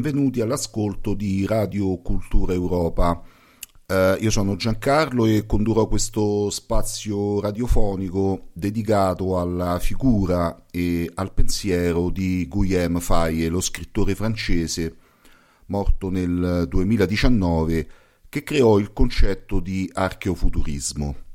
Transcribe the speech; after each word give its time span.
benvenuti 0.00 0.40
all'ascolto 0.40 1.12
di 1.12 1.44
Radio 1.44 2.00
Cultura 2.00 2.52
Europa. 2.52 3.20
Eh, 3.84 4.16
io 4.20 4.30
sono 4.30 4.54
Giancarlo 4.54 5.26
e 5.26 5.44
condurrò 5.44 5.88
questo 5.88 6.50
spazio 6.50 7.40
radiofonico 7.40 8.50
dedicato 8.52 9.40
alla 9.40 9.80
figura 9.80 10.66
e 10.70 11.10
al 11.12 11.32
pensiero 11.32 12.10
di 12.10 12.46
Guillaume 12.46 13.00
Faye, 13.00 13.48
lo 13.48 13.60
scrittore 13.60 14.14
francese 14.14 14.94
morto 15.66 16.10
nel 16.10 16.66
2019 16.68 17.88
che 18.28 18.44
creò 18.44 18.78
il 18.78 18.92
concetto 18.92 19.58
di 19.58 19.90
archeofuturismo. 19.92 21.27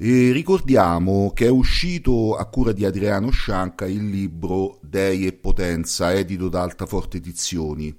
E 0.00 0.30
ricordiamo 0.30 1.32
che 1.34 1.46
è 1.46 1.50
uscito 1.50 2.36
a 2.36 2.46
cura 2.46 2.70
di 2.70 2.84
Adriano 2.84 3.30
Scianca 3.30 3.84
il 3.84 4.08
libro 4.08 4.78
Dei 4.80 5.26
e 5.26 5.32
Potenza, 5.32 6.12
edito 6.12 6.48
da 6.48 6.62
Altaforte 6.62 7.16
Edizioni, 7.16 7.92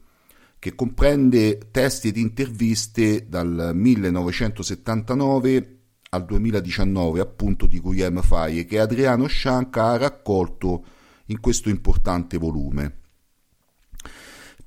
che 0.59 0.75
comprende 0.75 1.57
testi 1.71 2.07
ed 2.07 2.15
interviste 2.15 3.27
dal 3.27 3.71
1979 3.73 5.79
al 6.11 6.23
2019, 6.23 7.19
appunto 7.19 7.65
di 7.65 7.81
Guillaume 7.81 8.21
Faye, 8.21 8.63
che 8.63 8.79
Adriano 8.79 9.27
Scianca 9.27 9.87
ha 9.87 9.97
raccolto 9.97 10.85
in 11.25 11.41
questo 11.41 11.67
importante 11.67 12.37
volume. 12.37 13.08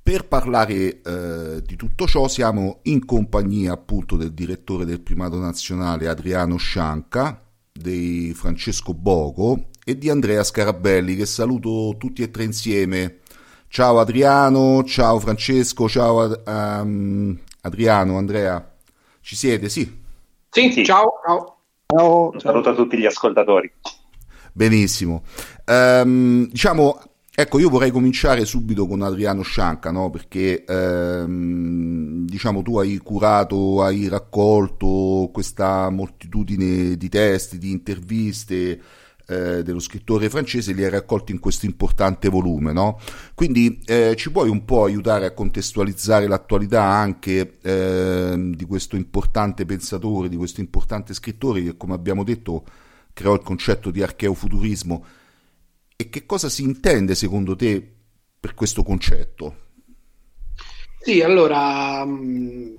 Per 0.02 0.26
parlare 0.26 1.00
eh, 1.00 1.62
di 1.64 1.76
tutto 1.76 2.06
ciò 2.08 2.26
siamo 2.26 2.80
in 2.82 3.04
compagnia 3.04 3.72
appunto 3.72 4.16
del 4.16 4.32
direttore 4.32 4.84
del 4.84 5.00
primato 5.00 5.38
nazionale 5.38 6.08
Adriano 6.08 6.56
Scianca, 6.56 7.40
di 7.70 8.32
Francesco 8.34 8.94
Bogo 8.94 9.68
e 9.84 9.96
di 9.96 10.10
Andrea 10.10 10.42
Scarabelli 10.42 11.14
che 11.14 11.24
saluto 11.24 11.94
tutti 11.98 12.22
e 12.22 12.32
tre 12.32 12.42
insieme. 12.42 13.18
Ciao 13.68 14.00
Adriano, 14.00 14.82
ciao 14.82 15.20
Francesco, 15.20 15.88
ciao 15.88 16.20
Ad- 16.22 16.42
ehm, 16.46 17.38
Adriano, 17.60 18.16
Andrea, 18.18 18.74
ci 19.20 19.36
siete? 19.36 19.68
Sì. 19.68 20.00
Sì, 20.50 20.72
Sì. 20.72 20.84
ciao. 20.84 21.12
ciao. 21.24 21.56
Ciao, 21.86 22.30
un 22.32 22.40
saluto 22.40 22.70
a 22.70 22.74
tutti 22.74 22.98
gli 22.98 23.06
ascoltatori. 23.06 23.70
Benissimo. 24.52 25.22
Ehm, 25.64 26.48
diciamo, 26.48 27.00
ecco, 27.34 27.58
io 27.58 27.68
vorrei 27.68 27.90
cominciare 27.90 28.44
subito 28.44 28.86
con 28.86 29.02
Adriano 29.02 29.42
Scianca, 29.42 29.90
no? 29.90 30.10
Perché 30.10 30.64
ehm, 30.64 32.26
diciamo 32.26 32.62
tu 32.62 32.78
hai 32.78 32.96
curato, 32.98 33.82
hai 33.82 34.08
raccolto 34.08 35.30
questa 35.32 35.90
moltitudine 35.90 36.96
di 36.96 37.08
testi, 37.08 37.58
di 37.58 37.70
interviste 37.70 38.80
eh, 39.26 39.62
dello 39.62 39.78
scrittore 39.78 40.28
francese 40.28 40.72
li 40.72 40.84
ha 40.84 40.90
raccolti 40.90 41.32
in 41.32 41.38
questo 41.38 41.66
importante 41.66 42.28
volume. 42.28 42.72
No? 42.72 42.98
Quindi 43.34 43.80
eh, 43.86 44.14
ci 44.16 44.30
puoi 44.30 44.48
un 44.48 44.64
po' 44.64 44.84
aiutare 44.84 45.26
a 45.26 45.32
contestualizzare 45.32 46.26
l'attualità 46.26 46.82
anche 46.82 47.58
eh, 47.62 48.52
di 48.54 48.64
questo 48.64 48.96
importante 48.96 49.64
pensatore, 49.64 50.28
di 50.28 50.36
questo 50.36 50.60
importante 50.60 51.14
scrittore 51.14 51.62
che, 51.62 51.76
come 51.76 51.94
abbiamo 51.94 52.24
detto, 52.24 52.64
creò 53.12 53.34
il 53.34 53.42
concetto 53.42 53.90
di 53.90 54.02
archeofuturismo. 54.02 55.04
E 56.02 56.10
che 56.10 56.26
cosa 56.26 56.48
si 56.48 56.64
intende 56.64 57.14
secondo 57.14 57.54
te 57.54 57.80
per 58.40 58.54
questo 58.54 58.82
concetto? 58.82 59.54
Sì, 60.98 61.20
allora, 61.20 62.04
mm, 62.04 62.74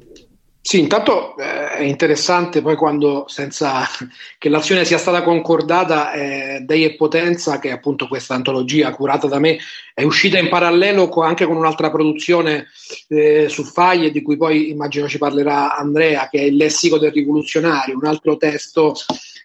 sì, 0.60 0.80
intanto 0.80 1.38
eh, 1.38 1.70
è 1.70 1.84
interessante 1.84 2.62
poi 2.62 2.76
quando, 2.76 3.24
senza 3.30 3.88
che 4.38 4.50
l'azione 4.50 4.84
sia 4.84 4.98
stata 4.98 5.24
concordata, 5.24 6.12
eh, 6.12 6.64
Dei 6.66 6.84
e 6.84 6.96
Potenza, 6.96 7.60
che 7.60 7.70
è 7.70 7.72
appunto 7.72 8.10
questa 8.10 8.34
antologia 8.36 8.94
curata 8.94 9.28
da 9.28 9.40
me, 9.40 9.58
è 9.94 10.04
uscita 10.04 10.38
in 10.38 10.50
parallelo 10.50 11.08
con, 11.08 11.26
anche 11.26 11.46
con 11.46 11.56
un'altra 11.56 11.90
produzione 11.90 12.68
eh, 13.08 13.48
su 13.48 13.64
Faglie, 13.64 14.12
di 14.12 14.22
cui 14.22 14.36
poi 14.36 14.70
immagino 14.70 15.08
ci 15.08 15.18
parlerà 15.18 15.78
Andrea, 15.78 16.28
che 16.28 16.40
è 16.40 16.44
Il 16.44 16.58
Lessico 16.58 16.98
del 16.98 17.14
Rivoluzionario, 17.14 17.96
un 17.96 18.06
altro 18.06 18.36
testo 18.36 18.94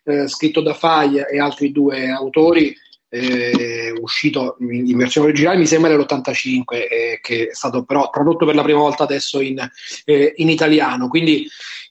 eh, 0.02 0.26
scritto 0.26 0.62
da 0.62 0.74
Faglie 0.74 1.28
e 1.28 1.38
altri 1.38 1.70
due 1.70 2.08
autori 2.10 2.74
eh, 3.08 3.92
uscito 4.00 4.56
in 4.60 4.96
versione 4.96 5.28
originale, 5.28 5.58
mi 5.58 5.66
sembra 5.66 5.90
nell'85, 5.90 6.64
eh, 6.70 7.18
che 7.22 7.48
è 7.48 7.54
stato 7.54 7.84
però 7.84 8.10
tradotto 8.10 8.44
per 8.44 8.54
la 8.54 8.62
prima 8.62 8.80
volta 8.80 9.04
adesso 9.04 9.40
in, 9.40 9.66
eh, 10.04 10.32
in 10.36 10.48
italiano. 10.48 11.08
Quindi 11.08 11.48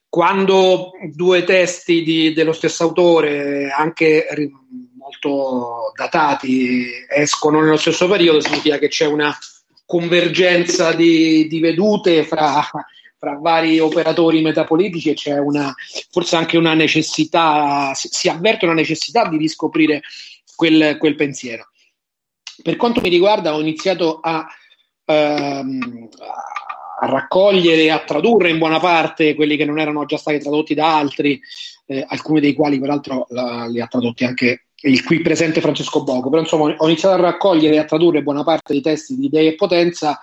quando 0.09 0.91
due 1.11 1.43
testi 1.43 2.03
di, 2.03 2.33
dello 2.33 2.53
stesso 2.53 2.83
autore, 2.83 3.69
anche 3.69 4.27
molto 4.97 5.91
datati, 5.95 6.87
escono 7.09 7.61
nello 7.61 7.77
stesso 7.77 8.07
periodo, 8.07 8.39
significa 8.39 8.77
che 8.77 8.87
c'è 8.87 9.05
una 9.05 9.35
convergenza 9.85 10.91
di, 10.91 11.47
di 11.47 11.59
vedute 11.59 12.23
fra, 12.25 12.61
fra 13.17 13.37
vari 13.39 13.79
operatori 13.79 14.41
metapolitici 14.41 15.09
e 15.09 15.13
c'è 15.13 15.37
una, 15.37 15.73
forse 16.11 16.35
anche 16.35 16.57
una 16.57 16.73
necessità, 16.73 17.93
si, 17.93 18.09
si 18.11 18.29
avverte 18.29 18.65
una 18.65 18.73
necessità 18.73 19.27
di 19.27 19.37
riscoprire 19.37 20.01
quel, 20.57 20.97
quel 20.97 21.15
pensiero. 21.15 21.69
Per 22.63 22.75
quanto 22.75 22.99
mi 22.99 23.09
riguarda, 23.09 23.53
ho 23.53 23.61
iniziato 23.61 24.19
a, 24.19 24.45
ehm, 25.05 26.09
a 26.99 27.05
raccogliere 27.05 27.83
e 27.83 27.91
a 27.91 27.99
tradurre 27.99 28.49
in 28.49 28.57
buona 28.57 28.79
parte 28.79 29.35
quelli 29.35 29.55
che 29.55 29.65
non 29.65 29.79
erano 29.79 30.05
già 30.05 30.17
stati 30.17 30.39
tradotti 30.39 30.73
da 30.73 30.97
altri, 30.97 31.39
eh, 31.85 32.03
alcuni 32.07 32.39
dei 32.39 32.53
quali 32.53 32.79
peraltro 32.79 33.27
la, 33.29 33.67
li 33.67 33.79
ha 33.79 33.85
tradotti 33.85 34.25
anche 34.25 34.63
il 34.79 35.03
qui 35.03 35.21
presente 35.21 35.61
Francesco 35.61 36.03
Boco. 36.03 36.29
Però 36.29 36.41
insomma 36.41 36.73
ho 36.75 36.87
iniziato 36.87 37.13
a 37.15 37.21
raccogliere 37.21 37.75
e 37.75 37.79
a 37.79 37.85
tradurre 37.85 38.23
buona 38.23 38.43
parte 38.43 38.73
dei 38.73 38.81
testi 38.81 39.15
di 39.15 39.27
Idee 39.27 39.49
e 39.49 39.55
Potenza, 39.55 40.19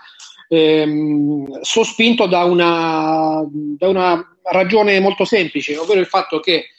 ehm, 0.48 1.60
sospinto 1.60 2.26
da 2.26 2.42
una, 2.42 3.46
da 3.48 3.88
una 3.88 4.36
ragione 4.42 4.98
molto 4.98 5.24
semplice, 5.24 5.76
ovvero 5.76 6.00
il 6.00 6.06
fatto 6.06 6.40
che 6.40 6.70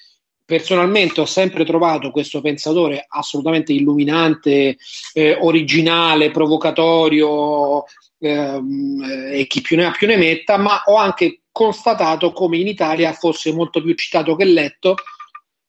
personalmente 0.45 1.21
ho 1.21 1.25
sempre 1.25 1.65
trovato 1.65 2.11
questo 2.11 2.39
pensatore 2.39 3.05
assolutamente 3.07 3.73
illuminante, 3.73 4.77
eh, 5.13 5.37
originale, 5.41 6.31
provocatorio 6.31 7.83
ehm, 8.19 9.31
e 9.33 9.47
chi 9.47 9.61
più 9.61 9.75
ne 9.75 9.85
ha 9.85 9.91
più 9.91 10.07
ne 10.07 10.17
metta, 10.17 10.57
ma 10.57 10.83
ho 10.85 10.95
anche 10.95 11.41
constatato 11.51 12.31
come 12.31 12.57
in 12.57 12.67
Italia 12.67 13.13
fosse 13.13 13.51
molto 13.53 13.81
più 13.81 13.93
citato 13.95 14.35
che 14.35 14.45
letto 14.45 14.95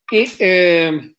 e, 0.08 0.32
eh, 0.36 1.14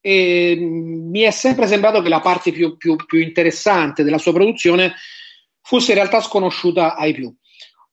e 0.00 0.56
mi 0.58 1.20
è 1.20 1.30
sempre 1.30 1.66
sembrato 1.66 2.02
che 2.02 2.08
la 2.08 2.20
parte 2.20 2.52
più, 2.52 2.76
più, 2.76 2.96
più 2.96 3.20
interessante 3.20 4.02
della 4.02 4.18
sua 4.18 4.32
produzione 4.32 4.94
fosse 5.62 5.92
in 5.92 5.98
realtà 5.98 6.20
sconosciuta 6.20 6.96
ai 6.96 7.14
più. 7.14 7.32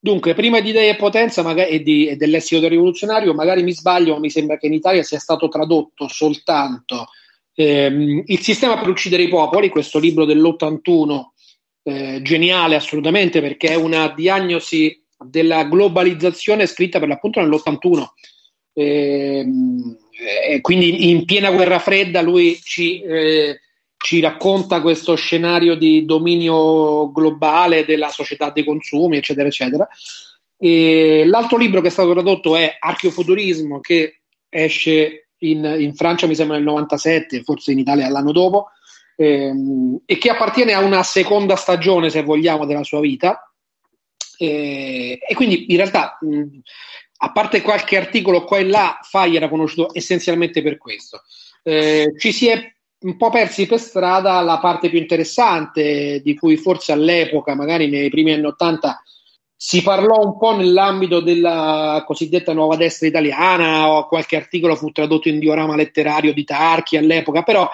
Dunque, 0.01 0.33
prima 0.33 0.61
di 0.61 0.69
Idee 0.69 0.91
e 0.91 0.95
Potenza 0.95 1.43
magari, 1.43 1.71
e, 1.71 1.81
di, 1.81 2.07
e 2.07 2.15
dell'essito 2.15 2.65
rivoluzionario, 2.67 3.33
magari 3.33 3.63
mi 3.63 3.73
sbaglio, 3.73 4.13
ma 4.13 4.19
mi 4.19 4.29
sembra 4.29 4.57
che 4.57 4.67
in 4.67 4.73
Italia 4.73 5.03
sia 5.03 5.19
stato 5.19 5.49
tradotto 5.49 6.07
soltanto 6.07 7.07
ehm, 7.53 8.23
Il 8.25 8.39
sistema 8.39 8.77
per 8.77 8.87
uccidere 8.87 9.23
i 9.23 9.27
popoli, 9.27 9.67
questo 9.67 9.99
libro 9.99 10.23
dell'81, 10.23 11.31
eh, 11.83 12.21
geniale 12.21 12.75
assolutamente 12.75 13.41
perché 13.41 13.69
è 13.69 13.75
una 13.75 14.13
diagnosi 14.15 15.03
della 15.17 15.65
globalizzazione 15.65 16.65
scritta 16.65 16.99
per 16.99 17.09
l'appunto 17.09 17.41
nell'81. 17.41 18.05
Eh, 18.73 19.45
quindi 20.61 21.09
in 21.09 21.25
piena 21.25 21.51
guerra 21.51 21.79
fredda 21.79 22.21
lui 22.21 22.57
ci 22.63 23.01
eh, 23.01 23.59
ci 24.01 24.21
racconta 24.21 24.81
questo 24.81 25.15
scenario 25.15 25.75
di 25.75 26.05
dominio 26.05 27.11
globale 27.11 27.83
della 27.83 28.07
società 28.09 28.49
dei 28.49 28.63
consumi, 28.63 29.17
eccetera, 29.17 29.47
eccetera. 29.47 29.87
E 30.57 31.23
l'altro 31.25 31.57
libro 31.57 31.81
che 31.81 31.87
è 31.87 31.91
stato 31.91 32.11
tradotto 32.11 32.55
è 32.55 32.77
Archeofuturismo, 32.79 33.81
che 33.81 34.21
esce 34.47 35.27
in, 35.39 35.75
in 35.77 35.93
Francia, 35.95 36.27
mi 36.27 36.35
sembra 36.35 36.55
nel 36.55 36.65
97, 36.65 37.43
forse 37.43 37.73
in 37.73 37.79
Italia 37.79 38.09
l'anno 38.09 38.31
dopo, 38.31 38.69
ehm, 39.17 39.99
e 40.05 40.17
che 40.17 40.29
appartiene 40.29 40.73
a 40.73 40.79
una 40.79 41.03
seconda 41.03 41.57
stagione, 41.57 42.09
se 42.09 42.23
vogliamo, 42.23 42.65
della 42.65 42.83
sua 42.83 43.01
vita. 43.01 43.51
E, 44.37 45.19
e 45.27 45.35
quindi 45.35 45.71
in 45.71 45.75
realtà, 45.75 46.17
mh, 46.21 46.59
a 47.17 47.31
parte 47.33 47.61
qualche 47.61 47.97
articolo 47.97 48.45
qua 48.45 48.59
e 48.59 48.65
là, 48.65 48.97
Fai 49.01 49.35
era 49.35 49.49
conosciuto 49.49 49.89
essenzialmente 49.93 50.61
per 50.61 50.77
questo. 50.77 51.23
Eh, 51.63 52.13
ci 52.17 52.31
si 52.31 52.47
è 52.47 52.73
un 53.01 53.15
po' 53.15 53.29
persi 53.29 53.65
per 53.65 53.79
strada 53.79 54.41
la 54.41 54.59
parte 54.59 54.89
più 54.89 54.99
interessante, 54.99 56.21
di 56.23 56.35
cui 56.35 56.57
forse 56.57 56.91
all'epoca, 56.91 57.55
magari 57.55 57.87
nei 57.87 58.09
primi 58.09 58.33
anni 58.33 58.45
Ottanta, 58.45 59.01
si 59.55 59.81
parlò 59.81 60.23
un 60.23 60.37
po' 60.37 60.55
nell'ambito 60.55 61.19
della 61.19 62.03
cosiddetta 62.05 62.53
nuova 62.53 62.75
destra 62.75 63.07
italiana, 63.07 63.89
o 63.89 64.07
qualche 64.07 64.35
articolo 64.35 64.75
fu 64.75 64.91
tradotto 64.91 65.27
in 65.27 65.39
diorama 65.39 65.75
letterario 65.75 66.33
di 66.33 66.43
Tarchi 66.43 66.97
all'epoca, 66.97 67.43
però 67.43 67.69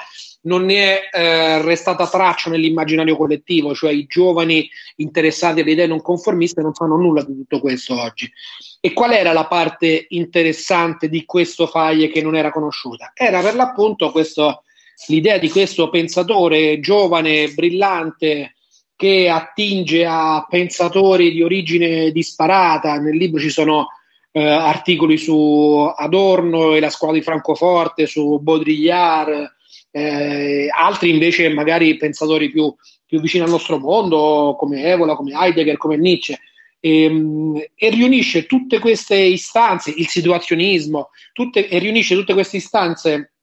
non 0.46 0.66
ne 0.66 1.00
è 1.00 1.10
eh, 1.12 1.62
restata 1.62 2.08
traccia 2.08 2.50
nell'immaginario 2.50 3.16
collettivo, 3.16 3.74
cioè 3.74 3.92
i 3.92 4.06
giovani 4.06 4.68
interessati 4.98 5.62
alle 5.62 5.72
idee 5.72 5.88
non 5.88 6.02
conformiste 6.02 6.62
non 6.62 6.74
sanno 6.74 6.98
nulla 6.98 7.24
di 7.24 7.36
tutto 7.36 7.60
questo 7.60 8.00
oggi. 8.00 8.32
E 8.80 8.94
qual 8.94 9.12
era 9.12 9.34
la 9.34 9.48
parte 9.48 10.06
interessante 10.10 11.10
di 11.10 11.26
questo 11.26 11.66
Faglie 11.66 12.10
che 12.10 12.22
non 12.22 12.36
era 12.36 12.52
conosciuta? 12.52 13.12
Era 13.16 13.42
per 13.42 13.56
l'appunto 13.56 14.12
questo 14.12 14.64
l'idea 15.08 15.38
di 15.38 15.50
questo 15.50 15.90
pensatore 15.90 16.80
giovane, 16.80 17.50
brillante, 17.50 18.56
che 18.96 19.30
attinge 19.30 20.06
a 20.06 20.46
pensatori 20.50 21.32
di 21.32 21.42
origine 21.42 22.12
disparata. 22.12 22.98
Nel 23.00 23.18
libro 23.18 23.40
ci 23.40 23.50
sono 23.50 23.88
eh, 24.32 24.42
articoli 24.42 25.18
su 25.18 25.92
Adorno 25.96 26.76
e 26.76 26.80
la 26.80 26.90
scuola 26.90 27.14
di 27.14 27.22
Francoforte, 27.22 28.06
su 28.06 28.40
Baudrillard, 28.40 29.54
eh, 29.92 30.68
altri 30.70 31.10
invece 31.10 31.50
magari 31.50 31.96
pensatori 31.98 32.50
più, 32.50 32.74
più, 33.06 33.20
vicini 33.22 33.44
al 33.44 33.50
nostro 33.50 33.78
mondo, 33.80 34.56
come 34.58 34.84
Evola, 34.84 35.16
come 35.16 35.34
Heidegger, 35.34 35.78
come 35.78 35.98
Nietzsche. 35.98 36.38
E, 36.80 37.04
ehm, 37.04 37.64
e 37.74 37.90
riunisce 37.90 38.46
tutte 38.46 38.80
queste 38.80 39.18
istanze, 39.18 39.94
il 39.96 40.08
situazionismo, 40.08 41.10
tutte, 41.34 41.68
e 41.68 41.80
riunisce 41.80 42.16
tutte 42.16 42.34
queste 42.34 42.58
istanze 42.58 43.35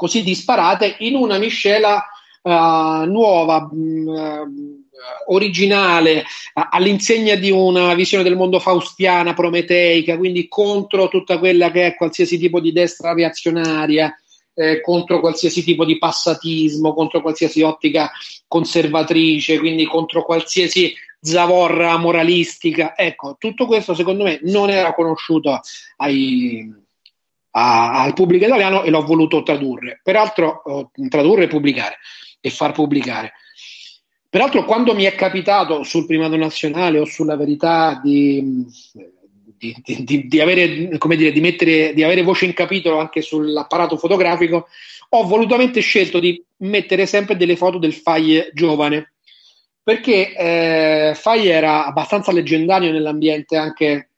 così 0.00 0.22
disparate 0.22 0.96
in 1.00 1.14
una 1.14 1.36
miscela 1.36 2.02
uh, 2.40 3.04
nuova, 3.04 3.68
mh, 3.70 3.76
mm, 3.76 4.74
originale, 5.26 6.20
uh, 6.54 6.62
all'insegna 6.70 7.34
di 7.34 7.50
una 7.50 7.92
visione 7.92 8.24
del 8.24 8.34
mondo 8.34 8.58
faustiana, 8.60 9.34
prometeica, 9.34 10.16
quindi 10.16 10.48
contro 10.48 11.08
tutta 11.08 11.38
quella 11.38 11.70
che 11.70 11.84
è 11.84 11.94
qualsiasi 11.96 12.38
tipo 12.38 12.60
di 12.60 12.72
destra 12.72 13.12
reazionaria. 13.12 14.14
Eh, 14.52 14.80
contro 14.80 15.20
qualsiasi 15.20 15.62
tipo 15.62 15.84
di 15.84 15.96
passatismo, 15.96 16.92
contro 16.92 17.22
qualsiasi 17.22 17.62
ottica 17.62 18.10
conservatrice, 18.46 19.58
quindi 19.58 19.86
contro 19.86 20.24
qualsiasi 20.24 20.92
zavorra 21.20 21.96
moralistica. 21.96 22.94
Ecco, 22.96 23.36
tutto 23.38 23.66
questo 23.66 23.94
secondo 23.94 24.24
me 24.24 24.40
non 24.42 24.68
era 24.68 24.92
conosciuto 24.92 25.60
ai, 25.98 26.68
a, 27.52 28.02
al 28.02 28.12
pubblico 28.12 28.44
italiano 28.44 28.82
e 28.82 28.90
l'ho 28.90 29.04
voluto 29.04 29.42
tradurre. 29.42 30.00
Peraltro, 30.02 30.62
eh, 30.64 31.08
tradurre 31.08 31.44
e 31.44 31.48
pubblicare 31.48 31.98
e 32.40 32.50
far 32.50 32.72
pubblicare. 32.72 33.32
Peraltro, 34.28 34.64
quando 34.64 34.94
mi 34.94 35.04
è 35.04 35.14
capitato 35.14 35.82
sul 35.82 36.06
primato 36.06 36.36
nazionale 36.36 37.00
o 37.00 37.04
sulla 37.04 37.36
verità 37.36 38.00
di, 38.00 38.64
di, 39.58 39.74
di, 40.04 40.28
di 40.28 40.40
avere, 40.40 40.96
come 40.98 41.16
dire, 41.16 41.32
di, 41.32 41.40
mettere, 41.40 41.92
di 41.94 42.04
avere 42.04 42.22
voce 42.22 42.44
in 42.44 42.54
capitolo 42.54 42.98
anche 42.98 43.22
sull'apparato 43.22 43.96
fotografico, 43.96 44.68
ho 45.08 45.24
volutamente 45.24 45.80
scelto 45.80 46.20
di 46.20 46.40
mettere 46.58 47.06
sempre 47.06 47.36
delle 47.36 47.56
foto 47.56 47.78
del 47.78 47.92
Faglie 47.92 48.50
giovane, 48.54 49.14
perché 49.82 50.32
eh, 50.36 51.14
Faglie 51.16 51.50
era 51.50 51.84
abbastanza 51.84 52.30
leggendario 52.30 52.92
nell'ambiente 52.92 53.56
anche 53.56 54.09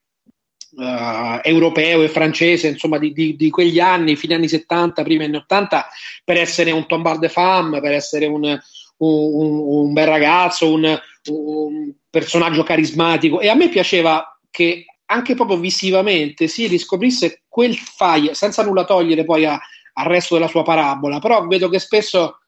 uh, 0.74 1.40
europeo 1.42 2.02
e 2.02 2.08
francese, 2.08 2.68
insomma, 2.68 2.98
di, 2.98 3.12
di, 3.12 3.36
di, 3.36 3.50
quegli 3.50 3.80
anni, 3.80 4.16
fine 4.16 4.34
anni 4.34 4.48
70, 4.48 5.02
primi 5.02 5.24
anni 5.24 5.36
80, 5.36 5.86
per 6.24 6.36
essere 6.36 6.70
un 6.70 6.86
tombard 6.86 7.20
de 7.20 7.28
femme, 7.28 7.80
per 7.80 7.92
essere 7.92 8.26
un, 8.26 8.42
un, 8.44 9.58
un 9.58 9.92
bel 9.92 10.06
ragazzo, 10.06 10.72
un, 10.72 11.00
un 11.30 11.92
personaggio 12.08 12.62
carismatico. 12.62 13.40
E 13.40 13.48
a 13.48 13.54
me 13.54 13.68
piaceva 13.68 14.38
che 14.50 14.86
anche 15.06 15.34
proprio 15.34 15.58
visivamente 15.58 16.48
si 16.48 16.66
riscoprisse 16.66 17.42
quel 17.48 17.76
file, 17.76 18.34
senza 18.34 18.62
nulla 18.64 18.84
togliere 18.84 19.24
poi 19.24 19.44
a, 19.44 19.60
al 19.94 20.06
resto 20.06 20.34
della 20.34 20.48
sua 20.48 20.62
parabola, 20.62 21.18
però 21.18 21.46
vedo 21.46 21.68
che 21.68 21.78
spesso 21.78 22.38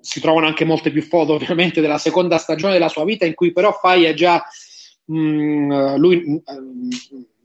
si 0.00 0.20
trovano 0.20 0.46
anche 0.46 0.64
molte 0.64 0.92
più 0.92 1.02
foto 1.02 1.32
ovviamente 1.34 1.80
della 1.80 1.98
seconda 1.98 2.38
stagione 2.38 2.74
della 2.74 2.88
sua 2.88 3.04
vita 3.04 3.24
in 3.24 3.34
cui 3.34 3.52
però 3.52 3.72
Fai 3.72 4.04
è 4.04 4.14
già 4.14 4.44
mh, 5.06 5.18
mm, 5.18 5.94
lui 5.96 6.16
mh, 6.18 6.42
mm, 6.52 6.90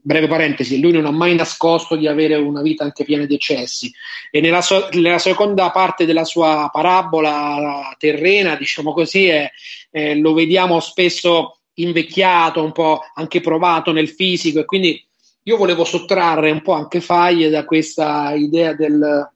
breve 0.04 0.28
parentesi, 0.28 0.82
lui 0.82 0.92
non 0.92 1.06
ha 1.06 1.12
mai 1.12 1.34
nascosto 1.34 1.96
di 1.96 2.08
avere 2.08 2.36
una 2.36 2.62
vita 2.62 2.84
anche 2.84 3.06
piena 3.06 3.26
di 3.26 3.36
eccessi. 3.36 3.92
E 4.30 4.42
nella, 4.42 4.62
so- 4.62 4.90
nella 4.92 5.18
seconda 5.18 5.72
parte 5.72 6.06
della 6.06 6.26
sua 6.26 6.70
parabola 6.72 7.96
terrena, 7.98 8.56
diciamo 8.56 8.94
così, 8.94 9.28
è, 9.28 9.50
eh, 9.92 10.16
lo 10.16 10.34
vediamo 10.34 10.80
spesso 10.82 11.60
invecchiato, 11.76 12.64
un 12.64 12.74
po' 12.74 13.02
anche 13.16 13.40
provato 13.40 13.92
nel 13.92 14.10
fisico 14.10 14.60
e 14.60 14.66
quindi 14.66 15.04
io 15.44 15.58
volevo 15.58 15.86
sottrarre 15.86 16.52
un 16.52 16.62
po' 16.62 16.74
anche 16.74 17.02
Faglie 17.02 17.50
da 17.50 17.66
questa 17.66 18.34
idea 18.34 18.74
del 18.74 19.32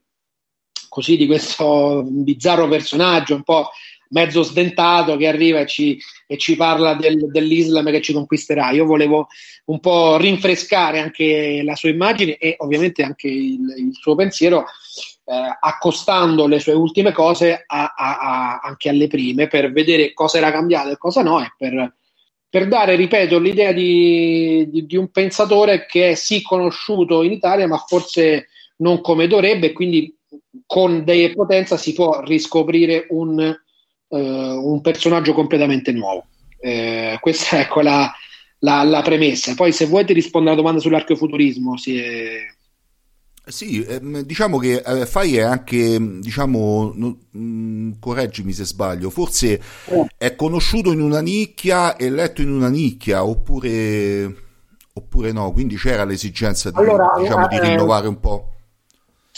così 0.90 1.18
di 1.18 1.26
questo 1.26 2.04
bizzarro 2.06 2.68
personaggio 2.68 3.36
un 3.36 3.44
po' 3.44 3.70
mezzo 4.10 4.44
sdentato 4.44 5.18
che 5.18 5.28
arriva 5.28 5.60
e 5.60 5.68
ci, 5.68 6.00
e 6.26 6.38
ci 6.38 6.56
parla 6.56 6.94
del, 6.94 7.30
dell'Islam 7.32 7.90
che 7.92 8.02
ci 8.02 8.14
conquisterà. 8.14 8.72
Io 8.72 8.86
volevo 8.86 9.28
un 9.66 9.80
po' 9.80 10.18
rinfrescare 10.18 11.00
anche 11.00 11.62
la 11.64 11.76
sua 11.76 11.90
immagine 11.90 12.38
e 12.38 12.56
ovviamente 12.60 13.04
anche 13.04 13.28
il, 13.28 13.60
il 13.78 13.94
suo 13.94 14.16
pensiero, 14.16 14.66
eh, 15.26 15.58
accostando 15.60 16.48
le 16.48 16.60
sue 16.60 16.74
ultime 16.74 17.12
cose 17.12 17.64
a, 17.66 17.94
a, 17.96 18.18
a, 18.18 18.60
anche 18.64 18.90
alle 18.90 19.08
prime 19.08 19.48
per 19.48 19.72
vedere 19.72 20.14
cosa 20.14 20.38
era 20.38 20.52
cambiato 20.52 20.90
e 20.90 20.98
cosa 20.98 21.22
no 21.22 21.42
e 21.42 21.52
per, 21.58 21.96
per 22.50 22.68
dare, 22.68 22.96
ripeto, 22.96 23.38
l'idea 23.38 23.74
di, 23.74 24.68
di, 24.70 24.86
di, 24.86 24.96
un 24.96 25.10
pensatore 25.12 25.86
che 25.86 26.12
è 26.12 26.16
sì 26.16 26.42
conosciuto 26.42 27.24
in 27.24 27.34
Italia 27.34 27.68
ma 27.68 27.78
forse 27.78 28.48
non 28.78 29.02
come 29.02 29.28
dovrebbe 29.28 29.74
quindi 29.74 30.16
con 30.66 31.04
Dei 31.04 31.26
e 31.26 31.34
Potenza 31.34 31.78
si 31.78 31.94
può 31.94 32.22
riscoprire 32.22 33.08
un 33.10 33.56
eh, 34.10 34.18
un 34.18 34.82
personaggio 34.82 35.34
completamente 35.34 35.92
nuovo. 35.92 36.26
Eh, 36.60 37.18
questa 37.20 37.58
è 37.58 37.62
ecco, 37.68 37.82
la, 37.82 38.12
la, 38.60 38.84
la, 38.84 39.02
premessa. 39.02 39.54
Poi, 39.54 39.72
se 39.72 39.86
vuoi, 39.86 40.06
ti 40.06 40.14
rispondo 40.14 40.50
alla 40.50 40.58
domanda 40.58 40.82
sull'archeofuturismo. 40.82 41.78
Sì, 41.78 42.00
è... 42.00 42.56
Sì, 43.46 43.82
ehm, 43.82 44.22
diciamo 44.22 44.58
che 44.58 44.84
eh, 44.86 45.06
Fai 45.06 45.38
è 45.38 45.42
anche, 45.42 45.98
diciamo, 46.20 46.92
no, 46.94 47.18
mh, 47.32 47.40
mm, 47.40 47.92
correggimi 48.00 48.52
se 48.52 48.66
sbaglio, 48.66 49.10
forse 49.10 49.62
eh. 49.86 50.06
è 50.18 50.36
conosciuto 50.36 50.92
in 50.92 51.00
una 51.00 51.22
nicchia 51.22 51.96
e 51.96 52.10
letto 52.10 52.42
in 52.42 52.52
una 52.52 52.68
nicchia, 52.68 53.24
oppure, 53.24 54.36
oppure 54.92 55.32
no, 55.32 55.54
quindi 55.54 55.78
c'era 55.78 56.04
l'esigenza 56.04 56.72
di, 56.72 56.78
allora, 56.78 57.14
diciamo, 57.18 57.48
di 57.48 57.56
eh, 57.56 57.60
rinnovare 57.62 58.10
un 58.10 58.20
po'. 58.20 58.57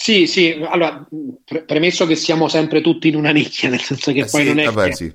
Sì, 0.02 0.28
sì, 0.28 0.58
allora, 0.64 1.06
pre- 1.44 1.64
premesso 1.64 2.06
che 2.06 2.16
siamo 2.16 2.48
sempre 2.48 2.80
tutti 2.80 3.10
in 3.10 3.16
una 3.16 3.32
nicchia, 3.32 3.68
nel 3.68 3.82
senso 3.82 4.14
che 4.14 4.22
eh 4.22 4.28
poi 4.28 4.44
sì, 4.44 4.48
non, 4.48 4.60
è 4.60 4.66
vabbè, 4.72 4.88
che, 4.88 4.96
sì. 4.96 5.14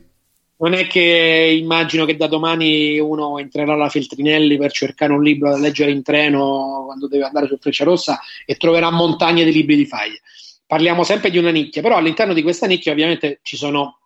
non 0.58 0.74
è 0.74 0.86
che 0.86 1.56
immagino 1.58 2.04
che 2.04 2.18
da 2.18 2.26
domani 2.26 2.98
uno 2.98 3.38
entrerà 3.38 3.72
alla 3.72 3.88
Feltrinelli 3.88 4.58
per 4.58 4.72
cercare 4.72 5.14
un 5.14 5.22
libro 5.22 5.48
da 5.48 5.56
leggere 5.56 5.90
in 5.90 6.02
treno 6.02 6.82
quando 6.84 7.08
deve 7.08 7.24
andare 7.24 7.46
su 7.46 7.56
Freccia 7.58 7.84
Rossa 7.84 8.20
e 8.44 8.56
troverà 8.56 8.90
montagne 8.90 9.42
di 9.44 9.52
libri 9.52 9.74
di 9.74 9.86
faglie. 9.86 10.20
Parliamo 10.66 11.02
sempre 11.02 11.30
di 11.30 11.38
una 11.38 11.50
nicchia, 11.50 11.80
però 11.80 11.96
all'interno 11.96 12.34
di 12.34 12.42
questa 12.42 12.66
nicchia 12.66 12.92
ovviamente 12.92 13.38
ci 13.42 13.56
sono 13.56 14.00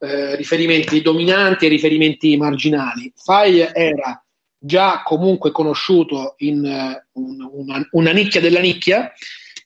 eh, 0.00 0.34
riferimenti 0.34 1.02
dominanti 1.02 1.66
e 1.66 1.68
riferimenti 1.68 2.38
marginali. 2.38 3.12
Faglie 3.14 3.74
era 3.74 4.24
già 4.58 5.02
comunque 5.04 5.50
conosciuto 5.50 6.36
in 6.38 6.64
uh, 7.12 7.20
una, 7.54 7.86
una 7.92 8.12
nicchia 8.12 8.40
della 8.40 8.60
nicchia, 8.60 9.12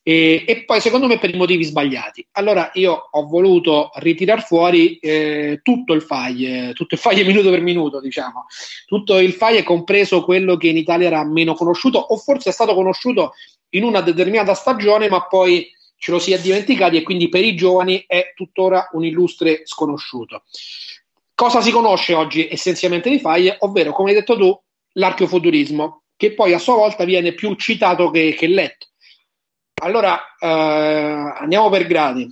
e, 0.07 0.45
e, 0.47 0.65
poi 0.65 0.83
secondo 0.83 1.07
me 1.07 1.19
per 1.19 1.35
i 1.35 1.37
motivi 1.39 1.65
sbagliati. 1.65 2.27
Allora 2.33 2.71
io 2.75 3.09
ho 3.11 3.27
voluto 3.27 3.91
ritirare 3.95 4.43
fuori 4.43 4.99
eh, 4.99 5.61
tutto 5.63 5.95
il 5.95 6.03
file, 6.03 6.75
tutto 6.75 6.95
il 6.95 7.01
file 7.01 7.25
minuto 7.25 7.49
per 7.49 7.63
minuto, 7.63 8.01
diciamo, 8.01 8.45
tutto 8.87 9.19
il 9.19 9.33
file 9.33 9.63
compreso 9.63 10.23
quello 10.23 10.59
che 10.59 10.69
in 10.69 10.77
Italia 10.77 11.07
era 11.07 11.25
meno 11.25 11.55
conosciuto 11.55 11.99
o 11.99 12.19
forse 12.19 12.51
è 12.51 12.53
stato 12.53 12.75
conosciuto 12.75 13.33
in 13.71 13.85
una 13.85 14.03
determinata 14.03 14.53
stagione, 14.53 15.09
ma 15.09 15.27
poi 15.27 15.73
ce 15.97 16.11
lo 16.11 16.19
si 16.19 16.33
è 16.33 16.39
dimenticati 16.39 16.99
e 16.99 17.03
quindi 17.03 17.31
per 17.31 17.43
i 17.43 17.57
giovani 17.57 18.05
è 18.07 18.35
tuttora 18.35 18.91
un 18.93 19.07
illustre 19.07 19.63
sconosciuto. 19.65 20.43
Cosa 21.35 21.63
si 21.63 21.71
conosce 21.71 22.13
oggi 22.13 22.47
essenzialmente 22.51 23.09
di 23.09 23.19
file, 23.19 23.57
ovvero, 23.61 23.93
come 23.93 24.11
hai 24.11 24.17
detto 24.17 24.37
tu, 24.37 24.57
l'archeofuturismo, 24.93 26.03
che 26.15 26.35
poi 26.35 26.53
a 26.53 26.59
sua 26.59 26.75
volta 26.75 27.05
viene 27.05 27.33
più 27.33 27.55
citato 27.55 28.11
che, 28.11 28.35
che 28.35 28.47
letto 28.49 28.89
allora, 29.85 30.19
eh, 30.39 30.49
andiamo 30.49 31.69
per 31.69 31.87
gradi. 31.87 32.27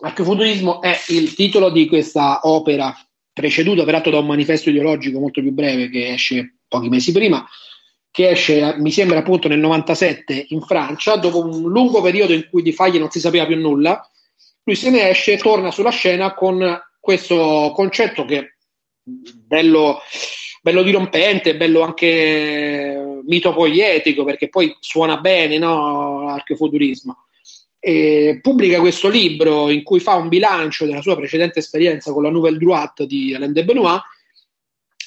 L'archeofuturismo 0.00 0.80
è 0.80 0.96
il 1.08 1.34
titolo 1.34 1.70
di 1.70 1.86
questa 1.86 2.40
opera, 2.44 2.94
preceduta 3.32 3.84
peraltro 3.84 4.12
da 4.12 4.18
un 4.18 4.26
manifesto 4.26 4.70
ideologico 4.70 5.18
molto 5.18 5.40
più 5.40 5.52
breve 5.52 5.90
che 5.90 6.12
esce 6.12 6.58
pochi 6.68 6.88
mesi 6.88 7.12
prima, 7.12 7.44
che 8.10 8.30
esce, 8.30 8.76
mi 8.78 8.90
sembra 8.90 9.18
appunto 9.18 9.48
nel 9.48 9.58
97 9.58 10.46
in 10.50 10.60
Francia, 10.62 11.16
dopo 11.16 11.44
un 11.44 11.70
lungo 11.70 12.00
periodo 12.00 12.32
in 12.32 12.46
cui 12.48 12.62
di 12.62 12.72
Faglie 12.72 12.98
non 12.98 13.10
si 13.10 13.20
sapeva 13.20 13.46
più 13.46 13.58
nulla, 13.58 14.08
lui 14.64 14.76
se 14.76 14.90
ne 14.90 15.10
esce, 15.10 15.36
torna 15.38 15.70
sulla 15.70 15.90
scena 15.90 16.34
con 16.34 16.80
questo 17.00 17.72
concetto 17.74 18.24
che 18.24 18.56
bello 19.02 20.00
bello 20.62 20.82
dirompente, 20.84 21.56
bello 21.56 21.82
anche 21.82 23.11
mitopoietico, 23.24 24.24
perché 24.24 24.48
poi 24.48 24.76
suona 24.80 25.18
bene 25.18 25.58
no, 25.58 26.24
l'archeofuturismo. 26.24 27.24
E 27.78 28.38
pubblica 28.40 28.78
questo 28.78 29.08
libro 29.08 29.68
in 29.68 29.82
cui 29.82 29.98
fa 29.98 30.14
un 30.14 30.28
bilancio 30.28 30.86
della 30.86 31.02
sua 31.02 31.16
precedente 31.16 31.58
esperienza 31.58 32.12
con 32.12 32.22
la 32.22 32.30
Nouvelle 32.30 32.58
Droite 32.58 33.06
di 33.06 33.34
Alain 33.34 33.52
de 33.52 33.64
Benoit, 33.64 34.02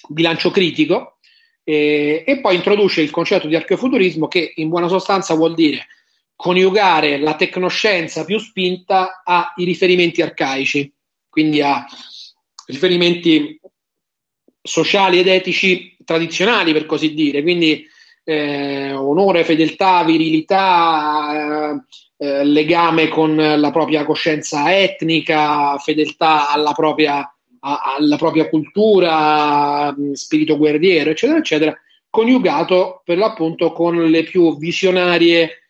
bilancio 0.10 0.52
critico, 0.52 1.18
e, 1.64 2.24
e 2.26 2.40
poi 2.42 2.56
introduce 2.56 3.02
il 3.02 3.12
concetto 3.12 3.48
di 3.48 3.56
archeofuturismo 3.56 4.28
che 4.28 4.54
in 4.56 4.70
buona 4.70 4.88
sostanza 4.88 5.34
vuol 5.34 5.56
dire 5.56 5.88
coniugare 6.36 7.18
la 7.18 7.36
tecnoscienza 7.36 8.26
più 8.26 8.38
spinta 8.40 9.24
ai 9.24 9.64
riferimenti 9.64 10.22
arcaici, 10.22 10.94
quindi 11.30 11.62
a 11.62 11.86
riferimenti 12.68 13.60
sociali 14.62 15.20
ed 15.20 15.28
etici 15.28 15.96
tradizionali, 16.04 16.74
per 16.74 16.86
così 16.86 17.14
dire, 17.14 17.42
quindi 17.42 17.88
eh, 18.26 18.92
onore, 18.92 19.46
fedeltà, 19.46 20.04
virilità, 20.04 21.78
eh, 21.78 21.84
eh, 22.18 22.44
legame 22.44 23.08
con 23.08 23.36
la 23.36 23.72
propria 23.72 24.04
coscienza 24.04 24.76
etnica, 24.76 25.78
fedeltà 25.78 26.50
alla 26.52 26.74
propria, 26.74 27.20
a, 27.60 27.96
alla 27.98 28.18
propria 28.18 28.50
cultura, 28.50 29.96
spirito 30.14 30.58
guerriero, 30.58 31.12
eccetera, 31.12 31.40
eccetera, 31.40 31.80
coniugato 32.10 33.02
per 33.06 33.18
l'appunto 33.18 33.72
con 33.72 34.04
le 34.06 34.24
più 34.24 34.58
visionarie 34.58 35.64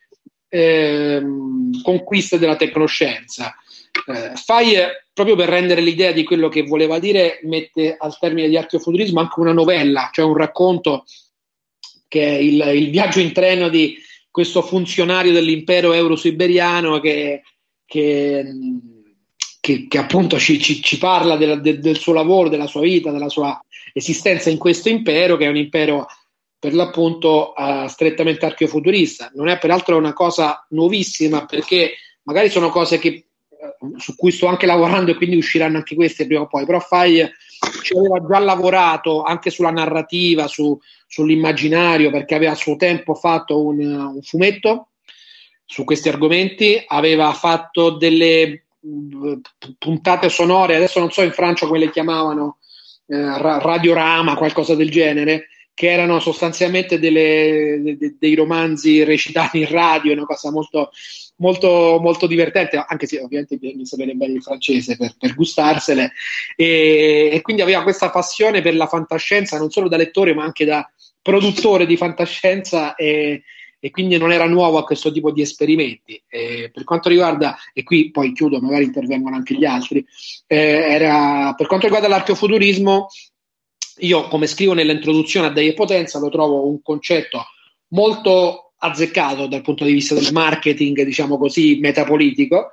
ehm, 0.48 1.82
conquiste 1.82 2.38
della 2.38 2.56
tecnoscienza. 2.56 3.54
Eh, 4.06 4.32
Faye 4.36 5.06
proprio 5.12 5.34
per 5.34 5.48
rendere 5.48 5.80
l'idea 5.80 6.12
di 6.12 6.24
quello 6.24 6.48
che 6.48 6.62
voleva 6.62 6.98
dire, 6.98 7.40
mette 7.44 7.96
al 7.98 8.16
termine 8.18 8.48
di 8.48 8.56
archeofuturismo 8.56 9.18
anche 9.18 9.40
una 9.40 9.52
novella, 9.52 10.10
cioè 10.12 10.24
un 10.24 10.36
racconto 10.36 11.04
che 12.16 12.26
è 12.26 12.32
il, 12.32 12.60
il 12.74 12.90
viaggio 12.90 13.20
in 13.20 13.32
treno 13.32 13.68
di 13.68 13.98
questo 14.30 14.62
funzionario 14.62 15.32
dell'impero 15.32 15.92
euro-siberiano 15.92 16.98
che, 17.00 17.42
che, 17.84 18.44
che, 19.60 19.86
che 19.86 19.98
appunto 19.98 20.38
ci, 20.38 20.60
ci, 20.60 20.82
ci 20.82 20.98
parla 20.98 21.36
del, 21.36 21.60
del, 21.60 21.80
del, 21.80 21.98
suo 21.98 22.14
lavoro, 22.14 22.48
della 22.48 22.66
sua 22.66 22.80
vita, 22.80 23.10
della 23.10 23.28
sua 23.28 23.62
esistenza 23.92 24.50
in 24.50 24.58
questo 24.58 24.88
impero, 24.88 25.36
che 25.36 25.44
è 25.44 25.48
un 25.48 25.56
impero 25.56 26.06
per 26.58 26.74
l'appunto 26.74 27.52
uh, 27.54 27.86
strettamente 27.86 28.46
archeofuturista. 28.46 29.30
Non 29.34 29.48
è 29.48 29.58
peraltro 29.58 29.96
una 29.96 30.12
cosa 30.12 30.66
nuovissima 30.70 31.44
perché 31.44 31.96
magari 32.22 32.50
sono 32.50 32.70
cose 32.70 32.98
che 32.98 33.26
su 33.96 34.14
cui 34.16 34.30
sto 34.30 34.46
anche 34.46 34.66
lavorando 34.66 35.10
e 35.10 35.14
quindi 35.14 35.36
usciranno 35.36 35.76
anche 35.76 35.94
queste 35.94 36.26
prima 36.26 36.42
o 36.42 36.46
poi, 36.46 36.64
però 36.64 36.80
Fai 36.80 37.28
ci 37.82 37.96
aveva 37.96 38.24
già 38.26 38.38
lavorato 38.38 39.22
anche 39.22 39.50
sulla 39.50 39.70
narrativa, 39.70 40.46
su, 40.46 40.78
sull'immaginario, 41.06 42.10
perché 42.10 42.34
aveva 42.34 42.52
a 42.52 42.56
suo 42.56 42.76
tempo 42.76 43.14
fatto 43.14 43.64
un, 43.64 43.78
un, 43.80 44.22
fumetto 44.22 44.88
su 45.64 45.84
questi 45.84 46.08
argomenti, 46.08 46.82
aveva 46.86 47.32
fatto 47.32 47.90
delle 47.90 48.64
puntate 49.78 50.28
sonore, 50.28 50.76
adesso 50.76 51.00
non 51.00 51.10
so 51.10 51.22
in 51.22 51.32
Francia 51.32 51.66
come 51.66 51.78
le 51.78 51.90
chiamavano, 51.90 52.58
eh, 53.06 53.38
radiorama, 53.38 54.36
qualcosa 54.36 54.74
del 54.74 54.90
genere, 54.90 55.48
che 55.74 55.90
erano 55.90 56.20
sostanzialmente 56.20 56.98
delle, 56.98 57.96
de, 57.98 58.16
dei 58.18 58.34
romanzi 58.34 59.04
recitati 59.04 59.58
in 59.58 59.68
radio, 59.68 60.12
una 60.12 60.24
cosa 60.24 60.50
molto, 60.50 60.90
molto, 61.36 61.98
molto 62.00 62.26
divertente, 62.26 62.82
anche 62.86 63.06
se 63.06 63.20
ovviamente 63.20 63.56
bisogna 63.56 63.84
sapere 63.84 64.14
bene 64.14 64.34
il 64.34 64.42
francese 64.42 64.96
per, 64.96 65.14
per 65.18 65.34
gustarsele. 65.34 66.12
E, 66.54 67.30
e, 67.32 67.40
quindi 67.42 67.62
aveva 67.62 67.82
questa 67.82 68.10
passione 68.10 68.62
per 68.62 68.74
la 68.74 68.86
fantascienza, 68.86 69.58
non 69.58 69.70
solo 69.70 69.88
da 69.88 69.96
lettore, 69.96 70.34
ma 70.34 70.44
anche 70.44 70.64
da 70.64 70.88
produttore 71.20 71.86
di 71.86 71.96
fantascienza. 71.96 72.94
E, 72.94 73.42
e 73.78 73.90
quindi 73.90 74.16
non 74.16 74.32
era 74.32 74.46
nuovo 74.46 74.78
a 74.78 74.84
questo 74.84 75.12
tipo 75.12 75.30
di 75.30 75.42
esperimenti. 75.42 76.20
Eh, 76.28 76.70
per 76.72 76.84
quanto 76.84 77.08
riguarda, 77.08 77.56
e 77.72 77.82
qui 77.84 78.10
poi 78.10 78.32
chiudo, 78.32 78.60
magari 78.60 78.84
intervengono 78.84 79.36
anche 79.36 79.54
gli 79.54 79.64
altri, 79.64 80.04
eh, 80.46 80.56
era, 80.56 81.54
per 81.56 81.66
quanto 81.66 81.86
riguarda 81.86 82.08
l'archeofuturismo, 82.08 83.08
io, 83.98 84.28
come 84.28 84.46
scrivo 84.46 84.74
nell'introduzione 84.74 85.46
a 85.46 85.50
Dei 85.50 85.68
e 85.68 85.74
Potenza, 85.74 86.18
lo 86.18 86.28
trovo 86.28 86.66
un 86.66 86.82
concetto 86.82 87.44
molto 87.88 88.65
azzeccato 88.78 89.46
dal 89.46 89.62
punto 89.62 89.84
di 89.84 89.92
vista 89.92 90.14
del 90.14 90.32
marketing, 90.32 91.02
diciamo 91.02 91.38
così, 91.38 91.78
metapolitico. 91.80 92.72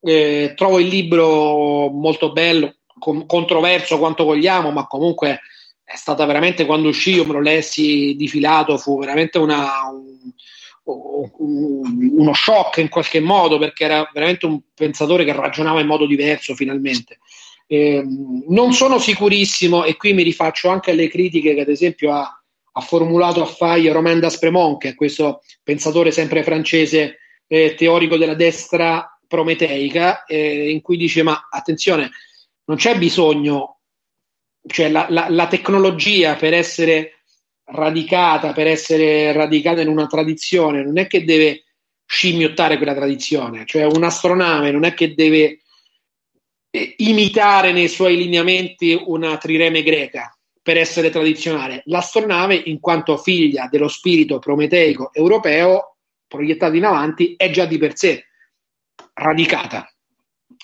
Eh, 0.00 0.54
trovo 0.56 0.78
il 0.78 0.86
libro 0.86 1.88
molto 1.90 2.32
bello, 2.32 2.76
com- 2.98 3.26
controverso 3.26 3.98
quanto 3.98 4.24
vogliamo, 4.24 4.70
ma 4.70 4.86
comunque 4.86 5.40
è 5.84 5.96
stata 5.96 6.24
veramente 6.24 6.64
quando 6.66 6.88
uscì, 6.88 7.14
io 7.14 7.26
me 7.26 7.32
lo 7.32 7.40
lessi 7.40 8.14
di 8.16 8.28
filato, 8.28 8.78
fu 8.78 8.98
veramente 8.98 9.38
una, 9.38 9.68
un, 9.90 10.32
un, 11.38 12.10
uno 12.16 12.32
shock 12.32 12.78
in 12.78 12.88
qualche 12.88 13.20
modo, 13.20 13.58
perché 13.58 13.84
era 13.84 14.08
veramente 14.14 14.46
un 14.46 14.60
pensatore 14.72 15.24
che 15.24 15.32
ragionava 15.32 15.80
in 15.80 15.86
modo 15.86 16.06
diverso 16.06 16.54
finalmente. 16.54 17.18
Eh, 17.66 18.04
non 18.48 18.72
sono 18.72 18.98
sicurissimo, 18.98 19.84
e 19.84 19.96
qui 19.96 20.12
mi 20.12 20.22
rifaccio 20.22 20.68
anche 20.68 20.92
alle 20.92 21.08
critiche 21.08 21.54
che 21.54 21.60
ad 21.60 21.68
esempio 21.68 22.12
ha, 22.12 22.39
ha 22.72 22.80
formulato 22.80 23.42
a 23.42 23.46
Faglia 23.46 23.92
Romain 23.92 24.20
Daspremont, 24.20 24.80
che 24.80 24.90
è 24.90 24.94
questo 24.94 25.42
pensatore 25.62 26.10
sempre 26.10 26.42
francese 26.42 27.18
eh, 27.46 27.74
teorico 27.74 28.16
della 28.16 28.34
destra 28.34 29.18
prometeica, 29.26 30.24
eh, 30.24 30.70
in 30.70 30.80
cui 30.80 30.96
dice: 30.96 31.22
Ma 31.22 31.48
attenzione, 31.50 32.10
non 32.64 32.76
c'è 32.76 32.96
bisogno, 32.96 33.80
cioè 34.66 34.88
la, 34.88 35.06
la, 35.08 35.26
la 35.28 35.46
tecnologia 35.48 36.36
per 36.36 36.54
essere 36.54 37.22
radicata, 37.64 38.52
per 38.52 38.66
essere 38.66 39.32
radicata 39.32 39.80
in 39.80 39.88
una 39.88 40.06
tradizione, 40.06 40.82
non 40.82 40.98
è 40.98 41.06
che 41.06 41.24
deve 41.24 41.64
scimmiottare 42.04 42.76
quella 42.76 42.94
tradizione, 42.94 43.64
cioè 43.66 43.84
un'astronave 43.84 44.72
non 44.72 44.84
è 44.84 44.94
che 44.94 45.14
deve 45.14 45.60
eh, 46.70 46.94
imitare 46.98 47.72
nei 47.72 47.88
suoi 47.88 48.16
lineamenti 48.16 49.00
una 49.06 49.36
trireme 49.38 49.82
greca 49.82 50.34
per 50.62 50.76
essere 50.76 51.10
tradizionale. 51.10 51.82
L'astronave, 51.86 52.54
in 52.54 52.80
quanto 52.80 53.16
figlia 53.16 53.68
dello 53.70 53.88
spirito 53.88 54.38
prometeico 54.38 55.10
europeo 55.12 55.96
proiettato 56.26 56.76
in 56.76 56.84
avanti, 56.84 57.34
è 57.36 57.50
già 57.50 57.64
di 57.64 57.78
per 57.78 57.96
sé 57.96 58.26
radicata. 59.14 59.90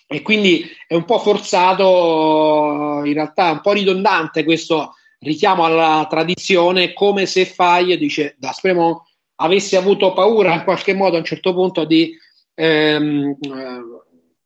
E 0.07 0.23
quindi 0.23 0.65
è 0.87 0.95
un 0.95 1.05
po' 1.05 1.19
forzato, 1.19 3.03
in 3.05 3.13
realtà 3.13 3.51
un 3.51 3.61
po' 3.61 3.73
ridondante 3.73 4.45
questo 4.45 4.95
richiamo 5.19 5.65
alla 5.65 6.07
tradizione, 6.09 6.93
come 6.93 7.27
se 7.27 7.45
Fai, 7.45 7.97
dice 7.99 8.37
Daspremont, 8.39 9.03
avesse 9.37 9.77
avuto 9.77 10.13
paura 10.13 10.55
in 10.55 10.63
qualche 10.63 10.95
modo 10.95 11.17
a 11.17 11.19
un 11.19 11.25
certo 11.25 11.53
punto 11.53 11.85
di 11.85 12.17
ehm, 12.55 13.37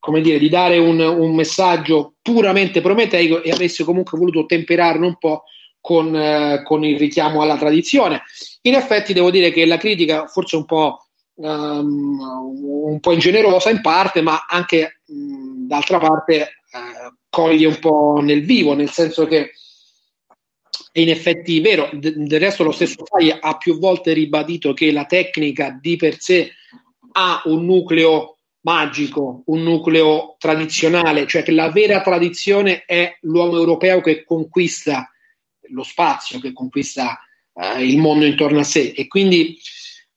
come 0.01 0.23
dire, 0.23 0.39
di 0.39 0.49
dare 0.49 0.79
un, 0.79 0.99
un, 0.99 1.35
messaggio 1.35 2.15
puramente 2.23 2.81
prometeico 2.81 3.43
e 3.43 3.51
avesse 3.51 3.85
comunque 3.85 4.19
voluto 4.19 4.47
temperarlo 4.47 5.07
un 5.07 5.19
po' 5.19 5.45
con, 5.79 6.17
eh, 6.17 6.63
con, 6.65 6.85
il 6.85 6.99
richiamo 6.99 7.43
alla 7.43 7.59
tradizione. 7.59 8.23
In 8.63 8.75
effetti 8.75 9.13
devo 9.13 9.31
dire 9.31 9.53
che 9.53 9.67
la 9.67 9.77
critica 9.77 10.27
forse 10.27 10.57
un 10.57 10.65
po', 10.65 11.07
um, 11.35 12.19
un 12.83 12.99
po 12.99 13.13
ingenerosa 13.13 13.71
in 13.71 13.83
parte, 13.83 14.23
ma 14.23 14.47
anche 14.49 15.03
mh, 15.05 15.67
d'altra 15.67 15.99
parte 15.99 16.41
eh, 16.41 16.49
coglie 17.29 17.67
un 17.67 17.79
po' 17.79 18.21
nel 18.23 18.45
vivo, 18.45 18.73
nel 18.73 18.91
senso 18.91 19.27
che 19.27 19.53
è 20.93 21.01
in 21.01 21.11
effetti 21.11 21.61
vero, 21.61 21.89
del 21.93 22.41
resto 22.41 22.65
lo 22.65 22.73
stesso 22.73 23.05
Fai 23.05 23.31
ha 23.31 23.57
più 23.59 23.79
volte 23.79 24.13
ribadito 24.15 24.73
che 24.73 24.91
la 24.91 25.05
tecnica 25.05 25.79
di 25.79 25.97
per 25.97 26.19
sé 26.19 26.53
ha 27.13 27.43
un 27.45 27.65
nucleo 27.65 28.39
magico, 28.63 29.43
un 29.47 29.63
nucleo 29.63 30.37
tradizionale, 30.39 31.27
cioè 31.27 31.43
che 31.43 31.53
la 31.53 31.71
vera 31.71 32.01
tradizione 32.03 32.85
è 32.85 33.17
l'uomo 33.23 33.57
europeo 33.57 34.01
che 34.01 34.25
conquista 34.25 35.11
lo 35.71 35.83
spazio, 35.83 36.41
che 36.41 36.53
conquista 36.53 37.19
eh, 37.55 37.87
il 37.87 37.99
mondo 37.99 38.25
intorno 38.25 38.61
a 38.61 38.65
sé 38.65 38.93
e 38.95 39.07
quindi 39.07 39.59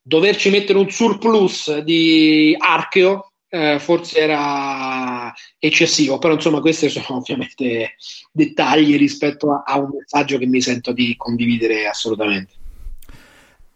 doverci 0.01 0.49
mettere 0.49 0.79
un 0.79 0.89
surplus 0.89 1.79
di 1.79 2.55
archeo 2.57 3.31
eh, 3.47 3.79
forse 3.79 4.19
era 4.19 5.31
eccessivo, 5.59 6.17
però 6.17 6.33
insomma 6.33 6.59
questi 6.59 6.89
sono 6.89 7.17
ovviamente 7.19 7.95
dettagli 8.31 8.97
rispetto 8.97 9.51
a, 9.51 9.63
a 9.63 9.77
un 9.77 9.91
messaggio 9.97 10.37
che 10.37 10.47
mi 10.47 10.59
sento 10.59 10.91
di 10.91 11.15
condividere 11.15 11.87
assolutamente. 11.87 12.61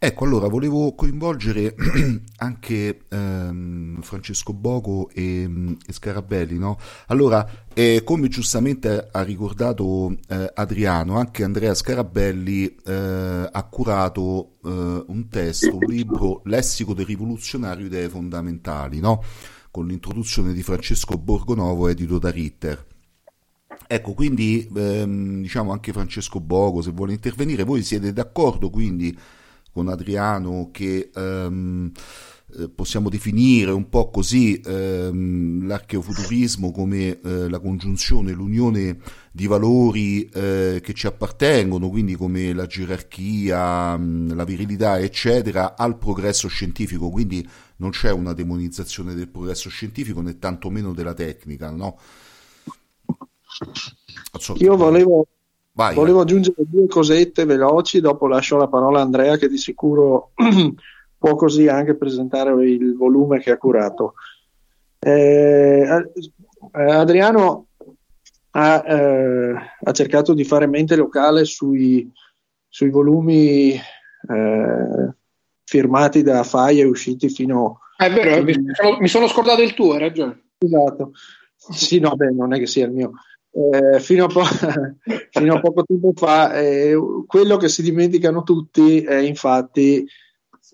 Ecco, 0.00 0.24
allora 0.24 0.46
volevo 0.46 0.94
coinvolgere 0.94 1.74
anche 2.38 3.00
ehm, 3.08 4.00
Francesco 4.00 4.52
Bogo 4.52 5.10
e, 5.10 5.42
e 5.42 5.92
Scarabelli, 5.92 6.56
no? 6.56 6.78
Allora, 7.06 7.66
eh, 7.74 8.02
come 8.04 8.28
giustamente 8.28 9.08
ha 9.10 9.22
ricordato 9.22 10.16
eh, 10.28 10.52
Adriano, 10.54 11.18
anche 11.18 11.42
Andrea 11.42 11.74
Scarabelli 11.74 12.76
eh, 12.76 13.48
ha 13.50 13.62
curato 13.64 14.58
eh, 14.64 15.04
un 15.04 15.26
testo, 15.28 15.74
un 15.78 15.86
libro, 15.88 16.42
Lessico 16.44 16.94
del 16.94 17.06
rivoluzionario 17.06 17.86
idee 17.86 18.08
fondamentali, 18.08 19.00
no? 19.00 19.20
Con 19.72 19.88
l'introduzione 19.88 20.52
di 20.52 20.62
Francesco 20.62 21.18
Borgonovo, 21.18 21.88
edito 21.88 22.20
da 22.20 22.30
Ritter. 22.30 22.86
Ecco, 23.88 24.12
quindi 24.14 24.70
ehm, 24.76 25.42
diciamo 25.42 25.72
anche 25.72 25.92
Francesco 25.92 26.38
Bogo, 26.38 26.82
se 26.82 26.92
vuole 26.92 27.14
intervenire, 27.14 27.64
voi 27.64 27.82
siete 27.82 28.12
d'accordo 28.12 28.70
quindi 28.70 29.18
con 29.78 29.88
Adriano 29.88 30.70
che 30.72 31.10
ehm, 31.14 31.92
eh, 32.58 32.68
possiamo 32.68 33.08
definire 33.08 33.70
un 33.70 33.88
po' 33.88 34.10
così 34.10 34.60
ehm, 34.64 35.68
l'archeofuturismo 35.68 36.72
come 36.72 37.20
eh, 37.20 37.48
la 37.48 37.60
congiunzione, 37.60 38.32
l'unione 38.32 38.98
di 39.30 39.46
valori 39.46 40.28
eh, 40.30 40.80
che 40.82 40.94
ci 40.94 41.06
appartengono, 41.06 41.90
quindi 41.90 42.16
come 42.16 42.52
la 42.52 42.66
gerarchia, 42.66 43.96
mh, 43.96 44.34
la 44.34 44.44
virilità, 44.44 44.98
eccetera, 44.98 45.76
al 45.76 45.96
progresso 45.96 46.48
scientifico, 46.48 47.08
quindi 47.08 47.46
non 47.76 47.90
c'è 47.90 48.10
una 48.10 48.32
demonizzazione 48.32 49.14
del 49.14 49.28
progresso 49.28 49.68
scientifico 49.68 50.20
né 50.20 50.38
tantomeno 50.38 50.92
della 50.92 51.14
tecnica, 51.14 51.70
no? 51.70 51.98
Io 54.56 54.76
volevo 54.76 55.26
Vai, 55.78 55.94
Volevo 55.94 56.16
vai. 56.16 56.24
aggiungere 56.24 56.56
due 56.68 56.88
cosette 56.88 57.44
veloci, 57.44 58.00
dopo 58.00 58.26
lascio 58.26 58.56
la 58.56 58.66
parola 58.66 58.98
a 58.98 59.02
Andrea 59.02 59.36
che 59.36 59.48
di 59.48 59.58
sicuro 59.58 60.32
può 61.16 61.36
così 61.36 61.68
anche 61.68 61.94
presentare 61.94 62.50
il 62.68 62.96
volume 62.96 63.38
che 63.38 63.52
ha 63.52 63.58
curato. 63.58 64.14
Eh, 64.98 65.86
Adriano 66.72 67.68
ha, 68.50 68.84
eh, 68.84 69.54
ha, 69.80 69.92
cercato 69.92 70.34
di 70.34 70.42
fare 70.42 70.66
mente 70.66 70.96
locale 70.96 71.44
sui, 71.44 72.10
sui 72.66 72.90
volumi 72.90 73.70
eh, 73.74 75.14
firmati 75.62 76.22
da 76.24 76.42
Fai 76.42 76.80
e 76.80 76.86
usciti 76.86 77.28
fino 77.28 77.82
a... 77.98 78.06
È 78.06 78.12
vero, 78.12 78.42
mi 78.42 78.52
sono, 78.72 78.96
mi 78.98 79.06
sono 79.06 79.28
scordato 79.28 79.62
il 79.62 79.74
tuo, 79.74 79.92
hai 79.92 80.00
ragione. 80.00 80.46
Esatto. 80.58 81.12
Sì, 81.54 82.00
no, 82.00 82.16
beh, 82.16 82.32
non 82.32 82.52
è 82.52 82.58
che 82.58 82.66
sia 82.66 82.86
il 82.86 82.92
mio. 82.92 83.12
Eh, 83.58 83.98
fino, 83.98 84.26
a 84.26 84.28
po- 84.28 84.44
fino, 85.32 85.54
a 85.54 85.60
poco 85.60 85.82
tempo 85.82 86.12
fa, 86.14 86.54
eh, 86.54 86.94
quello 87.26 87.56
che 87.56 87.68
si 87.68 87.82
dimenticano 87.82 88.44
tutti 88.44 89.00
è 89.00 89.16
infatti, 89.16 90.06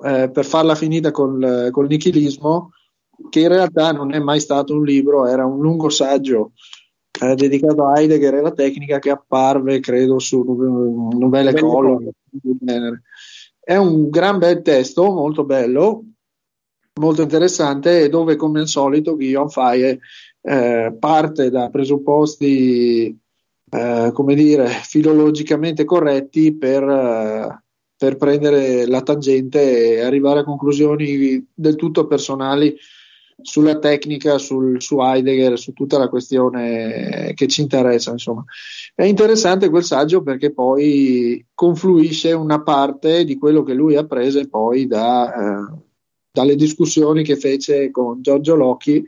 eh, 0.05 0.31
per 0.31 0.44
farla 0.44 0.75
finita 0.75 1.11
col, 1.11 1.70
col 1.70 1.87
nichilismo, 1.87 2.73
che 3.31 3.40
in 3.40 3.49
realtà 3.49 3.92
non 3.92 4.12
è 4.12 4.18
mai 4.18 4.38
stato 4.38 4.75
un 4.75 4.85
libro, 4.85 5.27
era 5.27 5.47
un 5.47 5.61
lungo 5.61 5.88
saggio 5.88 6.53
eh, 7.23 7.35
dedicato 7.35 7.87
a 7.87 7.99
Heidegger 7.99 8.35
e 8.35 8.42
la 8.42 8.53
tecnica 8.53 8.99
che 8.99 9.09
apparve, 9.09 9.81
credo, 9.81 10.18
su 10.18 10.42
Novelle 10.42 11.59
Collo. 11.59 12.03
È 13.61 13.77
un 13.77 14.11
gran 14.11 14.37
bel 14.37 14.61
testo, 14.61 15.11
molto 15.11 15.44
bello, 15.44 16.05
molto 17.01 17.23
interessante, 17.23 18.11
dove 18.11 18.37
come 18.37 18.61
al 18.61 18.68
solito 18.68 19.14
Guillaume 19.14 19.49
Faye 19.49 20.01
eh, 20.47 20.95
parte 20.99 21.51
da 21.51 21.71
presupposti, 21.71 23.19
eh, 23.71 24.11
come 24.13 24.35
dire, 24.35 24.69
filologicamente 24.69 25.85
corretti 25.85 26.55
per, 26.55 26.83
eh, 26.83 27.63
per, 27.97 28.17
prendere 28.17 28.87
la 28.87 29.01
tangente 29.01 29.95
e 29.95 30.01
arrivare 30.03 30.41
a 30.41 30.45
conclusioni 30.45 31.43
del 31.55 31.77
tutto 31.77 32.07
personali 32.07 32.77
sulla 33.41 33.79
tecnica, 33.79 34.37
sul, 34.37 34.83
su 34.83 35.01
Heidegger, 35.01 35.59
su 35.59 35.73
tutta 35.73 35.97
la 35.97 36.09
questione 36.09 37.33
che 37.35 37.47
ci 37.49 37.63
interessa. 37.63 38.11
Insomma. 38.11 38.45
È 38.95 39.05
interessante 39.05 39.71
quel 39.71 39.83
saggio 39.83 40.23
perché 40.23 40.53
poi 40.53 41.45
confluisce 41.55 42.33
una 42.33 42.63
parte 42.63 43.25
di 43.25 43.39
quello 43.39 43.63
che 43.63 43.73
lui 43.73 43.97
ha 43.97 44.05
preso 44.05 44.47
poi 44.47 44.87
da, 44.87 45.33
eh, 45.35 45.75
dalle 46.31 46.55
discussioni 46.55 47.25
che 47.25 47.37
fece 47.37 47.91
con 47.91 48.21
Giorgio 48.21 48.55
Locchi 48.55 49.05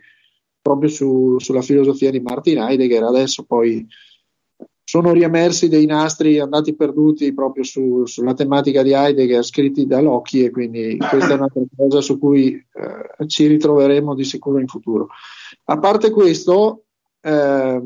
proprio 0.67 0.89
su, 0.89 1.39
sulla 1.39 1.61
filosofia 1.61 2.11
di 2.11 2.19
Martin 2.19 2.59
Heidegger. 2.59 3.03
Adesso 3.03 3.43
poi 3.43 3.87
sono 4.83 5.13
riemersi 5.13 5.69
dei 5.69 5.85
nastri 5.85 6.39
andati 6.39 6.75
perduti 6.75 7.33
proprio 7.33 7.63
su, 7.63 8.05
sulla 8.05 8.33
tematica 8.33 8.83
di 8.83 8.91
Heidegger 8.93 9.43
scritti 9.43 9.85
da 9.85 10.01
Locchi 10.01 10.43
e 10.43 10.49
quindi 10.49 10.97
questa 10.97 11.31
è 11.31 11.35
un'altra 11.35 11.61
cosa 11.75 12.01
su 12.01 12.19
cui 12.19 12.53
eh, 12.53 13.27
ci 13.27 13.47
ritroveremo 13.47 14.13
di 14.13 14.25
sicuro 14.25 14.59
in 14.59 14.67
futuro. 14.67 15.07
A 15.65 15.79
parte 15.79 16.11
questo, 16.11 16.83
eh, 17.21 17.81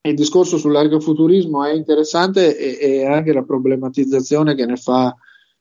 il 0.00 0.14
discorso 0.14 0.58
sull'argofuturismo 0.58 1.64
è 1.64 1.72
interessante 1.72 2.56
e, 2.58 2.78
e, 2.80 3.06
anche 3.06 3.32
la 3.32 3.44
problematizzazione 3.44 4.56
che 4.56 4.66
ne 4.66 4.76
fa 4.76 5.14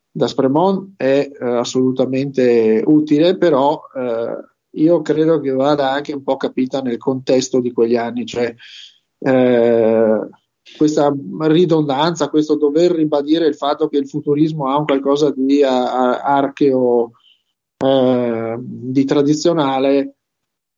da 0.10 0.28
Spremont 0.28 0.93
è 0.98 1.32
eh, 1.32 1.46
assolutamente 1.46 2.84
utile, 2.86 3.38
però 3.38 3.82
eh, 3.96 4.53
io 4.75 5.01
credo 5.01 5.39
che 5.39 5.51
vada 5.51 5.91
anche 5.91 6.13
un 6.13 6.23
po' 6.23 6.38
capita 6.38 6.81
nel 6.81 6.97
contesto 6.97 7.59
di 7.59 7.71
quegli 7.71 7.95
anni, 7.95 8.25
cioè 8.25 8.53
eh, 9.19 10.19
questa 10.77 11.13
ridondanza, 11.39 12.29
questo 12.29 12.55
dover 12.55 12.91
ribadire 12.91 13.45
il 13.47 13.55
fatto 13.55 13.88
che 13.88 13.97
il 13.97 14.07
futurismo 14.07 14.69
ha 14.69 14.77
un 14.77 14.86
qualcosa 14.86 15.31
di 15.36 15.63
archeo, 15.63 17.12
eh, 17.77 18.57
di 18.59 19.05
tradizionale, 19.05 20.15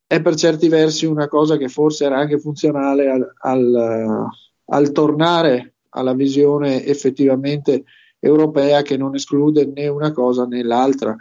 è 0.07 0.21
per 0.21 0.35
certi 0.35 0.67
versi 0.67 1.05
una 1.05 1.27
cosa 1.27 1.57
che 1.57 1.67
forse 1.67 2.05
era 2.05 2.17
anche 2.17 2.39
funzionale 2.39 3.09
al, 3.09 3.33
al, 3.37 4.27
al 4.65 4.91
tornare 4.91 5.75
alla 5.89 6.13
visione 6.13 6.83
effettivamente 6.85 7.85
europea 8.19 8.81
che 8.81 8.97
non 8.97 9.15
esclude 9.15 9.65
né 9.65 9.87
una 9.87 10.11
cosa 10.11 10.45
né 10.45 10.63
l'altra. 10.63 11.15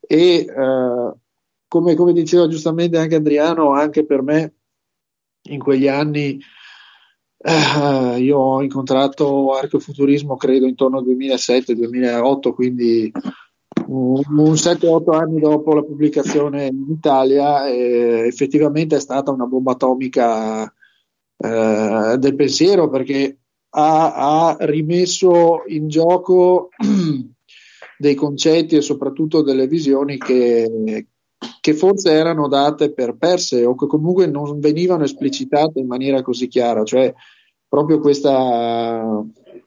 E 0.00 0.46
eh, 0.46 1.12
come, 1.68 1.94
come, 1.94 2.12
diceva 2.12 2.48
giustamente 2.48 2.98
anche 2.98 3.16
Adriano, 3.16 3.72
anche 3.72 4.04
per 4.04 4.22
me 4.22 4.54
in 5.50 5.58
quegli 5.58 5.86
anni 5.86 6.40
eh, 7.40 8.18
io 8.18 8.36
ho 8.36 8.62
incontrato 8.62 9.54
arcofuturismo 9.54 10.36
credo 10.36 10.66
intorno 10.66 10.98
al 10.98 11.06
2007-2008, 11.06 12.52
quindi 12.52 13.12
un, 13.86 14.22
un 14.26 14.52
7-8 14.52 15.14
anni 15.14 15.40
dopo 15.40 15.72
la 15.74 15.82
pubblicazione 15.82 16.66
in 16.66 16.86
Italia, 16.90 17.68
eh, 17.68 18.24
effettivamente 18.26 18.96
è 18.96 19.00
stata 19.00 19.30
una 19.30 19.46
bomba 19.46 19.72
atomica 19.72 20.64
eh, 20.64 22.16
del 22.18 22.34
pensiero 22.34 22.88
perché 22.88 23.38
ha, 23.70 24.48
ha 24.48 24.56
rimesso 24.60 25.62
in 25.66 25.88
gioco 25.88 26.70
dei 27.98 28.14
concetti 28.14 28.76
e 28.76 28.80
soprattutto 28.80 29.42
delle 29.42 29.68
visioni 29.68 30.18
che, 30.18 31.06
che 31.60 31.74
forse 31.74 32.10
erano 32.10 32.48
date 32.48 32.92
per 32.92 33.16
perse 33.16 33.64
o 33.64 33.74
che 33.74 33.86
comunque 33.86 34.26
non 34.26 34.58
venivano 34.58 35.04
esplicitate 35.04 35.80
in 35.80 35.86
maniera 35.86 36.22
così 36.22 36.48
chiara, 36.48 36.82
cioè 36.84 37.12
proprio 37.68 38.00
questa, 38.00 39.22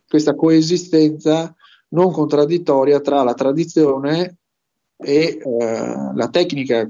questa 0.07 0.35
coesistenza 0.35 1.55
non 1.89 2.11
contraddittoria 2.11 2.99
tra 2.99 3.23
la 3.23 3.33
tradizione 3.33 4.37
e 4.97 5.39
eh, 5.43 6.11
la 6.13 6.29
tecnica. 6.29 6.89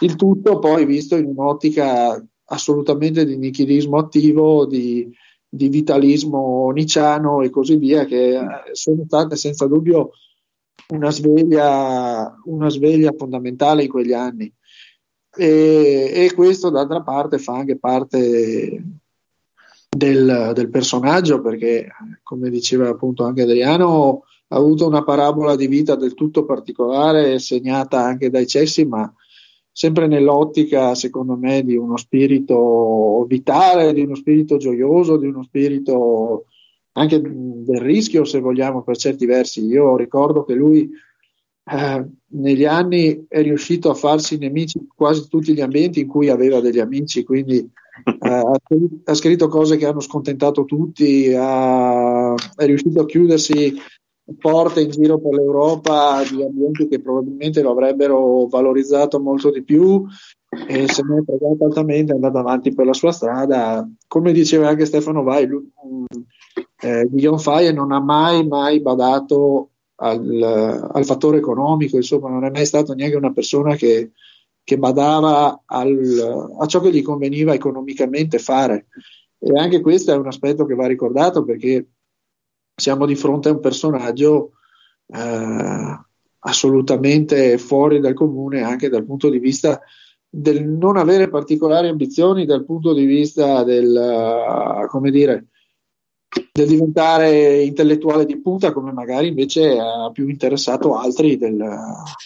Il 0.00 0.16
tutto 0.16 0.58
poi 0.58 0.84
visto 0.84 1.16
in 1.16 1.26
un'ottica 1.26 2.24
assolutamente 2.50 3.24
di 3.24 3.36
nichilismo 3.36 3.98
attivo, 3.98 4.64
di, 4.64 5.10
di 5.48 5.68
vitalismo 5.68 6.70
niciano 6.70 7.42
e 7.42 7.50
così 7.50 7.76
via, 7.76 8.04
che 8.04 8.38
sono 8.72 9.02
state 9.06 9.36
senza 9.36 9.66
dubbio 9.66 10.10
una 10.88 11.10
sveglia, 11.10 12.40
una 12.44 12.68
sveglia 12.68 13.12
fondamentale 13.16 13.84
in 13.84 13.88
quegli 13.88 14.12
anni. 14.12 14.52
E, 15.36 16.10
e, 16.14 16.32
questo 16.34 16.70
d'altra 16.70 17.02
parte 17.02 17.38
fa 17.38 17.54
anche 17.54 17.78
parte 17.78 18.82
del, 19.88 20.52
del, 20.54 20.68
personaggio 20.70 21.40
perché 21.40 21.88
come 22.22 22.50
diceva 22.50 22.88
appunto 22.88 23.24
anche 23.24 23.42
Adriano 23.42 24.24
ha 24.48 24.56
avuto 24.56 24.86
una 24.86 25.04
parabola 25.04 25.54
di 25.54 25.66
vita 25.66 25.94
del 25.94 26.14
tutto 26.14 26.44
particolare 26.44 27.38
segnata 27.38 28.02
anche 28.02 28.30
dai 28.30 28.46
cessi 28.46 28.84
ma 28.84 29.12
sempre 29.70 30.06
nell'ottica 30.08 30.94
secondo 30.94 31.36
me 31.36 31.62
di 31.62 31.76
uno 31.76 31.96
spirito 31.96 33.24
vitale 33.28 33.92
di 33.92 34.02
uno 34.02 34.14
spirito 34.14 34.56
gioioso 34.56 35.16
di 35.16 35.26
uno 35.26 35.42
spirito 35.42 36.46
anche 36.98 37.20
del 37.20 37.80
rischio, 37.80 38.24
se 38.24 38.40
vogliamo, 38.40 38.82
per 38.82 38.96
certi 38.96 39.26
versi. 39.26 39.64
Io 39.64 39.96
ricordo 39.96 40.44
che 40.44 40.54
lui 40.54 40.90
eh, 41.70 42.06
negli 42.30 42.64
anni 42.64 43.26
è 43.28 43.42
riuscito 43.42 43.90
a 43.90 43.94
farsi 43.94 44.38
nemici 44.38 44.78
in 44.78 44.86
quasi 44.94 45.28
tutti 45.28 45.52
gli 45.52 45.60
ambienti 45.60 46.00
in 46.00 46.08
cui 46.08 46.28
aveva 46.28 46.60
degli 46.60 46.78
amici, 46.78 47.24
quindi 47.24 47.58
eh, 47.58 48.42
ha, 49.04 49.14
scritto 49.14 49.48
cose 49.48 49.76
che 49.76 49.86
hanno 49.86 50.00
scontentato 50.00 50.64
tutti, 50.64 51.32
ha, 51.36 52.34
è 52.56 52.66
riuscito 52.66 53.00
a 53.00 53.06
chiudersi 53.06 53.74
porte 54.38 54.82
in 54.82 54.90
giro 54.90 55.18
per 55.18 55.32
l'Europa 55.32 56.22
di 56.22 56.42
ambienti 56.42 56.86
che 56.86 57.00
probabilmente 57.00 57.62
lo 57.62 57.70
avrebbero 57.70 58.46
valorizzato 58.46 59.18
molto 59.20 59.50
di 59.50 59.62
più 59.62 60.04
e 60.66 60.86
se 60.86 61.02
ne 61.02 61.20
è 61.20 61.24
pregato 61.24 61.64
altamente 61.64 62.12
è 62.12 62.14
andato 62.14 62.38
avanti 62.38 62.74
per 62.74 62.86
la 62.86 62.92
sua 62.92 63.12
strada. 63.12 63.88
Come 64.06 64.32
diceva 64.32 64.68
anche 64.68 64.86
Stefano 64.86 65.22
Vai, 65.22 65.46
lui, 65.46 65.70
eh, 66.80 67.06
Guillaume 67.06 67.38
Faye 67.38 67.72
non 67.72 67.92
ha 67.92 68.00
mai, 68.00 68.46
mai 68.46 68.80
badato 68.80 69.70
al, 69.96 70.88
al, 70.92 71.04
fattore 71.04 71.38
economico, 71.38 71.96
insomma, 71.96 72.28
non 72.28 72.44
è 72.44 72.50
mai 72.50 72.66
stato 72.66 72.94
neanche 72.94 73.16
una 73.16 73.32
persona 73.32 73.74
che, 73.74 74.12
che 74.62 74.78
badava 74.78 75.62
al, 75.64 76.54
a 76.58 76.66
ciò 76.66 76.80
che 76.80 76.92
gli 76.92 77.02
conveniva 77.02 77.54
economicamente 77.54 78.38
fare. 78.38 78.86
E 79.38 79.58
anche 79.58 79.80
questo 79.80 80.12
è 80.12 80.16
un 80.16 80.26
aspetto 80.26 80.64
che 80.66 80.74
va 80.74 80.86
ricordato 80.86 81.44
perché 81.44 81.88
siamo 82.74 83.06
di 83.06 83.14
fronte 83.14 83.48
a 83.48 83.52
un 83.52 83.60
personaggio 83.60 84.52
eh, 85.06 86.00
assolutamente 86.40 87.58
fuori 87.58 88.00
dal 88.00 88.14
comune 88.14 88.62
anche 88.62 88.88
dal 88.88 89.04
punto 89.04 89.28
di 89.28 89.38
vista 89.38 89.80
del 90.30 90.64
non 90.64 90.96
avere 90.96 91.28
particolari 91.28 91.88
ambizioni, 91.88 92.44
dal 92.44 92.64
punto 92.64 92.92
di 92.92 93.06
vista 93.06 93.64
del, 93.64 93.88
uh, 93.90 94.86
come 94.88 95.10
dire, 95.10 95.46
del 96.52 96.66
diventare 96.66 97.62
intellettuale 97.62 98.26
di 98.26 98.40
punta 98.40 98.72
come 98.72 98.92
magari 98.92 99.28
invece 99.28 99.78
ha 99.78 100.10
più 100.12 100.28
interessato 100.28 100.96
altri 100.96 101.36
del, 101.36 101.64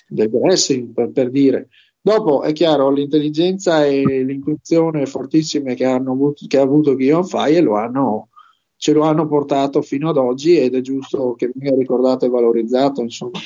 del 0.08 0.28
wrestling 0.28 0.92
per, 0.92 1.10
per, 1.12 1.30
dire 1.30 1.68
dopo 2.00 2.42
è 2.42 2.52
chiaro 2.52 2.90
l'intelligenza 2.90 3.86
e 3.86 4.24
l'intuizione 4.24 5.06
fortissime 5.06 5.74
che, 5.74 5.84
avuto, 5.84 6.46
che 6.48 6.58
ha 6.58 6.62
avuto 6.62 6.94
Guillaume 6.94 7.26
Fai 7.26 7.60
lo 7.60 7.76
hanno, 7.76 8.30
ce 8.76 8.92
lo 8.92 9.02
hanno 9.02 9.28
portato 9.28 9.82
fino 9.82 10.08
ad 10.08 10.16
oggi 10.16 10.56
ed 10.56 10.74
è 10.74 10.80
giusto 10.80 11.34
che 11.34 11.52
venga 11.54 11.76
ricordato 11.76 12.24
e 12.24 12.28
valorizzato 12.28 13.02
insomma. 13.02 13.38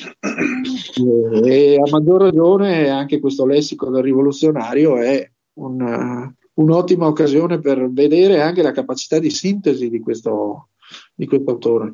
e 1.45 1.75
a 1.75 1.89
maggior 1.91 2.21
ragione 2.21 2.89
anche 2.89 3.19
questo 3.19 3.45
lessico 3.45 3.91
del 3.91 4.01
rivoluzionario 4.01 4.97
è 4.97 5.29
un, 5.59 6.33
un'ottima 6.57 7.07
occasione 7.07 7.59
per 7.59 7.89
vedere 7.91 8.41
anche 8.41 8.61
la 8.61 8.71
capacità 8.71 9.19
di 9.19 9.29
sintesi 9.29 9.89
di 9.89 9.99
questo, 9.99 10.69
di 11.13 11.25
questo 11.25 11.51
autore. 11.51 11.93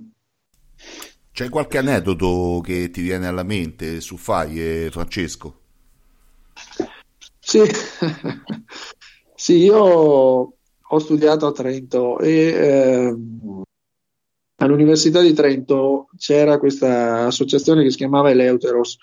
C'è 1.32 1.50
qualche 1.50 1.80
aneddoto 1.80 2.62
che 2.64 2.90
ti 2.92 3.02
viene 3.02 3.28
alla 3.28 3.44
mente 3.44 4.02
su 4.02 4.18
Fai, 4.18 4.90
Francesco? 4.92 5.62
Sì. 7.40 7.62
sì, 9.34 9.58
io 9.58 9.78
ho 10.94 11.00
studiato 11.00 11.48
a 11.48 11.52
Trento 11.52 12.20
e 12.20 12.30
eh, 12.30 13.16
all'Università 14.58 15.22
di 15.22 15.34
Trento 15.34 16.08
c'era 16.18 16.60
questa 16.60 17.26
associazione 17.26 17.82
che 17.84 17.90
si 17.90 17.98
chiamava 17.98 18.30
Eleuteros 18.30 18.98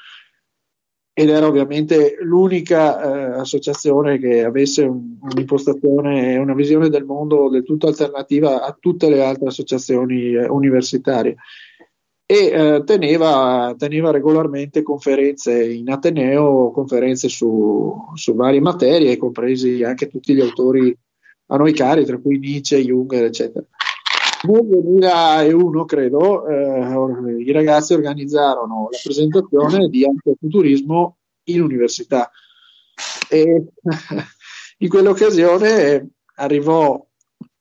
ed 1.12 1.28
era 1.28 1.46
ovviamente 1.46 2.16
l'unica 2.20 3.02
eh, 3.02 3.40
associazione 3.40 4.18
che 4.18 4.44
avesse 4.44 4.84
un, 4.84 5.16
un'impostazione 5.20 6.34
e 6.34 6.38
una 6.38 6.54
visione 6.54 6.88
del 6.88 7.04
mondo 7.04 7.48
del 7.48 7.64
tutto 7.64 7.88
alternativa 7.88 8.62
a 8.62 8.76
tutte 8.78 9.08
le 9.08 9.22
altre 9.22 9.48
associazioni 9.48 10.32
eh, 10.34 10.48
universitarie 10.48 11.36
e 12.30 12.46
eh, 12.46 12.84
teneva, 12.84 13.74
teneva, 13.76 14.12
regolarmente 14.12 14.84
conferenze 14.84 15.64
in 15.64 15.90
Ateneo, 15.90 16.70
conferenze 16.70 17.28
su, 17.28 17.92
su, 18.14 18.34
varie 18.36 18.60
materie, 18.60 19.16
compresi 19.16 19.82
anche 19.82 20.06
tutti 20.06 20.32
gli 20.32 20.40
autori 20.40 20.96
a 21.46 21.56
noi 21.56 21.72
cari, 21.72 22.04
tra 22.04 22.18
cui 22.18 22.38
Nietzsche, 22.38 22.84
Jung, 22.84 23.12
eccetera. 23.14 23.66
Nel 24.42 24.66
2001, 24.66 25.84
credo, 25.84 26.46
eh, 26.46 27.42
i 27.42 27.52
ragazzi 27.52 27.92
organizzarono 27.92 28.88
la 28.90 28.98
presentazione 29.02 29.88
di 29.88 30.04
antifuturismo 30.04 31.18
in 31.44 31.60
università. 31.60 32.30
E 33.28 33.64
in 34.78 34.88
quell'occasione 34.88 36.08
arrivò 36.36 37.06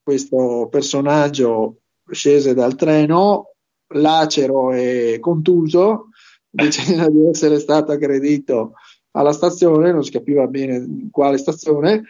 questo 0.02 0.70
personaggio, 0.72 1.82
scese 2.10 2.54
dal 2.54 2.76
treno, 2.76 3.56
lacero 3.96 4.72
e 4.72 5.18
contuso, 5.20 6.10
dicendo 6.50 7.10
di 7.10 7.28
essere 7.28 7.60
stato 7.60 7.92
aggredito 7.92 8.74
alla 9.12 9.34
stazione, 9.34 9.92
non 9.92 10.04
si 10.04 10.12
capiva 10.12 10.48
bene 10.48 10.78
in 10.78 11.10
quale 11.12 11.38
stazione, 11.38 12.04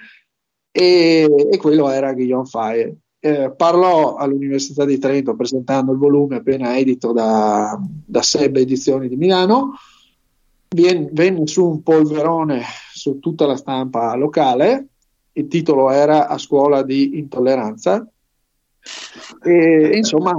e, 0.72 1.28
e 1.52 1.58
quello 1.58 1.90
era 1.90 2.14
Guillaume 2.14 2.46
Faye. 2.46 2.98
Eh, 3.22 3.52
parlò 3.56 4.16
all'Università 4.16 4.86
di 4.86 4.98
Trento 4.98 5.36
presentando 5.36 5.92
il 5.92 5.98
volume 5.98 6.38
appena 6.38 6.78
edito 6.78 7.12
da, 7.12 7.78
da 7.82 8.22
Seb 8.22 8.56
Edizioni 8.56 9.10
di 9.10 9.18
Milano, 9.18 9.74
Vien, 10.70 11.10
venne 11.12 11.48
su 11.48 11.66
un 11.68 11.82
polverone 11.82 12.62
su 12.94 13.20
tutta 13.20 13.48
la 13.48 13.58
stampa 13.58 14.16
locale, 14.16 14.88
il 15.34 15.48
titolo 15.48 15.90
era 15.90 16.28
A 16.28 16.38
scuola 16.38 16.84
di 16.84 17.18
intolleranza, 17.18 18.08
e 19.44 19.98
insomma 19.98 20.34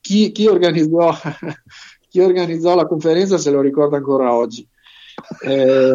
chi, 0.00 0.32
chi, 0.32 0.46
organizzò, 0.46 1.12
chi 2.08 2.20
organizzò 2.20 2.74
la 2.74 2.86
conferenza 2.86 3.38
se 3.38 3.50
lo 3.50 3.60
ricorda 3.60 3.98
ancora 3.98 4.34
oggi. 4.34 4.66
Eh, 5.44 5.92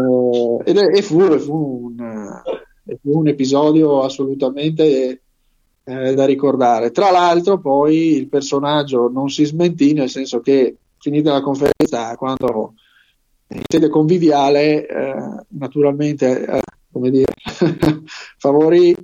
e 0.63 1.01
fu, 1.01 1.39
fu, 1.39 1.91
un, 1.97 2.41
fu, 3.01 3.17
un, 3.17 3.27
episodio 3.27 4.03
assolutamente 4.03 5.23
eh, 5.85 6.13
da 6.13 6.25
ricordare. 6.25 6.91
Tra 6.91 7.11
l'altro, 7.11 7.59
poi 7.59 8.15
il 8.17 8.27
personaggio 8.27 9.09
non 9.09 9.29
si 9.29 9.45
smentì, 9.45 9.93
nel 9.93 10.09
senso 10.09 10.41
che 10.41 10.75
finita 10.99 11.31
la 11.31 11.41
conferenza, 11.41 12.15
quando 12.17 12.73
in 13.49 13.61
sede 13.67 13.89
conviviale, 13.89 14.87
eh, 14.87 15.45
naturalmente, 15.49 16.45
eh, 16.45 16.61
come 16.91 17.11
dire, 17.11 17.33
favorì 18.37 18.95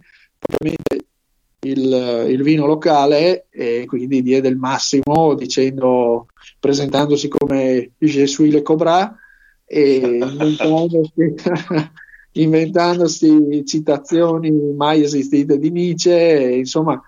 il, 1.64 2.26
il, 2.28 2.42
vino 2.42 2.66
locale 2.66 3.46
e 3.52 3.86
quindi 3.86 4.24
diede 4.24 4.48
il 4.48 4.58
massimo 4.58 5.36
dicendo, 5.36 6.26
presentandosi 6.60 7.28
come 7.28 7.92
Je 8.00 8.26
le 8.48 8.62
Cobra 8.64 9.16
e 9.66 9.96
inventandosi, 9.98 11.12
inventandosi 12.34 13.64
citazioni 13.66 14.52
mai 14.52 15.04
esistite 15.04 15.58
di 15.58 15.70
Nietzsche, 15.70 16.56
insomma 16.58 17.02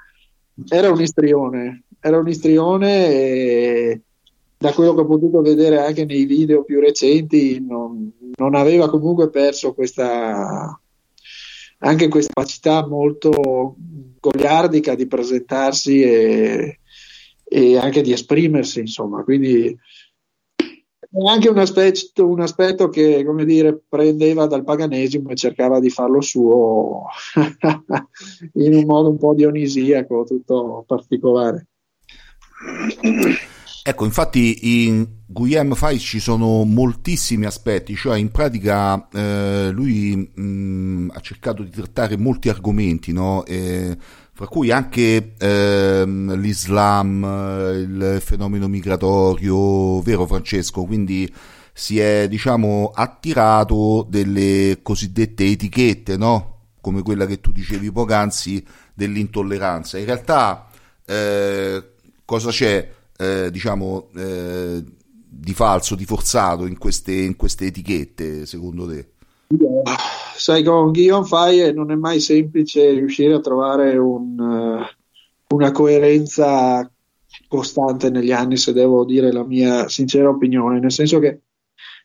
era 0.67 0.91
un 0.91 1.01
istrione, 1.01 1.83
era 1.99 2.19
un 2.19 2.27
istrione 2.27 3.07
e 3.07 4.01
da 4.57 4.71
quello 4.71 4.93
che 4.93 5.01
ho 5.01 5.05
potuto 5.05 5.41
vedere 5.41 5.79
anche 5.79 6.05
nei 6.05 6.25
video 6.25 6.63
più 6.63 6.79
recenti 6.79 7.59
non, 7.59 8.11
non 8.35 8.55
aveva 8.55 8.89
comunque 8.89 9.29
perso 9.29 9.73
questa 9.73 10.79
anche 11.85 12.07
questa 12.07 12.31
capacità 12.33 12.87
molto 12.87 13.75
goliardica 14.19 14.95
di 14.95 15.05
presentarsi 15.05 16.01
e, 16.01 16.79
e 17.43 17.77
anche 17.77 18.01
di 18.01 18.13
esprimersi, 18.13 18.79
insomma, 18.79 19.23
quindi 19.23 19.77
è 21.13 21.27
anche 21.27 21.47
un 21.47 21.59
aspetto, 21.59 22.27
un 22.27 22.41
aspetto 22.41 22.89
che, 22.89 23.23
come 23.23 23.45
dire, 23.45 23.79
prendeva 23.87 24.47
dal 24.47 24.63
paganesimo 24.63 25.29
e 25.29 25.35
cercava 25.35 25.79
di 25.79 25.91
farlo 25.91 26.21
suo 26.21 27.05
in 28.53 28.73
un 28.73 28.85
modo 28.85 29.09
un 29.09 29.17
po' 29.19 29.35
dionisiaco, 29.35 30.23
tutto 30.23 30.83
particolare. 30.87 31.67
Ecco, 33.85 34.05
infatti 34.05 34.85
in 34.85 35.05
Guillaume 35.27 35.75
Fais 35.75 36.01
ci 36.01 36.19
sono 36.19 36.63
moltissimi 36.63 37.45
aspetti, 37.45 37.95
cioè 37.95 38.17
in 38.17 38.31
pratica 38.31 39.07
eh, 39.09 39.69
lui 39.71 40.15
mh, 40.15 41.11
ha 41.13 41.19
cercato 41.19 41.63
di 41.63 41.69
trattare 41.69 42.17
molti 42.17 42.49
argomenti, 42.49 43.11
no? 43.11 43.45
eh, 43.45 43.95
fra 44.33 44.47
cui 44.47 44.71
anche 44.71 45.35
eh, 45.37 46.03
l'Islam, 46.05 47.23
il 47.75 48.17
fenomeno 48.19 48.67
migratorio, 48.67 50.01
vero 50.01 50.25
Francesco? 50.25 50.83
Quindi 50.85 51.31
si 51.71 51.99
è, 51.99 52.27
diciamo, 52.27 52.91
attirato 52.93 54.05
delle 54.09 54.79
cosiddette 54.81 55.45
etichette, 55.45 56.17
no? 56.17 56.49
Come 56.81 57.01
quella 57.01 57.25
che 57.25 57.41
tu 57.41 57.51
dicevi 57.51 57.91
poc'anzi 57.91 58.63
dell'intolleranza. 58.93 59.97
In 59.97 60.05
realtà 60.05 60.67
eh, 61.05 61.91
cosa 62.25 62.49
c'è, 62.49 62.91
eh, 63.17 63.49
diciamo, 63.51 64.09
eh, 64.15 64.83
di 65.27 65.53
falso, 65.53 65.95
di 65.95 66.05
forzato 66.05 66.65
in 66.65 66.77
queste, 66.77 67.13
in 67.13 67.35
queste 67.35 67.65
etichette, 67.65 68.45
secondo 68.45 68.87
te? 68.87 69.12
Sai, 70.35 70.63
con 70.63 70.91
Guillaume 70.91 71.25
Faye 71.25 71.71
non 71.71 71.91
è 71.91 71.95
mai 71.95 72.19
semplice 72.19 72.91
riuscire 72.91 73.33
a 73.33 73.39
trovare 73.39 73.97
un, 73.97 74.39
uh, 74.39 75.55
una 75.55 75.71
coerenza 75.71 76.89
costante 77.47 78.09
negli 78.09 78.31
anni, 78.31 78.57
se 78.57 78.73
devo 78.73 79.05
dire 79.05 79.31
la 79.31 79.43
mia 79.43 79.87
sincera 79.87 80.29
opinione, 80.29 80.79
nel 80.79 80.91
senso 80.91 81.19
che 81.19 81.41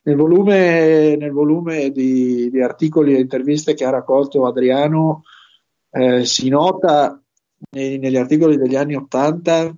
nel 0.03 0.15
volume, 0.15 1.15
nel 1.17 1.31
volume 1.31 1.91
di, 1.91 2.49
di, 2.49 2.61
articoli 2.61 3.15
e 3.15 3.19
interviste 3.19 3.73
che 3.73 3.85
ha 3.85 3.89
raccolto 3.89 4.47
Adriano 4.47 5.23
eh, 5.91 6.23
si 6.25 6.49
nota 6.49 7.21
nei, 7.71 7.97
negli 7.97 8.15
articoli 8.15 8.57
degli 8.57 8.75
anni 8.75 8.95
Ottanta 8.95 9.75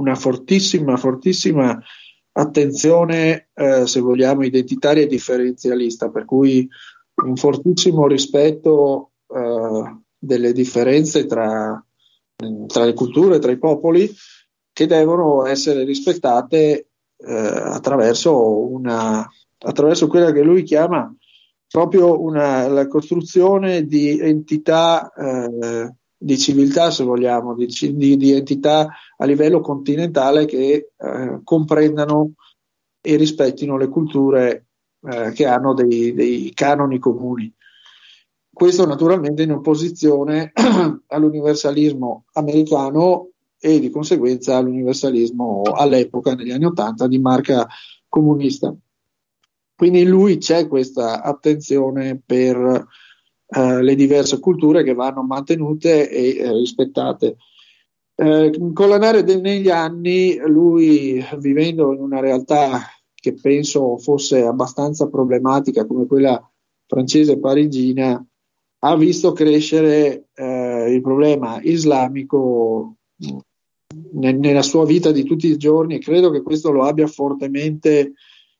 una 0.00 0.14
fortissima, 0.14 0.96
fortissima 0.96 1.80
attenzione, 2.38 3.48
eh, 3.54 3.86
se 3.86 4.00
vogliamo, 4.00 4.44
identitaria 4.44 5.02
e 5.02 5.06
differenzialista, 5.06 6.10
per 6.10 6.24
cui 6.24 6.68
un 7.24 7.36
fortissimo 7.36 8.06
rispetto 8.06 9.12
eh, 9.28 10.00
delle 10.18 10.52
differenze 10.52 11.24
tra, 11.26 11.82
tra, 12.66 12.84
le 12.84 12.94
culture, 12.94 13.38
tra 13.38 13.50
i 13.50 13.58
popoli, 13.58 14.10
che 14.72 14.86
devono 14.86 15.46
essere 15.46 15.84
rispettate 15.84 16.88
eh, 17.16 17.32
attraverso, 17.32 18.70
una, 18.70 19.26
attraverso 19.58 20.06
quella 20.06 20.32
che 20.32 20.42
lui 20.42 20.62
chiama 20.62 21.10
proprio 21.68 22.20
una, 22.20 22.68
la 22.68 22.86
costruzione 22.86 23.84
di 23.86 24.20
entità 24.20 25.10
eh, 25.12 25.94
di 26.18 26.38
civiltà, 26.38 26.90
se 26.90 27.04
vogliamo, 27.04 27.54
di, 27.54 27.66
di, 27.66 28.16
di, 28.16 28.32
entità 28.32 28.88
a 29.16 29.24
livello 29.24 29.60
continentale 29.60 30.46
che 30.46 30.92
eh, 30.96 31.40
comprendano 31.44 32.32
e 33.00 33.16
rispettino 33.16 33.76
le 33.76 33.88
culture 33.88 34.66
eh, 35.02 35.32
che 35.32 35.46
hanno 35.46 35.74
dei, 35.74 36.14
dei, 36.14 36.52
canoni 36.54 36.98
comuni. 36.98 37.52
Questo 38.50 38.86
naturalmente 38.86 39.42
in 39.42 39.52
opposizione 39.52 40.52
all'universalismo 41.08 42.24
americano 42.32 43.30
e 43.58 43.78
di 43.78 43.90
conseguenza 43.90 44.56
all'universalismo 44.56 45.62
all'epoca, 45.62 46.34
negli 46.34 46.50
anni 46.50 46.64
Ottanta, 46.64 47.06
di 47.06 47.18
marca 47.18 47.66
comunista. 48.08 48.74
Quindi 49.74 50.00
in 50.00 50.08
lui 50.08 50.38
c'è 50.38 50.66
questa 50.68 51.22
attenzione 51.22 52.18
per 52.24 52.86
uh, 53.46 53.78
le 53.80 53.94
diverse 53.94 54.40
culture 54.40 54.82
che 54.82 54.94
vanno 54.94 55.22
mantenute 55.22 56.08
e 56.08 56.36
eh, 56.38 56.52
rispettate. 56.52 57.36
Eh, 58.18 58.72
con 58.72 58.88
l'andare 58.88 59.22
negli 59.22 59.68
anni, 59.68 60.38
lui 60.46 61.22
vivendo 61.38 61.92
in 61.92 62.00
una 62.00 62.20
realtà 62.20 62.80
che 63.14 63.34
penso 63.34 63.98
fosse 63.98 64.42
abbastanza 64.42 65.08
problematica 65.08 65.84
come 65.84 66.06
quella 66.06 66.40
francese 66.86 67.38
parigina, 67.38 68.24
ha 68.78 68.96
visto 68.96 69.32
crescere 69.32 70.28
eh, 70.34 70.92
il 70.94 71.00
problema 71.02 71.60
islamico 71.60 72.96
nel, 74.12 74.38
nella 74.38 74.62
sua 74.62 74.84
vita 74.84 75.10
di 75.12 75.24
tutti 75.24 75.48
i 75.48 75.56
giorni 75.56 75.96
e 75.96 75.98
credo 75.98 76.30
che 76.30 76.42
questo 76.42 76.70
lo 76.70 76.84
abbia 76.84 77.06
fortemente 77.06 78.12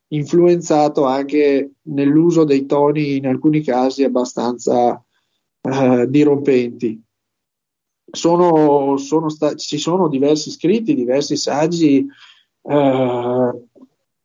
influenzato 0.09 1.05
anche 1.05 1.71
nell'uso 1.83 2.43
dei 2.43 2.65
toni 2.65 3.17
in 3.17 3.27
alcuni 3.27 3.61
casi 3.61 4.03
abbastanza 4.03 5.03
eh, 5.61 6.05
dirompenti. 6.09 7.01
Sono, 8.09 8.95
sono 8.97 9.29
sta- 9.29 9.55
ci 9.55 9.77
sono 9.77 10.07
diversi 10.07 10.49
scritti, 10.49 10.95
diversi 10.95 11.35
saggi 11.35 12.07
eh, 12.61 13.65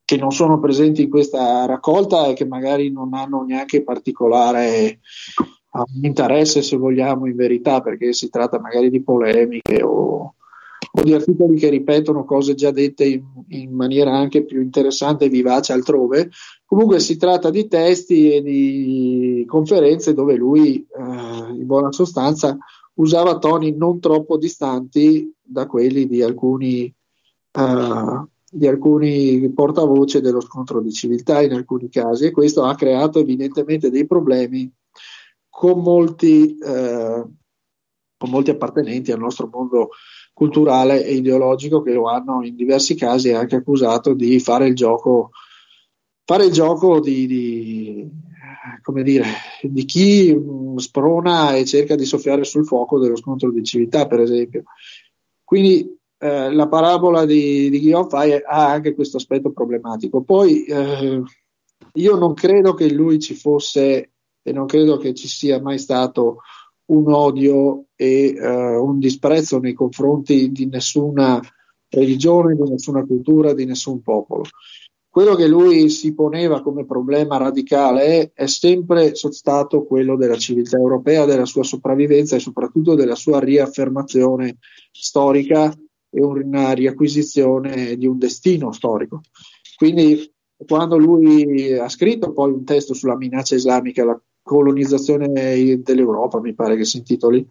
che 0.05 0.17
non 0.17 0.31
sono 0.31 0.61
presenti 0.61 1.03
in 1.03 1.11
questa 1.11 1.65
raccolta 1.67 2.27
e 2.27 2.35
che 2.35 2.45
magari 2.45 2.91
non 2.91 3.15
hanno 3.15 3.43
neanche 3.43 3.83
particolare 3.83 5.01
ah, 5.71 5.85
interesse, 6.03 6.63
se 6.63 6.77
vogliamo, 6.77 7.27
in 7.27 7.35
verità, 7.35 7.81
perché 7.81 8.13
si 8.13 8.29
tratta 8.29 8.61
magari 8.61 8.89
di 8.89 9.03
polemiche 9.03 9.83
o, 9.83 10.35
o 10.95 11.03
di 11.03 11.15
articoli 11.15 11.57
che 11.57 11.71
ripetono 11.71 12.25
cose 12.25 12.55
già 12.55 12.71
dette 12.71 13.05
in, 13.05 13.23
in, 13.49 13.73
maniera 13.73 14.15
anche 14.15 14.45
più 14.45 14.61
interessante 14.61 15.25
e 15.25 15.29
vivace 15.31 15.73
altrove. 15.73 16.31
Comunque 16.67 17.01
si 17.01 17.17
tratta 17.17 17.51
di 17.51 17.67
testi 17.67 18.33
e 18.33 18.43
di 18.43 19.45
conferenze 19.47 20.13
dove 20.13 20.35
lui, 20.37 20.77
eh, 20.77 21.03
in 21.03 21.65
buona 21.65 21.93
sostanza, 21.93 22.57
usava 22.95 23.39
toni 23.39 23.75
non 23.75 24.01
troppo 24.01 24.37
distanti 24.37 25.33
da 25.41 25.67
quelli 25.67 26.07
di 26.07 26.23
alcuni 26.23 26.95
eh, 27.53 28.27
di 28.55 28.67
alcuni 28.69 29.51
portavoce 29.51 30.21
dello 30.21 30.43
scontro 30.43 30.83
di 30.83 30.93
civiltà 30.93 31.41
in 31.41 31.55
alcuni 31.55 31.89
casi 31.89 32.27
e 32.27 32.31
questo 32.33 32.65
ha 32.65 32.75
creato 32.75 33.19
evidentemente 33.19 33.89
dei 33.89 34.07
problemi 34.07 34.71
con 35.49 35.81
molti, 35.81 36.59
eh, 36.59 37.25
con 38.19 38.31
molti 38.31 38.51
appartenenti 38.51 39.11
al 39.11 39.21
nostro 39.21 39.49
mondo 39.51 39.89
culturale 40.33 41.05
e 41.05 41.15
ideologico 41.15 41.83
che 41.83 41.93
lo 41.93 42.09
hanno 42.09 42.45
in 42.45 42.57
diversi 42.57 42.95
casi 42.95 43.33
anche 43.33 43.57
accusato 43.57 44.15
di 44.15 44.41
fare 44.41 44.67
il 44.67 44.75
gioco, 44.75 45.31
fare 46.25 46.47
il 46.47 46.53
gioco 46.53 47.01
di, 47.01 47.27
di, 47.27 48.11
dire, 49.03 49.25
di 49.63 49.85
chi 49.85 50.37
sprona 50.77 51.55
e 51.55 51.65
cerca 51.65 51.95
di 51.95 52.05
soffiare 52.05 52.45
sul 52.45 52.67
fuoco 52.67 52.99
dello 52.99 53.17
scontro 53.17 53.51
di 53.51 53.63
civiltà, 53.63 54.07
per 54.07 54.21
esempio. 54.21 54.65
Quindi 55.45 55.99
eh, 56.19 56.53
la 56.53 56.69
parabola 56.69 57.25
di, 57.25 57.69
di 57.69 57.81
Guillaume 57.81 58.43
ha 58.43 58.71
anche 58.71 58.95
questo 58.95 59.19
aspetto 59.19 59.53
problematico. 59.53 60.23
Poi 60.23 60.65
eh, 60.65 61.23
io 61.95 62.17
non 62.17 62.33
credo 62.35 62.75
che 62.75 62.91
lui 62.91 63.19
ci 63.19 63.35
fosse 63.35 64.13
e 64.43 64.53
non 64.53 64.67
credo 64.67 64.97
che 64.97 65.15
ci 65.15 65.29
sia 65.29 65.61
mai 65.61 65.79
stato 65.79 66.39
un 66.87 67.13
odio 67.13 67.87
e 67.95 68.35
uh, 68.37 68.85
un 68.85 68.99
disprezzo 68.99 69.59
nei 69.59 69.73
confronti 69.73 70.51
di 70.51 70.67
nessuna 70.67 71.41
religione, 71.89 72.55
di 72.55 72.69
nessuna 72.69 73.05
cultura, 73.05 73.55
di 73.55 73.65
nessun 73.65 74.03
popolo. 74.03 74.45
Quello 75.09 75.35
che 75.35 75.47
lui 75.47 75.91
si 75.91 76.15
poneva 76.15 76.63
come 76.63 76.87
problema 76.87 77.37
radicale 77.37 78.33
è 78.33 78.47
sempre 78.47 79.15
stato 79.15 79.85
quello 79.85 80.17
della 80.17 80.39
civiltà 80.39 80.79
europea, 80.79 81.27
della 81.27 81.45
sua 81.45 81.65
sopravvivenza 81.65 82.37
e 82.37 82.41
soprattutto 82.41 82.95
della 82.95 83.15
sua 83.15 83.39
riaffermazione 83.39 84.57
storica 84.91 85.71
e 86.11 86.23
una 86.23 86.73
riacquisizione 86.73 87.97
di 87.97 88.07
un 88.07 88.17
destino 88.17 88.73
storico. 88.73 89.21
Quindi 89.77 90.33
quando 90.67 90.97
lui 90.97 91.75
ha 91.75 91.91
scritto 91.91 92.33
poi 92.33 92.53
un 92.53 92.65
testo 92.65 92.95
sulla 92.95 93.17
minaccia 93.17 93.55
islamica 93.55 94.03
alla 94.03 94.23
colonizzazione 94.43 95.29
dell'Europa, 95.83 96.41
mi 96.41 96.55
pare 96.55 96.77
che 96.77 96.85
si 96.85 96.99
intitoli, 96.99 97.47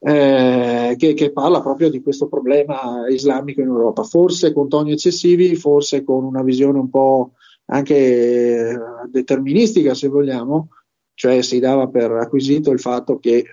eh, 0.00 0.94
che, 0.96 1.14
che, 1.14 1.32
parla 1.32 1.60
proprio 1.60 1.90
di 1.90 2.00
questo 2.00 2.28
problema 2.28 3.08
islamico 3.08 3.60
in 3.60 3.66
Europa, 3.66 4.04
forse 4.04 4.52
con 4.52 4.68
toni 4.68 4.92
eccessivi, 4.92 5.56
forse 5.56 6.04
con 6.04 6.24
una 6.24 6.42
visione 6.42 6.78
un 6.78 6.90
po' 6.90 7.32
anche 7.66 7.96
eh, 7.96 8.78
deterministica, 9.10 9.94
se 9.94 10.08
vogliamo, 10.08 10.68
cioè 11.14 11.42
si 11.42 11.58
dava 11.58 11.88
per 11.88 12.12
acquisito 12.12 12.70
il 12.70 12.80
fatto 12.80 13.18
che 13.18 13.36
eh, 13.38 13.44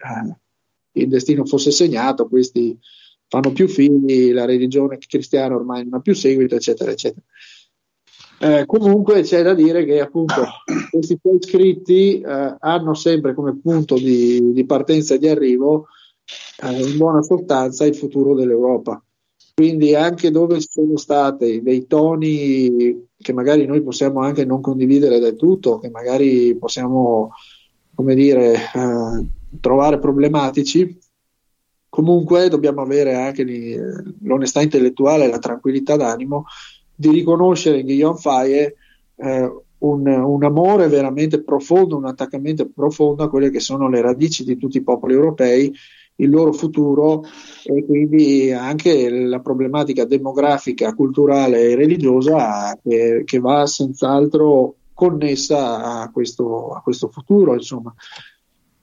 il 0.91 1.07
destino 1.07 1.45
fosse 1.45 1.71
segnato, 1.71 2.27
questi 2.27 2.77
fanno 3.27 3.51
più 3.51 3.67
figli, 3.67 4.31
la 4.31 4.45
religione 4.45 4.97
cristiana 4.97 5.55
ormai 5.55 5.83
non 5.83 5.95
ha 5.95 5.99
più 5.99 6.13
seguito, 6.13 6.55
eccetera, 6.55 6.91
eccetera. 6.91 7.25
Eh, 8.45 8.67
comunque 8.67 9.23
c'è 9.23 9.41
da 9.41 9.55
dire 9.55 9.86
che 9.86 9.99
appunto 9.99 10.36
questi 10.91 11.17
suoi 11.19 11.39
scritti 11.41 12.21
eh, 12.21 12.55
hanno 12.60 12.93
sempre 12.93 13.34
come 13.34 13.58
punto 13.60 13.95
di, 13.95 14.51
di 14.53 14.65
partenza 14.67 15.15
e 15.15 15.17
di 15.17 15.27
arrivo 15.27 15.88
eh, 16.62 16.88
in 16.88 16.95
buona 16.95 17.23
sostanza 17.23 17.86
il 17.86 17.95
futuro 17.95 18.36
dell'Europa. 18.36 19.03
Quindi 19.55 19.95
anche 19.95 20.29
dove 20.29 20.60
ci 20.60 20.67
sono 20.69 20.95
stati 20.95 21.63
dei 21.63 21.88
toni 21.88 23.08
che 23.17 23.34
magari 23.34 23.65
noi 23.65 23.81
possiamo 23.81 24.19
anche 24.19 24.45
non 24.45 24.62
condividere 24.62 25.17
del 25.17 25.38
tutto, 25.38 25.79
che 25.79 25.89
magari 25.89 26.55
possiamo, 26.55 27.31
come 27.95 28.13
dire, 28.13 28.53
eh, 28.53 29.25
trovare 29.60 29.97
problematici, 29.97 30.99
comunque 31.89 32.49
dobbiamo 32.49 32.81
avere 32.81 33.15
anche 33.15 33.43
l'onestà 34.21 34.62
intellettuale 34.62 35.25
e 35.25 35.29
la 35.29 35.39
tranquillità 35.39 35.95
d'animo 35.95 36.45
di 36.95 37.10
riconoscere 37.10 37.79
in 37.79 37.86
Guillaume 37.86 38.19
Faye 38.19 38.75
eh, 39.15 39.51
un, 39.77 40.08
un, 40.08 40.43
amore 40.43 40.88
veramente 40.88 41.43
profondo, 41.43 41.97
un 41.97 42.05
attaccamento 42.05 42.69
profondo 42.73 43.23
a 43.23 43.29
quelle 43.29 43.49
che 43.49 43.60
sono 43.60 43.89
le 43.89 44.01
radici 44.01 44.43
di 44.43 44.58
tutti 44.58 44.77
i 44.77 44.84
popoli 44.84 45.13
europei, 45.13 45.73
il 46.17 46.29
loro 46.29 46.53
futuro 46.53 47.23
e 47.63 47.86
quindi 47.86 48.51
anche 48.51 49.10
la 49.10 49.41
problematica 49.41 50.05
demografica, 50.05 50.93
culturale 50.93 51.69
e 51.69 51.75
religiosa 51.75 52.77
che, 52.81 53.23
che 53.25 53.39
va 53.39 53.65
senz'altro 53.65 54.75
connessa 54.93 56.01
a 56.01 56.12
questo, 56.12 56.69
a 56.69 56.81
questo 56.81 57.10
futuro. 57.10 57.53
Insomma. 57.53 57.93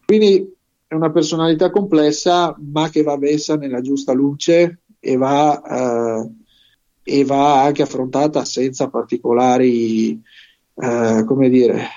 Quindi 0.04 0.54
è 0.86 0.94
una 0.94 1.10
personalità 1.10 1.70
complessa 1.70 2.54
ma 2.60 2.90
che 2.90 3.02
va 3.02 3.16
messa 3.16 3.56
nella 3.56 3.80
giusta 3.80 4.12
luce 4.12 4.80
e 5.00 5.16
va... 5.16 5.62
Eh, 5.62 6.40
e 7.02 7.24
va 7.24 7.62
anche 7.62 7.82
affrontata 7.82 8.44
senza 8.44 8.88
particolari, 8.88 10.20
eh, 10.74 11.24
come 11.26 11.48
dire, 11.48 11.88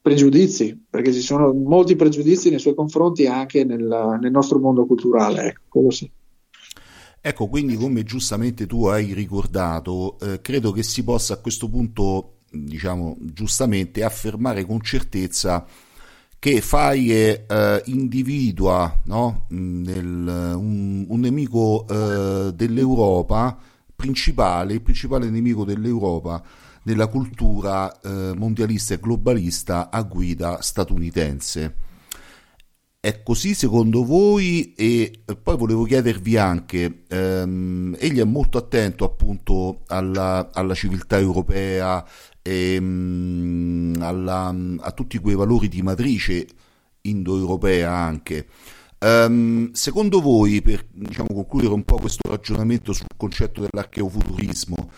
pregiudizi, 0.00 0.86
perché 0.88 1.12
ci 1.12 1.20
sono 1.20 1.52
molti 1.52 1.96
pregiudizi 1.96 2.50
nei 2.50 2.58
suoi 2.58 2.74
confronti 2.74 3.26
anche 3.26 3.64
nel, 3.64 4.18
nel 4.20 4.30
nostro 4.30 4.58
mondo 4.58 4.86
culturale, 4.86 5.46
ecco, 5.48 5.90
sì. 5.90 6.10
Ecco, 7.20 7.48
quindi 7.48 7.74
come 7.74 8.04
giustamente 8.04 8.66
tu 8.66 8.86
hai 8.86 9.12
ricordato, 9.12 10.16
eh, 10.20 10.40
credo 10.40 10.70
che 10.70 10.84
si 10.84 11.02
possa 11.02 11.34
a 11.34 11.38
questo 11.38 11.68
punto, 11.68 12.42
diciamo 12.48 13.16
giustamente, 13.18 14.04
affermare 14.04 14.64
con 14.64 14.80
certezza 14.80 15.66
che 16.46 16.60
Faye 16.60 17.44
eh, 17.44 17.82
individua 17.86 19.00
no, 19.06 19.46
nel, 19.48 20.54
un, 20.56 21.04
un, 21.08 21.18
nemico 21.18 21.84
eh, 21.88 22.52
dell'Europa 22.54 23.58
principale, 23.96 24.74
il 24.74 24.80
principale 24.80 25.28
nemico 25.28 25.64
dell'Europa 25.64 26.40
nella 26.84 27.08
cultura 27.08 27.92
eh, 27.98 28.32
mondialista 28.36 28.94
e 28.94 29.00
globalista 29.00 29.90
a 29.90 30.02
guida 30.02 30.62
statunitense. 30.62 31.74
È 33.00 33.22
così 33.24 33.52
secondo 33.52 34.04
voi? 34.04 34.72
E 34.74 35.24
poi 35.42 35.56
volevo 35.56 35.82
chiedervi 35.82 36.36
anche, 36.36 37.02
ehm, 37.08 37.96
egli 37.98 38.20
è 38.20 38.24
molto 38.24 38.58
attento 38.58 39.04
appunto 39.04 39.80
alla, 39.88 40.50
alla 40.52 40.74
civiltà 40.74 41.18
europea 41.18 42.06
ehm, 42.46 43.96
alla, 44.00 44.54
a 44.80 44.92
tutti 44.92 45.18
quei 45.18 45.34
valori 45.34 45.68
di 45.68 45.82
matrice 45.82 46.46
indoeuropea 47.02 47.92
anche. 47.92 48.46
Um, 48.98 49.72
secondo 49.72 50.20
voi, 50.20 50.62
per 50.62 50.86
diciamo, 50.90 51.28
concludere 51.32 51.74
un 51.74 51.84
po' 51.84 51.98
questo 51.98 52.30
ragionamento 52.30 52.92
sul 52.92 53.06
concetto 53.16 53.60
dell'archeofuturismo, 53.60 54.90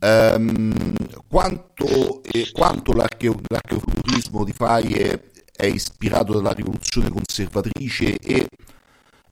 um, 0.00 0.94
quanto, 1.28 2.22
eh, 2.24 2.50
quanto 2.52 2.92
l'archeo, 2.92 3.40
l'archeofuturismo 3.46 4.44
di 4.44 4.52
Faye 4.52 5.30
è 5.54 5.66
ispirato 5.66 6.34
dalla 6.34 6.52
rivoluzione 6.52 7.08
conservatrice 7.08 8.16
e, 8.18 8.46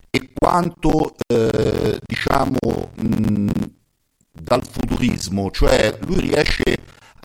e 0.09 0.29
quanto 0.33 1.15
eh, 1.27 1.99
diciamo 2.03 2.91
mh, 2.95 3.49
dal 4.31 4.63
futurismo, 4.65 5.51
cioè 5.51 5.97
lui 6.05 6.21
riesce 6.21 6.63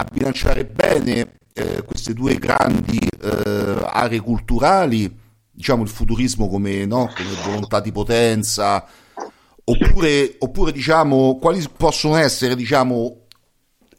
a 0.00 0.06
bilanciare 0.10 0.64
bene 0.64 1.38
eh, 1.52 1.82
queste 1.84 2.14
due 2.14 2.36
grandi 2.36 2.98
eh, 2.98 3.76
aree 3.84 4.20
culturali, 4.20 5.14
diciamo 5.50 5.82
il 5.82 5.90
futurismo 5.90 6.48
come, 6.48 6.86
no, 6.86 7.12
come 7.14 7.30
volontà 7.44 7.80
di 7.80 7.92
potenza, 7.92 8.86
oppure, 9.62 10.36
oppure 10.38 10.72
diciamo 10.72 11.36
quali 11.38 11.62
possono 11.76 12.16
essere 12.16 12.56
diciamo, 12.56 13.26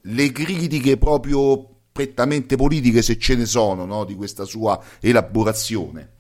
le 0.02 0.32
critiche 0.32 0.98
proprio 0.98 1.68
prettamente 1.92 2.56
politiche, 2.56 3.04
se 3.04 3.20
ce 3.20 3.36
ne 3.36 3.46
sono, 3.46 3.86
no, 3.86 4.04
di 4.04 4.16
questa 4.16 4.44
sua 4.44 4.82
elaborazione. 5.00 6.14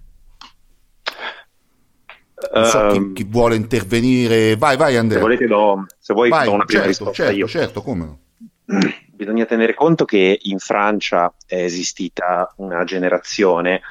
Non 2.53 2.65
so 2.65 2.87
chi, 2.87 2.97
ehm, 2.97 3.13
chi, 3.13 3.23
vuole 3.23 3.55
intervenire. 3.55 4.55
Vai, 4.57 4.75
vai 4.75 4.97
Andrea. 4.97 5.19
Se 5.19 5.25
volete 5.25 5.45
do, 5.45 5.85
se 5.99 6.13
vuoi 6.13 6.29
vai, 6.29 6.45
do 6.45 6.53
una 6.53 6.65
prima 6.65 6.83
certo, 6.83 6.87
risposta 6.87 7.23
certo, 7.23 7.37
io. 7.37 7.47
Certo, 7.47 7.81
come 7.83 8.05
no. 8.05 8.19
bisogna 9.21 9.45
tenere 9.45 9.75
conto 9.75 10.03
che 10.03 10.39
in 10.41 10.57
Francia 10.57 11.31
è 11.45 11.61
esistita 11.61 12.51
una 12.57 12.83
generazione 12.83 13.81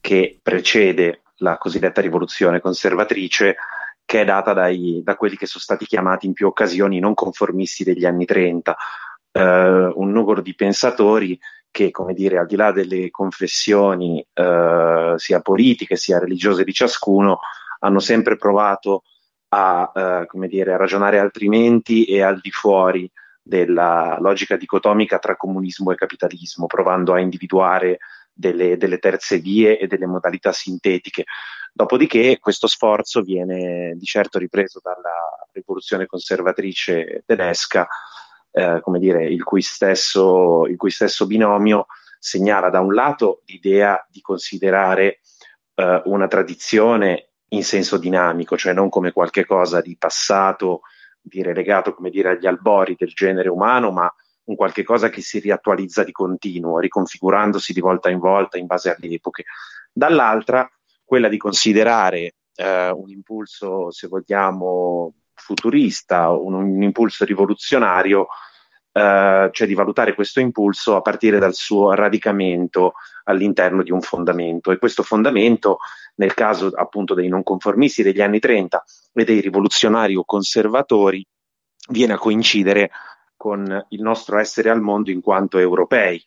che 0.00 0.40
precede 0.42 1.22
la 1.36 1.58
cosiddetta 1.58 2.00
rivoluzione 2.00 2.60
conservatrice, 2.60 3.54
che 4.04 4.22
è 4.22 4.24
data 4.24 4.52
dai, 4.52 5.00
da 5.04 5.14
quelli 5.14 5.36
che 5.36 5.46
sono 5.46 5.62
stati 5.62 5.86
chiamati 5.86 6.26
in 6.26 6.32
più 6.32 6.48
occasioni 6.48 6.98
non 6.98 7.14
conformisti 7.14 7.84
degli 7.84 8.04
anni 8.04 8.24
30, 8.24 8.76
eh, 9.30 9.92
un 9.94 10.10
numero 10.10 10.40
di 10.40 10.56
pensatori 10.56 11.38
che, 11.70 11.92
come 11.92 12.12
dire, 12.12 12.38
al 12.38 12.46
di 12.46 12.56
là 12.56 12.72
delle 12.72 13.10
confessioni 13.10 14.26
eh, 14.32 15.14
sia 15.16 15.40
politiche 15.40 15.94
sia 15.94 16.18
religiose 16.18 16.64
di 16.64 16.72
ciascuno, 16.72 17.38
hanno 17.78 18.00
sempre 18.00 18.36
provato 18.36 19.04
a, 19.50 19.92
eh, 19.94 20.48
dire, 20.48 20.74
a 20.74 20.76
ragionare 20.76 21.20
altrimenti 21.20 22.06
e 22.06 22.22
al 22.22 22.40
di 22.40 22.50
fuori 22.50 23.08
della 23.50 24.16
logica 24.20 24.56
dicotomica 24.56 25.18
tra 25.18 25.36
comunismo 25.36 25.90
e 25.90 25.96
capitalismo, 25.96 26.66
provando 26.66 27.14
a 27.14 27.18
individuare 27.18 27.98
delle, 28.32 28.76
delle, 28.76 29.00
terze 29.00 29.38
vie 29.38 29.76
e 29.76 29.88
delle 29.88 30.06
modalità 30.06 30.52
sintetiche. 30.52 31.24
Dopodiché 31.72 32.38
questo 32.38 32.68
sforzo 32.68 33.22
viene 33.22 33.96
di 33.96 34.04
certo 34.04 34.38
ripreso 34.38 34.78
dalla 34.80 35.48
rivoluzione 35.52 36.06
conservatrice 36.06 37.24
tedesca 37.26 37.88
eh, 38.52 38.78
come 38.82 39.00
dire, 39.00 39.26
il 39.26 39.42
cui, 39.42 39.62
stesso, 39.62 40.66
il 40.66 40.76
cui 40.76 40.90
stesso 40.90 41.26
binomio 41.26 41.86
segnala 42.20 42.70
da 42.70 42.78
un 42.78 42.94
lato 42.94 43.42
l'idea 43.46 44.06
di 44.08 44.20
considerare 44.20 45.22
eh, 45.74 46.02
una 46.04 46.28
tradizione 46.28 47.30
in 47.48 47.64
senso 47.64 47.96
dinamico, 47.98 48.56
cioè 48.56 48.72
non 48.72 48.88
come 48.88 49.10
qualche 49.10 49.44
cosa 49.44 49.80
di 49.80 49.96
passato, 49.96 50.82
dire 51.20 51.54
legato 51.54 51.94
come 51.94 52.10
dire 52.10 52.30
agli 52.30 52.46
albori 52.46 52.94
del 52.98 53.12
genere 53.12 53.48
umano, 53.48 53.90
ma 53.90 54.12
un 54.44 54.56
qualche 54.56 54.82
cosa 54.82 55.08
che 55.08 55.20
si 55.20 55.38
riattualizza 55.38 56.02
di 56.02 56.12
continuo, 56.12 56.78
riconfigurandosi 56.78 57.72
di 57.72 57.80
volta 57.80 58.10
in 58.10 58.18
volta 58.18 58.58
in 58.58 58.66
base 58.66 58.94
alle 58.94 59.14
epoche. 59.14 59.44
Dall'altra, 59.92 60.68
quella 61.04 61.28
di 61.28 61.36
considerare 61.36 62.34
eh, 62.54 62.90
un 62.90 63.10
impulso, 63.10 63.90
se 63.90 64.08
vogliamo, 64.08 65.14
futurista, 65.34 66.30
un, 66.30 66.54
un 66.54 66.82
impulso 66.82 67.24
rivoluzionario, 67.24 68.26
eh, 68.92 69.48
cioè 69.52 69.66
di 69.66 69.74
valutare 69.74 70.14
questo 70.14 70.40
impulso 70.40 70.96
a 70.96 71.00
partire 71.00 71.38
dal 71.38 71.54
suo 71.54 71.92
radicamento 71.94 72.94
all'interno 73.24 73.82
di 73.82 73.90
un 73.90 74.00
fondamento. 74.00 74.70
E 74.70 74.78
questo 74.78 75.02
fondamento, 75.02 75.78
nel 76.16 76.34
caso 76.34 76.70
appunto 76.74 77.14
dei 77.14 77.28
non 77.28 77.42
conformisti 77.42 78.02
degli 78.02 78.20
anni 78.20 78.38
30 78.38 78.84
e 79.14 79.24
dei 79.24 79.40
rivoluzionari 79.40 80.16
o 80.16 80.24
conservatori, 80.24 81.26
viene 81.90 82.12
a 82.14 82.18
coincidere 82.18 82.90
con 83.36 83.86
il 83.88 84.02
nostro 84.02 84.38
essere 84.38 84.70
al 84.70 84.80
mondo 84.80 85.10
in 85.10 85.20
quanto 85.20 85.58
europei, 85.58 86.22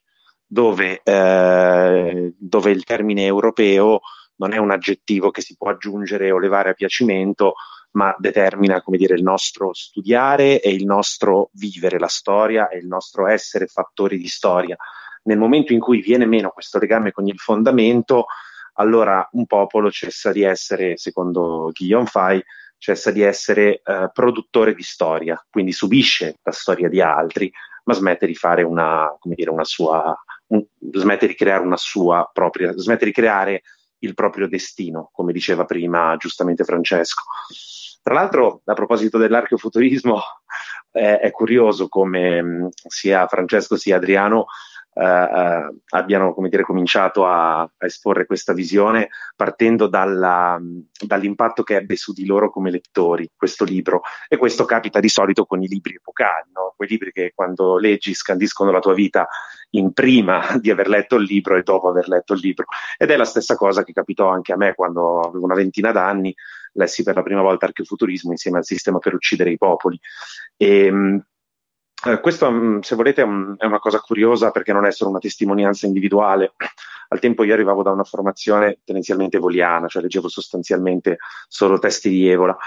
dove, 0.45 1.01
eh, 1.03 2.33
dove 2.37 2.71
il 2.71 2.83
termine 2.83 3.25
europeo 3.25 4.01
non 4.35 4.51
è 4.53 4.57
un 4.57 4.71
aggettivo 4.71 5.29
che 5.29 5.41
si 5.41 5.55
può 5.55 5.69
aggiungere 5.69 6.31
o 6.31 6.39
levare 6.39 6.71
a 6.71 6.73
piacimento, 6.73 7.53
ma 7.91 8.15
determina 8.17 8.81
come 8.81 8.97
dire, 8.97 9.15
il 9.15 9.23
nostro 9.23 9.73
studiare 9.73 10.59
e 10.59 10.71
il 10.71 10.85
nostro 10.85 11.49
vivere 11.53 11.99
la 11.99 12.07
storia 12.07 12.67
e 12.67 12.77
il 12.77 12.87
nostro 12.87 13.27
essere 13.27 13.67
fattori 13.67 14.17
di 14.17 14.27
storia. 14.27 14.75
Nel 15.23 15.37
momento 15.37 15.73
in 15.73 15.79
cui 15.79 16.01
viene 16.01 16.25
meno 16.25 16.49
questo 16.49 16.79
legame 16.79 17.11
con 17.11 17.27
il 17.27 17.37
fondamento, 17.37 18.25
allora 18.73 19.27
un 19.33 19.45
popolo 19.45 19.91
cessa 19.91 20.31
di 20.31 20.43
essere, 20.43 20.97
secondo 20.97 21.71
Guillaume 21.73 22.07
Fay, 22.07 22.41
cessa 22.77 23.11
di 23.11 23.21
essere 23.21 23.81
eh, 23.81 24.09
produttore 24.11 24.73
di 24.73 24.83
storia, 24.83 25.41
quindi 25.49 25.71
subisce 25.71 26.39
la 26.43 26.51
storia 26.51 26.89
di 26.89 26.99
altri, 27.01 27.51
ma 27.85 27.93
smette 27.93 28.25
di 28.25 28.35
fare 28.35 28.63
una, 28.63 29.15
come 29.19 29.35
dire, 29.35 29.49
una 29.49 29.63
sua, 29.63 30.13
un, 30.47 30.65
smette 30.91 31.27
di 31.27 31.35
creare 31.35 31.63
una 31.63 31.77
sua 31.77 32.29
propria, 32.31 32.73
smette 32.75 33.05
di 33.05 33.11
creare 33.11 33.63
il 33.99 34.13
proprio 34.13 34.49
destino, 34.49 35.09
come 35.13 35.31
diceva 35.31 35.63
prima 35.65 36.15
giustamente 36.17 36.65
Francesco. 36.65 37.23
Tra 38.01 38.13
l'altro, 38.13 38.61
a 38.65 38.73
proposito 38.73 39.17
dell'archeofuturismo, 39.17 40.21
è, 40.91 41.19
è 41.21 41.31
curioso 41.31 41.87
come 41.87 42.41
mh, 42.41 42.69
sia 42.73 43.27
Francesco 43.27 43.77
sia 43.77 43.95
Adriano 43.95 44.47
eh, 44.95 45.03
eh, 45.03 45.75
abbiano 45.89 46.35
dire, 46.47 46.63
cominciato 46.63 47.25
a, 47.25 47.61
a, 47.61 47.69
esporre 47.79 48.25
questa 48.25 48.53
visione 48.53 49.09
partendo 49.35 49.87
dalla, 49.87 50.59
dall'impatto 51.05 51.63
che 51.63 51.77
ebbe 51.77 51.95
su 51.95 52.13
di 52.13 52.25
loro 52.25 52.51
come 52.51 52.69
lettori 52.69 53.29
questo 53.35 53.63
libro. 53.63 54.01
E 54.27 54.37
questo 54.37 54.65
capita 54.65 54.99
di 54.99 55.09
solito 55.09 55.45
con 55.45 55.61
i 55.63 55.67
libri 55.67 55.95
epocali, 55.95 56.51
no? 56.53 56.73
quei 56.75 56.89
libri 56.89 57.11
che 57.11 57.31
quando 57.33 57.77
leggi 57.77 58.13
scandiscono 58.13 58.71
la 58.71 58.79
tua 58.79 58.93
vita 58.93 59.27
in 59.71 59.93
prima 59.93 60.41
di 60.61 60.69
aver 60.69 60.87
letto 60.87 61.15
il 61.15 61.23
libro 61.23 61.55
e 61.55 61.63
dopo 61.63 61.89
aver 61.89 62.07
letto 62.07 62.33
il 62.33 62.39
libro. 62.41 62.65
Ed 62.97 63.09
è 63.09 63.17
la 63.17 63.25
stessa 63.25 63.55
cosa 63.55 63.83
che 63.83 63.93
capitò 63.93 64.29
anche 64.29 64.53
a 64.53 64.57
me 64.57 64.75
quando 64.75 65.19
avevo 65.19 65.43
una 65.43 65.55
ventina 65.55 65.91
d'anni 65.91 66.33
lessi 66.73 67.03
per 67.03 67.15
la 67.15 67.23
prima 67.23 67.41
volta 67.41 67.65
archeofuturismo 67.65 68.31
insieme 68.31 68.57
al 68.57 68.65
sistema 68.65 68.97
per 68.99 69.13
uccidere 69.13 69.51
i 69.51 69.57
popoli. 69.57 69.99
E, 70.57 71.23
eh, 72.05 72.19
questo, 72.19 72.51
mm, 72.51 72.79
se 72.79 72.95
volete, 72.95 73.21
è, 73.21 73.25
un, 73.25 73.55
è, 73.57 73.65
una 73.65 73.79
cosa 73.79 73.99
curiosa 73.99 74.51
perché 74.51 74.73
non 74.73 74.85
è 74.85 74.91
solo 74.91 75.11
una 75.11 75.19
testimonianza 75.19 75.85
individuale. 75.85 76.53
Al 77.09 77.19
tempo 77.19 77.43
io 77.43 77.53
arrivavo 77.53 77.83
da 77.83 77.91
una 77.91 78.03
formazione 78.03 78.79
tendenzialmente 78.83 79.37
evoliana, 79.37 79.87
cioè 79.87 80.01
leggevo 80.01 80.27
sostanzialmente 80.27 81.17
solo 81.47 81.79
testi 81.79 82.09
di 82.09 82.27
Evola, 82.27 82.57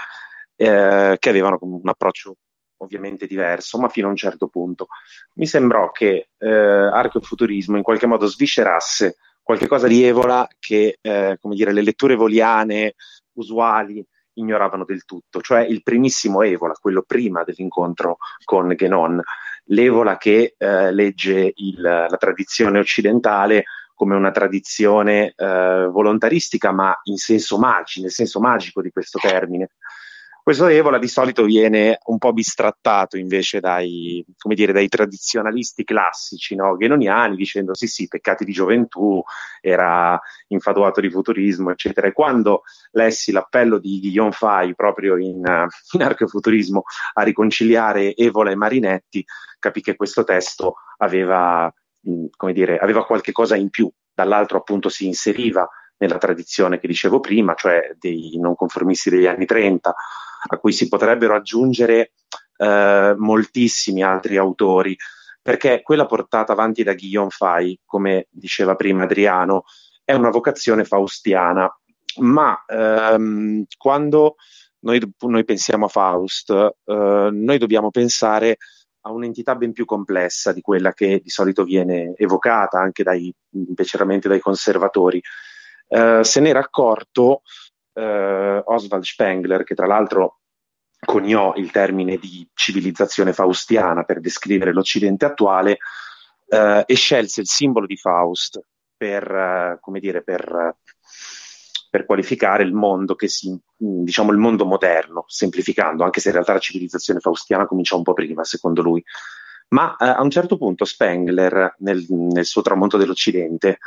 eh, 0.55 1.17
che 1.19 1.29
avevano 1.29 1.57
un 1.61 1.87
approccio 1.87 2.35
ovviamente 2.77 3.27
diverso, 3.27 3.77
ma 3.77 3.89
fino 3.89 4.07
a 4.07 4.11
un 4.11 4.15
certo 4.15 4.47
punto. 4.47 4.87
Mi 5.33 5.45
sembrò 5.45 5.91
che 5.91 6.29
eh, 6.37 6.47
archeofuturismo 6.47 7.77
in 7.77 7.83
qualche 7.83 8.05
modo 8.05 8.25
sviscerasse 8.25 9.17
qualche 9.41 9.67
cosa 9.67 9.87
di 9.87 10.03
Evola 10.03 10.47
che, 10.59 10.97
eh, 11.01 11.37
come 11.39 11.55
dire, 11.55 11.73
le 11.73 11.81
letture 11.81 12.13
evoliane 12.13 12.95
usuali 13.33 14.05
ignoravano 14.37 14.85
del 14.85 15.05
tutto, 15.05 15.41
cioè 15.41 15.61
il 15.61 15.83
primissimo 15.83 16.41
Evola, 16.41 16.73
quello 16.79 17.03
prima 17.05 17.43
dell'incontro 17.43 18.17
con 18.43 18.73
Genon, 18.75 19.21
l'Evola 19.65 20.17
che 20.17 20.55
eh, 20.57 20.91
legge 20.91 21.51
il, 21.55 21.81
la 21.81 22.17
tradizione 22.17 22.79
occidentale 22.79 23.65
come 23.93 24.15
una 24.15 24.31
tradizione 24.31 25.33
eh, 25.35 25.87
volontaristica, 25.91 26.71
ma 26.71 26.97
in 27.05 27.17
senso 27.17 27.57
magico, 27.57 28.01
nel 28.01 28.11
senso 28.11 28.39
magico 28.39 28.81
di 28.81 28.91
questo 28.91 29.17
termine, 29.17 29.71
questo 30.47 30.67
Evola 30.67 30.97
di 30.97 31.09
solito 31.09 31.43
viene 31.43 31.99
un 32.05 32.19
po' 32.19 32.31
bistrattato 32.31 33.17
invece 33.17 33.59
dai, 33.59 34.23
dire, 34.55 34.71
dai 34.71 34.87
tradizionalisti 34.87 35.83
classici 35.83 36.55
no? 36.55 36.77
ghenoniani, 36.77 37.35
dicendo 37.35 37.75
sì 37.75 37.85
sì, 37.85 38.07
peccati 38.07 38.45
di 38.45 38.53
gioventù, 38.53 39.21
era 39.59 40.17
infatuato 40.47 41.01
di 41.01 41.09
futurismo, 41.09 41.71
eccetera. 41.71 42.07
E 42.07 42.13
quando 42.13 42.61
lessi 42.91 43.33
l'appello 43.33 43.77
di 43.77 43.99
Guillaume 43.99 44.31
Fay 44.31 44.73
proprio 44.73 45.17
in, 45.17 45.43
in 45.91 46.01
archeofuturismo 46.01 46.83
a 47.15 47.23
riconciliare 47.23 48.15
Evola 48.15 48.49
e 48.49 48.55
Marinetti, 48.55 49.25
capì 49.59 49.81
che 49.81 49.97
questo 49.97 50.23
testo 50.23 50.75
aveva, 50.99 51.69
come 52.37 52.53
dire, 52.53 52.77
aveva 52.77 53.05
qualche 53.05 53.33
cosa 53.33 53.57
in 53.57 53.69
più, 53.69 53.91
dall'altro 54.13 54.59
appunto 54.59 54.87
si 54.87 55.07
inseriva 55.07 55.67
nella 55.97 56.17
tradizione 56.17 56.79
che 56.79 56.87
dicevo 56.87 57.19
prima, 57.19 57.53
cioè 57.55 57.95
dei 57.99 58.37
non 58.39 58.55
conformisti 58.55 59.09
degli 59.09 59.25
anni 59.27 59.45
30, 59.45 59.93
a 60.49 60.57
cui 60.57 60.71
si 60.71 60.87
potrebbero 60.87 61.35
aggiungere 61.35 62.11
eh, 62.57 63.15
moltissimi 63.17 64.03
altri 64.03 64.37
autori, 64.37 64.95
perché 65.41 65.81
quella 65.81 66.05
portata 66.05 66.51
avanti 66.51 66.83
da 66.83 66.93
Guillaume 66.93 67.29
Fay, 67.29 67.79
come 67.85 68.27
diceva 68.29 68.75
prima 68.75 69.03
Adriano, 69.03 69.63
è 70.03 70.13
una 70.13 70.29
vocazione 70.29 70.83
faustiana, 70.83 71.69
ma 72.19 72.63
ehm, 72.67 73.65
quando 73.77 74.35
noi, 74.79 75.01
noi, 75.19 75.43
pensiamo 75.43 75.85
a 75.85 75.89
Faust, 75.89 76.49
eh, 76.49 77.29
noi 77.31 77.57
dobbiamo 77.57 77.91
pensare 77.91 78.57
a 79.01 79.11
un'entità 79.11 79.55
ben 79.55 79.71
più 79.71 79.85
complessa 79.85 80.51
di 80.51 80.61
quella 80.61 80.93
che 80.93 81.19
di 81.23 81.29
solito 81.29 81.63
viene 81.63 82.13
evocata 82.15 82.79
anche 82.79 83.03
dai, 83.03 83.33
dai 83.49 84.39
conservatori. 84.39 85.21
Eh, 85.87 86.23
se 86.23 86.39
n'era 86.41 86.59
accorto 86.59 87.41
eh, 87.97 88.61
Oswald 88.65 89.03
Spengler, 89.03 89.63
che 89.63 89.75
tra 89.75 89.87
l'altro 89.87 90.39
coniò 90.99 91.53
il 91.55 91.71
termine 91.71 92.17
di 92.17 92.47
civilizzazione 92.53 93.33
faustiana 93.33 94.03
per 94.03 94.19
descrivere 94.19 94.73
l'Occidente 94.73 95.25
attuale, 95.25 95.77
eh, 96.49 96.83
e 96.85 96.95
scelse 96.95 97.41
il 97.41 97.47
simbolo 97.47 97.85
di 97.85 97.97
Faust 97.97 98.59
per, 98.95 99.23
eh, 99.29 99.77
come 99.81 99.99
dire, 99.99 100.23
per, 100.23 100.77
per 101.89 102.05
qualificare 102.05 102.63
il 102.63 102.73
mondo 102.73 103.15
si, 103.25 103.59
diciamo 103.75 104.31
il 104.31 104.37
mondo 104.37 104.65
moderno, 104.65 105.25
semplificando, 105.27 106.03
anche 106.03 106.19
se 106.19 106.27
in 106.27 106.35
realtà 106.35 106.53
la 106.53 106.59
civilizzazione 106.59 107.19
faustiana 107.19 107.65
cominciò 107.65 107.97
un 107.97 108.03
po' 108.03 108.13
prima, 108.13 108.43
secondo 108.43 108.81
lui. 108.81 109.03
Ma 109.69 109.95
eh, 109.97 110.05
a 110.05 110.21
un 110.21 110.29
certo 110.29 110.57
punto 110.57 110.85
Spengler, 110.85 111.75
nel, 111.79 112.05
nel 112.09 112.45
suo 112.45 112.61
tramonto 112.61 112.97
dell'Occidente, 112.97 113.79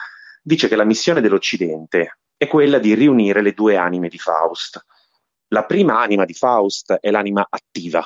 dice 0.43 0.69
che 0.69 0.77
la 0.77 0.85
missione 0.85 1.21
dell'Occidente 1.21 2.19
è 2.41 2.47
quella 2.47 2.79
di 2.79 2.95
riunire 2.95 3.43
le 3.43 3.53
due 3.53 3.77
anime 3.77 4.09
di 4.09 4.17
Faust. 4.17 4.83
La 5.49 5.67
prima 5.67 6.01
anima 6.01 6.25
di 6.25 6.33
Faust 6.33 6.95
è 6.95 7.11
l'anima 7.11 7.47
attiva, 7.47 8.03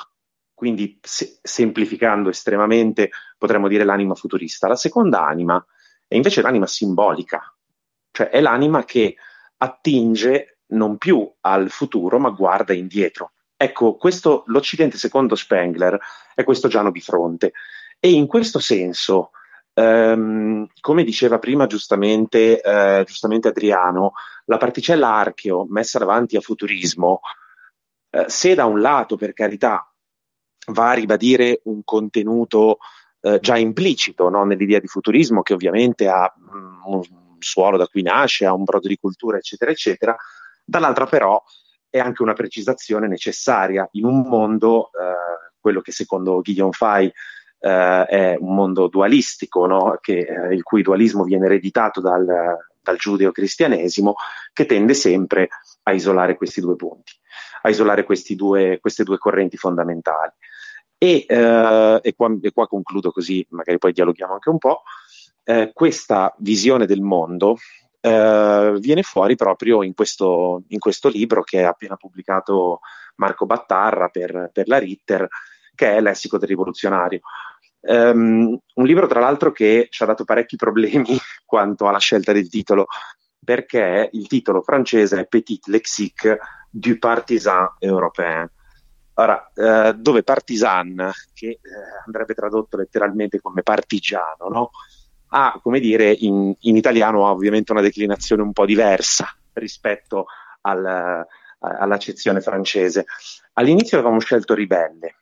quindi 0.53 0.99
se, 1.01 1.39
semplificando 1.41 2.27
estremamente 2.27 3.11
potremmo 3.37 3.69
dire 3.69 3.85
l'anima 3.85 4.13
futurista. 4.13 4.67
La 4.67 4.75
seconda 4.75 5.25
anima 5.25 5.65
è 6.05 6.15
invece 6.15 6.41
l'anima 6.41 6.67
simbolica, 6.67 7.41
cioè 8.11 8.27
è 8.27 8.41
l'anima 8.41 8.83
che 8.83 9.15
attinge 9.55 10.57
non 10.71 10.97
più 10.97 11.33
al 11.39 11.69
futuro 11.69 12.19
ma 12.19 12.29
guarda 12.31 12.73
indietro. 12.73 13.31
Ecco, 13.55 13.95
questo, 13.95 14.43
l'Occidente 14.47 14.97
secondo 14.97 15.35
Spengler 15.35 15.97
è 16.33 16.43
questo 16.43 16.67
Giano 16.67 16.91
Bifronte 16.91 17.53
e 18.01 18.11
in 18.11 18.27
questo 18.27 18.59
senso 18.59 19.31
Um, 19.77 20.67
come 20.79 21.03
diceva 21.03 21.37
prima 21.37 21.67
giustamente, 21.67 22.61
uh, 22.63 23.03
giustamente, 23.03 23.49
Adriano, 23.49 24.13
la 24.45 24.55
particella 24.55 25.13
archeo 25.13 25.65
messa 25.67 25.99
davanti 25.99 26.37
a 26.37 26.41
futurismo, 26.41 27.19
uh, 28.11 28.23
se 28.27 28.55
da 28.55 28.65
un 28.65 28.79
lato, 28.79 29.17
per 29.17 29.33
carità, 29.33 29.85
va 30.67 30.91
a 30.91 30.93
ribadire 30.93 31.59
un 31.65 31.83
contenuto 31.83 32.77
uh, 33.19 33.37
già 33.39 33.57
implicito 33.57 34.29
no? 34.29 34.45
nell'idea 34.45 34.79
di 34.79 34.87
futurismo, 34.87 35.41
che 35.41 35.53
ovviamente 35.53 36.07
ha 36.07 36.33
um, 36.37 36.81
un 36.85 37.01
suolo 37.39 37.75
da 37.75 37.87
cui 37.87 38.01
nasce, 38.01 38.45
ha 38.45 38.53
un 38.53 38.63
brodo 38.63 38.87
di 38.87 38.97
cultura, 38.97 39.35
eccetera, 39.35 39.71
eccetera, 39.71 40.15
dall'altra 40.63 41.05
però 41.05 41.43
è 41.89 41.99
anche 41.99 42.21
una 42.21 42.33
precisazione 42.33 43.07
necessaria 43.07 43.87
in 43.91 44.05
un 44.05 44.21
mondo, 44.21 44.89
quello 45.59 45.79
che 45.81 45.91
secondo 45.91 46.41
Guillaume 46.41 46.73
Fay 46.73 47.11
eh, 47.65 48.05
è 48.05 48.37
un 48.39 48.53
mondo 48.53 48.87
dualistico, 48.87 49.65
no? 49.65 49.97
che, 49.99 50.19
eh, 50.19 50.53
il 50.53 50.61
cui 50.61 50.83
dualismo 50.83 51.23
viene 51.23 51.45
ereditato 51.47 51.99
dal, 51.99 52.23
dal 52.79 52.97
giudeo-cristianesimo, 52.97 54.13
che 54.53 54.67
tende 54.67 54.93
sempre 54.93 55.49
a 55.83 55.91
isolare 55.93 56.37
questi 56.37 56.61
due 56.61 56.75
punti, 56.75 57.13
a 57.63 57.69
isolare 57.69 58.05
due, 58.35 58.77
queste 58.79 59.03
due 59.03 59.17
correnti 59.17 59.57
fondamentali. 59.57 60.31
E, 60.99 61.25
eh, 61.27 61.99
e, 62.03 62.13
qua, 62.15 62.37
e, 62.39 62.51
qua, 62.51 62.67
concludo 62.67 63.11
così, 63.11 63.45
magari 63.49 63.79
poi 63.79 63.93
dialoghiamo 63.93 64.33
anche 64.33 64.49
un 64.49 64.59
po'. 64.59 64.83
Eh, 65.43 65.71
questa 65.73 66.35
visione 66.37 66.85
del 66.85 67.01
mondo 67.01 67.57
eh, 67.99 68.75
viene 68.79 69.01
fuori 69.01 69.35
proprio 69.35 69.81
in 69.81 69.95
questo, 69.95 70.63
in 70.67 70.79
questo, 70.79 71.09
libro 71.09 71.41
che 71.41 71.63
ha 71.63 71.69
appena 71.69 71.95
pubblicato 71.95 72.81
Marco 73.15 73.47
Battarra 73.47 74.09
per, 74.09 74.51
per 74.53 74.67
la 74.67 74.77
Ritter, 74.77 75.27
che 75.73 75.95
è 75.95 76.01
Lessico 76.01 76.37
del 76.37 76.47
rivoluzionario. 76.47 77.21
Um, 77.87 78.57
un 78.73 78.85
libro, 78.85 79.07
tra 79.07 79.19
l'altro, 79.19 79.51
che 79.51 79.87
ci 79.89 80.03
ha 80.03 80.05
dato 80.05 80.23
parecchi 80.23 80.55
problemi 80.55 81.05
quanto 81.45 81.87
alla 81.87 81.99
scelta 81.99 82.31
del 82.31 82.49
titolo, 82.49 82.87
perché 83.43 84.09
il 84.11 84.27
titolo 84.27 84.61
francese 84.61 85.19
è 85.19 85.27
Petit 85.27 85.67
Lexique 85.67 86.39
du 86.69 86.97
Partisan 86.97 87.75
Européen. 87.79 88.49
Ora, 89.17 89.51
eh, 89.53 89.93
dove 89.93 90.23
partisan, 90.23 91.11
che 91.33 91.47
eh, 91.47 91.59
andrebbe 92.05 92.33
tradotto 92.33 92.75
letteralmente 92.75 93.39
come 93.39 93.61
partigiano, 93.61 94.49
no? 94.49 94.71
ha, 95.29 95.59
come 95.61 95.79
dire, 95.79 96.11
in, 96.11 96.53
in, 96.61 96.75
italiano 96.75 97.27
ha 97.27 97.31
ovviamente 97.31 97.71
una 97.71 97.81
declinazione 97.81 98.41
un 98.41 98.51
po' 98.51 98.65
diversa 98.65 99.27
rispetto 99.53 100.25
al, 100.61 101.25
all'accezione 101.59 102.41
francese. 102.41 103.05
All'inizio 103.53 103.97
avevamo 103.97 104.19
scelto 104.19 104.53
ribelle, 104.53 105.15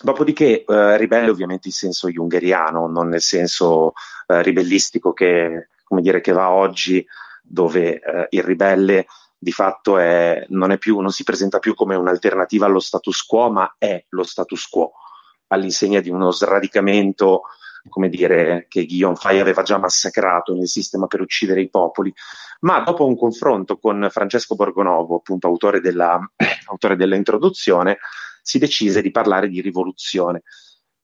Dopodiché, 0.00 0.64
eh, 0.64 0.96
ribelle 0.96 1.30
ovviamente 1.30 1.68
in 1.68 1.74
senso 1.74 2.08
jungheriano, 2.08 2.86
non 2.86 3.08
nel 3.08 3.20
senso 3.20 3.92
eh, 4.26 4.42
ribellistico 4.42 5.12
che, 5.12 5.68
dire, 6.00 6.20
che, 6.20 6.32
va 6.32 6.50
oggi, 6.50 7.04
dove 7.42 8.00
eh, 8.00 8.26
il 8.30 8.42
ribelle 8.42 9.06
di 9.36 9.52
fatto 9.52 9.98
è, 9.98 10.44
non, 10.48 10.70
è 10.70 10.78
più, 10.78 10.98
non 11.00 11.10
si 11.10 11.24
presenta 11.24 11.58
più 11.58 11.74
come 11.74 11.96
un'alternativa 11.96 12.66
allo 12.66 12.80
status 12.80 13.24
quo, 13.24 13.50
ma 13.50 13.74
è 13.78 14.04
lo 14.10 14.22
status 14.22 14.68
quo, 14.68 14.92
all'insegna 15.48 16.00
di 16.00 16.10
uno 16.10 16.30
sradicamento, 16.30 17.42
come 17.88 18.08
dire, 18.08 18.66
che 18.68 18.84
Guillaume 18.84 19.16
Fay 19.16 19.38
aveva 19.38 19.62
già 19.62 19.78
massacrato 19.78 20.54
nel 20.54 20.68
sistema 20.68 21.06
per 21.06 21.20
uccidere 21.20 21.60
i 21.60 21.70
popoli. 21.70 22.12
Ma 22.60 22.80
dopo 22.80 23.06
un 23.06 23.16
confronto 23.16 23.78
con 23.78 24.08
Francesco 24.10 24.54
Borgonovo, 24.56 25.16
appunto 25.16 25.46
autore 25.46 25.80
della, 25.80 26.18
autore 26.66 26.96
dell'introduzione, 26.96 27.98
si 28.48 28.58
decise 28.58 29.02
di 29.02 29.10
parlare 29.10 29.50
di 29.50 29.60
rivoluzione, 29.60 30.42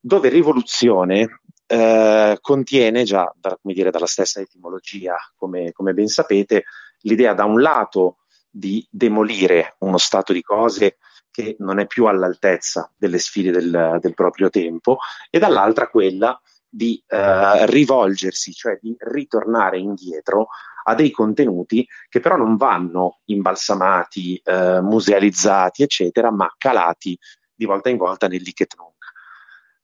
dove 0.00 0.30
rivoluzione 0.30 1.40
eh, 1.66 2.38
contiene 2.40 3.02
già, 3.02 3.30
da, 3.38 3.58
come 3.60 3.74
dire, 3.74 3.90
dalla 3.90 4.06
stessa 4.06 4.40
etimologia, 4.40 5.14
come, 5.36 5.70
come 5.72 5.92
ben 5.92 6.08
sapete, 6.08 6.64
l'idea 7.00 7.34
da 7.34 7.44
un 7.44 7.60
lato 7.60 8.20
di 8.48 8.86
demolire 8.90 9.74
uno 9.80 9.98
stato 9.98 10.32
di 10.32 10.40
cose 10.40 10.96
che 11.30 11.56
non 11.58 11.80
è 11.80 11.86
più 11.86 12.06
all'altezza 12.06 12.90
delle 12.96 13.18
sfide 13.18 13.50
del, 13.50 13.98
del 14.00 14.14
proprio 14.14 14.48
tempo, 14.48 14.96
e 15.28 15.38
dall'altra 15.38 15.88
quella 15.88 16.40
di 16.66 17.02
eh, 17.06 17.66
rivolgersi, 17.66 18.54
cioè 18.54 18.78
di 18.80 18.96
ritornare 19.00 19.76
indietro 19.78 20.46
a 20.84 20.94
dei 20.94 21.10
contenuti 21.10 21.86
che 22.08 22.20
però 22.20 22.36
non 22.36 22.56
vanno 22.56 23.20
imbalsamati, 23.26 24.40
eh, 24.44 24.80
musealizzati, 24.80 25.82
eccetera, 25.82 26.30
ma 26.30 26.52
calati 26.56 27.18
di 27.54 27.64
volta 27.64 27.88
in 27.88 27.96
volta 27.96 28.28
nell'Iket 28.28 28.74
Nunc, 28.76 29.04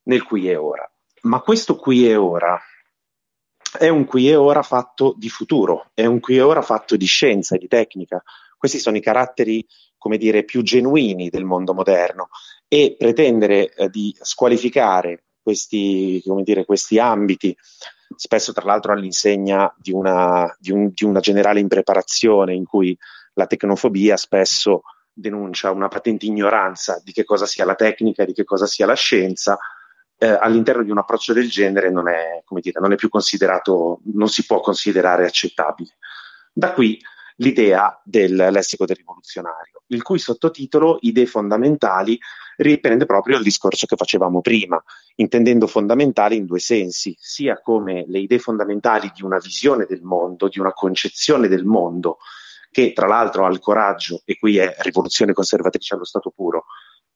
nel 0.03 0.23
qui 0.23 0.49
e 0.49 0.55
ora. 0.55 0.89
Ma 1.23 1.39
questo 1.41 1.75
qui 1.75 2.07
e 2.07 2.15
ora 2.15 2.59
è 3.77 3.87
un 3.87 4.05
qui 4.05 4.29
e 4.29 4.35
ora 4.35 4.63
fatto 4.63 5.13
di 5.17 5.29
futuro, 5.29 5.91
è 5.93 6.05
un 6.05 6.19
qui 6.19 6.37
e 6.37 6.41
ora 6.41 6.61
fatto 6.61 6.97
di 6.97 7.05
scienza 7.05 7.55
e 7.55 7.59
di 7.59 7.67
tecnica. 7.67 8.21
Questi 8.57 8.79
sono 8.79 8.97
i 8.97 9.01
caratteri, 9.01 9.65
come 9.97 10.17
dire, 10.17 10.43
più 10.43 10.61
genuini 10.61 11.29
del 11.29 11.45
mondo 11.45 11.73
moderno 11.73 12.29
e 12.67 12.95
pretendere 12.97 13.73
eh, 13.73 13.89
di 13.89 14.15
squalificare 14.19 15.23
questi, 15.41 16.21
dire, 16.43 16.65
questi 16.65 16.99
ambiti 16.99 17.55
spesso 18.15 18.53
tra 18.53 18.65
l'altro 18.65 18.93
all'insegna 18.93 19.73
di 19.77 19.91
una, 19.91 20.53
di, 20.59 20.71
un, 20.71 20.91
di 20.93 21.05
una, 21.05 21.19
generale 21.19 21.59
impreparazione 21.59 22.53
in 22.53 22.65
cui 22.65 22.97
la 23.33 23.47
tecnofobia 23.47 24.17
spesso 24.17 24.81
denuncia 25.13 25.71
una 25.71 25.87
patente 25.87 26.25
ignoranza 26.25 27.01
di 27.03 27.11
che 27.11 27.23
cosa 27.23 27.45
sia 27.45 27.65
la 27.65 27.75
tecnica, 27.75 28.25
di 28.25 28.33
che 28.33 28.43
cosa 28.43 28.65
sia 28.65 28.85
la 28.85 28.95
scienza, 28.95 29.57
eh, 30.17 30.27
all'interno 30.27 30.83
di 30.83 30.91
un 30.91 30.99
approccio 30.99 31.33
del 31.33 31.49
genere 31.49 31.89
non 31.89 32.07
è, 32.07 32.43
dire, 32.59 32.79
non 32.79 32.91
è 32.91 32.95
più 32.95 33.09
considerato, 33.09 34.01
non 34.13 34.29
si 34.29 34.45
può 34.45 34.59
considerare 34.59 35.25
accettabile. 35.25 35.97
Da 36.53 36.73
qui 36.73 36.99
l'idea 37.37 37.99
del 38.03 38.35
lessico 38.35 38.85
del 38.85 38.97
rivoluzionario, 38.97 39.83
il 39.87 40.03
cui 40.03 40.19
sottotitolo 40.19 40.99
Idee 41.01 41.25
fondamentali 41.25 42.19
riprende 42.61 43.05
proprio 43.05 43.37
il 43.37 43.43
discorso 43.43 43.85
che 43.85 43.95
facevamo 43.95 44.41
prima, 44.41 44.81
intendendo 45.15 45.67
fondamentali 45.67 46.35
in 46.35 46.45
due 46.45 46.59
sensi, 46.59 47.15
sia 47.17 47.59
come 47.59 48.05
le 48.07 48.19
idee 48.19 48.39
fondamentali 48.39 49.11
di 49.13 49.23
una 49.23 49.37
visione 49.37 49.85
del 49.87 50.01
mondo, 50.01 50.47
di 50.47 50.59
una 50.59 50.73
concezione 50.73 51.47
del 51.47 51.65
mondo, 51.65 52.17
che 52.71 52.93
tra 52.93 53.07
l'altro 53.07 53.45
ha 53.45 53.49
il 53.49 53.59
coraggio, 53.59 54.21
e 54.25 54.37
qui 54.37 54.57
è 54.57 54.75
rivoluzione 54.79 55.33
conservatrice 55.33 55.95
allo 55.95 56.05
stato 56.05 56.29
puro, 56.29 56.65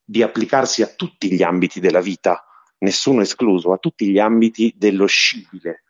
di 0.04 0.22
applicarsi 0.22 0.82
a 0.82 0.88
tutti 0.88 1.32
gli 1.32 1.44
ambiti 1.44 1.80
della 1.80 2.02
vita, 2.02 2.44
nessuno 2.80 3.22
escluso, 3.22 3.72
a 3.72 3.78
tutti 3.78 4.10
gli 4.10 4.20
ambiti 4.20 4.74
dello 4.76 5.06
scibile. 5.06 5.84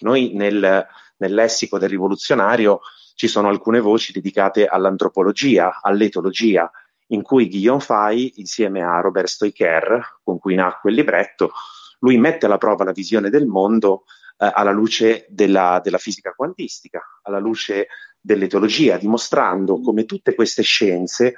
Noi 0.00 0.34
nel, 0.34 0.86
nel 1.16 1.34
lessico 1.34 1.78
del 1.78 1.88
rivoluzionario 1.88 2.80
ci 3.14 3.26
sono 3.26 3.48
alcune 3.48 3.80
voci 3.80 4.12
dedicate 4.12 4.66
all'antropologia, 4.66 5.80
all'etologia, 5.82 6.70
in 7.08 7.22
cui 7.22 7.48
Guillaume 7.48 7.80
Fay, 7.80 8.32
insieme 8.36 8.82
a 8.82 9.00
Robert 9.00 9.28
Stoicher, 9.28 10.18
con 10.22 10.38
cui 10.38 10.54
nacque 10.54 10.90
il 10.90 10.96
libretto, 10.96 11.52
lui 12.00 12.18
mette 12.18 12.46
alla 12.46 12.58
prova 12.58 12.84
la 12.84 12.92
visione 12.92 13.30
del 13.30 13.46
mondo 13.46 14.04
eh, 14.38 14.50
alla 14.52 14.70
luce 14.70 15.26
della, 15.28 15.80
della, 15.82 15.98
fisica 15.98 16.32
quantistica, 16.32 17.02
alla 17.22 17.38
luce 17.38 17.88
dell'etologia, 18.20 18.96
dimostrando 18.96 19.80
come 19.80 20.04
tutte 20.04 20.34
queste 20.34 20.62
scienze 20.62 21.34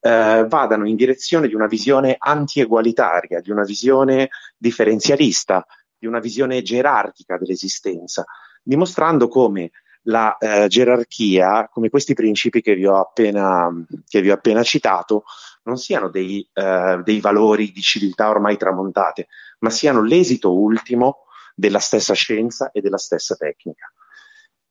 eh, 0.00 0.44
vadano 0.48 0.86
in 0.86 0.96
direzione 0.96 1.48
di 1.48 1.54
una 1.54 1.66
visione 1.66 2.16
anti-egualitaria, 2.18 3.40
di 3.40 3.50
una 3.50 3.64
visione 3.64 4.30
differenzialista, 4.56 5.64
di 5.96 6.06
una 6.06 6.18
visione 6.18 6.62
gerarchica 6.62 7.38
dell'esistenza, 7.38 8.24
dimostrando 8.62 9.28
come 9.28 9.70
la 10.04 10.36
eh, 10.38 10.66
gerarchia, 10.68 11.68
come 11.70 11.88
questi 11.88 12.14
principi 12.14 12.60
che 12.60 12.74
vi 12.74 12.86
ho 12.86 12.98
appena, 12.98 13.68
vi 14.10 14.30
ho 14.30 14.34
appena 14.34 14.62
citato, 14.62 15.24
non 15.64 15.76
siano 15.76 16.08
dei, 16.08 16.46
eh, 16.52 17.00
dei, 17.04 17.20
valori 17.20 17.70
di 17.70 17.80
civiltà 17.80 18.28
ormai 18.28 18.56
tramontate, 18.56 19.28
ma 19.60 19.70
siano 19.70 20.02
l'esito 20.02 20.52
ultimo 20.52 21.26
della 21.54 21.78
stessa 21.78 22.14
scienza 22.14 22.70
e 22.72 22.80
della 22.80 22.98
stessa 22.98 23.36
tecnica. 23.36 23.92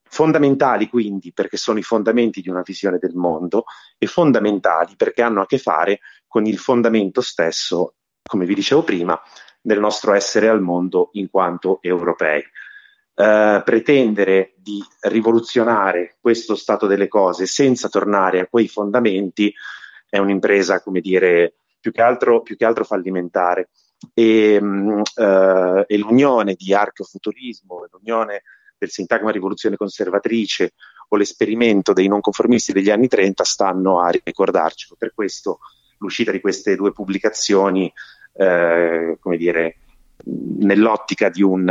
Fondamentali 0.03 0.89
quindi 0.89 1.31
perché 1.31 1.55
sono 1.55 1.79
i 1.79 1.83
fondamenti 1.83 2.41
di 2.41 2.49
una 2.49 2.63
visione 2.65 2.97
del 2.97 3.15
mondo 3.15 3.63
e 3.97 4.07
fondamentali 4.07 4.95
perché 4.97 5.21
hanno 5.21 5.41
a 5.41 5.45
che 5.45 5.57
fare 5.57 6.01
con 6.27 6.45
il 6.45 6.57
fondamento 6.57 7.21
stesso, 7.21 7.95
come 8.21 8.45
vi 8.45 8.55
dicevo 8.55 8.83
prima, 8.83 9.17
del 9.61 9.79
nostro 9.79 10.13
essere 10.13 10.49
al 10.49 10.61
mondo 10.61 11.09
in 11.13 11.29
quanto 11.29 11.79
europei. 11.81 12.43
Uh, 13.21 13.61
pretendere 13.63 14.53
di 14.57 14.83
rivoluzionare 15.01 16.15
questo 16.19 16.55
stato 16.55 16.87
delle 16.87 17.07
cose 17.07 17.45
senza 17.45 17.87
tornare 17.87 18.39
a 18.39 18.47
quei 18.47 18.67
fondamenti 18.67 19.53
è 20.09 20.17
un'impresa, 20.17 20.81
come 20.81 21.01
dire, 21.01 21.53
più 21.79 21.91
che 21.91 22.01
altro, 22.01 22.41
più 22.41 22.57
che 22.57 22.65
altro 22.65 22.83
fallimentare 22.83 23.69
e, 24.15 24.57
uh, 24.57 25.83
e 25.85 25.97
l'unione 25.97 26.55
di 26.55 26.73
arcofuturismo, 26.73 27.85
l'unione 27.91 28.41
del 28.75 28.89
sintagma 28.89 29.29
rivoluzione 29.29 29.75
conservatrice 29.75 30.73
o 31.09 31.15
l'esperimento 31.15 31.93
dei 31.93 32.07
non 32.07 32.21
conformisti 32.21 32.73
degli 32.73 32.89
anni 32.89 33.07
30 33.07 33.43
stanno 33.43 34.01
a 34.01 34.09
ricordarcelo. 34.09 34.95
Per 34.97 35.13
questo 35.13 35.59
l'uscita 35.99 36.31
di 36.31 36.41
queste 36.41 36.75
due 36.75 36.91
pubblicazioni, 36.91 37.91
eh, 38.33 39.17
come 39.19 39.37
dire, 39.37 39.75
nell'ottica 40.23 41.29
di 41.29 41.43
un, 41.43 41.67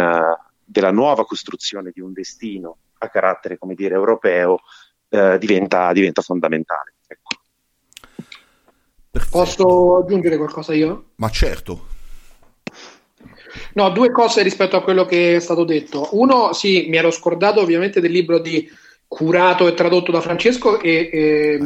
della 0.71 0.93
nuova 0.93 1.25
costruzione 1.27 1.91
di 1.93 2.01
un 2.01 2.13
destino 2.13 2.77
a 2.99 3.09
carattere, 3.09 3.59
come 3.59 3.75
dire, 3.75 3.95
europeo, 3.95 4.61
eh, 5.09 5.37
diventa, 5.39 5.93
diventa, 5.93 6.23
fondamentale. 6.23 6.95
Ecco. 7.07 7.37
Posso 9.31 9.97
aggiungere 9.97 10.37
qualcosa 10.37 10.73
io? 10.73 11.11
Ma 11.17 11.29
certo. 11.29 11.89
No, 13.75 13.91
due 13.91 14.13
cose 14.13 14.43
rispetto 14.43 14.77
a 14.77 14.83
quello 14.83 15.05
che 15.07 15.37
è 15.37 15.41
stato 15.41 15.65
detto. 15.65 16.09
Uno, 16.13 16.53
sì, 16.53 16.87
mi 16.89 16.97
ero 16.97 17.11
scordato 17.11 17.61
ovviamente 17.61 18.01
del 18.01 18.13
libro 18.13 18.39
di 18.39 18.71
curato 19.09 19.67
e 19.67 19.75
tradotto 19.75 20.13
da 20.13 20.21
Francesco 20.21 20.79
e, 20.79 21.11
e 21.13 21.59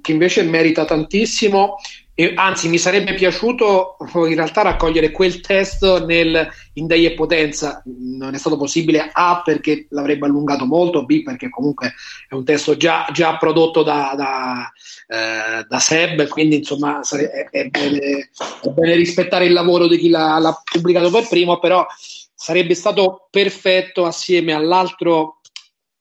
che 0.00 0.10
invece 0.10 0.42
merita 0.42 0.84
tantissimo 0.84 1.76
E, 2.14 2.34
anzi, 2.36 2.68
mi 2.68 2.76
sarebbe 2.76 3.14
piaciuto 3.14 3.96
in 4.14 4.34
realtà 4.34 4.60
raccogliere 4.62 5.10
quel 5.10 5.40
testo 5.40 6.04
nel, 6.04 6.46
in 6.74 6.86
Dei 6.86 7.06
e 7.06 7.14
Potenza. 7.14 7.82
Non 7.86 8.34
è 8.34 8.38
stato 8.38 8.58
possibile 8.58 9.08
A 9.10 9.40
perché 9.42 9.86
l'avrebbe 9.90 10.26
allungato 10.26 10.66
molto, 10.66 11.06
B 11.06 11.22
perché 11.22 11.48
comunque 11.48 11.94
è 12.28 12.34
un 12.34 12.44
testo 12.44 12.76
già, 12.76 13.08
già 13.12 13.38
prodotto 13.38 13.82
da, 13.82 14.12
da, 14.14 14.70
eh, 15.08 15.64
da, 15.66 15.78
Seb, 15.78 16.28
quindi 16.28 16.56
insomma 16.56 17.00
è, 17.00 17.48
è, 17.50 17.68
bene, 17.68 17.98
è, 17.98 18.68
bene, 18.68 18.94
rispettare 18.94 19.46
il 19.46 19.52
lavoro 19.52 19.86
di 19.86 19.96
chi 19.96 20.10
l'ha, 20.10 20.38
l'ha 20.38 20.62
pubblicato 20.70 21.10
per 21.10 21.26
primo, 21.28 21.58
però 21.58 21.86
sarebbe 22.34 22.74
stato 22.74 23.28
perfetto 23.30 24.04
assieme 24.04 24.52
all'altro 24.52 25.38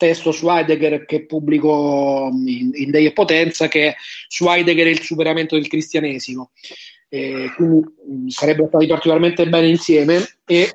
testo 0.01 0.31
su 0.31 0.49
Heidegger 0.49 1.05
che 1.05 1.27
pubblico 1.27 2.27
in, 2.33 2.71
in 2.73 2.89
Dei 2.89 3.05
e 3.05 3.13
Potenza, 3.13 3.67
che 3.67 3.89
è 3.89 3.95
su 4.27 4.47
Heidegger 4.47 4.87
e 4.87 4.89
il 4.89 5.01
superamento 5.01 5.53
del 5.53 5.67
cristianesimo. 5.67 6.49
Eh, 7.07 7.51
quindi 7.55 7.83
mh, 8.07 8.27
sarebbero 8.29 8.67
stati 8.67 8.87
particolarmente 8.87 9.47
bene 9.47 9.67
insieme 9.67 10.37
e 10.47 10.73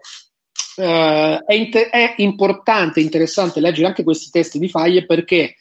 eh, 0.76 1.42
è, 1.44 1.54
inter- 1.54 1.90
è, 1.90 2.14
importante, 2.18 3.00
interessante 3.00 3.58
leggere 3.58 3.88
anche 3.88 4.04
questi 4.04 4.30
testi 4.30 4.60
di 4.60 4.68
Faglie 4.68 5.06
perché 5.06 5.56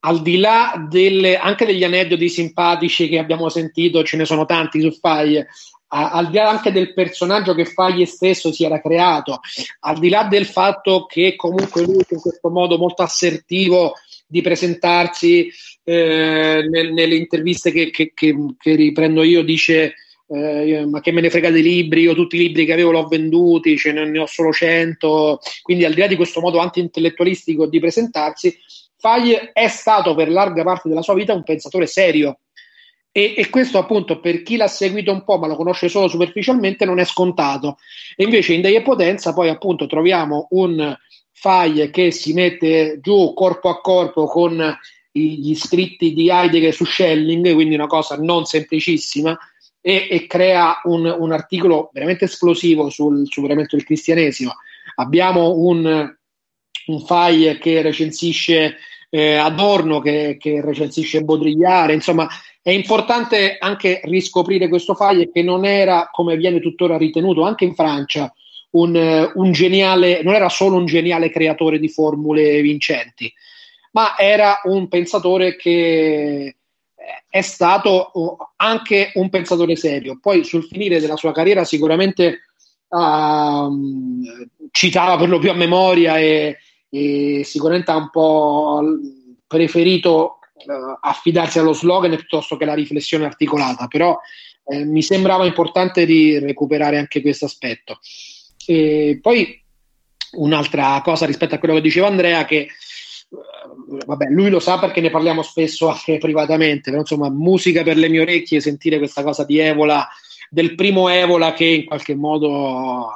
al 0.00 0.20
di 0.20 0.38
là 0.38 0.84
delle, 0.90 1.36
anche 1.36 1.66
degli 1.66 1.84
aneddoti 1.84 2.28
simpatici 2.28 3.08
che 3.08 3.18
abbiamo 3.18 3.48
sentito, 3.48 4.02
ce 4.02 4.16
ne 4.16 4.24
sono 4.24 4.44
tanti 4.44 4.80
su 4.80 4.90
Faglie, 4.90 5.46
al 5.88 6.28
di 6.30 6.36
là 6.36 6.48
anche 6.48 6.70
del 6.70 6.92
personaggio 6.92 7.54
che 7.54 7.64
Faglie 7.64 8.06
stesso 8.06 8.52
si 8.52 8.64
era 8.64 8.80
creato, 8.80 9.40
al 9.80 9.98
di 9.98 10.08
là 10.08 10.24
del 10.24 10.46
fatto 10.46 11.06
che 11.06 11.34
comunque 11.36 11.82
lui 11.82 12.04
in 12.08 12.20
questo 12.20 12.50
modo 12.50 12.76
molto 12.76 13.02
assertivo 13.02 13.94
di 14.26 14.42
presentarsi 14.42 15.50
eh, 15.84 16.66
nel, 16.68 16.92
nelle 16.92 17.14
interviste 17.14 17.72
che, 17.72 17.90
che, 17.90 18.12
che, 18.14 18.36
che, 18.58 18.74
riprendo 18.74 19.22
io 19.22 19.42
dice 19.42 19.94
eh, 20.28 20.84
ma 20.86 21.00
che 21.00 21.10
me 21.10 21.22
ne 21.22 21.30
frega 21.30 21.50
dei 21.50 21.62
libri, 21.62 22.02
io 22.02 22.14
tutti 22.14 22.36
i 22.36 22.40
libri 22.40 22.66
che 22.66 22.74
avevo 22.74 22.90
l'ho 22.90 23.06
venduti, 23.06 23.78
ce 23.78 23.92
ne 23.92 24.18
ho 24.18 24.26
solo 24.26 24.52
100, 24.52 25.40
quindi 25.62 25.86
al 25.86 25.94
di 25.94 26.00
là 26.00 26.06
di 26.06 26.16
questo 26.16 26.40
modo 26.40 26.58
anti-intellettualistico 26.58 27.66
di 27.66 27.80
presentarsi, 27.80 28.54
Faglie 28.98 29.52
è 29.52 29.68
stato 29.68 30.14
per 30.14 30.28
larga 30.28 30.64
parte 30.64 30.88
della 30.88 31.02
sua 31.02 31.14
vita 31.14 31.32
un 31.32 31.44
pensatore 31.44 31.86
serio, 31.86 32.40
e, 33.18 33.34
e, 33.36 33.50
questo 33.50 33.78
appunto 33.78 34.20
per 34.20 34.42
chi 34.42 34.56
l'ha 34.56 34.68
seguito 34.68 35.10
un 35.10 35.24
po' 35.24 35.38
ma 35.38 35.48
lo 35.48 35.56
conosce 35.56 35.88
solo 35.88 36.06
superficialmente 36.06 36.84
non 36.84 37.00
è 37.00 37.04
scontato. 37.04 37.78
E 38.14 38.22
invece 38.22 38.52
in 38.52 38.60
Dei 38.60 38.76
e 38.76 38.82
Potenza 38.82 39.32
poi 39.32 39.48
appunto 39.48 39.86
troviamo 39.86 40.46
un 40.50 40.96
Faglie 41.32 41.90
che 41.90 42.12
si 42.12 42.32
mette 42.32 43.00
giù 43.02 43.32
corpo 43.34 43.70
a 43.70 43.80
corpo 43.80 44.26
con 44.26 44.78
gli 45.10 45.54
scritti 45.56 46.14
di 46.14 46.30
Heidegger 46.30 46.72
su 46.72 46.84
Schelling, 46.84 47.54
quindi 47.54 47.74
una 47.74 47.88
cosa 47.88 48.16
non 48.16 48.44
semplicissima, 48.44 49.36
e, 49.80 50.06
e 50.08 50.26
crea 50.28 50.80
un, 50.84 51.04
un, 51.06 51.32
articolo 51.32 51.90
veramente 51.92 52.26
esplosivo 52.26 52.88
sul 52.88 53.26
superamento 53.28 53.74
del 53.74 53.84
cristianesimo. 53.84 54.52
Abbiamo 54.96 55.56
un, 55.56 56.16
un 56.86 57.00
Faglie 57.00 57.58
che 57.58 57.82
recensisce 57.82 58.76
eh, 59.10 59.34
Adorno, 59.34 60.00
che, 60.00 60.36
che 60.38 60.60
recensisce 60.60 61.22
Baudrillard, 61.22 61.90
insomma 61.90 62.28
è 62.68 62.72
importante 62.72 63.56
anche 63.58 64.02
riscoprire 64.04 64.68
questo 64.68 64.94
Faglie 64.94 65.30
che 65.32 65.42
non 65.42 65.64
era, 65.64 66.10
come 66.12 66.36
viene 66.36 66.60
tuttora 66.60 66.98
ritenuto 66.98 67.42
anche 67.42 67.64
in 67.64 67.74
Francia, 67.74 68.30
un, 68.72 69.30
un 69.34 69.52
geniale, 69.52 70.22
non 70.22 70.34
era 70.34 70.50
solo 70.50 70.76
un 70.76 70.84
geniale 70.84 71.30
creatore 71.30 71.78
di 71.78 71.88
formule 71.88 72.60
vincenti, 72.60 73.32
ma 73.92 74.18
era 74.18 74.60
un 74.64 74.86
pensatore 74.88 75.56
che 75.56 76.56
è 77.26 77.40
stato 77.40 78.52
anche 78.56 79.12
un 79.14 79.30
pensatore 79.30 79.74
serio. 79.74 80.18
Poi 80.20 80.44
sul 80.44 80.66
finire 80.66 81.00
della 81.00 81.16
sua 81.16 81.32
carriera 81.32 81.64
sicuramente 81.64 82.40
uh, 82.88 83.70
citava 84.72 85.16
per 85.16 85.30
lo 85.30 85.38
più 85.38 85.50
a 85.50 85.54
memoria 85.54 86.18
e, 86.18 86.58
e 86.90 87.40
sicuramente 87.44 87.90
ha 87.90 87.96
un 87.96 88.10
po' 88.10 88.82
preferito 89.46 90.37
uh, 90.66 90.98
affidarsi 91.00 91.58
allo 91.58 91.72
slogan 91.72 92.14
piuttosto 92.16 92.56
che 92.56 92.64
alla 92.64 92.74
riflessione 92.74 93.24
articolata, 93.24 93.86
però 93.86 94.18
eh, 94.64 94.84
mi 94.84 95.02
sembrava 95.02 95.46
importante 95.46 96.04
di 96.04 96.38
recuperare 96.38 96.98
anche 96.98 97.20
questo 97.20 97.46
aspetto. 97.46 98.00
Poi 98.68 99.64
un'altra 100.32 101.00
cosa 101.02 101.24
rispetto 101.24 101.54
a 101.54 101.58
quello 101.58 101.74
che 101.74 101.80
diceva 101.80 102.06
Andrea, 102.06 102.44
che 102.44 102.68
uh, 103.30 103.98
vabbè, 104.04 104.26
lui 104.26 104.50
lo 104.50 104.60
sa 104.60 104.78
perché 104.78 105.00
ne 105.00 105.10
parliamo 105.10 105.42
spesso 105.42 105.88
anche 105.88 106.18
privatamente, 106.20 106.90
però 106.90 107.00
insomma, 107.00 107.30
musica 107.30 107.82
per 107.82 107.96
le 107.96 108.08
mie 108.08 108.20
orecchie, 108.20 108.60
sentire 108.60 108.98
questa 108.98 109.22
cosa 109.22 109.44
di 109.44 109.58
Evola, 109.58 110.06
del 110.50 110.74
primo 110.74 111.08
Evola 111.08 111.52
che 111.52 111.64
in 111.64 111.84
qualche 111.86 112.14
modo 112.14 113.08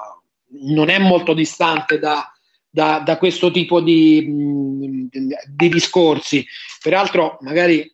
non 0.64 0.88
è 0.88 0.99
molto 0.99 1.34
distante 1.34 1.99
da, 1.99 2.32
da, 2.74 3.02
da 3.04 3.18
questo 3.18 3.50
tipo 3.50 3.82
di, 3.82 5.08
di, 5.10 5.68
discorsi. 5.68 6.44
Peraltro, 6.82 7.36
magari 7.42 7.92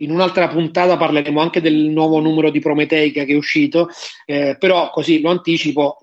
in 0.00 0.10
un'altra 0.10 0.48
puntata 0.48 0.98
parleremo 0.98 1.40
anche 1.40 1.62
del 1.62 1.88
nuovo 1.88 2.20
numero 2.20 2.50
di 2.50 2.60
Prometeica 2.60 3.24
che 3.24 3.32
è 3.32 3.36
uscito, 3.36 3.88
eh, 4.26 4.56
però 4.58 4.90
così 4.90 5.22
lo 5.22 5.30
anticipo, 5.30 5.98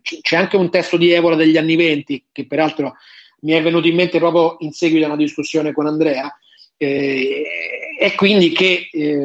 c'è 0.00 0.36
anche 0.36 0.56
un 0.56 0.70
testo 0.70 0.96
di 0.96 1.10
Evola 1.10 1.36
degli 1.36 1.58
anni 1.58 1.76
venti 1.76 2.24
che 2.32 2.46
peraltro 2.46 2.94
mi 3.40 3.52
è 3.52 3.62
venuto 3.62 3.86
in 3.86 3.94
mente 3.94 4.18
proprio 4.18 4.56
in 4.60 4.72
seguito 4.72 5.04
a 5.04 5.08
una 5.08 5.16
discussione 5.16 5.74
con 5.74 5.86
Andrea 5.86 6.34
eh, 6.78 7.44
e 8.00 8.14
quindi 8.14 8.50
che 8.52 8.88
eh, 8.90 9.18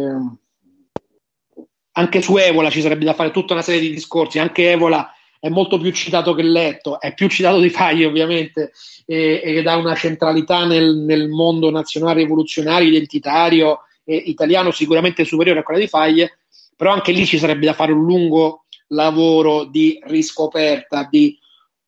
anche 1.93 2.21
su 2.21 2.35
Evola 2.35 2.69
ci 2.69 2.81
sarebbe 2.81 3.05
da 3.05 3.13
fare 3.13 3.31
tutta 3.31 3.53
una 3.53 3.61
serie 3.61 3.79
di 3.79 3.91
discorsi, 3.91 4.39
anche 4.39 4.71
Evola 4.71 5.13
è 5.39 5.49
molto 5.49 5.79
più 5.79 5.91
citato 5.91 6.33
che 6.33 6.43
letto, 6.43 6.99
è 6.99 7.13
più 7.13 7.29
citato 7.29 7.59
di 7.59 7.69
Fagli 7.69 8.03
ovviamente, 8.03 8.71
e, 9.05 9.41
ed 9.43 9.67
ha 9.67 9.77
una 9.77 9.95
centralità 9.95 10.65
nel, 10.65 10.97
nel 10.97 11.29
mondo 11.29 11.71
nazionale 11.71 12.21
rivoluzionario, 12.21 12.89
identitario, 12.89 13.81
e 14.09 14.15
italiano 14.15 14.71
sicuramente 14.71 15.23
superiore 15.23 15.59
a 15.59 15.63
quella 15.63 15.79
di 15.79 15.87
Faglie, 15.87 16.39
però 16.75 16.91
anche 16.91 17.11
lì 17.11 17.27
ci 17.27 17.37
sarebbe 17.37 17.67
da 17.67 17.73
fare 17.73 17.91
un 17.91 18.03
lungo 18.03 18.65
lavoro 18.87 19.65
di 19.65 19.99
riscoperta 20.03 21.07
di 21.07 21.37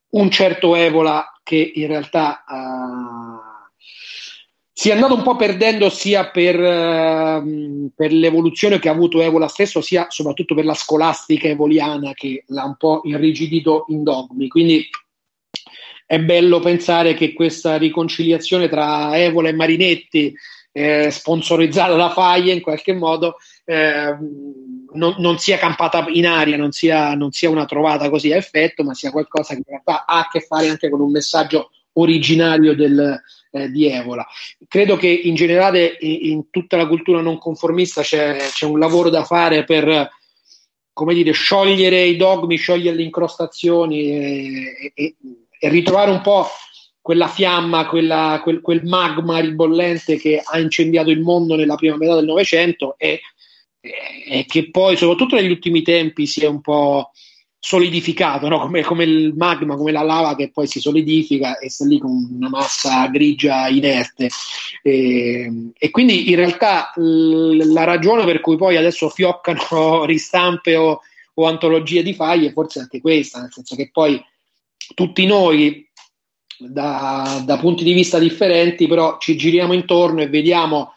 un 0.10 0.30
certo 0.30 0.76
Evola 0.76 1.26
che 1.42 1.72
in 1.76 1.88
realtà 1.88 2.44
uh, 2.48 3.31
si 4.82 4.90
è 4.90 4.94
andato 4.94 5.14
un 5.14 5.22
po' 5.22 5.36
perdendo 5.36 5.92
sia 5.92 6.32
per, 6.32 6.60
uh, 6.60 7.92
per, 7.94 8.12
l'evoluzione 8.12 8.80
che 8.80 8.90
ha 8.90 8.94
avuto 8.94 9.22
Evola 9.22 9.48
stesso, 9.48 9.80
sia 9.80 10.08
soprattutto 10.10 10.56
per 10.56 10.66
la 10.66 10.74
scolastica 10.74 11.48
evoliana 11.48 12.14
che 12.14 12.46
l'ha 12.48 12.64
un 12.64 12.78
po' 12.78 13.02
irrigidito 13.04 13.86
in 13.90 14.02
dogmi. 14.02 14.48
Quindi 14.48 14.90
è 16.08 16.20
bello 16.20 16.60
pensare 16.62 17.14
che 17.14 17.32
questa 17.34 17.78
riconciliazione 17.78 18.70
tra 18.70 19.16
Evola 19.20 19.50
e 19.50 19.54
Marinetti, 19.54 20.34
eh, 20.72 21.12
sponsorizzata 21.12 21.94
da 21.94 22.10
Faglie 22.10 22.54
in 22.54 22.62
qualche 22.62 22.94
modo, 22.94 23.36
eh, 23.66 24.18
non, 24.94 25.14
non, 25.20 25.38
sia 25.38 25.60
campata 25.60 26.08
in 26.10 26.26
aria, 26.26 26.58
non 26.58 26.72
sia, 26.72 27.14
non 27.14 27.32
sia 27.32 27.52
una 27.52 27.66
trovata 27.66 28.10
così 28.10 28.34
a 28.34 28.38
effetto, 28.38 28.84
ma 28.84 28.96
sia 28.96 29.12
qualcosa 29.12 29.54
che 29.54 29.60
in 29.60 29.66
realtà 29.68 30.08
ha 30.08 30.22
a 30.22 30.28
che 30.28 30.40
fare 30.40 30.70
anche 30.70 30.90
con 30.90 31.02
un 31.02 31.12
messaggio 31.12 31.70
originario 31.94 32.74
del, 32.74 33.22
eh, 33.52 33.70
di 33.70 33.88
Evola. 33.88 34.26
Credo 34.68 34.96
che 34.98 35.08
in 35.08 35.36
generale 35.36 35.98
in, 36.00 36.50
tutta 36.50 36.78
la 36.78 36.88
cultura 36.88 37.22
non 37.22 37.38
conformista 37.38 38.02
c'è, 38.02 38.38
c'è, 38.52 38.66
un 38.66 38.80
lavoro 38.80 39.10
da 39.10 39.24
fare 39.24 39.64
per 39.64 40.10
come 40.94 41.14
dire, 41.14 41.32
sciogliere 41.32 42.04
i 42.04 42.18
dogmi, 42.18 42.58
sciogliere 42.58 42.98
le 42.98 43.04
incrostazioni 43.04 44.12
e, 44.12 44.92
e, 44.94 45.16
e 45.60 45.70
ritrovare 45.70 46.12
un 46.12 46.22
po' 46.22 46.48
quella 47.02 47.28
fiamma, 47.28 47.88
quella, 47.88 48.40
quel, 48.44 48.62
quel, 48.62 48.84
magma 48.84 49.40
ribollente 49.40 50.18
che 50.18 50.42
ha 50.44 50.60
incendiato 50.60 51.10
il 51.10 51.22
mondo 51.22 51.56
nella 51.56 51.76
prima 51.76 51.98
metà 51.98 52.16
del 52.16 52.26
Novecento 52.26 52.96
e, 52.98 53.22
e, 53.80 54.46
che 54.48 54.70
poi, 54.70 54.96
soprattutto 54.96 55.36
negli 55.36 55.50
ultimi 55.50 55.82
tempi, 55.82 56.28
si 56.28 56.42
è 56.42 56.48
un 56.48 56.62
po' 56.62 57.12
solidificato, 57.64 58.48
no? 58.48 58.60
come, 58.60 58.82
come, 58.82 59.04
il 59.04 59.36
magma, 59.38 59.76
come 59.76 59.92
la 59.92 60.02
lava 60.02 60.36
che 60.36 60.50
poi 60.50 60.66
si 60.66 60.80
solidifica 60.80 61.60
e 61.60 61.70
sta 61.70 61.86
lì 61.86 62.00
con 62.00 62.10
una 62.36 62.50
massa 62.50 63.06
grigia 63.06 63.68
inerte. 63.68 64.30
E, 64.82 65.70
e 65.78 65.90
quindi 65.92 66.32
in 66.32 66.38
realtà 66.38 66.92
l- 66.96 67.72
la 67.72 67.84
ragione 67.84 68.26
per 68.26 68.42
cui 68.42 68.58
poi 68.58 68.78
adesso 68.78 69.10
fioccano 69.10 70.06
ristampe 70.10 70.76
o, 70.76 71.02
o 71.36 71.46
antologie 71.46 72.02
di 72.02 72.16
faglie 72.16 72.50
è 72.50 72.52
forse 72.52 72.80
anche 72.80 73.00
questa, 73.00 73.40
nel 73.40 73.52
senso 73.54 73.76
che 73.76 73.92
poi 73.94 74.20
tutti 74.96 75.28
noi 75.28 75.88
da, 76.58 77.44
da 77.46 77.58
punti 77.58 77.84
di 77.84 77.94
vista 77.94 78.18
differenti 78.18 78.88
però 78.88 79.20
ci 79.20 79.38
giriamo 79.38 79.74
intorno 79.74 80.22
e 80.22 80.30
vediamo 80.30 80.94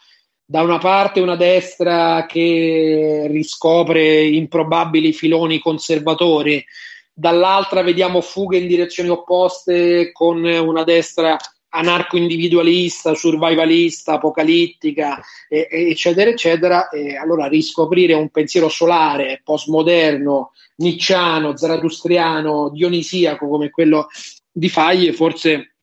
da 0.54 0.62
una 0.62 0.78
parte 0.78 1.18
una 1.18 1.34
destra 1.34 2.26
che 2.28 3.26
riscopre 3.28 4.22
improbabili 4.22 5.12
filoni 5.12 5.58
conservatori, 5.58 6.64
dall'altra 7.12 7.82
vediamo 7.82 8.20
fughe 8.20 8.58
in 8.58 8.68
direzioni 8.68 9.08
opposte 9.08 10.12
con 10.12 10.44
una 10.44 10.84
destra 10.84 11.36
anarco-individualista, 11.70 13.16
survivalista, 13.16 14.12
apocalittica, 14.12 15.20
eccetera, 15.48 16.30
eccetera, 16.30 16.88
e 16.88 17.16
allora 17.16 17.48
riscoprire 17.48 18.14
un 18.14 18.28
pensiero 18.28 18.68
solare, 18.68 19.40
postmoderno, 19.42 20.52
nicciano, 20.76 21.56
zaratustriano, 21.56 22.70
dionisiaco 22.70 23.48
come 23.48 23.70
quello 23.70 24.06
di 24.52 24.68
Faglie, 24.68 25.14
forse 25.14 25.74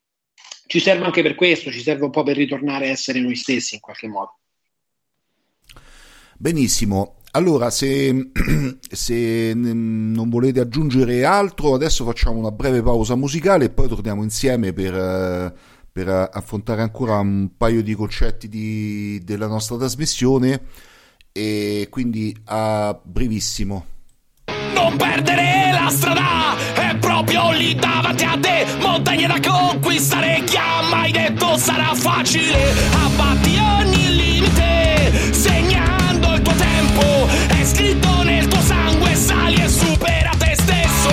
ci 0.66 0.80
serve 0.80 1.04
anche 1.04 1.24
per 1.24 1.36
questo, 1.36 1.72
ci 1.72 1.82
serve 1.82 2.06
un 2.06 2.12
po' 2.12 2.24
per 2.24 2.38
ritornare 2.38 2.88
a 2.88 2.92
essere 2.92 3.20
noi 3.20 3.36
stessi 3.36 3.76
in 3.76 3.82
qualche 3.82 4.08
modo. 4.08 4.36
Benissimo, 6.42 7.18
allora, 7.34 7.70
se, 7.70 8.32
se, 8.89 9.54
non 9.54 10.28
volete 10.28 10.60
aggiungere 10.60 11.24
altro, 11.24 11.76
adesso 11.76 12.04
facciamo 12.04 12.39
una 12.39 12.50
breve 12.50 12.82
pausa 12.82 13.14
musicale 13.14 13.66
e 13.66 13.70
poi 13.70 13.88
torniamo 13.88 14.24
insieme 14.24 14.74
per, 14.74 15.54
per 15.92 16.30
affrontare 16.34 16.82
ancora 16.82 17.20
un 17.20 17.52
paio 17.56 17.84
di 17.84 17.94
concetti 17.94 18.50
di, 18.50 19.22
della 19.24 19.46
nostra 19.46 19.78
trasmissione. 19.78 20.64
E 21.32 21.86
quindi 21.92 22.36
a 22.46 23.00
brevissimo. 23.04 23.86
Non 24.74 24.98
perdere 24.98 25.70
la 25.80 25.89
strada, 25.92 26.56
è 26.74 26.98
proprio 26.98 27.52
lì 27.52 27.76
davanti 27.76 28.24
a 28.24 28.36
te, 28.42 28.66
montagne 28.80 29.28
da 29.28 29.39
conquistare, 29.39 30.42
chi 30.46 30.58
ha 30.58 30.89
mai 30.89 31.12
detto 31.12 31.56
sarà 31.58 31.94
facile, 31.94 32.74
abbatti 32.94 33.58
ogni 33.58 34.16
limite, 34.16 34.81
sangue, 38.62 39.16
sali 39.16 39.62
e 39.62 39.70
supera 39.70 40.32
te 40.38 40.55
stesso. 40.55 41.09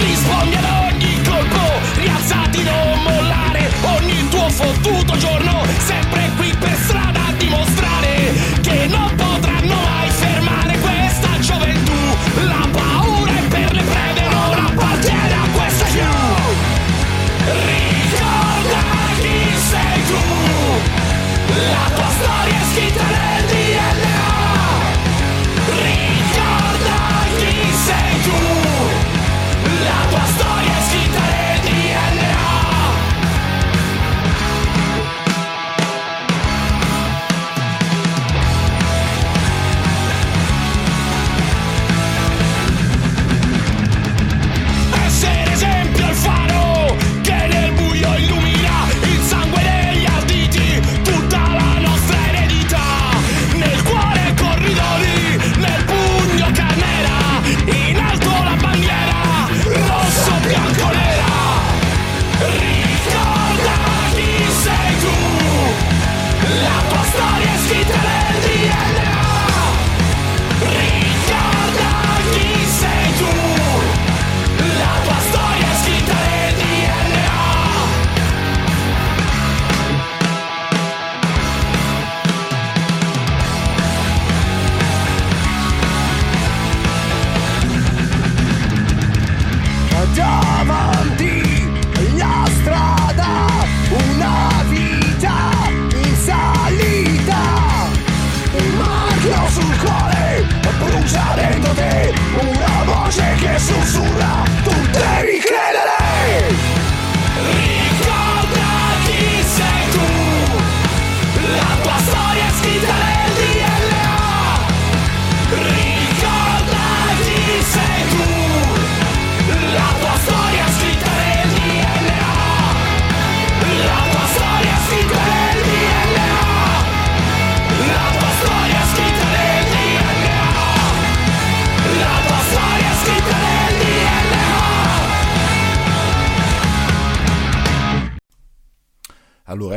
rispondi 0.00 0.54
ad 0.54 0.64
ogni 0.64 1.22
colpo, 1.22 1.66
rialzati 1.96 2.62
non 2.62 3.02
mollare, 3.02 3.70
ogni 3.82 4.28
tuo 4.28 4.48
fottuto 4.50 5.16
giorno, 5.16 5.64
sempre 5.78 6.30
qui 6.36 6.54
per 6.58 6.67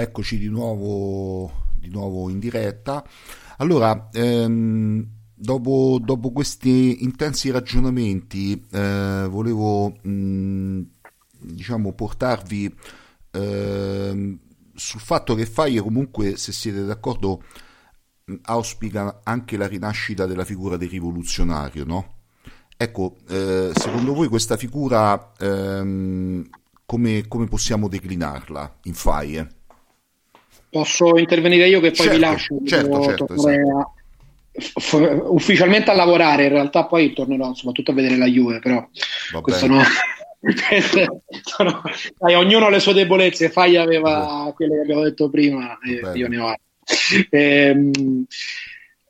eccoci 0.01 0.37
di 0.37 0.47
nuovo, 0.47 1.51
di 1.77 1.89
nuovo 1.89 2.29
in 2.29 2.39
diretta. 2.39 3.03
Allora, 3.57 4.09
ehm, 4.11 5.05
dopo, 5.33 5.99
dopo 6.03 6.31
questi 6.31 7.03
intensi 7.03 7.49
ragionamenti, 7.51 8.63
eh, 8.71 9.27
volevo 9.29 9.95
mh, 10.01 10.81
diciamo 11.39 11.93
portarvi 11.93 12.75
ehm, 13.31 14.39
sul 14.73 15.01
fatto 15.01 15.35
che 15.35 15.45
Faglie 15.45 15.81
comunque, 15.81 16.37
se 16.37 16.51
siete 16.51 16.85
d'accordo, 16.85 17.43
auspica 18.43 19.21
anche 19.23 19.57
la 19.57 19.67
rinascita 19.67 20.25
della 20.25 20.45
figura 20.45 20.77
del 20.77 20.89
rivoluzionario, 20.89 21.83
no? 21.85 22.15
Ecco, 22.77 23.17
eh, 23.27 23.71
secondo 23.75 24.13
voi 24.13 24.27
questa 24.27 24.57
figura 24.57 25.33
ehm, 25.37 26.49
come, 26.85 27.27
come 27.27 27.45
possiamo 27.45 27.87
declinarla 27.87 28.79
in 28.83 28.93
Faglie? 28.93 29.60
Posso 30.71 31.17
intervenire 31.17 31.67
io 31.67 31.81
che 31.81 31.91
poi 31.91 31.97
Certo, 32.07 32.13
vi 32.13 32.19
lascio. 32.19 32.57
certo, 32.65 33.01
certo, 33.03 33.25
a- 33.25 33.91
f- 34.53 35.21
ufficialmente 35.27 35.91
a 35.91 35.93
lavorare, 35.93 36.45
in 36.45 36.53
realtà 36.53 36.85
poi 36.85 37.11
tornerò 37.13 37.53
soprattutto 37.53 37.91
a 37.91 37.93
vedere 37.93 38.15
la 38.17 38.25
Juve, 38.27 38.59
però 38.59 38.87
Va 39.33 39.41
questo 39.41 39.67
bene. 39.67 39.79
no. 39.81 39.83
Sono- 41.43 41.81
dai, 42.17 42.33
ognuno 42.35 42.65
ha 42.65 42.69
le 42.69 42.79
sue 42.79 42.93
debolezze, 42.93 43.49
Fai 43.49 43.75
aveva 43.77 44.51
quelle 44.55 44.75
che 44.75 44.81
abbiamo 44.81 45.03
detto 45.03 45.29
prima, 45.29 45.77
e 45.85 45.99
Bene. 45.99 46.17
io 46.17 46.27
ne 46.29 46.37
ho 46.39 46.47
altre. 46.47 47.27
Ehm, 47.29 48.25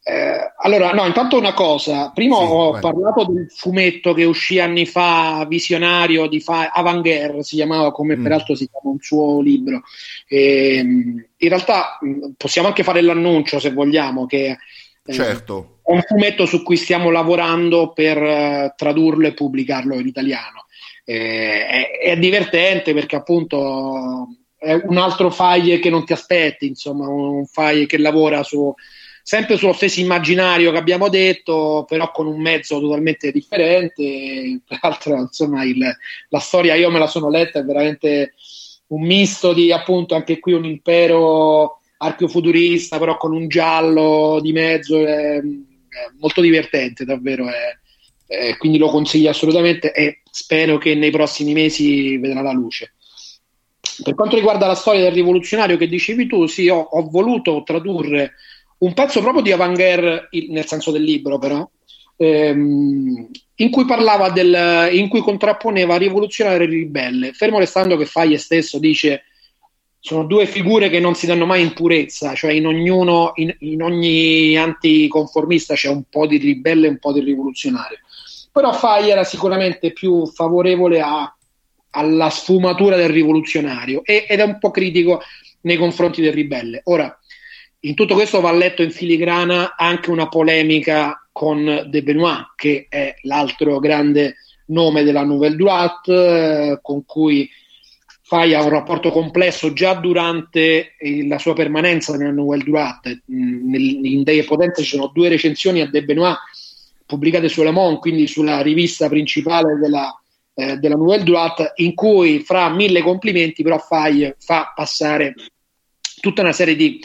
eh, 0.04 0.54
allora, 0.58 0.92
no, 0.94 1.06
intanto 1.06 1.38
una 1.38 1.54
cosa. 1.54 2.12
Prima 2.14 2.36
Sì, 2.38 2.44
ho 2.44 2.72
vai. 2.72 2.82
parlato 2.82 3.26
del 3.26 3.52
fumetto 3.52 4.14
che 4.14 4.24
uscì 4.24 4.60
anni 4.60 4.86
fa, 4.86 5.46
visionario 5.48 6.28
di 6.28 6.40
fa- 6.40 6.70
Avant-Guerre, 6.70 7.44
si 7.44 7.56
chiamava 7.56 7.92
come 7.92 8.18
Mm. 8.18 8.24
peraltro 8.24 8.56
si 8.56 8.68
chiama 8.70 8.90
un 8.96 9.00
suo 9.00 9.42
libro. 9.42 9.82
Ehm, 10.28 11.26
in 11.38 11.50
realtà 11.50 11.98
mh, 12.02 12.32
possiamo 12.38 12.68
anche 12.68 12.84
fare 12.84 13.02
l'annuncio 13.02 13.60
se 13.60 13.72
vogliamo, 13.72 14.26
che 14.26 14.58
eh, 15.04 15.14
Certo, 15.14 15.80
è 15.84 15.92
un 15.92 16.02
fumetto 16.02 16.46
su 16.46 16.64
cui 16.64 16.78
stiamo 16.78 17.10
lavorando 17.12 17.92
per 17.94 18.18
eh, 18.18 18.74
tradurlo 18.76 19.28
e 19.28 19.34
pubblicarlo 19.34 19.96
in 20.00 20.08
italiano. 20.08 20.66
Eh, 21.06 21.68
è, 21.68 21.90
è 22.00 22.18
divertente 22.18 22.94
perché 22.94 23.16
appunto 23.16 24.28
è 24.58 24.74
un 24.74 24.98
altro 24.98 25.32
file 25.32 25.80
che 25.80 25.90
non 25.90 26.06
ti 26.06 26.14
aspetti, 26.14 26.68
insomma, 26.68 27.08
un 27.08 27.46
file 27.46 27.88
che 27.88 27.98
lavora 27.98 28.44
su, 28.44 28.72
sempre 29.24 29.58
sullo 29.58 29.74
stesso 29.74 30.00
immaginario 30.00 30.72
che 30.72 30.78
abbiamo 30.78 31.10
detto, 31.10 31.86
però 31.88 32.12
con 32.12 32.28
un 32.28 32.42
mezzo 32.42 32.80
totalmente 32.80 33.32
differente. 33.32 34.62
Peraltro, 34.66 35.16
insomma, 35.18 35.64
il- 35.64 35.96
la 36.30 36.40
storia 36.40 36.76
io 36.76 36.90
me 36.90 37.00
la 37.00 37.08
sono 37.08 37.30
letta, 37.30 37.60
è 37.60 37.64
veramente 37.64 38.34
un 38.88 39.06
misto 39.06 39.54
di 39.54 39.72
appunto 39.72 40.16
anche 40.16 40.40
qui 40.40 40.54
un 40.54 40.66
impero 40.66 41.80
archeofuturista, 41.98 42.98
però 43.00 43.18
con 43.18 43.34
un 43.34 43.48
giallo 43.48 44.40
di 44.42 44.52
mezzo. 44.52 44.98
eh, 45.06 45.42
eh, 45.92 46.14
molto 46.20 46.40
divertente 46.40 47.04
davvero, 47.04 47.50
eh, 47.50 47.78
eh, 48.28 48.58
quindi 48.58 48.78
lo 48.78 48.88
consiglio 48.88 49.30
assolutamente 49.30 49.92
e 49.92 50.22
spero 50.32 50.78
che 50.78 50.96
nei 50.96 51.12
prossimi 51.12 51.52
mesi 51.52 52.18
vedrà 52.18 52.42
la 52.42 52.54
luce. 52.54 52.94
Per 54.04 54.16
quanto 54.16 54.38
riguarda 54.38 54.68
la 54.68 54.76
storia 54.76 55.02
del 55.02 55.12
rivoluzionario 55.12 55.76
che 55.76 55.88
dicevi 55.88 56.28
tu, 56.28 56.46
sì, 56.46 56.70
ho, 56.70 56.80
ho 56.80 57.10
voluto 57.10 57.62
tradurre 57.66 58.36
un 58.82 58.94
pezzo 58.94 59.22
proprio 59.22 59.42
di 59.44 59.52
avant-garde, 59.52 60.28
il- 60.32 60.52
nel 60.52 60.66
senso 60.66 60.92
del 60.92 61.04
libro 61.04 61.38
però, 61.38 61.68
ehm, 62.18 63.30
in 63.56 63.70
cui 63.70 63.86
parlava 63.86 64.30
del, 64.30 64.90
in 64.92 65.08
cui 65.08 65.22
contrapponeva 65.22 65.98
rivoluzionario 65.98 66.66
e 66.68 66.70
ribelle, 66.70 67.32
fermo 67.34 67.60
restando 67.60 67.96
che 67.98 68.06
Faglie 68.06 68.38
stesso 68.38 68.80
dice 68.80 69.24
sono 70.04 70.24
due 70.24 70.48
figure 70.48 70.90
che 70.90 71.00
non 71.00 71.14
si 71.14 71.28
danno 71.28 71.46
mai 71.46 71.62
in 71.62 71.74
purezza, 71.74 72.34
cioè 72.34 72.54
in 72.54 72.66
ognuno, 72.66 73.34
in, 73.36 73.56
in 73.60 73.84
ogni 73.84 74.58
anticonformista 74.58 75.76
c'è 75.76 75.90
un 75.90 76.04
po' 76.10 76.26
di 76.26 76.38
ribelle 76.38 76.88
e 76.88 76.90
un 76.90 76.98
po' 76.98 77.14
di 77.14 77.20
rivoluzionario. 77.20 78.00
Però 78.52 78.74
Faglie 78.74 79.12
era 79.12 79.24
sicuramente 79.24 79.94
più 79.94 80.26
favorevole 80.26 81.02
a- 81.02 81.32
alla 81.92 82.30
sfumatura 82.32 82.96
del 82.96 83.10
rivoluzionario 83.10 84.02
e- 84.04 84.26
ed 84.28 84.40
è 84.40 84.44
un 84.44 84.58
po' 84.58 84.72
critico 84.72 85.22
nei 85.62 85.78
confronti 85.78 86.22
del 86.22 86.34
ribelle. 86.34 86.82
Ora, 86.86 87.16
in 87.82 87.96
tutto 87.96 88.14
questo 88.14 88.42
va 88.42 88.52
letto 88.52 88.84
in 88.84 88.92
filigrana 88.92 89.76
anche 89.76 90.12
una 90.12 90.28
polemica 90.28 91.28
con 91.32 91.86
De 91.88 92.04
Benoit, 92.04 92.52
che 92.56 92.86
è 92.90 93.16
l'altro 93.22 93.80
grande 93.80 94.36
nome 94.68 95.04
della 95.04 95.24
Nouvelle 95.24 95.56
Droite, 95.56 96.14
eh, 96.14 96.80
con 96.82 97.06
cui 97.06 97.50
Fai 98.24 98.54
ha 98.54 98.64
un 98.64 98.70
rapporto 98.70 99.10
complesso 99.10 99.74
già 99.74 99.94
durante 99.96 100.96
eh, 100.98 101.28
la 101.28 101.38
sua 101.38 101.54
permanenza 101.54 102.16
nella 102.16 102.32
Nouvelle 102.32 102.64
Droite. 102.64 103.24
Mm, 103.32 103.74
in 103.76 104.24
Dei 104.24 104.40
e 104.40 104.44
Potenza 104.44 104.82
ci 104.82 104.90
sono 104.90 105.12
due 105.14 105.30
recensioni 105.30 105.82
a 105.82 105.90
De 105.90 106.04
Benoit 106.04 106.38
pubblicate 107.06 107.50
su 107.50 107.62
Le 107.64 107.72
Monde, 107.72 108.00
quindi 108.00 108.28
sulla 108.28 108.62
rivista 108.62 109.10
principale 109.10 109.78
della, 109.78 110.18
eh, 110.54 110.78
della 110.78 110.96
Nouvelle 110.96 111.24
Droite, 111.24 111.74
in 111.76 111.94
cui 111.94 112.40
fra 112.40 112.70
mille 112.70 113.02
complimenti 113.02 113.64
però 113.64 113.80
Fai 113.80 114.34
fa 114.38 114.72
passare 114.74 115.34
tutta 116.22 116.42
una 116.42 116.54
serie 116.54 116.76
di 116.76 117.02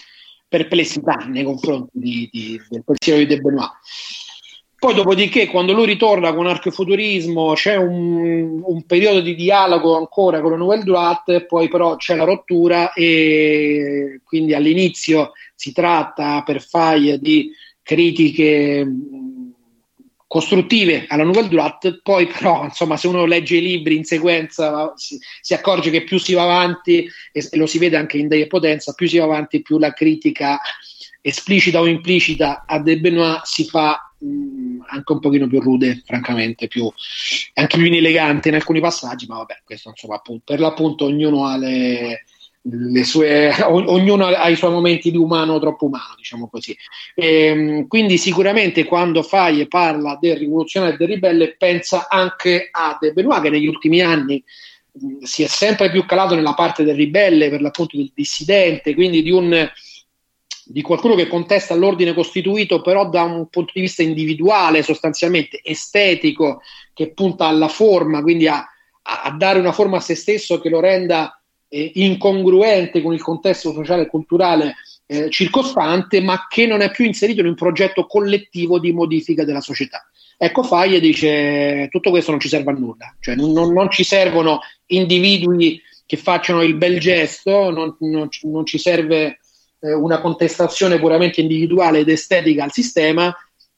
perplessità 0.48 1.26
nei 1.28 1.44
confronti 1.44 1.90
di- 1.92 2.28
di- 2.30 2.60
del 2.68 2.84
pensiero 2.84 3.18
di 3.18 3.26
De 3.26 3.40
Benoit. 3.40 3.70
Poi, 4.78 4.94
dopodiché, 4.94 5.46
quando 5.46 5.72
lui 5.72 5.86
ritorna 5.86 6.34
con 6.34 6.46
archefuturismo, 6.46 7.54
c'è 7.54 7.76
un, 7.76 8.60
un 8.62 8.84
periodo 8.84 9.20
di 9.20 9.34
dialogo 9.34 9.96
ancora 9.96 10.40
con 10.40 10.50
la 10.50 10.58
Nouvelle 10.58 10.84
Droite, 10.84 11.46
poi 11.46 11.68
però 11.68 11.96
c'è 11.96 12.14
la 12.14 12.24
rottura 12.24 12.92
e 12.92 14.20
quindi 14.22 14.52
all'inizio 14.54 15.32
si 15.54 15.72
tratta 15.72 16.42
per 16.44 16.60
Faglie 16.62 17.18
di 17.18 17.50
critiche 17.82 18.86
costruttive 20.36 21.06
alla 21.08 21.24
Nouvelle 21.24 21.48
Droite, 21.48 22.00
poi 22.02 22.26
però, 22.26 22.64
insomma, 22.68 22.98
se 22.98 23.08
uno 23.08 23.24
legge 23.24 23.56
i 23.56 23.62
libri 23.62 23.96
in 23.96 24.04
sequenza 24.04 24.92
si, 24.94 25.18
si 25.40 25.54
accorge 25.54 25.88
che 25.88 26.04
più 26.04 26.18
si 26.18 26.34
va 26.34 26.42
avanti, 26.42 27.08
e, 27.32 27.48
e 27.50 27.56
lo 27.56 27.64
si 27.64 27.78
vede 27.78 27.96
anche 27.96 28.18
in 28.18 28.28
Dei 28.28 28.42
e 28.42 28.46
Potenza, 28.46 28.92
più 28.92 29.08
si 29.08 29.16
va 29.16 29.24
avanti, 29.24 29.62
più 29.62 29.78
la 29.78 29.94
critica 29.94 30.60
esplicita 31.22 31.80
o 31.80 31.86
implicita 31.86 32.64
a 32.66 32.78
De 32.78 33.00
Benoit 33.00 33.40
si 33.44 33.64
fa 33.64 34.12
mh, 34.18 34.84
anche 34.88 35.12
un 35.12 35.20
pochino 35.20 35.46
più 35.46 35.58
rude, 35.60 36.02
francamente, 36.04 36.68
più, 36.68 36.86
anche 37.54 37.76
più 37.78 37.86
inelegante 37.86 38.50
in 38.50 38.56
alcuni 38.56 38.80
passaggi, 38.80 39.24
ma 39.26 39.36
vabbè, 39.38 39.62
questo 39.64 39.88
insomma, 39.88 40.20
per 40.44 40.60
l'appunto 40.60 41.06
ognuno 41.06 41.46
ha 41.46 41.56
le 41.56 42.24
sue, 43.04 43.54
ognuno 43.64 44.26
ha 44.26 44.48
i 44.48 44.56
suoi 44.56 44.70
momenti 44.72 45.10
di 45.10 45.16
umano 45.16 45.58
troppo 45.58 45.86
umano, 45.86 46.14
diciamo 46.16 46.48
così. 46.48 46.76
Ehm, 47.14 47.86
quindi 47.86 48.18
sicuramente 48.18 48.84
quando 48.84 49.22
Faye 49.22 49.66
parla 49.68 50.18
del 50.20 50.36
rivoluzionario 50.36 50.94
e 50.94 50.98
del 50.98 51.08
ribelle 51.08 51.56
pensa 51.56 52.08
anche 52.08 52.68
a 52.70 52.96
De 53.00 53.12
Benoit 53.12 53.42
che 53.42 53.50
negli 53.50 53.66
ultimi 53.66 54.00
anni 54.00 54.42
mh, 54.92 55.22
si 55.22 55.42
è 55.42 55.46
sempre 55.46 55.90
più 55.90 56.04
calato 56.06 56.34
nella 56.34 56.54
parte 56.54 56.82
del 56.84 56.96
ribelle, 56.96 57.50
per 57.50 57.60
l'appunto 57.60 57.96
del 57.96 58.10
dissidente, 58.14 58.94
quindi 58.94 59.22
di 59.22 59.30
un 59.30 59.70
di 60.68 60.82
qualcuno 60.82 61.14
che 61.14 61.28
contesta 61.28 61.76
l'ordine 61.76 62.12
costituito, 62.12 62.80
però 62.80 63.08
da 63.08 63.22
un 63.22 63.48
punto 63.48 63.70
di 63.72 63.82
vista 63.82 64.02
individuale, 64.02 64.82
sostanzialmente 64.82 65.60
estetico, 65.62 66.60
che 66.92 67.12
punta 67.12 67.46
alla 67.46 67.68
forma, 67.68 68.20
quindi 68.20 68.48
a- 68.48 68.66
a 69.02 69.30
dare 69.30 69.60
una 69.60 69.70
forma 69.70 69.98
a 69.98 70.00
se 70.00 70.16
stesso 70.16 70.58
che 70.58 70.68
lo 70.68 70.80
renda 70.80 71.40
eh, 71.68 71.92
incongruente 71.94 73.02
con 73.02 73.12
il 73.12 73.22
contesto 73.22 73.72
sociale 73.72 74.02
e 74.02 74.08
culturale 74.08 74.74
eh, 75.06 75.30
circostante, 75.30 76.20
ma 76.20 76.46
che 76.48 76.66
non 76.66 76.80
è 76.80 76.90
più 76.90 77.04
inserito 77.04 77.40
in 77.40 77.46
un 77.46 77.54
progetto 77.54 78.06
collettivo 78.06 78.78
di 78.78 78.92
modifica 78.92 79.44
della 79.44 79.60
società. 79.60 80.08
Ecco, 80.38 80.62
Faglie 80.62 81.00
dice 81.00 81.88
tutto 81.90 82.10
questo 82.10 82.30
non 82.30 82.40
ci 82.40 82.48
serve 82.48 82.70
a 82.70 82.74
nulla, 82.74 83.14
cioè 83.20 83.34
non, 83.36 83.72
non- 83.72 83.90
ci 83.90 84.04
servono 84.04 84.60
individui 84.86 85.80
che 86.04 86.16
facciano 86.16 86.62
il 86.62 86.74
bel 86.74 87.00
gesto, 87.00 87.70
non, 87.70 87.96
non 88.00 88.28
non 88.42 88.66
ci 88.66 88.78
serve 88.78 89.38
eh, 89.80 89.92
una 89.94 90.20
contestazione 90.20 90.98
puramente 90.98 91.40
individuale 91.40 92.00
ed 92.00 92.08
estetica 92.10 92.64
al 92.64 92.72
sistema, 92.72 93.34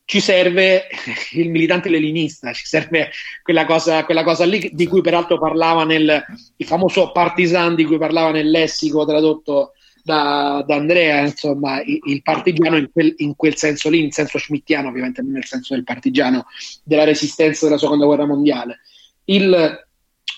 ci 0.08 0.20
serve 0.20 0.86
il 1.32 1.50
militante 1.50 1.90
leninista, 1.90 2.50
ci 2.54 2.64
serve 2.64 3.10
quella 3.42 3.66
cosa, 3.66 4.06
quella 4.06 4.24
cosa 4.24 4.46
lì 4.46 4.70
di 4.72 4.86
cui 4.86 5.02
peraltro 5.02 5.38
parlava 5.38 5.84
nel 5.84 6.24
famoso 6.60 7.12
partisan 7.12 7.74
di 7.74 7.84
cui 7.84 7.98
parlava 7.98 8.30
nel 8.30 8.48
lessico 8.48 9.04
tradotto 9.04 9.74
da, 10.02 10.64
da 10.66 10.76
Andrea, 10.76 11.20
insomma, 11.20 11.82
il, 11.82 11.98
il 12.04 12.22
partigiano 12.22 12.78
in 12.78 12.90
quel, 12.90 13.12
in 13.18 13.36
quel 13.36 13.54
senso 13.56 13.90
lì, 13.90 14.02
in 14.02 14.10
senso 14.10 14.38
schmittiano, 14.38 14.88
ovviamente 14.88 15.20
non 15.20 15.32
nel 15.32 15.44
senso 15.44 15.74
del 15.74 15.84
partigiano 15.84 16.46
della 16.82 17.04
resistenza 17.04 17.66
della 17.66 17.76
seconda 17.76 18.06
guerra 18.06 18.24
mondiale. 18.24 18.80
Il, 19.24 19.86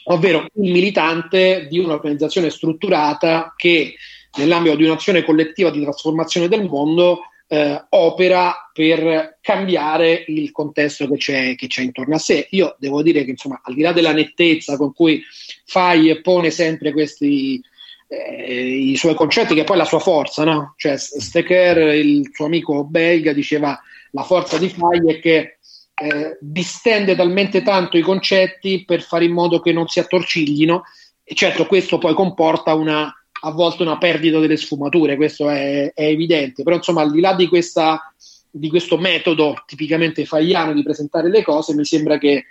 ovvero 0.07 0.47
il 0.55 0.73
militante 0.73 1.69
di 1.71 1.79
un'organizzazione 1.79 2.51
strutturata 2.51 3.55
che 3.57 3.95
nell'ambito 4.37 4.75
di 4.75 4.83
un'azione 4.83 5.23
collettiva 5.23 5.71
di 5.71 5.81
trasformazione 5.81 6.49
del 6.49 6.69
mondo 6.69 7.21
eh, 7.53 7.85
opera 7.89 8.71
per 8.73 9.39
cambiare 9.41 10.25
il 10.29 10.53
contesto 10.53 11.09
che 11.09 11.17
c'è, 11.17 11.57
che 11.57 11.67
c'è 11.67 11.83
intorno 11.83 12.15
a 12.15 12.19
sé. 12.19 12.47
Io 12.51 12.77
devo 12.79 13.03
dire 13.03 13.25
che, 13.25 13.31
insomma, 13.31 13.61
al 13.65 13.75
di 13.75 13.83
là 13.83 13.93
della 13.93 14.13
nettezza 14.13 14.77
con 14.77 14.93
cui 14.93 15.21
Fai 15.65 16.21
pone 16.21 16.51
sempre 16.51 16.93
questi 16.93 17.61
eh, 18.07 18.91
i 18.91 18.97
suoi 18.97 19.15
concetti, 19.15 19.55
che 19.55 19.65
poi 19.65 19.75
è 19.75 19.79
la 19.81 19.85
sua 19.85 19.99
forza, 19.99 20.45
no? 20.45 20.75
Cioè, 20.77 20.97
Stecker, 20.97 21.93
il 21.93 22.31
suo 22.33 22.45
amico 22.45 22.85
belga, 22.85 23.33
diceva 23.33 23.77
la 24.13 24.23
forza 24.23 24.57
di 24.57 24.69
Fai 24.69 25.01
è 25.09 25.19
che 25.19 25.59
eh, 25.95 26.39
distende 26.41 27.17
talmente 27.17 27.63
tanto 27.63 27.97
i 27.97 28.03
concetti 28.03 28.85
per 28.85 29.03
fare 29.03 29.25
in 29.25 29.33
modo 29.33 29.59
che 29.59 29.73
non 29.73 29.89
si 29.89 29.99
attorciglino 29.99 30.83
e 31.25 31.35
certo 31.35 31.67
questo 31.67 31.99
poi 31.99 32.15
comporta 32.15 32.75
una, 32.75 33.13
a 33.41 33.51
volte 33.51 33.83
una 33.83 33.99
perdita 33.99 34.39
delle 34.39 34.57
sfumature, 34.57 35.17
questo 35.17 35.49
è, 35.49 35.93
è 35.95 36.05
evidente, 36.05 36.63
però 36.63 36.77
insomma 36.77 37.03
al 37.03 37.11
di 37.11 37.21
là 37.21 37.35
di, 37.35 37.47
questa, 37.49 38.13
di 38.51 38.69
questo 38.69 38.99
metodo 38.99 39.63
tipicamente 39.67 40.25
faiano 40.25 40.73
di 40.73 40.83
presentare 40.83 41.29
le 41.29 41.43
cose, 41.43 41.75
mi 41.75 41.85
sembra 41.85 42.19
che 42.19 42.47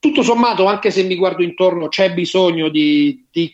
tutto 0.00 0.22
sommato, 0.22 0.66
anche 0.66 0.90
se 0.90 1.02
mi 1.02 1.16
guardo 1.16 1.42
intorno, 1.42 1.88
c'è 1.88 2.12
bisogno 2.12 2.68
di, 2.68 3.26
di, 3.30 3.52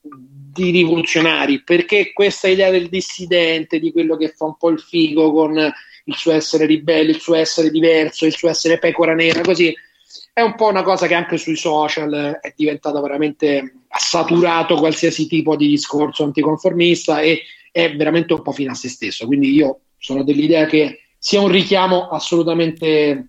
di 0.00 0.70
rivoluzionari, 0.70 1.62
perché 1.62 2.12
questa 2.12 2.48
idea 2.48 2.70
del 2.70 2.88
dissidente, 2.88 3.78
di 3.78 3.92
quello 3.92 4.16
che 4.16 4.28
fa 4.28 4.46
un 4.46 4.56
po' 4.56 4.70
il 4.70 4.80
figo 4.80 5.32
con 5.32 5.72
il 6.04 6.14
suo 6.16 6.32
essere 6.32 6.66
ribelle, 6.66 7.12
il 7.12 7.20
suo 7.20 7.34
essere 7.34 7.70
diverso, 7.70 8.26
il 8.26 8.34
suo 8.34 8.48
essere 8.48 8.78
pecora 8.78 9.14
nera, 9.14 9.40
così 9.42 9.72
è 10.34 10.40
un 10.40 10.54
po' 10.54 10.68
una 10.68 10.82
cosa 10.82 11.06
che 11.06 11.14
anche 11.14 11.36
sui 11.36 11.56
social 11.56 12.38
è 12.40 12.54
diventata 12.56 13.00
veramente 13.00 13.74
ha 13.88 13.98
saturato 13.98 14.76
qualsiasi 14.76 15.26
tipo 15.26 15.56
di 15.56 15.68
discorso 15.68 16.24
anticonformista 16.24 17.20
e 17.20 17.42
è 17.70 17.94
veramente 17.94 18.32
un 18.32 18.42
po' 18.42 18.52
fine 18.52 18.70
a 18.70 18.74
se 18.74 18.88
stesso. 18.88 19.26
Quindi 19.26 19.52
io 19.52 19.80
sono 19.98 20.24
dell'idea 20.24 20.64
che 20.64 21.00
sia 21.18 21.40
un 21.40 21.48
richiamo 21.48 22.08
assolutamente 22.08 23.28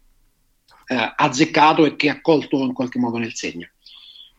eh, 0.88 1.14
azzeccato 1.16 1.86
e 1.86 1.96
che 1.98 2.10
ha 2.10 2.22
colto 2.22 2.58
in 2.60 2.74
qualche 2.74 3.00
modo 3.00 3.18
nel 3.18 3.36
segno. 3.36 3.68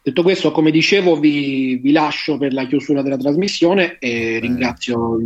Detto 0.02 0.22
questo, 0.22 0.50
come 0.50 0.70
dicevo, 0.70 1.18
vi, 1.18 1.76
vi 1.76 1.92
lascio 1.92 2.38
per 2.38 2.52
la 2.52 2.66
chiusura 2.66 3.02
della 3.02 3.16
trasmissione 3.16 3.98
e 3.98 4.38
ringrazio, 4.38 5.18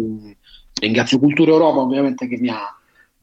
ringrazio 0.80 1.18
Cultura 1.18 1.52
Europa 1.52 1.80
ovviamente 1.80 2.28
che 2.28 2.38
mi 2.38 2.48
ha 2.48 2.77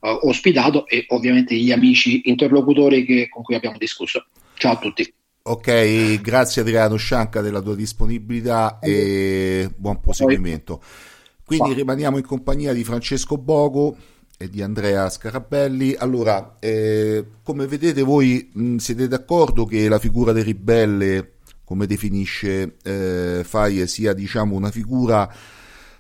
eh, 0.06 0.20
ospitato 0.22 0.88
e 0.88 1.06
ovviamente 1.10 1.56
gli 1.56 1.72
amici 1.72 2.22
interlocutori 2.26 3.04
che- 3.06 3.28
con 3.30 3.44
cui 3.44 3.56
abbiamo 3.56 3.78
discusso. 3.78 4.26
Ciao 4.56 4.74
a 4.74 4.78
tutti. 4.78 5.14
Ok, 5.48 6.22
grazie 6.22 6.62
Adriano 6.62 6.96
Scianca 6.96 7.42
della 7.42 7.62
tua 7.62 7.76
disponibilità 7.76 8.80
e 8.80 9.70
buon 9.76 10.00
proseguimento. 10.00 10.82
Quindi 11.46 11.74
rimaniamo 11.74 12.18
in 12.18 12.26
compagnia 12.26 12.74
di 12.74 12.84
Francesco 12.84 13.38
Bogo 13.38 13.96
e 14.38 14.50
di 14.50 14.64
Andrea 14.64 15.08
Scarabelli. 15.08 15.96
Allora, 15.98 16.56
eh, 16.60 17.24
come 17.44 17.68
vedete 17.68 18.02
voi 18.02 18.50
mh, 18.52 18.78
siete 18.78 19.08
d'accordo 19.08 19.66
che 19.66 19.88
la 19.88 20.00
figura 20.00 20.32
del 20.32 20.44
ribelle, 20.44 21.34
come 21.64 21.86
definisce 21.86 22.78
eh, 22.84 23.42
Faye, 23.44 23.86
sia 23.86 24.14
diciamo 24.14 24.56
una 24.56 24.72
figura 24.72 25.32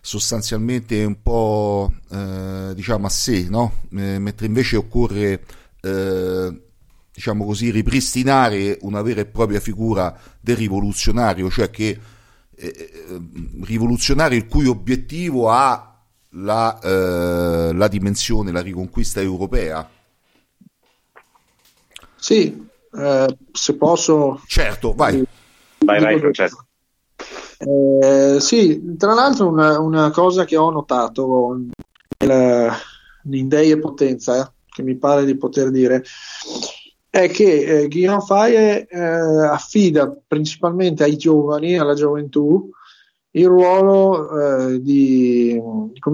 sostanzialmente 0.05 1.03
un 1.03 1.19
po' 1.23 1.91
eh, 2.11 2.73
diciamo 2.75 3.07
a 3.07 3.09
sé, 3.09 3.47
no? 3.49 3.79
Eh, 3.91 4.19
mentre 4.19 4.45
invece 4.45 4.77
occorre 4.77 5.43
eh, 5.81 6.61
diciamo 7.11 7.43
così 7.43 7.71
ripristinare 7.71 8.77
una 8.81 9.01
vera 9.01 9.21
e 9.21 9.25
propria 9.25 9.59
figura 9.59 10.15
del 10.39 10.57
rivoluzionario, 10.57 11.49
cioè 11.49 11.71
che 11.71 11.99
eh, 12.55 12.67
eh, 12.67 13.21
rivoluzionario 13.63 14.37
il 14.37 14.45
cui 14.45 14.67
obiettivo 14.67 15.49
ha 15.49 15.99
la, 16.29 16.79
eh, 16.79 17.73
la 17.73 17.87
dimensione, 17.87 18.51
la 18.51 18.61
riconquista 18.61 19.21
europea. 19.21 19.89
Sì, 22.15 22.63
eh, 22.95 23.37
se 23.51 23.75
posso... 23.75 24.39
Certo, 24.45 24.93
vai. 24.93 25.23
Vai, 25.79 25.99
vai, 25.99 26.19
Francesco. 26.19 26.63
Eh, 27.67 28.37
sì, 28.39 28.95
tra 28.95 29.15
l'altro 29.15 29.47
una, 29.47 29.79
una, 29.79 30.11
cosa 30.11 30.45
che 30.45 30.55
ho 30.55 30.69
notato 30.69 31.61
nella, 32.19 32.71
in 33.31 33.47
Dei 33.47 33.71
e 33.71 33.79
Potenza, 33.79 34.53
che 34.67 34.83
mi 34.83 34.95
pare 34.97 35.25
di 35.25 35.35
poter 35.35 35.71
dire, 35.71 36.03
è 37.09 37.27
che 37.27 37.83
eh, 37.83 37.87
Guillaume 37.87 38.21
Faye 38.23 38.85
eh, 38.85 38.99
affida 38.99 40.15
principalmente 40.27 41.03
ai 41.03 41.17
giovani, 41.17 41.79
alla 41.79 41.95
gioventù, 41.95 42.69
il 43.31 43.47
ruolo 43.47 44.69
eh, 44.69 44.81
di, 44.81 45.59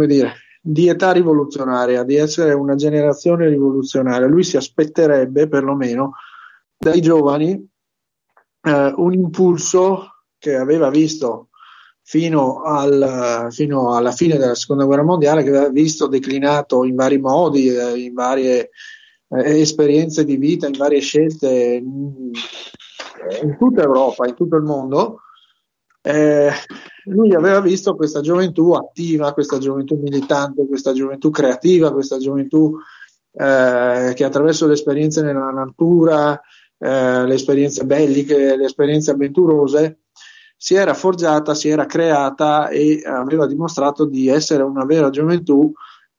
dire, 0.05 0.33
di 0.61 0.87
età 0.87 1.11
rivoluzionaria, 1.11 2.03
di 2.03 2.15
essere 2.15 2.53
una 2.53 2.75
generazione 2.75 3.49
rivoluzionaria. 3.49 4.25
Lui 4.25 4.43
si 4.43 4.55
aspetterebbe 4.55 5.49
perlomeno 5.49 6.13
dai 6.77 7.01
giovani 7.01 7.69
eh, 8.61 8.93
un 8.95 9.13
impulso 9.13 10.05
che 10.41 10.55
aveva 10.55 10.89
visto 10.89 11.49
fino, 12.01 12.63
al, 12.63 13.47
fino, 13.51 13.95
alla 13.95 14.11
fine 14.11 14.37
della 14.37 14.55
seconda 14.55 14.85
guerra 14.85 15.03
mondiale, 15.03 15.43
che 15.43 15.49
aveva 15.49 15.69
visto 15.69 16.07
declinato 16.07 16.83
in 16.83 16.95
vari 16.95 17.19
modi, 17.19 17.67
eh, 17.67 17.99
in 17.99 18.13
varie 18.13 18.71
eh, 19.29 19.59
esperienze 19.61 20.25
di 20.25 20.37
vita, 20.37 20.65
in 20.65 20.75
varie 20.75 20.99
scelte 20.99 21.47
in, 21.47 22.31
in 23.43 23.57
tutta 23.59 23.83
Europa, 23.83 24.27
in 24.27 24.33
tutto 24.33 24.55
il 24.55 24.63
mondo. 24.63 25.19
Eh, 26.01 26.49
lui 27.05 27.35
aveva 27.35 27.61
visto 27.61 27.95
questa 27.95 28.21
gioventù 28.21 28.71
attiva, 28.71 29.33
questa 29.33 29.59
gioventù 29.59 29.99
militante, 30.01 30.65
questa 30.65 30.93
gioventù 30.93 31.29
creativa, 31.29 31.93
questa 31.93 32.17
gioventù 32.17 32.75
eh, 33.33 34.13
che 34.15 34.23
attraverso 34.23 34.65
le 34.65 34.73
esperienze 34.73 35.21
nella 35.21 35.51
natura, 35.51 36.41
eh, 36.79 37.27
le 37.27 37.33
esperienze 37.35 37.85
belliche, 37.85 38.57
le 38.57 38.65
esperienze 38.65 39.11
avventurose, 39.11 39.99
si 40.63 40.75
era 40.75 40.93
forgiata, 40.93 41.55
si 41.55 41.69
era 41.69 41.87
creata 41.87 42.69
e 42.69 43.01
aveva 43.03 43.47
dimostrato 43.47 44.05
di 44.05 44.27
essere 44.27 44.61
una 44.61 44.85
vera 44.85 45.09
gioventù 45.09 45.73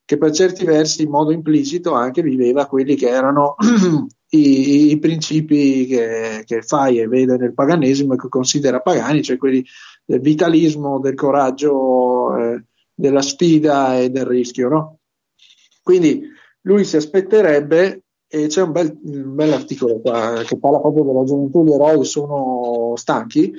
che 0.04 0.18
per 0.18 0.32
certi 0.32 0.64
versi 0.64 1.04
in 1.04 1.10
modo 1.10 1.30
implicito 1.30 1.92
anche 1.92 2.22
viveva 2.22 2.66
quelli 2.66 2.96
che 2.96 3.08
erano 3.08 3.54
i, 4.30 4.90
i, 4.90 4.98
principi 4.98 5.86
che, 5.86 6.42
che 6.44 6.60
Faye 6.62 7.06
vede 7.06 7.36
nel 7.36 7.54
paganesimo 7.54 8.14
e 8.14 8.16
che 8.16 8.28
considera 8.28 8.80
pagani, 8.80 9.22
cioè 9.22 9.36
quelli 9.36 9.64
del 10.04 10.18
vitalismo, 10.18 10.98
del 10.98 11.14
coraggio, 11.14 12.36
eh, 12.36 12.64
della 12.92 13.22
sfida 13.22 14.00
e 14.00 14.10
del 14.10 14.26
rischio. 14.26 14.68
No? 14.68 14.98
Quindi 15.84 16.20
lui 16.62 16.84
si 16.84 16.96
aspetterebbe, 16.96 18.02
e 18.26 18.48
c'è 18.48 18.62
un 18.62 18.72
bel, 18.72 18.98
un 19.04 19.36
bel 19.36 19.52
articolo 19.52 20.00
qua 20.00 20.42
che 20.44 20.58
parla 20.58 20.80
proprio 20.80 21.04
della 21.04 21.22
gioventù, 21.22 21.64
gli 21.64 21.70
eroi 21.70 22.04
sono 22.04 22.94
stanchi, 22.96 23.54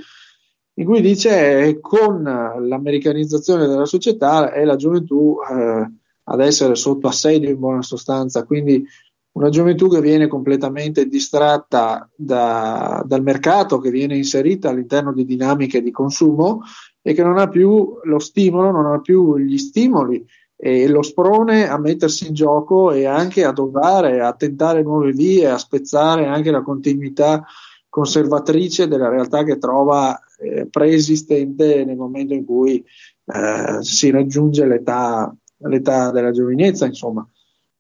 in 0.75 0.85
cui 0.85 1.01
dice 1.01 1.79
con 1.79 2.23
l'americanizzazione 2.23 3.67
della 3.67 3.85
società 3.85 4.51
è 4.51 4.63
la 4.63 4.75
gioventù 4.75 5.37
eh, 5.49 5.91
ad 6.23 6.39
essere 6.39 6.75
sotto 6.75 7.07
assedio 7.07 7.49
in 7.49 7.59
buona 7.59 7.81
sostanza, 7.81 8.43
quindi 8.43 8.85
una 9.33 9.49
gioventù 9.49 9.89
che 9.89 9.99
viene 9.99 10.27
completamente 10.27 11.07
distratta 11.07 12.07
da, 12.15 13.03
dal 13.05 13.23
mercato, 13.23 13.79
che 13.79 13.89
viene 13.89 14.15
inserita 14.15 14.69
all'interno 14.69 15.11
di 15.11 15.25
dinamiche 15.25 15.81
di 15.81 15.91
consumo 15.91 16.61
e 17.01 17.13
che 17.13 17.23
non 17.23 17.37
ha 17.37 17.49
più 17.49 17.97
lo 18.03 18.19
stimolo, 18.19 18.71
non 18.71 18.85
ha 18.85 19.01
più 19.01 19.37
gli 19.37 19.57
stimoli 19.57 20.23
e 20.55 20.87
lo 20.87 21.01
sprone 21.01 21.67
a 21.67 21.77
mettersi 21.77 22.27
in 22.27 22.33
gioco 22.33 22.91
e 22.91 23.05
anche 23.05 23.43
a 23.43 23.51
dovere, 23.51 24.21
a 24.21 24.33
tentare 24.33 24.83
nuove 24.83 25.11
vie, 25.11 25.49
a 25.49 25.57
spezzare 25.57 26.27
anche 26.27 26.51
la 26.51 26.61
continuità 26.61 27.43
conservatrice 27.89 28.87
della 28.87 29.09
realtà 29.09 29.43
che 29.43 29.57
trova 29.57 30.17
eh, 30.43 30.67
preesistente 30.67 31.85
nel 31.85 31.95
momento 31.95 32.33
in 32.33 32.45
cui 32.45 32.83
eh, 33.25 33.77
si 33.81 34.09
raggiunge 34.09 34.65
l'età, 34.65 35.35
l'età 35.57 36.11
della 36.11 36.31
giovinezza, 36.31 36.85
insomma. 36.85 37.27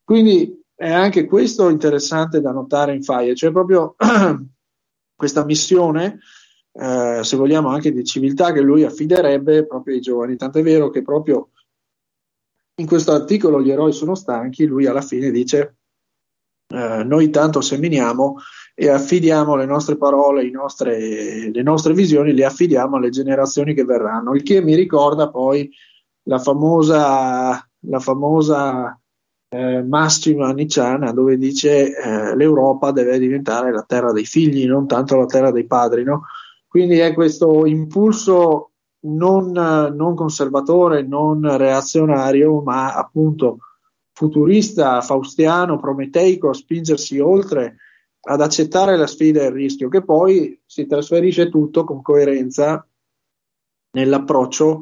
Quindi 0.03 0.61
è 0.75 0.89
anche 0.89 1.25
questo 1.25 1.69
interessante 1.69 2.41
da 2.41 2.51
notare 2.51 2.95
in 2.95 3.03
Faye, 3.03 3.35
cioè 3.35 3.51
proprio 3.51 3.95
questa 5.15 5.45
missione, 5.45 6.19
eh, 6.73 7.19
se 7.23 7.37
vogliamo 7.37 7.69
anche 7.69 7.91
di 7.91 8.03
civiltà, 8.03 8.51
che 8.51 8.61
lui 8.61 8.83
affiderebbe 8.83 9.65
proprio 9.65 9.95
ai 9.95 10.01
giovani. 10.01 10.35
Tant'è 10.35 10.61
vero 10.61 10.89
che 10.89 11.01
proprio 11.01 11.49
in 12.75 12.87
questo 12.87 13.11
articolo 13.11 13.61
gli 13.61 13.69
eroi 13.69 13.93
sono 13.93 14.15
stanchi, 14.15 14.65
lui 14.65 14.85
alla 14.85 15.01
fine 15.01 15.29
dice 15.29 15.77
eh, 16.73 17.03
noi 17.03 17.29
tanto 17.29 17.61
seminiamo 17.61 18.37
e 18.73 18.89
affidiamo 18.89 19.55
le 19.55 19.65
nostre 19.65 19.95
parole, 19.95 20.49
nostre, 20.49 21.51
le 21.51 21.61
nostre 21.61 21.93
visioni, 21.93 22.33
le 22.33 22.45
affidiamo 22.45 22.97
alle 22.97 23.09
generazioni 23.09 23.75
che 23.75 23.85
verranno, 23.85 24.33
il 24.33 24.41
che 24.41 24.61
mi 24.61 24.73
ricorda 24.73 25.29
poi 25.29 25.69
la 26.23 26.39
famosa, 26.39 27.69
la 27.79 27.99
famosa 27.99 28.99
eh, 29.49 29.83
massima 29.83 30.51
nicciana 30.51 31.11
dove 31.11 31.37
dice 31.37 31.95
eh, 31.95 32.35
l'Europa 32.35 32.89
deve 32.91 33.19
diventare 33.19 33.71
la 33.71 33.83
terra 33.83 34.11
dei 34.11 34.25
figli, 34.25 34.65
non 34.65 34.87
tanto 34.87 35.15
la 35.15 35.25
terra 35.25 35.51
dei 35.51 35.67
padri. 35.67 36.03
No? 36.03 36.23
Quindi 36.67 36.97
è 36.97 37.13
questo 37.13 37.67
impulso 37.67 38.71
non, 39.01 39.51
non 39.51 40.15
conservatore, 40.15 41.03
non 41.03 41.55
reazionario, 41.55 42.61
ma 42.61 42.95
appunto 42.95 43.57
futurista, 44.13 45.01
faustiano, 45.01 45.79
prometeico, 45.79 46.49
a 46.49 46.53
spingersi 46.53 47.19
oltre, 47.19 47.77
ad 48.21 48.41
accettare 48.41 48.95
la 48.95 49.07
sfida 49.07 49.41
e 49.41 49.47
il 49.47 49.51
rischio, 49.51 49.89
che 49.89 50.03
poi 50.03 50.61
si 50.65 50.85
trasferisce 50.85 51.49
tutto 51.49 51.83
con 51.83 52.01
coerenza 52.01 52.87
nell'approccio 53.91 54.81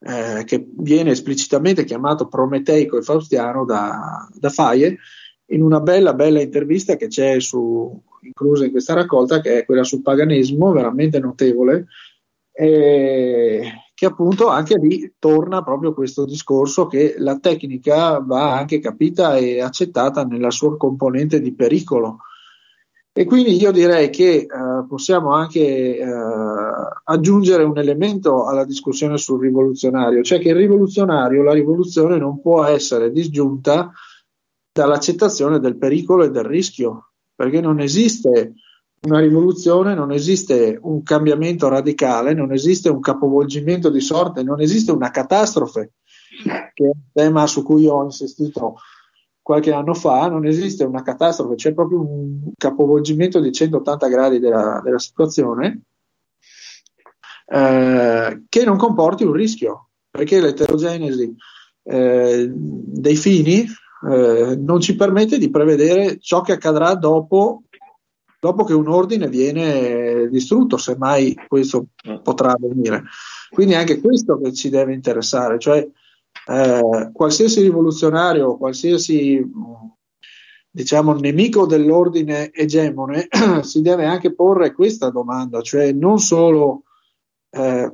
eh, 0.00 0.44
che 0.44 0.66
viene 0.76 1.12
esplicitamente 1.12 1.84
chiamato 1.84 2.28
prometeico 2.28 2.98
e 2.98 3.02
faustiano 3.02 3.64
da, 3.64 4.28
da 4.32 4.50
Faye 4.50 4.98
in 5.46 5.62
una 5.62 5.80
bella, 5.80 6.14
bella 6.14 6.40
intervista 6.40 6.96
che 6.96 7.06
c'è 7.06 7.40
su, 7.40 8.02
inclusa 8.20 8.64
in 8.64 8.70
questa 8.70 8.94
raccolta, 8.94 9.40
che 9.40 9.60
è 9.60 9.64
quella 9.64 9.84
sul 9.84 10.02
paganesimo, 10.02 10.72
veramente 10.72 11.18
notevole, 11.18 11.86
eh, 12.52 13.72
che 13.94 14.06
appunto 14.06 14.48
anche 14.48 14.76
lì 14.76 15.14
torna 15.18 15.62
proprio 15.62 15.94
questo 15.94 16.24
discorso 16.24 16.88
che 16.88 17.14
la 17.18 17.38
tecnica 17.38 18.18
va 18.18 18.52
anche 18.56 18.80
capita 18.80 19.36
e 19.36 19.60
accettata 19.60 20.24
nella 20.24 20.50
sua 20.50 20.76
componente 20.76 21.40
di 21.40 21.54
pericolo. 21.54 22.18
E 23.16 23.24
quindi 23.26 23.54
io 23.54 23.70
direi 23.70 24.10
che 24.10 24.38
eh, 24.38 24.48
possiamo 24.88 25.34
anche 25.34 25.98
eh, 25.98 26.04
aggiungere 27.04 27.62
un 27.62 27.78
elemento 27.78 28.46
alla 28.46 28.64
discussione 28.64 29.18
sul 29.18 29.40
rivoluzionario, 29.40 30.24
cioè 30.24 30.40
che 30.40 30.48
il 30.48 30.56
rivoluzionario, 30.56 31.44
la 31.44 31.52
rivoluzione 31.52 32.18
non 32.18 32.40
può 32.40 32.64
essere 32.64 33.12
disgiunta 33.12 33.92
dall'accettazione 34.72 35.60
del 35.60 35.76
pericolo 35.76 36.24
e 36.24 36.30
del 36.32 36.42
rischio, 36.42 37.12
perché 37.32 37.60
non 37.60 37.78
esiste 37.78 38.54
una 39.04 39.20
rivoluzione, 39.20 39.94
non 39.94 40.12
esiste 40.12 40.78
un 40.80 41.02
cambiamento 41.02 41.68
radicale, 41.68 42.34
non 42.34 42.52
esiste 42.52 42.88
un 42.88 43.00
capovolgimento 43.00 43.90
di 43.90 44.00
sorte, 44.00 44.42
non 44.42 44.60
esiste 44.60 44.92
una 44.92 45.10
catastrofe, 45.10 45.92
che 46.72 46.84
è 46.84 46.86
un 46.86 47.02
tema 47.12 47.46
su 47.46 47.62
cui 47.62 47.86
ho 47.86 48.02
insistito 48.02 48.76
qualche 49.42 49.72
anno 49.72 49.92
fa, 49.92 50.28
non 50.28 50.46
esiste 50.46 50.84
una 50.84 51.02
catastrofe, 51.02 51.56
c'è 51.56 51.74
proprio 51.74 52.00
un 52.00 52.52
capovolgimento 52.56 53.40
di 53.40 53.52
180 53.52 54.08
gradi 54.08 54.38
della, 54.38 54.80
della 54.82 54.98
situazione 54.98 55.82
eh, 57.46 58.44
che 58.48 58.64
non 58.64 58.78
comporti 58.78 59.24
un 59.24 59.32
rischio, 59.32 59.90
perché 60.10 60.40
l'eterogenesi 60.40 61.36
eh, 61.82 62.50
dei 62.50 63.16
fini 63.16 63.66
eh, 64.10 64.56
non 64.56 64.80
ci 64.80 64.96
permette 64.96 65.36
di 65.36 65.50
prevedere 65.50 66.18
ciò 66.20 66.40
che 66.40 66.52
accadrà 66.52 66.94
dopo, 66.94 67.64
dopo 68.44 68.64
che 68.64 68.74
un 68.74 68.88
ordine 68.88 69.30
viene 69.30 70.28
distrutto, 70.28 70.76
se 70.76 70.96
mai 70.98 71.34
questo 71.48 71.86
potrà 72.22 72.52
avvenire. 72.52 73.04
Quindi 73.48 73.72
è 73.72 73.76
anche 73.78 74.02
questo 74.02 74.38
che 74.38 74.52
ci 74.52 74.68
deve 74.68 74.92
interessare, 74.92 75.58
cioè 75.58 75.78
eh, 76.48 77.10
qualsiasi 77.10 77.62
rivoluzionario, 77.62 78.58
qualsiasi 78.58 79.42
diciamo 80.70 81.14
nemico 81.14 81.64
dell'ordine 81.64 82.52
egemone 82.52 83.28
si 83.62 83.80
deve 83.80 84.04
anche 84.04 84.34
porre 84.34 84.74
questa 84.74 85.08
domanda, 85.08 85.62
cioè 85.62 85.92
non 85.92 86.18
solo 86.18 86.82
eh, 87.48 87.90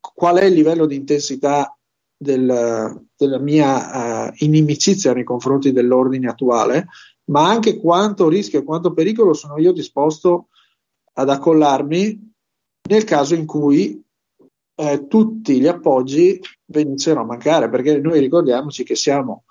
qual 0.00 0.36
è 0.38 0.46
il 0.46 0.54
livello 0.54 0.86
di 0.86 0.96
intensità 0.96 1.78
del, 2.16 3.06
della 3.16 3.38
mia 3.38 4.26
uh, 4.26 4.32
inimicizia 4.38 5.12
nei 5.12 5.24
confronti 5.24 5.70
dell'ordine 5.70 6.28
attuale, 6.28 6.88
ma 7.30 7.48
anche 7.48 7.78
quanto 7.78 8.28
rischio 8.28 8.60
e 8.60 8.64
quanto 8.64 8.92
pericolo 8.92 9.32
sono 9.32 9.58
io 9.58 9.72
disposto 9.72 10.48
ad 11.14 11.30
accollarmi 11.30 12.32
nel 12.88 13.04
caso 13.04 13.34
in 13.34 13.46
cui 13.46 14.02
eh, 14.74 15.06
tutti 15.06 15.60
gli 15.60 15.66
appoggi 15.66 16.40
venissero 16.66 17.20
a 17.20 17.24
mancare, 17.24 17.68
perché 17.68 17.98
noi 17.98 18.18
ricordiamoci 18.18 18.82
che 18.82 18.96
siamo 18.96 19.44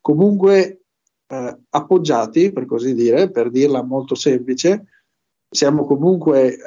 comunque 0.00 0.82
eh, 1.26 1.58
appoggiati, 1.68 2.52
per 2.52 2.64
così 2.64 2.94
dire, 2.94 3.30
per 3.30 3.50
dirla 3.50 3.82
molto 3.82 4.14
semplice, 4.14 4.86
siamo 5.50 5.84
comunque 5.84 6.54
eh, 6.54 6.60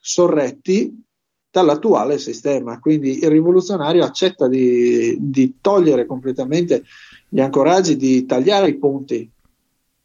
sorretti 0.00 1.04
dall'attuale 1.50 2.18
sistema. 2.18 2.78
Quindi 2.80 3.18
il 3.18 3.30
rivoluzionario 3.30 4.04
accetta 4.04 4.48
di, 4.48 5.16
di 5.20 5.58
togliere 5.60 6.04
completamente 6.04 6.84
gli 7.28 7.40
ancoraggi, 7.40 7.96
di 7.96 8.26
tagliare 8.26 8.68
i 8.68 8.78
ponti 8.78 9.30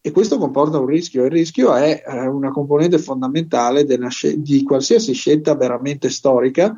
e 0.01 0.11
questo 0.11 0.37
comporta 0.37 0.79
un 0.79 0.85
rischio. 0.85 1.25
Il 1.25 1.31
rischio 1.31 1.73
è 1.73 2.03
eh, 2.05 2.27
una 2.27 2.51
componente 2.51 2.97
fondamentale 2.97 3.85
sc- 4.09 4.35
di 4.35 4.63
qualsiasi 4.63 5.13
scelta 5.13 5.55
veramente 5.55 6.09
storica 6.09 6.77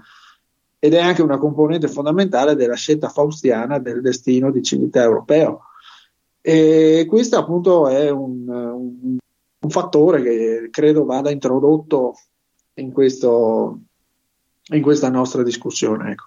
ed 0.80 0.93
è 0.93 0.99
anche 0.99 1.22
una 1.22 1.38
componente 1.38 1.88
fondamentale 1.88 2.55
della 2.55 2.76
scelta 2.76 3.09
faustiana 3.09 3.80
del 3.80 4.01
destino 4.01 4.51
di 4.51 4.63
civiltà 4.63 5.03
europeo. 5.03 5.63
E 6.41 7.05
questo 7.07 7.38
appunto 7.38 7.88
è 7.89 8.09
un, 8.09 8.47
un, 8.47 9.17
un 9.59 9.70
fattore 9.70 10.22
che 10.24 10.70
credo 10.72 11.03
vada 11.03 11.30
introdotto 11.30 12.15
in, 12.76 12.91
questo, 12.91 13.80
in 14.70 14.82
questa 14.82 15.09
nostra 15.09 15.43
discussione. 15.43 16.11
Ecco. 16.11 16.26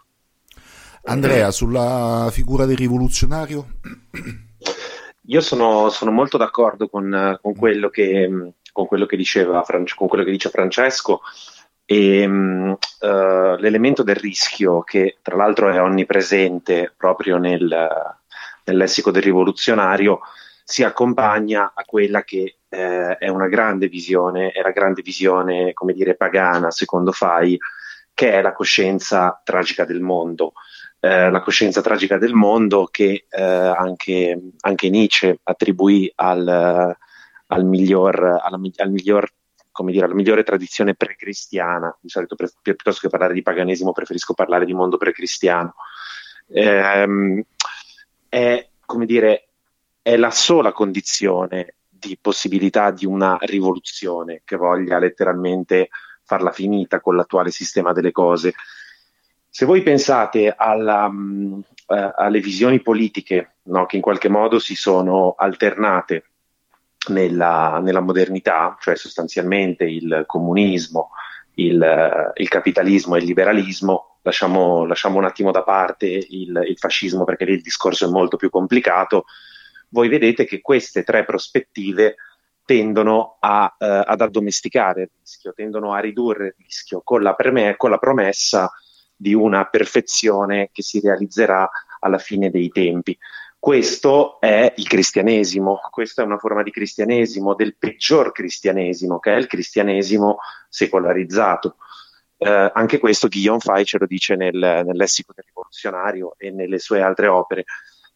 Andrea, 1.04 1.50
sulla 1.50 2.28
figura 2.30 2.66
del 2.66 2.76
rivoluzionario? 2.76 3.66
Io 5.26 5.40
sono, 5.40 5.88
sono 5.88 6.10
molto 6.10 6.36
d'accordo 6.36 6.88
con, 6.88 7.38
con, 7.40 7.54
quello 7.54 7.88
che, 7.90 8.52
con, 8.72 8.86
quello 8.86 9.06
che 9.06 9.16
diceva, 9.16 9.64
con 9.64 10.08
quello 10.08 10.24
che 10.24 10.30
dice 10.30 10.50
Francesco 10.50 11.20
e 11.84 12.26
uh, 12.26 12.76
l'elemento 13.58 14.02
del 14.02 14.16
rischio 14.16 14.82
che 14.82 15.18
tra 15.22 15.36
l'altro 15.36 15.70
è 15.70 15.80
onnipresente 15.80 16.92
proprio 16.96 17.38
nel, 17.38 17.66
nel 18.64 18.76
lessico 18.76 19.10
del 19.10 19.22
rivoluzionario 19.22 20.20
si 20.64 20.82
accompagna 20.84 21.72
a 21.74 21.84
quella 21.84 22.22
che 22.22 22.58
eh, 22.68 23.18
è 23.18 23.28
una 23.28 23.48
grande 23.48 23.88
visione, 23.88 24.50
è 24.52 24.62
la 24.62 24.70
grande 24.70 25.02
visione, 25.02 25.72
come 25.72 25.92
dire, 25.92 26.14
pagana, 26.14 26.70
secondo 26.70 27.12
Fai, 27.12 27.58
che 28.14 28.32
è 28.32 28.42
la 28.42 28.52
coscienza 28.52 29.40
tragica 29.44 29.84
del 29.84 30.00
mondo. 30.00 30.52
Eh, 31.04 31.30
la 31.30 31.40
coscienza 31.40 31.80
tragica 31.80 32.16
del 32.16 32.32
mondo 32.32 32.86
che 32.88 33.26
eh, 33.28 33.42
anche, 33.42 34.40
anche, 34.60 34.88
Nietzsche 34.88 35.40
attribuì 35.42 36.12
al, 36.14 36.96
al 37.46 37.64
miglior, 37.64 38.22
alla, 38.40 38.60
al 38.76 38.90
miglior 38.92 39.28
come 39.72 39.90
dire, 39.90 40.04
alla 40.04 40.14
migliore 40.14 40.44
tradizione 40.44 40.94
pre-cristiana. 40.94 41.92
Di 42.00 42.08
solito, 42.08 42.36
pre- 42.36 42.52
piuttosto 42.62 43.00
che 43.00 43.08
parlare 43.08 43.34
di 43.34 43.42
paganesimo, 43.42 43.90
preferisco 43.90 44.34
parlare 44.34 44.64
di 44.64 44.74
mondo 44.74 44.96
pre-cristiano. 44.96 45.74
Eh, 46.46 47.44
è, 48.28 48.68
come 48.86 49.04
dire, 49.04 49.48
è 50.02 50.16
la 50.16 50.30
sola 50.30 50.70
condizione 50.70 51.74
di 51.88 52.16
possibilità 52.20 52.92
di 52.92 53.06
una 53.06 53.38
rivoluzione 53.40 54.42
che 54.44 54.54
voglia 54.54 55.00
letteralmente 55.00 55.88
farla 56.22 56.52
finita 56.52 57.00
con 57.00 57.16
l'attuale 57.16 57.50
sistema 57.50 57.92
delle 57.92 58.12
cose. 58.12 58.54
Se 59.54 59.66
voi 59.66 59.82
pensate 59.82 60.54
alla, 60.56 61.04
um, 61.04 61.62
uh, 61.88 62.10
alle 62.16 62.40
visioni 62.40 62.80
politiche 62.80 63.56
no, 63.64 63.84
che 63.84 63.96
in 63.96 64.02
qualche 64.02 64.30
modo 64.30 64.58
si 64.58 64.74
sono 64.74 65.34
alternate 65.36 66.24
nella, 67.08 67.78
nella 67.82 68.00
modernità, 68.00 68.78
cioè 68.80 68.96
sostanzialmente 68.96 69.84
il 69.84 70.24
comunismo, 70.26 71.10
il, 71.56 72.32
il 72.34 72.48
capitalismo 72.48 73.14
e 73.14 73.18
il 73.18 73.26
liberalismo, 73.26 74.20
lasciamo, 74.22 74.86
lasciamo, 74.86 75.18
un 75.18 75.26
attimo 75.26 75.50
da 75.50 75.62
parte 75.62 76.06
il, 76.06 76.58
il 76.66 76.78
fascismo 76.78 77.24
perché 77.24 77.44
lì 77.44 77.52
il 77.52 77.60
discorso 77.60 78.06
è 78.06 78.10
molto 78.10 78.38
più 78.38 78.48
complicato, 78.48 79.26
voi 79.90 80.08
vedete 80.08 80.46
che 80.46 80.62
queste 80.62 81.02
tre 81.02 81.26
prospettive 81.26 82.14
tendono 82.64 83.36
a, 83.38 83.76
eh, 83.78 84.02
ad 84.06 84.22
addomesticare 84.22 85.02
il 85.02 85.10
rischio, 85.20 85.52
tendono 85.52 85.92
a 85.92 85.98
ridurre 85.98 86.46
il 86.46 86.54
rischio 86.56 87.02
con 87.04 87.20
la, 87.20 87.34
preme- 87.34 87.76
con 87.76 87.90
la 87.90 87.98
promessa 87.98 88.72
di 89.22 89.34
una 89.34 89.66
perfezione 89.66 90.70
che 90.72 90.82
si 90.82 90.98
realizzerà 90.98 91.70
alla 92.00 92.18
fine 92.18 92.50
dei 92.50 92.68
tempi. 92.68 93.16
Questo 93.56 94.40
è 94.40 94.74
il 94.76 94.88
cristianesimo, 94.88 95.78
questa 95.92 96.22
è 96.22 96.24
una 96.24 96.38
forma 96.38 96.64
di 96.64 96.72
cristianesimo, 96.72 97.54
del 97.54 97.76
peggior 97.76 98.32
cristianesimo, 98.32 99.20
che 99.20 99.32
è 99.32 99.36
il 99.36 99.46
cristianesimo 99.46 100.38
secolarizzato. 100.68 101.76
Eh, 102.38 102.72
anche 102.74 102.98
questo 102.98 103.28
Guillaume 103.28 103.60
Fay 103.60 103.84
ce 103.84 103.98
lo 103.98 104.06
dice 104.06 104.34
nel, 104.34 104.56
nel 104.56 104.96
lessico 104.96 105.32
del 105.32 105.44
rivoluzionario 105.46 106.34
e 106.36 106.50
nelle 106.50 106.80
sue 106.80 107.00
altre 107.00 107.28
opere. 107.28 107.64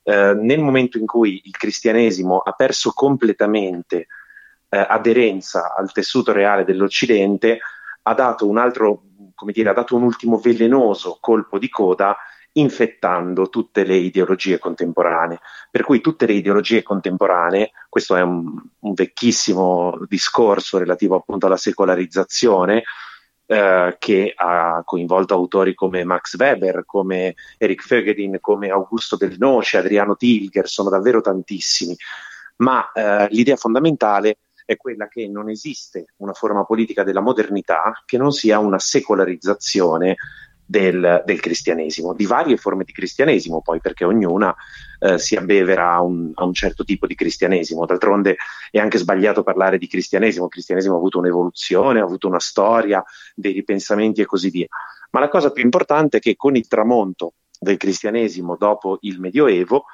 Eh, 0.03 0.35
nel 0.35 0.59
momento 0.59 0.99
in 0.99 1.07
cui 1.07 1.41
il 1.45 1.57
cristianesimo 1.57 2.39
ha 2.39 2.51
perso 2.51 2.91
completamente 2.91 4.09
eh, 4.69 4.87
aderenza 4.89 5.77
al 5.77 5.93
tessuto 5.93 6.33
reale 6.33 6.65
dell'Occidente, 6.65 7.61
ha 8.03 8.15
dato 8.15 8.49
un 8.49 8.59
altro, 8.59 9.03
come 9.37 9.53
dire, 9.53 9.69
ha 9.69 9.75
dato 9.75 9.95
un 9.95 10.03
ultimo 10.03 10.39
velenoso 10.39 11.19
colpo 11.21 11.59
di 11.59 11.69
coda 11.69 12.17
infettando 12.53 13.49
tutte 13.49 13.85
le 13.85 13.97
ideologie 13.97 14.59
contemporanee. 14.59 15.39
Per 15.71 15.85
cui 15.85 16.01
tutte 16.01 16.27
le 16.27 16.33
ideologie 16.33 16.83
contemporanee, 16.83 17.71
questo 17.89 18.17
è 18.17 18.23
un, 18.23 18.61
un 18.81 18.95
vecchissimo 18.95 19.99
discorso 20.09 20.79
relativo 20.79 21.17
appunto 21.17 21.47
alla 21.47 21.59
secolarizzazione, 21.59 22.83
eh, 23.49 23.97
che 23.99 24.33
ha 24.35 24.83
coinvolto 24.85 25.35
autori 25.35 25.75
come 25.75 26.03
Max 26.05 26.37
Weber, 26.37 26.85
come 26.85 27.35
Eric 27.59 27.83
Fögedin, 27.83 28.39
come 28.41 28.71
Augusto 28.71 29.17
Del 29.17 29.37
Noce, 29.39 29.77
Adriano 29.77 30.17
Tilger, 30.17 30.67
sono 30.67 30.89
davvero 30.89 31.21
tantissimi. 31.21 31.95
Ma 32.57 32.91
eh, 32.93 33.29
l'idea 33.31 33.57
fondamentale 33.57 34.39
è 34.67 34.77
quella 34.77 35.09
che 35.09 35.27
non 35.29 35.49
esiste 35.49 36.09
una 36.17 36.35
forma 36.35 36.65
politica 36.65 37.05
della 37.05 37.21
modernità 37.21 38.03
che 38.05 38.19
non 38.19 38.33
sia 38.33 38.59
una 38.59 38.79
secolarizzazione 38.79 40.17
del, 40.67 41.23
del, 41.25 41.41
cristianesimo, 41.41 42.13
di 42.13 42.27
varie 42.27 42.57
forme 42.57 42.83
di 42.83 42.93
cristianesimo, 42.93 43.63
poi 43.63 43.81
perché 43.81 44.05
ognuna 44.05 44.53
eh, 44.99 45.17
si 45.17 45.37
abbevera 45.37 45.93
a 45.93 46.03
un, 46.03 46.33
a 46.35 46.45
un, 46.45 46.53
certo 46.53 46.83
tipo 46.83 47.07
di 47.07 47.15
cristianesimo. 47.15 47.87
D'altronde 47.87 48.37
è 48.73 48.79
anche 48.79 48.99
sbagliato 48.99 49.45
parlare 49.45 49.79
di 49.79 49.87
cristianesimo, 49.87 50.47
il 50.47 50.51
cristianesimo 50.51 50.95
ha 50.95 50.99
avuto 50.99 51.21
un'evoluzione, 51.21 52.01
ha 52.01 52.05
avuto 52.05 52.27
una 52.27 52.41
storia, 52.41 53.03
dei 53.35 53.53
ripensamenti 53.53 54.21
e 54.21 54.27
così 54.27 54.51
via. 54.51 54.67
Ma 55.13 55.21
la 55.21 55.29
cosa 55.29 55.53
più 55.53 55.63
importante 55.63 56.17
è 56.17 56.21
che 56.21 56.35
con 56.35 56.57
il 56.57 56.67
tramonto 56.67 57.35
del 57.59 57.77
cristianesimo 57.77 58.57
dopo 58.57 58.99
il 59.03 59.21
Medioevo, 59.21 59.85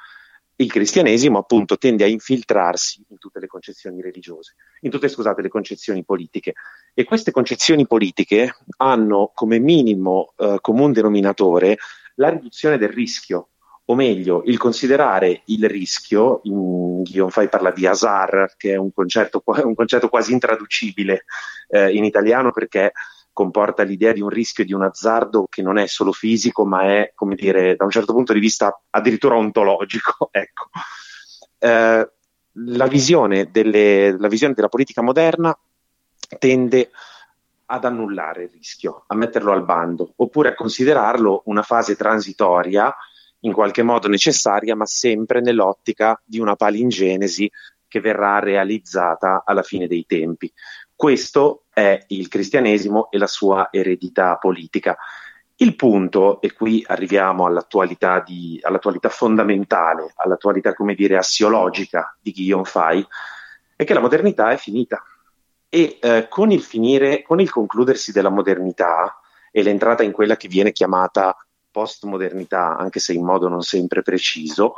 il 0.63 0.71
cristianesimo 0.71 1.37
appunto 1.37 1.77
tende 1.77 2.03
a 2.03 2.07
infiltrarsi 2.07 3.05
in 3.09 3.17
tutte 3.17 3.39
le 3.39 3.47
concezioni 3.47 4.01
religiose, 4.01 4.55
in 4.81 4.91
tutte 4.91 5.07
scusate, 5.07 5.41
le 5.41 5.49
concezioni 5.49 6.03
politiche. 6.03 6.53
E 6.93 7.03
queste 7.03 7.31
concezioni 7.31 7.85
politiche 7.85 8.55
hanno 8.77 9.31
come 9.33 9.59
minimo 9.59 10.33
eh, 10.37 10.57
comune 10.61 10.93
denominatore 10.93 11.77
la 12.15 12.29
riduzione 12.29 12.77
del 12.77 12.89
rischio, 12.89 13.49
o 13.85 13.95
meglio, 13.95 14.43
il 14.45 14.57
considerare 14.57 15.41
il 15.45 15.67
rischio, 15.67 16.39
in, 16.43 17.03
Guillaume 17.03 17.47
parla 17.49 17.71
di 17.71 17.85
hasard, 17.85 18.53
che 18.55 18.71
è 18.71 18.77
un 18.77 18.93
concetto, 18.93 19.43
un 19.45 19.75
concetto 19.75 20.07
quasi 20.07 20.31
intraducibile 20.31 21.25
eh, 21.69 21.91
in 21.91 22.05
italiano 22.05 22.51
perché 22.51 22.93
comporta 23.33 23.83
l'idea 23.83 24.13
di 24.13 24.21
un 24.21 24.29
rischio 24.29 24.63
di 24.63 24.73
un 24.73 24.83
azzardo 24.83 25.47
che 25.49 25.61
non 25.61 25.77
è 25.77 25.87
solo 25.87 26.11
fisico, 26.11 26.65
ma 26.65 26.83
è, 26.83 27.11
come 27.15 27.35
dire, 27.35 27.75
da 27.75 27.83
un 27.83 27.89
certo 27.89 28.13
punto 28.13 28.31
di 28.31 28.39
vista 28.39 28.79
addirittura 28.91 29.35
ontologico. 29.35 30.29
ecco. 30.31 30.69
eh, 31.59 32.11
la, 32.51 32.87
visione 32.87 33.49
delle, 33.51 34.17
la 34.17 34.27
visione 34.27 34.53
della 34.53 34.69
politica 34.69 35.01
moderna 35.01 35.57
tende 36.39 36.91
ad 37.65 37.85
annullare 37.85 38.43
il 38.43 38.49
rischio, 38.51 39.03
a 39.07 39.15
metterlo 39.15 39.51
al 39.51 39.65
bando, 39.65 40.13
oppure 40.17 40.49
a 40.49 40.55
considerarlo 40.55 41.41
una 41.45 41.63
fase 41.63 41.95
transitoria, 41.95 42.93
in 43.39 43.51
qualche 43.51 43.83
modo 43.83 44.07
necessaria, 44.07 44.75
ma 44.75 44.85
sempre 44.85 45.41
nell'ottica 45.41 46.21
di 46.23 46.39
una 46.39 46.55
palingenesi 46.55 47.49
che 47.87 47.99
verrà 47.99 48.39
realizzata 48.39 49.43
alla 49.45 49.63
fine 49.63 49.87
dei 49.87 50.05
tempi. 50.07 50.51
Questo 51.03 51.65
è 51.73 52.01
il 52.07 52.29
cristianesimo 52.29 53.11
e 53.11 53.17
la 53.17 53.27
sua 53.27 53.67
eredità 53.73 54.37
politica. 54.37 54.95
Il 55.57 55.75
punto, 55.75 56.39
e 56.39 56.53
qui 56.53 56.81
arriviamo 56.87 57.45
all'attualità, 57.45 58.23
di, 58.25 58.57
all'attualità 58.63 59.09
fondamentale, 59.09 60.13
all'attualità, 60.15 60.73
come 60.73 60.95
dire, 60.95 61.17
assiologica 61.17 62.15
di 62.21 62.31
Guillaume 62.31 62.63
Fay, 62.63 63.05
è 63.75 63.83
che 63.83 63.93
la 63.93 63.99
modernità 63.99 64.51
è 64.51 64.55
finita. 64.55 65.03
E 65.67 65.99
eh, 66.01 66.27
con 66.29 66.51
il 66.51 66.61
finire, 66.61 67.21
con 67.21 67.41
il 67.41 67.51
concludersi 67.51 68.13
della 68.13 68.29
modernità 68.29 69.19
e 69.51 69.61
l'entrata 69.61 70.03
in 70.03 70.13
quella 70.13 70.37
che 70.37 70.47
viene 70.47 70.71
chiamata 70.71 71.35
postmodernità, 71.69 72.77
anche 72.77 73.01
se 73.01 73.11
in 73.11 73.25
modo 73.25 73.49
non 73.49 73.61
sempre 73.61 74.03
preciso, 74.03 74.75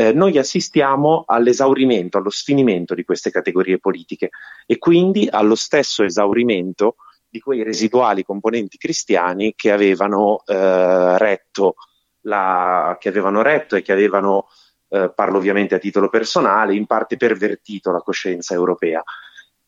eh, 0.00 0.12
noi 0.12 0.38
assistiamo 0.38 1.24
all'esaurimento, 1.26 2.18
allo 2.18 2.30
sfinimento 2.30 2.94
di 2.94 3.02
queste 3.02 3.32
categorie 3.32 3.80
politiche 3.80 4.30
e 4.64 4.78
quindi 4.78 5.26
allo 5.28 5.56
stesso 5.56 6.04
esaurimento 6.04 6.94
di 7.28 7.40
quei 7.40 7.64
residuali 7.64 8.22
componenti 8.22 8.78
cristiani 8.78 9.54
che 9.56 9.72
avevano, 9.72 10.44
eh, 10.46 11.18
retto, 11.18 11.74
la, 12.22 12.96
che 13.00 13.08
avevano 13.08 13.42
retto 13.42 13.74
e 13.74 13.82
che 13.82 13.90
avevano, 13.90 14.46
eh, 14.90 15.10
parlo 15.12 15.38
ovviamente 15.38 15.74
a 15.74 15.78
titolo 15.78 16.08
personale, 16.08 16.76
in 16.76 16.86
parte 16.86 17.16
pervertito 17.16 17.90
la 17.90 17.98
coscienza 17.98 18.54
europea. 18.54 19.02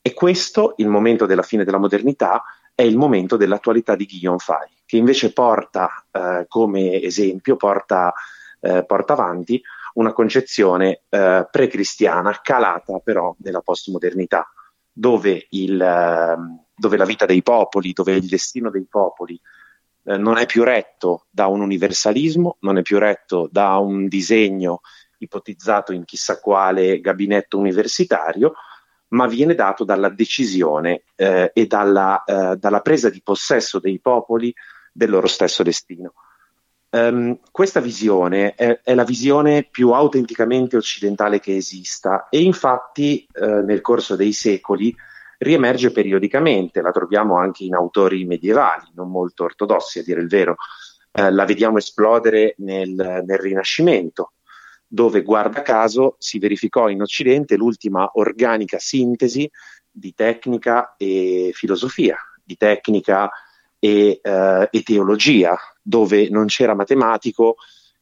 E 0.01 0.13
questo, 0.13 0.75
il 0.77 0.87
momento 0.87 1.25
della 1.25 1.43
fine 1.43 1.65
della 1.65 1.77
modernità, 1.77 2.41
è 2.73 2.83
il 2.83 2.95
momento 2.95 3.35
dell'attualità 3.35 3.95
di 3.95 4.05
Guillaume 4.05 4.39
Fay, 4.39 4.69
che 4.85 4.95
invece 4.95 5.33
porta 5.33 6.05
eh, 6.09 6.45
come 6.47 7.01
esempio, 7.01 7.57
porta, 7.57 8.13
eh, 8.61 8.85
porta 8.85 9.11
avanti 9.11 9.61
una 9.93 10.13
concezione 10.13 11.03
eh, 11.09 11.47
pre-cristiana 11.49 12.39
calata 12.41 12.99
però 12.99 13.35
nella 13.39 13.61
postmodernità, 13.61 14.49
dove, 14.91 15.47
il, 15.49 15.81
eh, 15.81 16.35
dove, 16.75 16.97
la 16.97 17.05
vita 17.05 17.25
dei 17.25 17.41
popoli, 17.41 17.93
dove 17.93 18.13
il 18.13 18.27
destino 18.27 18.69
dei 18.69 18.85
popoli 18.89 19.39
eh, 20.03 20.17
non 20.17 20.37
è 20.37 20.45
più 20.45 20.63
retto 20.63 21.25
da 21.29 21.47
un 21.47 21.61
universalismo, 21.61 22.57
non 22.61 22.77
è 22.77 22.81
più 22.81 22.97
retto 22.97 23.47
da 23.51 23.77
un 23.77 24.07
disegno 24.07 24.81
ipotizzato 25.17 25.93
in 25.93 26.03
chissà 26.05 26.39
quale 26.39 26.99
gabinetto 26.99 27.57
universitario, 27.57 28.53
ma 29.09 29.27
viene 29.27 29.55
dato 29.55 29.83
dalla 29.83 30.09
decisione 30.09 31.03
eh, 31.15 31.51
e 31.53 31.67
dalla, 31.67 32.23
eh, 32.23 32.55
dalla 32.57 32.79
presa 32.81 33.09
di 33.09 33.21
possesso 33.21 33.79
dei 33.79 33.99
popoli 33.99 34.53
del 34.91 35.09
loro 35.09 35.27
stesso 35.27 35.63
destino. 35.63 36.13
Um, 36.93 37.39
questa 37.51 37.79
visione 37.79 38.53
è, 38.53 38.81
è, 38.83 38.93
la 38.93 39.05
visione 39.05 39.63
più 39.63 39.91
autenticamente 39.91 40.75
occidentale 40.75 41.39
che 41.39 41.55
esista 41.55 42.27
e 42.29 42.41
infatti 42.41 43.25
eh, 43.31 43.61
nel 43.61 43.79
corso 43.79 44.17
dei 44.17 44.33
secoli 44.33 44.93
riemerge 45.37 45.91
periodicamente, 45.91 46.81
la 46.81 46.91
troviamo 46.91 47.37
anche 47.37 47.63
in 47.63 47.75
autori 47.75 48.25
medievali, 48.25 48.91
non 48.93 49.09
molto 49.09 49.45
ortodossi 49.45 49.99
a 49.99 50.03
dire 50.03 50.19
il 50.19 50.27
vero, 50.27 50.55
eh, 51.13 51.31
la 51.31 51.45
vediamo 51.45 51.77
esplodere 51.77 52.55
nel, 52.57 52.89
nel 53.25 53.37
Rinascimento, 53.39 54.33
dove 54.85 55.23
guarda 55.23 55.61
caso 55.61 56.15
si 56.19 56.39
verificò 56.39 56.89
in 56.89 57.01
Occidente 57.01 57.55
l'ultima 57.55 58.11
organica 58.15 58.79
sintesi 58.79 59.49
di 59.89 60.13
tecnica 60.13 60.95
e 60.97 61.51
filosofia, 61.53 62.17
di 62.43 62.57
tecnica 62.57 63.29
e, 63.83 64.19
eh, 64.21 64.67
e 64.71 64.83
teologia, 64.83 65.57
dove 65.81 66.29
non 66.29 66.45
c'era 66.45 66.75
matematico 66.75 67.55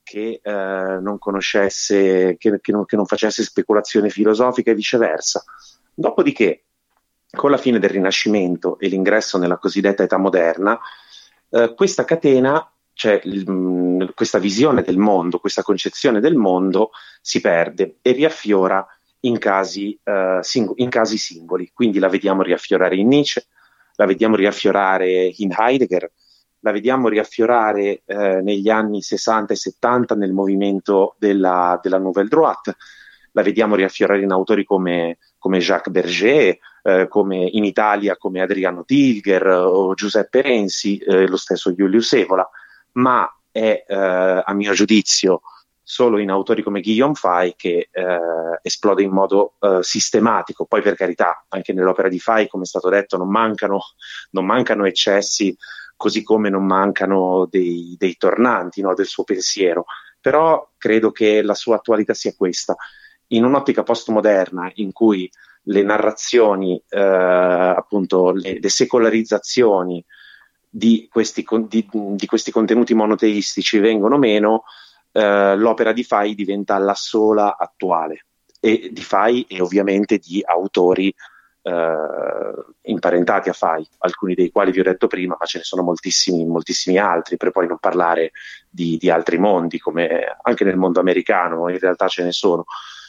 che 0.04 0.42
eh, 0.44 0.52
non 0.52 1.18
conoscesse, 1.18 2.36
che, 2.38 2.60
che, 2.60 2.72
non, 2.74 2.86
che 2.86 2.98
non 2.98 3.06
facesse 3.06 3.44
speculazione 3.44 4.10
filosofica 4.10 4.72
e 4.72 4.76
viceversa. 4.76 5.42
Dopodiché, 5.94 6.64
con 7.32 7.50
la 7.50 7.58
fine 7.58 7.80
del 7.80 7.92
Rinascimento 7.92 8.78
e 8.78 8.90
l'ingresso 8.90 9.38
nella 9.38 9.58
cosiddetta 9.58 10.04
età 10.04 10.18
moderna, 10.18 10.78
eh, 11.52 11.74
questa 11.76 12.04
catena, 12.04 12.70
cioè 12.92 13.22
il, 13.24 13.50
mm, 13.50 14.02
questa 14.16 14.40
visione 14.40 14.82
del 14.82 14.98
mondo, 14.98 15.40
questa 15.40 15.64
concezione 15.64 16.20
del 16.20 16.36
mondo 16.36 16.90
si 17.22 17.40
perde 17.40 18.00
e 18.02 18.12
riaffiora 18.12 18.86
in 19.22 19.38
casi, 19.38 20.00
uh, 20.04 20.42
sing- 20.42 20.74
in 20.76 20.90
casi 20.90 21.18
singoli. 21.18 21.72
Quindi 21.74 22.00
la 22.00 22.08
vediamo 22.08 22.42
riaffiorare 22.42 22.96
in 22.96 23.08
Nietzsche, 23.10 23.46
la 24.00 24.06
vediamo 24.06 24.38
riaffiorare 24.38 25.34
in 25.36 25.54
Heidegger, 25.56 26.10
la 26.60 26.72
vediamo 26.72 27.10
riaffiorare 27.10 28.02
eh, 28.06 28.42
negli 28.42 28.70
anni 28.70 29.02
60 29.02 29.52
e 29.52 29.58
70 29.58 30.16
nel 30.16 30.32
movimento 30.32 31.16
della, 31.20 31.78
della 31.84 31.98
Nouvelle 31.98 32.30
Droite, 32.30 32.78
la 33.34 33.44
vediamo 33.44 33.76
riaffiorare 33.76 34.22
in 34.22 34.32
autori 34.32 34.64
come, 34.64 35.18
come 35.38 35.60
Jacques 35.60 35.94
Berger, 35.94 36.58
eh, 36.82 37.08
come 37.10 37.46
in 37.52 37.66
Italia 37.66 38.16
come 38.16 38.42
Adriano 38.42 38.86
Tilger 38.86 39.46
o 39.48 39.94
Giuseppe 39.96 40.42
Renzi, 40.42 40.98
eh, 41.00 41.28
lo 41.28 41.38
stesso 41.38 41.74
Julius 41.74 42.14
Evola, 42.14 42.50
ma 42.94 43.30
è 43.52 43.84
eh, 43.86 43.96
a 44.46 44.54
mio 44.54 44.72
giudizio 44.72 45.42
solo 45.90 46.20
in 46.20 46.30
autori 46.30 46.62
come 46.62 46.82
Guillaume 46.82 47.16
Fay 47.16 47.56
che 47.56 47.90
eh, 47.92 48.20
esplode 48.62 49.02
in 49.02 49.10
modo 49.10 49.56
eh, 49.60 49.80
sistematico. 49.82 50.66
Poi, 50.66 50.84
per 50.84 50.94
carità, 50.94 51.44
anche 51.50 51.74
nell'opera 51.74 52.10
di 52.10 52.20
Fay, 52.20 52.48
come 52.48 52.66
è 52.66 52.68
stato 52.68 52.90
detto, 52.90 53.18
non 53.18 53.28
mancano, 53.28 53.80
non 54.32 54.46
mancano 54.46 54.86
eccessi, 54.86 55.58
così 55.96 56.22
come 56.22 56.52
non 56.52 56.64
mancano 56.64 57.48
dei, 57.50 57.96
dei 57.98 58.18
tornanti 58.18 58.82
no, 58.82 58.94
del 58.94 59.08
suo 59.08 59.24
pensiero. 59.24 59.86
Però 60.22 60.74
credo 60.78 61.10
che 61.10 61.42
la 61.42 61.56
sua 61.56 61.78
attualità 61.78 62.14
sia 62.14 62.36
questa. 62.38 62.76
In 63.30 63.44
un'ottica 63.44 63.82
postmoderna 63.82 64.70
in 64.76 64.92
cui 64.92 65.28
le 65.64 65.82
narrazioni, 65.82 66.80
eh, 66.88 67.00
appunto, 67.00 68.30
le, 68.30 68.60
le 68.62 68.70
secolarizzazioni 68.70 70.06
di 70.70 71.10
questi, 71.12 71.44
di, 71.68 71.90
di 71.92 72.26
questi 72.28 72.52
contenuti 72.52 72.94
monoteistici 72.94 73.80
vengono 73.80 74.20
meno, 74.20 74.66
eh, 75.12 75.56
l'opera 75.56 75.92
di 75.92 76.04
Fai 76.04 76.36
diventa 76.36 76.78
la 76.78 76.96
sola 76.96 77.58
attuale 77.58 78.26
e 78.60 78.90
di 78.92 79.02
Fai 79.02 79.46
e 79.48 79.62
ovviamente 79.62 80.18
di 80.18 80.42
autori 80.46 81.14
eh, 81.62 82.54
imparentati 82.84 83.50
a 83.50 83.54
Fai, 83.54 83.88
alcuni 84.00 84.34
dei 84.34 84.52
quali 84.52 84.72
vi 84.72 84.80
ho 84.80 84.84
detto 84.84 85.08
prima, 85.08 85.36
ma 85.40 85.46
ce 85.46 85.60
ne 85.60 85.64
sono 85.64 85.84
moltissimi, 85.84 86.46
moltissimi 86.46 86.98
altri, 86.98 87.38
per 87.38 87.52
poi 87.52 87.68
non 87.68 87.78
parlare 87.80 88.32
di, 88.70 88.98
di 88.98 89.10
altri 89.10 89.38
mondi, 89.38 89.80
come 89.80 90.38
anche 90.42 90.64
nel 90.64 90.78
mondo 90.78 91.00
americano, 91.00 91.70
in 91.70 91.80
realtà 91.80 92.08
ce 92.08 92.24
ne 92.24 92.32
sono. 92.32 92.66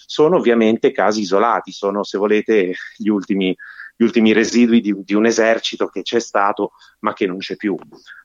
Sono 0.07 0.37
ovviamente 0.37 0.91
casi 0.91 1.21
isolati, 1.21 1.71
sono 1.71 2.03
se 2.03 2.19
volete 2.19 2.75
gli 2.97 3.09
ultimi, 3.09 3.57
gli 3.97 4.03
ultimi 4.03 4.33
residui 4.33 4.81
di, 4.81 4.95
di, 5.05 5.15
un 5.15 5.27
esercito 5.27 5.87
che 5.87 6.03
c'è 6.03 6.19
stato 6.19 6.73
ma 7.01 7.13
che 7.13 7.27
non 7.27 7.39
c'è 7.39 7.55
più, 7.55 7.77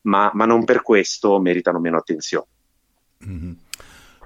ma, 0.04 0.32
ma 0.34 0.46
non 0.46 0.64
per 0.64 0.82
questo 0.82 1.40
meritano 1.40 1.80
meno 1.80 1.98
attenzione. 1.98 2.48
Mm-hmm. 3.24 3.52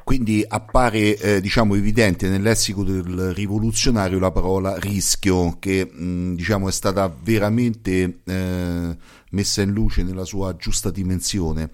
Quindi 0.10 0.44
appare 0.48 1.16
eh, 1.20 1.40
diciamo 1.40 1.76
evidente 1.76 2.30
nel 2.30 2.42
lessico 2.42 2.84
del 2.84 3.32
rivoluzionario 3.32 4.18
la 4.18 4.32
parola 4.32 4.76
rischio 4.80 5.58
che 5.60 5.86
mh, 5.86 6.34
diciamo 6.34 6.68
è 6.68 6.72
stata 6.72 7.16
veramente 7.22 8.22
eh, 8.26 8.98
messa 9.30 9.62
in 9.62 9.72
luce 9.72 10.02
nella 10.02 10.26
sua 10.26 10.56
giusta 10.56 10.90
dimensione. 10.90 11.70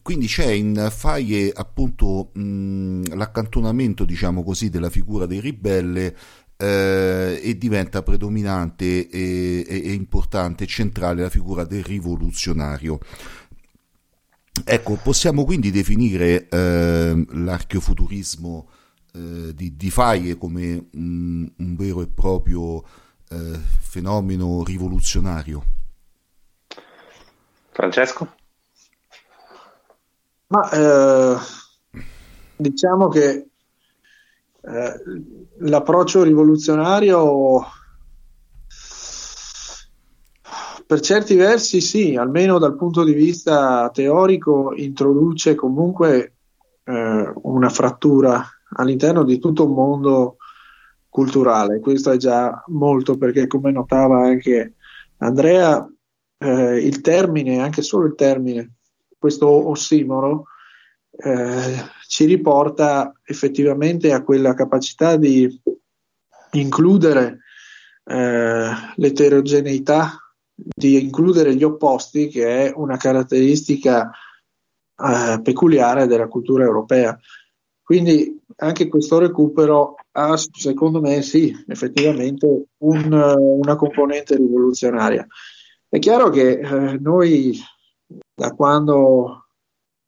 Quindi 0.00 0.28
c'è 0.28 0.48
in 0.52 0.90
Faye 0.92 1.50
appunto 1.52 2.30
mh, 2.32 3.16
l'accantonamento 3.16 4.04
diciamo 4.04 4.44
così 4.44 4.70
della 4.70 4.88
figura 4.88 5.26
del 5.26 5.42
ribelle 5.42 6.16
eh, 6.56 7.40
e 7.42 7.58
diventa 7.58 8.04
predominante 8.04 9.08
e, 9.08 9.66
e, 9.66 9.82
e 9.86 9.92
importante, 9.92 10.66
centrale 10.66 11.22
la 11.22 11.30
figura 11.30 11.64
del 11.64 11.82
rivoluzionario. 11.82 13.00
Ecco, 14.64 14.98
possiamo 15.02 15.44
quindi 15.44 15.70
definire 15.70 16.46
eh, 16.48 17.24
l'archeofuturismo 17.30 18.68
eh, 19.14 19.54
di, 19.54 19.76
di 19.76 19.90
Faye 19.90 20.36
come 20.36 20.88
un, 20.92 21.50
un, 21.56 21.76
vero 21.76 22.02
e 22.02 22.06
proprio 22.06 22.82
eh, 23.30 23.58
fenomeno 23.80 24.62
rivoluzionario? 24.62 25.64
Francesco? 27.70 28.34
Ma 30.48 30.70
eh, 30.70 31.36
diciamo 32.56 33.08
che 33.08 33.48
eh, 34.60 35.02
l'approccio 35.60 36.22
rivoluzionario 36.22 37.66
Per 40.92 41.00
certi 41.00 41.36
versi 41.36 41.80
sì, 41.80 42.16
almeno 42.16 42.58
dal 42.58 42.76
punto 42.76 43.02
di 43.02 43.14
vista 43.14 43.88
teorico 43.94 44.74
introduce 44.74 45.54
comunque 45.54 46.34
eh, 46.84 47.32
una 47.44 47.70
frattura 47.70 48.46
all'interno 48.74 49.24
di 49.24 49.38
tutto 49.38 49.64
un 49.64 49.72
mondo 49.72 50.36
culturale. 51.08 51.80
Questo 51.80 52.10
è 52.10 52.18
già 52.18 52.62
molto 52.66 53.16
perché 53.16 53.46
come 53.46 53.72
notava 53.72 54.22
anche 54.22 54.74
Andrea, 55.16 55.90
eh, 56.36 56.86
il 56.86 57.00
termine, 57.00 57.60
anche 57.60 57.80
solo 57.80 58.04
il 58.04 58.14
termine, 58.14 58.72
questo 59.16 59.48
ossimoro, 59.48 60.48
eh, 61.10 61.74
ci 62.06 62.26
riporta 62.26 63.14
effettivamente 63.24 64.12
a 64.12 64.22
quella 64.22 64.52
capacità 64.52 65.16
di 65.16 65.58
includere 66.50 67.38
eh, 68.04 68.70
l'eterogeneità 68.96 70.21
di 70.64 71.02
includere 71.02 71.54
gli 71.54 71.62
opposti, 71.62 72.28
che 72.28 72.66
è 72.66 72.72
una 72.74 72.96
caratteristica 72.96 74.10
eh, 74.96 75.40
peculiare 75.42 76.06
della 76.06 76.28
cultura 76.28 76.64
europea. 76.64 77.18
Quindi 77.82 78.40
anche 78.56 78.88
questo 78.88 79.18
recupero 79.18 79.96
ha, 80.12 80.36
secondo 80.36 81.00
me, 81.00 81.22
sì, 81.22 81.52
effettivamente 81.66 82.66
un, 82.78 83.12
una 83.12 83.76
componente 83.76 84.36
rivoluzionaria. 84.36 85.26
È 85.88 85.98
chiaro 85.98 86.30
che 86.30 86.60
eh, 86.60 86.98
noi, 86.98 87.58
da 88.34 88.52
quando 88.52 89.42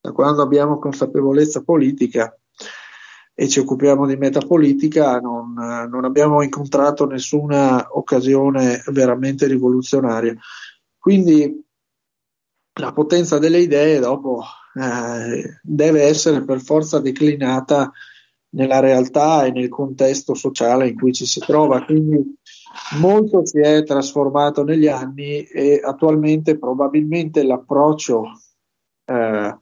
da 0.04 0.12
quando 0.12 0.42
abbiamo 0.42 0.78
consapevolezza 0.78 1.62
politica 1.62 2.38
e 3.34 3.48
ci 3.48 3.58
occupiamo 3.58 4.06
di 4.06 4.16
metapolitica, 4.16 5.18
non, 5.18 5.52
non 5.52 6.04
abbiamo 6.04 6.42
incontrato 6.42 7.04
nessuna 7.06 7.88
occasione 7.90 8.82
veramente 8.86 9.46
rivoluzionaria. 9.46 10.36
Quindi 10.96 11.62
la 12.80 12.92
potenza 12.92 13.38
delle 13.38 13.58
idee 13.58 13.98
dopo 13.98 14.42
eh, 14.74 15.58
deve 15.62 16.02
essere 16.02 16.44
per 16.44 16.60
forza 16.60 17.00
declinata 17.00 17.92
nella 18.50 18.78
realtà 18.78 19.44
e 19.44 19.50
nel 19.50 19.68
contesto 19.68 20.34
sociale 20.34 20.88
in 20.88 20.96
cui 20.96 21.12
ci 21.12 21.26
si 21.26 21.40
trova. 21.40 21.84
Quindi 21.84 22.38
molto 22.98 23.44
si 23.44 23.58
è 23.58 23.82
trasformato 23.82 24.62
negli 24.62 24.86
anni 24.86 25.42
e 25.42 25.80
attualmente 25.82 26.56
probabilmente 26.56 27.42
l'approccio 27.44 28.24
eh, 29.04 29.58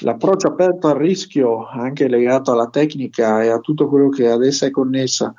l'approccio 0.00 0.48
aperto 0.48 0.88
al 0.88 0.96
rischio, 0.96 1.66
anche 1.66 2.08
legato 2.08 2.52
alla 2.52 2.68
tecnica 2.68 3.42
e 3.42 3.48
a 3.48 3.58
tutto 3.58 3.88
quello 3.88 4.08
che 4.08 4.28
ad 4.28 4.44
essa 4.44 4.66
è 4.66 4.70
connessa, 4.70 5.34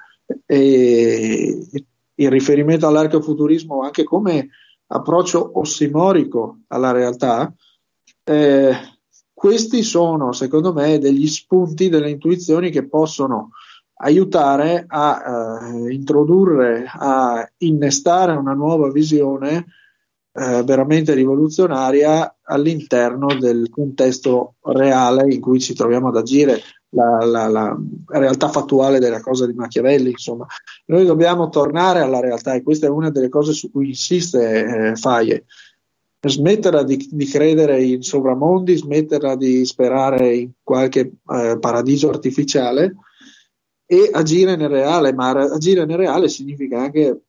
e 0.45 1.67
il 2.15 2.29
riferimento 2.29 2.87
all'arcofuturismo 2.87 3.81
anche 3.81 4.03
come 4.03 4.49
approccio 4.87 5.59
ossimorico 5.59 6.59
alla 6.67 6.91
realtà, 6.91 7.53
eh, 8.23 8.73
questi 9.33 9.83
sono 9.83 10.31
secondo 10.31 10.71
me 10.71 10.99
degli 10.99 11.27
spunti, 11.27 11.89
delle 11.89 12.09
intuizioni 12.09 12.69
che 12.69 12.87
possono 12.87 13.49
aiutare 13.95 14.85
a 14.87 15.21
eh, 15.75 15.93
introdurre, 15.93 16.85
a 16.87 17.49
innestare 17.57 18.33
una 18.33 18.53
nuova 18.53 18.89
visione 18.89 19.65
eh, 20.35 20.63
veramente 20.63 21.13
rivoluzionaria 21.13 22.37
all'interno 22.41 23.35
del 23.35 23.69
contesto 23.69 24.55
reale 24.61 25.31
in 25.31 25.39
cui 25.39 25.59
ci 25.59 25.73
troviamo 25.73 26.07
ad 26.07 26.17
agire, 26.17 26.59
la, 26.89 27.23
la, 27.25 27.47
la, 27.47 27.77
realtà 28.07 28.49
fattuale 28.49 28.99
della 28.99 29.21
cosa 29.21 29.45
di 29.45 29.53
Machiavelli. 29.53 30.09
Insomma, 30.09 30.45
noi 30.87 31.05
dobbiamo 31.05 31.49
tornare 31.49 32.01
alla 32.01 32.19
realtà 32.19 32.53
e 32.53 32.63
questa 32.63 32.87
è 32.87 32.89
una 32.89 33.09
delle 33.09 33.29
cose 33.29 33.53
su 33.53 33.69
cui 33.71 33.89
insiste 33.89 34.65
eh, 34.65 34.95
Faye. 34.95 35.45
Smetterla 36.25 36.83
di, 36.83 37.09
di, 37.11 37.25
credere 37.25 37.83
in 37.83 38.01
sovramondi, 38.01 38.77
smetterla 38.77 39.35
di 39.35 39.65
sperare 39.65 40.33
in 40.33 40.51
qualche 40.63 41.11
eh, 41.27 41.57
paradiso 41.59 42.09
artificiale 42.09 42.95
e 43.85 44.09
agire 44.11 44.55
nel 44.55 44.69
reale, 44.69 45.13
ma 45.13 45.31
agire 45.31 45.85
nel 45.85 45.97
reale 45.97 46.29
significa 46.29 46.79
anche 46.79 47.23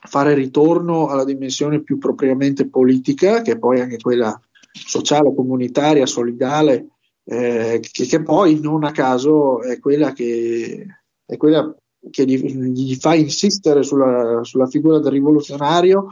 fare 0.00 0.34
ritorno 0.34 1.08
alla 1.08 1.24
dimensione 1.24 1.82
più 1.82 1.98
propriamente 1.98 2.68
politica, 2.68 3.42
che 3.42 3.52
è 3.52 3.58
poi 3.58 3.80
anche 3.80 3.98
quella 3.98 4.38
sociale, 4.72 5.34
comunitaria, 5.34 6.06
solidale, 6.06 6.88
eh, 7.24 7.80
che, 7.80 8.06
che, 8.06 8.22
poi 8.22 8.60
non 8.60 8.84
a 8.84 8.90
caso 8.90 9.62
è 9.62 9.78
quella 9.78 10.12
che, 10.12 10.86
è 11.26 11.36
quella 11.36 11.74
che 12.10 12.24
gli, 12.24 12.38
gli, 12.38 12.94
fa 12.94 13.14
insistere 13.14 13.82
sulla, 13.82 14.40
sulla, 14.44 14.66
figura 14.66 14.98
del 14.98 15.12
rivoluzionario 15.12 16.06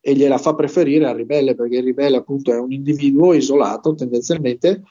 e 0.00 0.14
gliela 0.14 0.38
fa 0.38 0.54
preferire 0.54 1.06
al 1.06 1.16
ribelle, 1.16 1.54
perché 1.54 1.76
il 1.76 1.84
ribelle 1.84 2.16
appunto 2.16 2.52
è 2.52 2.58
un 2.58 2.72
individuo 2.72 3.32
isolato 3.34 3.94
tendenzialmente, 3.94 4.82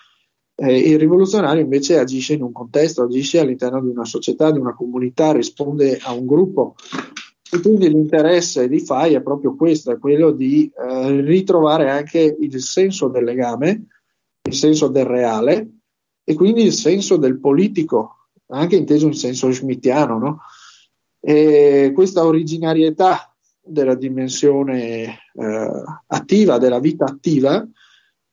eh, 0.56 0.78
il 0.78 0.98
rivoluzionario 0.98 1.62
invece 1.62 2.00
agisce 2.00 2.34
in 2.34 2.42
un 2.42 2.52
contesto, 2.52 3.04
agisce 3.04 3.40
all'interno 3.40 3.82
di 3.82 3.90
una 3.90 4.06
società, 4.06 4.52
di 4.52 4.58
una 4.58 4.74
comunità, 4.74 5.32
risponde 5.32 6.00
a 6.02 6.14
un 6.14 6.26
gruppo 6.26 6.76
e 7.50 7.62
quindi 7.62 7.90
l'interesse 7.90 8.68
di 8.68 8.80
FAI 8.80 9.14
è 9.14 9.22
proprio 9.22 9.56
questo, 9.56 9.92
è 9.92 10.00
quello 10.00 10.32
di 10.32 10.70
eh, 10.76 11.22
ritrovare 11.22 11.90
anche 11.90 12.36
il 12.40 12.62
senso 12.62 13.08
del 13.08 13.24
legame, 13.24 13.86
il 14.42 14.54
senso 14.54 14.88
del 14.90 15.06
reale 15.06 15.70
e 16.24 16.34
quindi 16.34 16.64
il 16.64 16.74
senso 16.74 17.16
del 17.16 17.40
politico, 17.40 18.28
anche 18.48 18.76
inteso 18.76 19.08
in 19.08 19.14
senso 19.14 19.52
schmittiano. 19.52 20.18
No? 20.18 20.40
E 21.22 21.92
questa 21.94 22.26
originarietà 22.26 23.34
della 23.62 23.96
dimensione 23.96 25.20
eh, 25.34 25.84
attiva, 26.08 26.58
della 26.58 26.80
vita 26.80 27.06
attiva, 27.06 27.66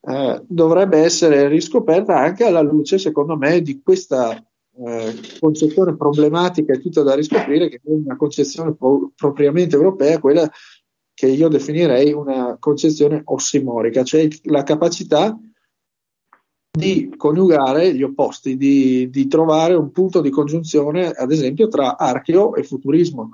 eh, 0.00 0.42
dovrebbe 0.46 0.98
essere 0.98 1.46
riscoperta 1.48 2.18
anche 2.18 2.44
alla 2.44 2.62
luce, 2.62 2.98
secondo 2.98 3.36
me, 3.36 3.62
di 3.62 3.80
questa 3.80 4.44
eh, 4.76 5.14
concezione 5.40 5.96
problematica 5.96 6.72
e 6.72 6.80
tutta 6.80 7.02
da 7.02 7.14
riscoprire, 7.14 7.68
che 7.68 7.76
è 7.76 7.90
una 7.90 8.16
concezione 8.16 8.74
pro- 8.74 9.12
propriamente 9.14 9.76
europea, 9.76 10.18
quella 10.18 10.50
che 11.14 11.26
io 11.28 11.48
definirei 11.48 12.12
una 12.12 12.56
concezione 12.58 13.22
ossimorica, 13.24 14.02
cioè 14.02 14.28
la 14.44 14.64
capacità 14.64 15.38
di 16.76 17.14
coniugare 17.16 17.94
gli 17.94 18.02
opposti, 18.02 18.56
di, 18.56 19.08
di 19.08 19.28
trovare 19.28 19.74
un 19.74 19.92
punto 19.92 20.20
di 20.20 20.30
congiunzione, 20.30 21.10
ad 21.10 21.30
esempio, 21.30 21.68
tra 21.68 21.96
archeo 21.96 22.56
e 22.56 22.64
futurismo. 22.64 23.30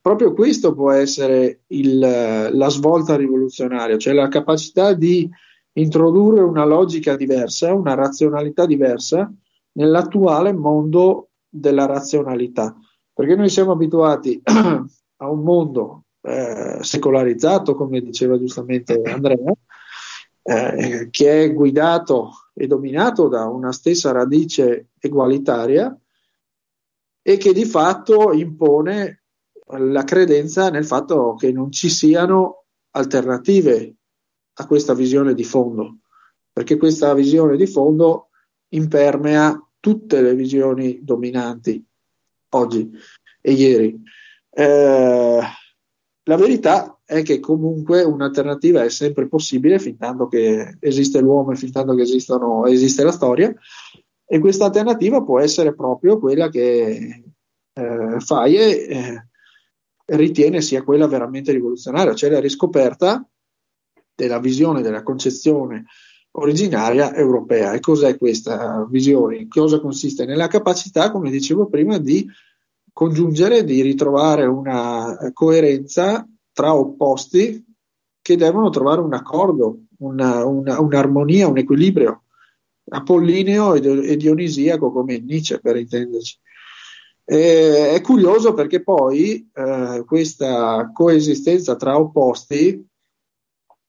Proprio 0.00 0.32
questo 0.32 0.74
può 0.74 0.90
essere 0.90 1.60
il, 1.68 1.98
la 1.98 2.68
svolta 2.70 3.16
rivoluzionaria, 3.16 3.98
cioè 3.98 4.14
la 4.14 4.28
capacità 4.28 4.94
di 4.94 5.28
introdurre 5.72 6.40
una 6.40 6.64
logica 6.64 7.16
diversa, 7.16 7.74
una 7.74 7.94
razionalità 7.94 8.64
diversa, 8.64 9.30
nell'attuale 9.74 10.52
mondo 10.52 11.30
della 11.48 11.86
razionalità, 11.86 12.76
perché 13.12 13.36
noi 13.36 13.48
siamo 13.48 13.72
abituati 13.72 14.40
a 14.44 15.30
un 15.30 15.42
mondo 15.42 16.04
eh, 16.22 16.78
secolarizzato, 16.80 17.74
come 17.74 18.00
diceva 18.00 18.38
giustamente 18.38 19.00
Andrea, 19.02 19.52
eh, 20.42 21.08
che 21.10 21.44
è 21.44 21.52
guidato 21.52 22.30
e 22.54 22.66
dominato 22.66 23.28
da 23.28 23.46
una 23.48 23.72
stessa 23.72 24.12
radice 24.12 24.88
egualitaria 24.98 25.96
e 27.22 27.36
che 27.36 27.52
di 27.52 27.64
fatto 27.64 28.32
impone 28.32 29.22
la 29.66 30.04
credenza 30.04 30.68
nel 30.68 30.84
fatto 30.84 31.34
che 31.34 31.50
non 31.50 31.72
ci 31.72 31.88
siano 31.88 32.64
alternative 32.90 33.94
a 34.54 34.66
questa 34.66 34.94
visione 34.94 35.34
di 35.34 35.44
fondo, 35.44 35.98
perché 36.52 36.76
questa 36.76 37.14
visione 37.14 37.56
di 37.56 37.66
fondo 37.66 38.28
impermea 38.68 39.58
tutte 39.84 40.22
le 40.22 40.34
visioni 40.34 41.00
dominanti 41.02 41.84
oggi 42.52 42.90
e 43.42 43.52
ieri. 43.52 44.00
Eh, 44.48 45.40
la 46.22 46.36
verità 46.36 46.98
è 47.04 47.20
che 47.20 47.38
comunque 47.38 48.02
un'alternativa 48.02 48.82
è 48.82 48.88
sempre 48.88 49.28
possibile 49.28 49.78
fin 49.78 49.98
tanto 49.98 50.26
che 50.26 50.78
esiste 50.80 51.20
l'uomo 51.20 51.52
e 51.52 51.56
fin 51.56 51.70
tanto 51.70 51.94
che 51.94 52.00
esistono, 52.00 52.64
esiste 52.64 53.04
la 53.04 53.12
storia 53.12 53.54
e 54.24 54.38
questa 54.38 54.64
alternativa 54.64 55.22
può 55.22 55.38
essere 55.38 55.74
proprio 55.74 56.18
quella 56.18 56.48
che 56.48 57.22
eh, 57.74 58.20
Faye 58.20 58.86
eh, 58.86 59.28
ritiene 60.06 60.62
sia 60.62 60.82
quella 60.82 61.06
veramente 61.06 61.52
rivoluzionaria, 61.52 62.14
cioè 62.14 62.30
la 62.30 62.40
riscoperta 62.40 63.22
della 64.14 64.38
visione, 64.38 64.80
della 64.80 65.02
concezione 65.02 65.84
originaria 66.36 67.14
europea. 67.14 67.72
E 67.72 67.80
cos'è 67.80 68.16
questa 68.16 68.86
visione? 68.88 69.36
In 69.36 69.48
cosa 69.48 69.80
consiste? 69.80 70.24
Nella 70.24 70.48
capacità, 70.48 71.10
come 71.10 71.30
dicevo 71.30 71.66
prima, 71.66 71.98
di 71.98 72.26
congiungere, 72.92 73.64
di 73.64 73.82
ritrovare 73.82 74.44
una 74.44 75.16
coerenza 75.32 76.26
tra 76.52 76.74
opposti 76.74 77.64
che 78.22 78.36
devono 78.36 78.70
trovare 78.70 79.00
un 79.00 79.12
accordo, 79.12 79.80
una, 79.98 80.44
una, 80.44 80.80
un'armonia, 80.80 81.48
un 81.48 81.58
equilibrio 81.58 82.24
apollineo 82.86 83.74
e 83.74 84.16
dionisiaco 84.16 84.92
come 84.92 85.18
Nietzsche 85.18 85.58
per 85.60 85.76
intenderci. 85.76 86.38
E, 87.24 87.90
è 87.94 88.00
curioso 88.02 88.52
perché 88.52 88.82
poi 88.82 89.50
eh, 89.52 90.04
questa 90.06 90.90
coesistenza 90.92 91.76
tra 91.76 91.98
opposti 91.98 92.86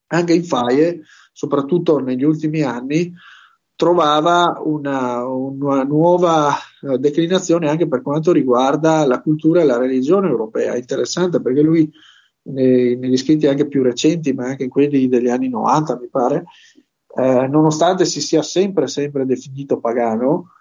anche 0.07 0.33
in 0.33 0.43
Faye 0.45 1.01
soprattutto 1.35 1.99
negli 1.99 2.23
ultimi 2.23 2.61
anni, 2.61 3.13
trovava 3.75 4.61
una, 4.63 5.25
una 5.27 5.83
nuova 5.83 6.53
eh, 6.81 6.97
declinazione 6.97 7.67
anche 7.67 7.89
per 7.89 8.01
quanto 8.01 8.31
riguarda 8.31 9.05
la 9.05 9.21
cultura 9.21 9.59
e 9.59 9.65
la 9.65 9.77
religione 9.77 10.29
europea. 10.29 10.77
Interessante 10.77 11.41
perché 11.41 11.61
lui 11.61 11.91
nei, 12.43 12.95
negli 12.95 13.17
scritti 13.17 13.47
anche 13.47 13.67
più 13.67 13.83
recenti, 13.83 14.31
ma 14.31 14.45
anche 14.45 14.63
in 14.63 14.69
quelli 14.69 15.09
degli 15.09 15.27
anni 15.27 15.49
90, 15.49 15.99
mi 15.99 16.07
pare, 16.07 16.45
eh, 17.17 17.47
nonostante 17.47 18.05
si 18.05 18.21
sia 18.21 18.41
sempre, 18.41 18.87
sempre 18.87 19.25
definito 19.25 19.81
pagano, 19.81 20.51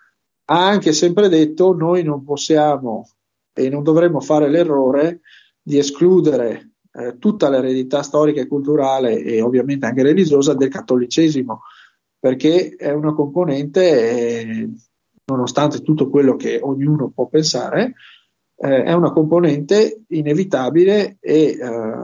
ha 0.46 0.66
anche 0.66 0.92
sempre 0.92 1.28
detto 1.28 1.72
noi 1.72 2.02
non 2.02 2.24
possiamo 2.24 3.08
e 3.52 3.68
non 3.68 3.84
dovremmo 3.84 4.20
fare 4.20 4.48
l'errore 4.48 5.20
di 5.62 5.78
escludere 5.78 6.73
eh, 6.94 7.18
tutta 7.18 7.48
l'eredità 7.48 8.02
storica 8.02 8.40
e 8.40 8.46
culturale 8.46 9.20
e 9.20 9.42
ovviamente 9.42 9.86
anche 9.86 10.02
religiosa 10.02 10.54
del 10.54 10.68
cattolicesimo, 10.68 11.62
perché 12.18 12.76
è 12.76 12.92
una 12.92 13.12
componente, 13.12 14.40
eh, 14.40 14.70
nonostante 15.24 15.82
tutto 15.82 16.08
quello 16.08 16.36
che 16.36 16.60
ognuno 16.62 17.10
può 17.10 17.26
pensare, 17.26 17.94
eh, 18.56 18.84
è 18.84 18.92
una 18.92 19.12
componente 19.12 20.04
inevitabile 20.08 21.16
e 21.20 21.42
eh, 21.48 21.94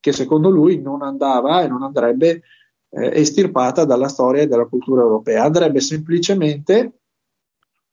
che 0.00 0.12
secondo 0.12 0.50
lui 0.50 0.80
non 0.80 1.02
andava 1.02 1.62
e 1.62 1.68
non 1.68 1.82
andrebbe 1.82 2.42
eh, 2.90 3.20
estirpata 3.20 3.84
dalla 3.84 4.08
storia 4.08 4.42
e 4.42 4.46
dalla 4.48 4.66
cultura 4.66 5.02
europea. 5.02 5.44
Andrebbe 5.44 5.80
semplicemente, 5.80 7.00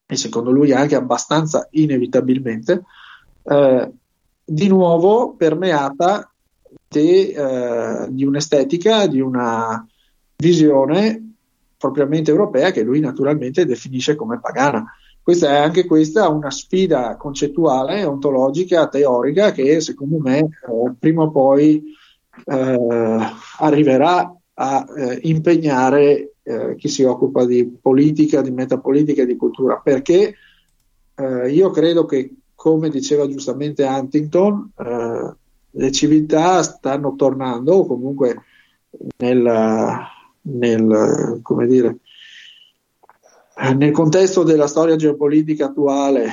e 0.05 0.15
secondo 0.15 0.51
lui 0.51 0.71
anche 0.71 0.95
abbastanza 0.95 1.67
inevitabilmente, 1.71 2.83
eh, 3.43 3.91
di 4.43 4.67
nuovo 4.67 5.35
permeata 5.35 6.31
de, 6.87 7.29
eh, 7.29 8.07
di 8.09 8.25
un'estetica, 8.25 9.07
di 9.07 9.19
una 9.19 9.85
visione 10.35 11.35
propriamente 11.77 12.31
europea 12.31 12.71
che 12.71 12.83
lui 12.83 12.99
naturalmente 12.99 13.65
definisce 13.65 14.15
come 14.15 14.39
pagana. 14.39 14.85
Questa 15.21 15.49
è 15.49 15.57
anche 15.57 15.85
questa 15.85 16.27
una 16.27 16.51
sfida 16.51 17.15
concettuale, 17.15 18.03
ontologica, 18.03 18.87
teorica 18.87 19.51
che 19.51 19.79
secondo 19.79 20.17
me 20.19 20.39
eh, 20.39 20.49
prima 20.99 21.23
o 21.23 21.31
poi 21.31 21.83
eh, 22.45 23.17
arriverà 23.59 24.35
a 24.55 24.85
eh, 24.95 25.19
impegnare 25.23 26.33
eh, 26.43 26.75
chi 26.75 26.89
si 26.89 27.03
occupa 27.03 27.45
di 27.45 27.65
politica, 27.65 28.41
di 28.41 28.51
metapolitica 28.51 29.21
e 29.21 29.25
di 29.25 29.37
cultura, 29.37 29.79
perché 29.83 30.35
eh, 31.15 31.49
io 31.49 31.69
credo 31.71 32.05
che, 32.05 32.33
come 32.63 32.87
diceva 32.87 33.27
giustamente 33.27 33.83
Huntington, 33.83 34.71
eh, 34.77 35.35
le 35.69 35.91
civiltà 35.91 36.63
stanno 36.63 37.13
tornando, 37.17 37.73
o 37.73 37.85
comunque 37.85 38.41
nel, 39.17 39.99
nel, 40.43 41.41
dire, 41.67 41.97
nel 43.75 43.91
contesto 43.91 44.43
della 44.43 44.67
storia 44.67 44.95
geopolitica 44.95 45.65
attuale, 45.65 46.27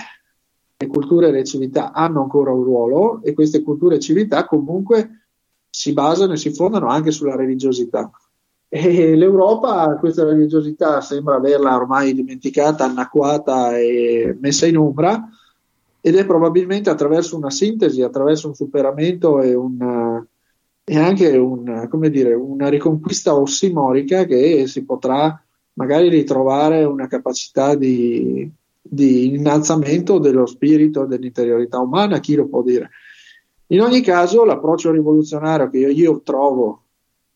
le 0.76 0.86
culture 0.86 1.30
e 1.30 1.32
le 1.32 1.42
civiltà 1.42 1.90
hanno 1.90 2.22
ancora 2.22 2.52
un 2.52 2.62
ruolo 2.62 3.20
e 3.24 3.34
queste 3.34 3.60
culture 3.62 3.96
e 3.96 4.00
civiltà 4.00 4.44
comunque 4.44 5.24
si 5.68 5.92
basano 5.92 6.34
e 6.34 6.36
si 6.36 6.54
fondano 6.54 6.86
anche 6.86 7.10
sulla 7.10 7.34
religiosità. 7.34 8.08
E 8.68 9.16
l'Europa 9.16 9.96
questa 9.98 10.22
religiosità 10.22 11.00
sembra 11.00 11.34
averla 11.34 11.74
ormai 11.74 12.14
dimenticata, 12.14 12.84
annacquata 12.84 13.76
e 13.76 14.38
messa 14.40 14.66
in 14.66 14.78
ombra 14.78 15.28
ed 16.00 16.16
è 16.16 16.24
probabilmente 16.24 16.90
attraverso 16.90 17.36
una 17.36 17.50
sintesi, 17.50 18.02
attraverso 18.02 18.48
un 18.48 18.54
superamento 18.54 19.40
e, 19.40 19.54
un, 19.54 20.24
e 20.84 20.98
anche 20.98 21.36
un, 21.36 21.88
dire, 22.10 22.34
una 22.34 22.68
riconquista 22.68 23.34
ossimorica 23.34 24.24
che 24.24 24.66
si 24.66 24.84
potrà 24.84 25.42
magari 25.74 26.08
ritrovare 26.08 26.84
una 26.84 27.06
capacità 27.06 27.74
di, 27.74 28.50
di 28.80 29.34
innalzamento 29.34 30.18
dello 30.18 30.46
spirito, 30.46 31.04
dell'interiorità 31.04 31.78
umana, 31.78 32.20
chi 32.20 32.34
lo 32.34 32.46
può 32.46 32.62
dire. 32.62 32.90
In 33.68 33.82
ogni 33.82 34.00
caso, 34.00 34.44
l'approccio 34.44 34.90
rivoluzionario 34.90 35.68
che 35.68 35.78
io, 35.78 35.88
io 35.88 36.20
trovo 36.22 36.82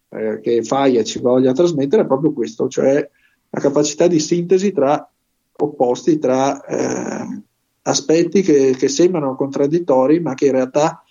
eh, 0.08 0.40
che 0.40 0.62
Faia 0.62 1.04
ci 1.04 1.20
voglia 1.20 1.52
trasmettere 1.52 2.02
è 2.02 2.06
proprio 2.06 2.32
questo, 2.32 2.68
cioè 2.68 3.08
la 3.50 3.60
capacità 3.60 4.06
di 4.08 4.18
sintesi 4.18 4.72
tra 4.72 5.08
opposti, 5.56 6.18
tra 6.18 6.64
eh, 6.64 7.42
aspetti 7.84 8.42
che, 8.42 8.74
che, 8.76 8.88
sembrano 8.88 9.36
contraddittori, 9.36 10.20
ma 10.20 10.34
che 10.34 10.46
in 10.46 10.52
realtà 10.52 11.02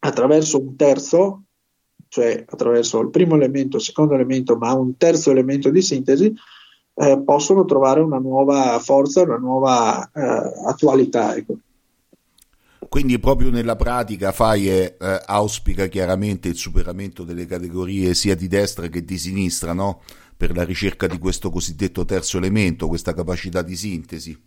attraverso 0.00 0.60
un 0.60 0.76
terzo, 0.76 1.42
cioè 2.08 2.44
attraverso 2.46 3.00
il 3.00 3.10
primo 3.10 3.34
elemento, 3.34 3.76
il 3.76 3.82
secondo 3.82 4.14
elemento, 4.14 4.56
ma 4.56 4.72
un 4.72 4.96
terzo 4.96 5.30
elemento 5.30 5.70
di 5.70 5.82
sintesi, 5.82 6.34
eh, 6.94 7.22
possono 7.24 7.64
trovare 7.64 8.00
una 8.00 8.18
nuova 8.18 8.78
forza, 8.78 9.22
una 9.22 9.36
nuova 9.36 10.10
eh, 10.12 10.52
attualità. 10.66 11.36
Ecco. 11.36 11.58
Quindi 12.88 13.18
proprio 13.18 13.50
nella 13.50 13.76
pratica 13.76 14.32
Faye 14.32 14.96
eh, 14.96 15.22
auspica 15.26 15.86
chiaramente 15.88 16.48
il 16.48 16.56
superamento 16.56 17.24
delle 17.24 17.44
categorie 17.44 18.14
sia 18.14 18.34
di 18.34 18.48
destra 18.48 18.86
che 18.86 19.04
di 19.04 19.18
sinistra, 19.18 19.74
no? 19.74 20.00
per 20.34 20.56
la 20.56 20.64
ricerca 20.64 21.06
di 21.06 21.18
questo 21.18 21.50
cosiddetto 21.50 22.04
terzo 22.04 22.38
elemento, 22.38 22.88
questa 22.88 23.12
capacità 23.12 23.60
di 23.60 23.76
sintesi. 23.76 24.40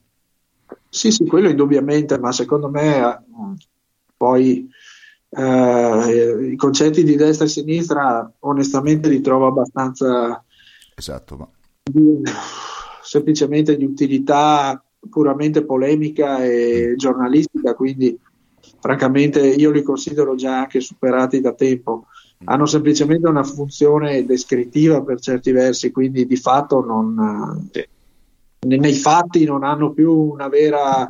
Sì, 0.90 1.12
sì, 1.12 1.26
quello 1.26 1.50
indubbiamente, 1.50 2.20
ma 2.20 2.32
secondo 2.32 2.70
me 2.70 3.24
poi 4.18 4.70
eh, 5.30 6.50
i 6.52 6.56
concetti 6.56 7.04
di 7.04 7.16
destra 7.16 7.46
e 7.46 7.50
sinistra 7.50 8.30
onestamente 8.40 9.08
li 9.08 9.22
trovo 9.22 9.48
abbastanza 9.48 10.44
esatto, 10.94 11.38
ma... 11.38 11.48
di, 11.84 12.22
semplicemente 13.02 13.78
di 13.78 13.86
utilità 13.86 14.84
puramente 15.10 15.64
polemica 15.64 16.44
e 16.44 16.94
giornalistica, 16.98 17.74
quindi 17.74 18.20
francamente 18.80 19.40
io 19.40 19.72
li 19.72 19.82
considero 19.82 20.36
già 20.36 20.60
anche 20.60 20.80
superati 20.80 21.40
da 21.42 21.54
tempo. 21.54 22.08
Hanno 22.44 22.66
semplicemente 22.66 23.28
una 23.28 23.44
funzione 23.44 24.26
descrittiva 24.26 25.04
per 25.04 25.20
certi 25.20 25.52
versi, 25.52 25.92
quindi 25.92 26.26
di 26.26 26.36
fatto 26.38 26.84
non, 26.84 27.70
sì. 27.72 27.88
Nei 28.68 28.94
fatti 28.94 29.44
non 29.44 29.64
hanno 29.64 29.92
più 29.92 30.14
una 30.14 30.48
vera 30.48 31.08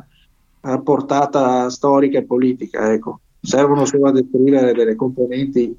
eh, 0.62 0.80
portata 0.82 1.68
storica 1.70 2.18
e 2.18 2.24
politica. 2.24 2.92
Ecco. 2.92 3.20
Servono 3.40 3.84
solo 3.84 4.08
a 4.08 4.12
descrivere 4.12 4.72
delle 4.72 4.94
componenti 4.94 5.76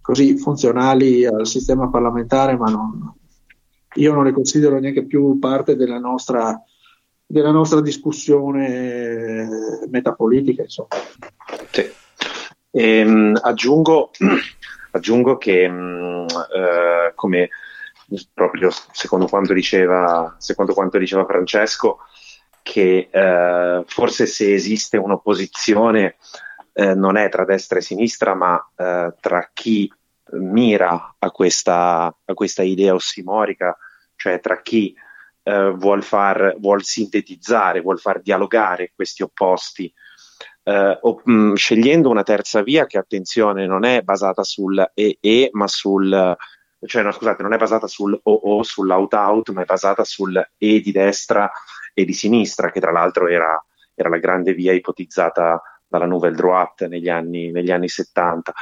così 0.00 0.36
funzionali 0.36 1.24
al 1.24 1.46
sistema 1.46 1.88
parlamentare, 1.88 2.56
ma 2.56 2.68
non, 2.68 3.12
io 3.94 4.12
non 4.12 4.24
le 4.24 4.32
considero 4.32 4.78
neanche 4.78 5.04
più 5.04 5.38
parte 5.38 5.76
della 5.76 5.98
nostra 5.98 6.60
della 7.28 7.50
nostra 7.50 7.80
discussione 7.80 9.48
metapolitica. 9.88 10.64
Sì. 10.68 11.90
E, 12.70 13.02
um, 13.04 13.36
aggiungo, 13.40 14.10
aggiungo, 14.92 15.36
che 15.36 15.66
um, 15.66 16.24
uh, 16.24 17.14
come 17.14 17.48
proprio 18.32 18.70
secondo 18.92 19.26
quanto 19.26 19.52
diceva, 19.52 20.34
secondo 20.38 20.74
quanto 20.74 20.98
diceva 20.98 21.24
Francesco, 21.24 21.98
che 22.62 23.08
uh, 23.12 23.84
forse 23.86 24.26
se 24.26 24.52
esiste 24.52 24.96
un'opposizione 24.96 26.16
uh, 26.72 26.94
non 26.94 27.16
è 27.16 27.28
tra 27.28 27.44
destra 27.44 27.78
e 27.78 27.82
sinistra, 27.82 28.34
ma 28.34 28.64
tra 29.20 29.50
chi 29.52 29.90
mira 30.32 31.14
a 31.18 31.30
questa, 31.30 32.06
a 32.24 32.34
questa 32.34 32.62
idea 32.62 32.94
ossimorica, 32.94 33.76
cioè 34.16 34.40
tra 34.40 34.60
chi 34.60 34.94
eh, 35.48 35.70
vuol, 35.70 36.02
far, 36.02 36.56
vuol 36.58 36.82
sintetizzare, 36.82 37.80
vuol 37.80 38.00
far 38.00 38.20
dialogare 38.20 38.92
questi 38.94 39.22
opposti, 39.22 39.92
eh, 40.64 40.98
o, 41.00 41.20
mh, 41.22 41.32
mm, 41.32 41.54
scegliendo 41.54 42.08
una 42.08 42.24
terza 42.24 42.62
via 42.62 42.86
che, 42.86 42.98
attenzione, 42.98 43.66
non 43.66 43.84
è 43.84 44.02
basata 44.02 44.42
sul 44.42 44.90
e-e, 44.94 45.50
ma 45.52 45.68
sul 45.68 46.36
cioè 46.84 47.02
no, 47.02 47.12
scusate, 47.12 47.42
non 47.42 47.52
è 47.52 47.56
basata 47.56 47.86
sul 47.86 48.18
o-o, 48.22 48.62
sull'out-out, 48.62 49.50
ma 49.50 49.62
è 49.62 49.64
basata 49.64 50.04
sul 50.04 50.36
e 50.58 50.80
di 50.80 50.92
destra 50.92 51.50
e 51.94 52.04
di 52.04 52.12
sinistra, 52.12 52.70
che 52.70 52.80
tra 52.80 52.92
l'altro 52.92 53.28
era, 53.28 53.62
era 53.94 54.08
la 54.08 54.18
grande 54.18 54.52
via 54.52 54.72
ipotizzata 54.72 55.62
dalla 55.86 56.06
Nouvelle 56.06 56.36
Droite 56.36 56.88
negli 56.88 57.08
anni, 57.08 57.50
negli 57.50 57.70
anni 57.70 57.88
70. 57.88 58.52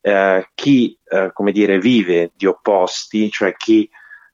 Eh, 0.00 0.48
chi, 0.54 0.98
eh, 1.04 1.30
come 1.32 1.52
dire, 1.52 1.78
vive 1.78 2.32
di 2.34 2.46
opposti, 2.46 3.30
cioè 3.30 3.54
chi 3.56 3.88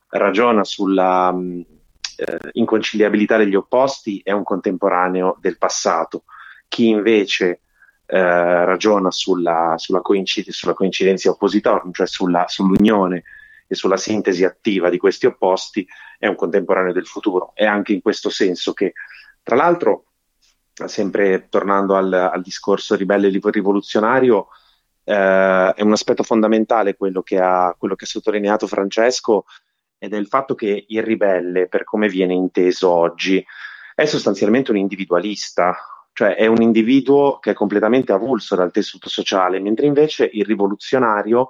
ragiona 0.09 0.63
sulla, 0.63 1.31
mm, 1.33 1.61
eh, 2.17 2.49
inconciliabilità 2.53 3.37
degli 3.37 3.55
opposti 3.55 4.21
è 4.23 4.31
un 4.31 4.43
contemporaneo 4.43 5.37
del 5.39 5.57
passato. 5.57 6.23
Chi 6.67 6.87
invece 6.87 7.61
eh, 8.07 8.65
ragiona 8.65 9.11
sulla, 9.11 9.73
sulla, 9.77 10.01
coincid- 10.01 10.49
sulla 10.49 10.73
coincidenza 10.73 11.29
oppositoria, 11.29 11.89
cioè 11.91 12.07
sulla, 12.07 12.45
sull'unione 12.47 13.23
e 13.67 13.75
sulla 13.75 13.97
sintesi 13.97 14.43
attiva 14.43 14.89
di 14.89 14.97
questi 14.97 15.25
opposti, 15.25 15.87
è 16.19 16.27
un 16.27 16.35
contemporaneo 16.35 16.93
del 16.93 17.07
futuro. 17.07 17.51
È 17.53 17.65
anche 17.65 17.93
in 17.93 18.01
questo 18.01 18.29
senso 18.29 18.73
che, 18.73 18.93
tra 19.41 19.55
l'altro, 19.55 20.05
sempre 20.85 21.47
tornando 21.49 21.95
al, 21.95 22.11
al 22.13 22.41
discorso 22.41 22.95
ribelle 22.95 23.29
rivoluzionario, 23.29 24.47
eh, 25.03 25.73
è 25.75 25.81
un 25.81 25.91
aspetto 25.91 26.23
fondamentale 26.23 26.95
quello 26.95 27.21
che 27.21 27.39
ha, 27.39 27.73
quello 27.77 27.95
che 27.95 28.05
ha 28.05 28.07
sottolineato 28.07 28.67
Francesco 28.67 29.45
ed 29.97 30.13
è 30.13 30.17
il 30.17 30.27
fatto 30.27 30.55
che 30.55 30.85
il 30.87 31.03
ribelle, 31.03 31.67
per 31.67 31.83
come 31.83 32.07
viene 32.09 32.33
inteso 32.33 32.89
oggi, 32.91 33.43
è 33.95 34.05
sostanzialmente 34.05 34.71
un 34.71 34.77
individualista, 34.77 35.75
cioè 36.15 36.35
è 36.35 36.45
un 36.45 36.61
individuo 36.61 37.39
che 37.39 37.51
è 37.51 37.53
completamente 37.53 38.13
avulso 38.13 38.55
dal 38.55 38.71
tessuto 38.71 39.09
sociale, 39.09 39.59
mentre 39.59 39.85
invece 39.85 40.29
il 40.31 40.45
rivoluzionario 40.45 41.49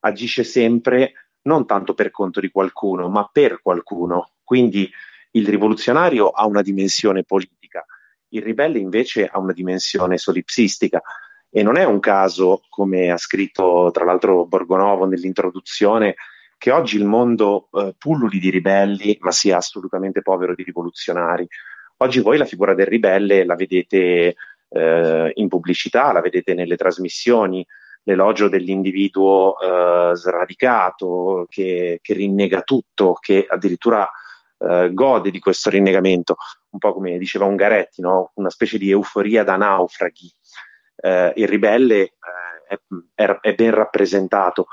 agisce 0.00 0.42
sempre 0.42 1.12
non 1.42 1.64
tanto 1.64 1.94
per 1.94 2.10
conto 2.10 2.40
di 2.40 2.50
qualcuno, 2.50 3.08
ma 3.08 3.30
per 3.30 3.62
qualcuno. 3.62 4.32
Quindi 4.42 4.90
il 5.32 5.46
rivoluzionario 5.46 6.30
ha 6.30 6.44
una 6.44 6.60
dimensione 6.60 7.22
politica, 7.22 7.86
il 8.30 8.42
ribelle 8.42 8.80
invece 8.80 9.26
ha 9.26 9.38
una 9.38 9.52
dimensione 9.52 10.18
solipsistica. 10.18 11.00
E 11.48 11.62
non 11.62 11.76
è 11.76 11.84
un 11.84 12.00
caso, 12.00 12.62
come 12.68 13.12
ha 13.12 13.16
scritto 13.16 13.90
tra 13.92 14.04
l'altro 14.04 14.44
Borgonovo 14.44 15.06
nell'introduzione, 15.06 16.16
che 16.58 16.72
oggi 16.72 16.96
il 16.96 17.04
mondo 17.04 17.68
eh, 17.70 17.94
pulluli 17.96 18.40
di 18.40 18.50
ribelli, 18.50 19.16
ma 19.20 19.30
sia 19.30 19.58
assolutamente 19.58 20.20
povero 20.20 20.56
di 20.56 20.64
rivoluzionari. 20.64 21.46
Oggi 22.02 22.20
voi 22.20 22.38
la 22.38 22.46
figura 22.46 22.72
del 22.72 22.86
ribelle 22.86 23.44
la 23.44 23.54
vedete 23.54 24.34
eh, 24.70 25.32
in 25.34 25.48
pubblicità, 25.48 26.12
la 26.12 26.22
vedete 26.22 26.54
nelle 26.54 26.76
trasmissioni, 26.76 27.66
l'elogio 28.04 28.48
dell'individuo 28.48 29.58
eh, 29.60 30.16
sradicato, 30.16 31.44
che, 31.50 31.98
che, 32.00 32.14
rinnega 32.14 32.62
tutto, 32.62 33.18
che 33.20 33.44
addirittura 33.46 34.10
eh, 34.58 34.90
gode 34.94 35.30
di 35.30 35.40
questo 35.40 35.68
rinnegamento, 35.68 36.36
un 36.70 36.78
po' 36.78 36.94
come 36.94 37.18
diceva 37.18 37.44
Ungaretti, 37.44 38.00
no? 38.00 38.32
una 38.36 38.50
specie 38.50 38.78
di 38.78 38.90
euforia 38.90 39.44
da 39.44 39.56
naufraghi. 39.56 40.32
Eh, 40.96 41.32
il 41.36 41.48
ribelle 41.48 42.00
eh, 42.00 42.80
è, 43.14 43.38
è, 43.42 43.54
ben 43.54 43.74
rappresentato, 43.74 44.68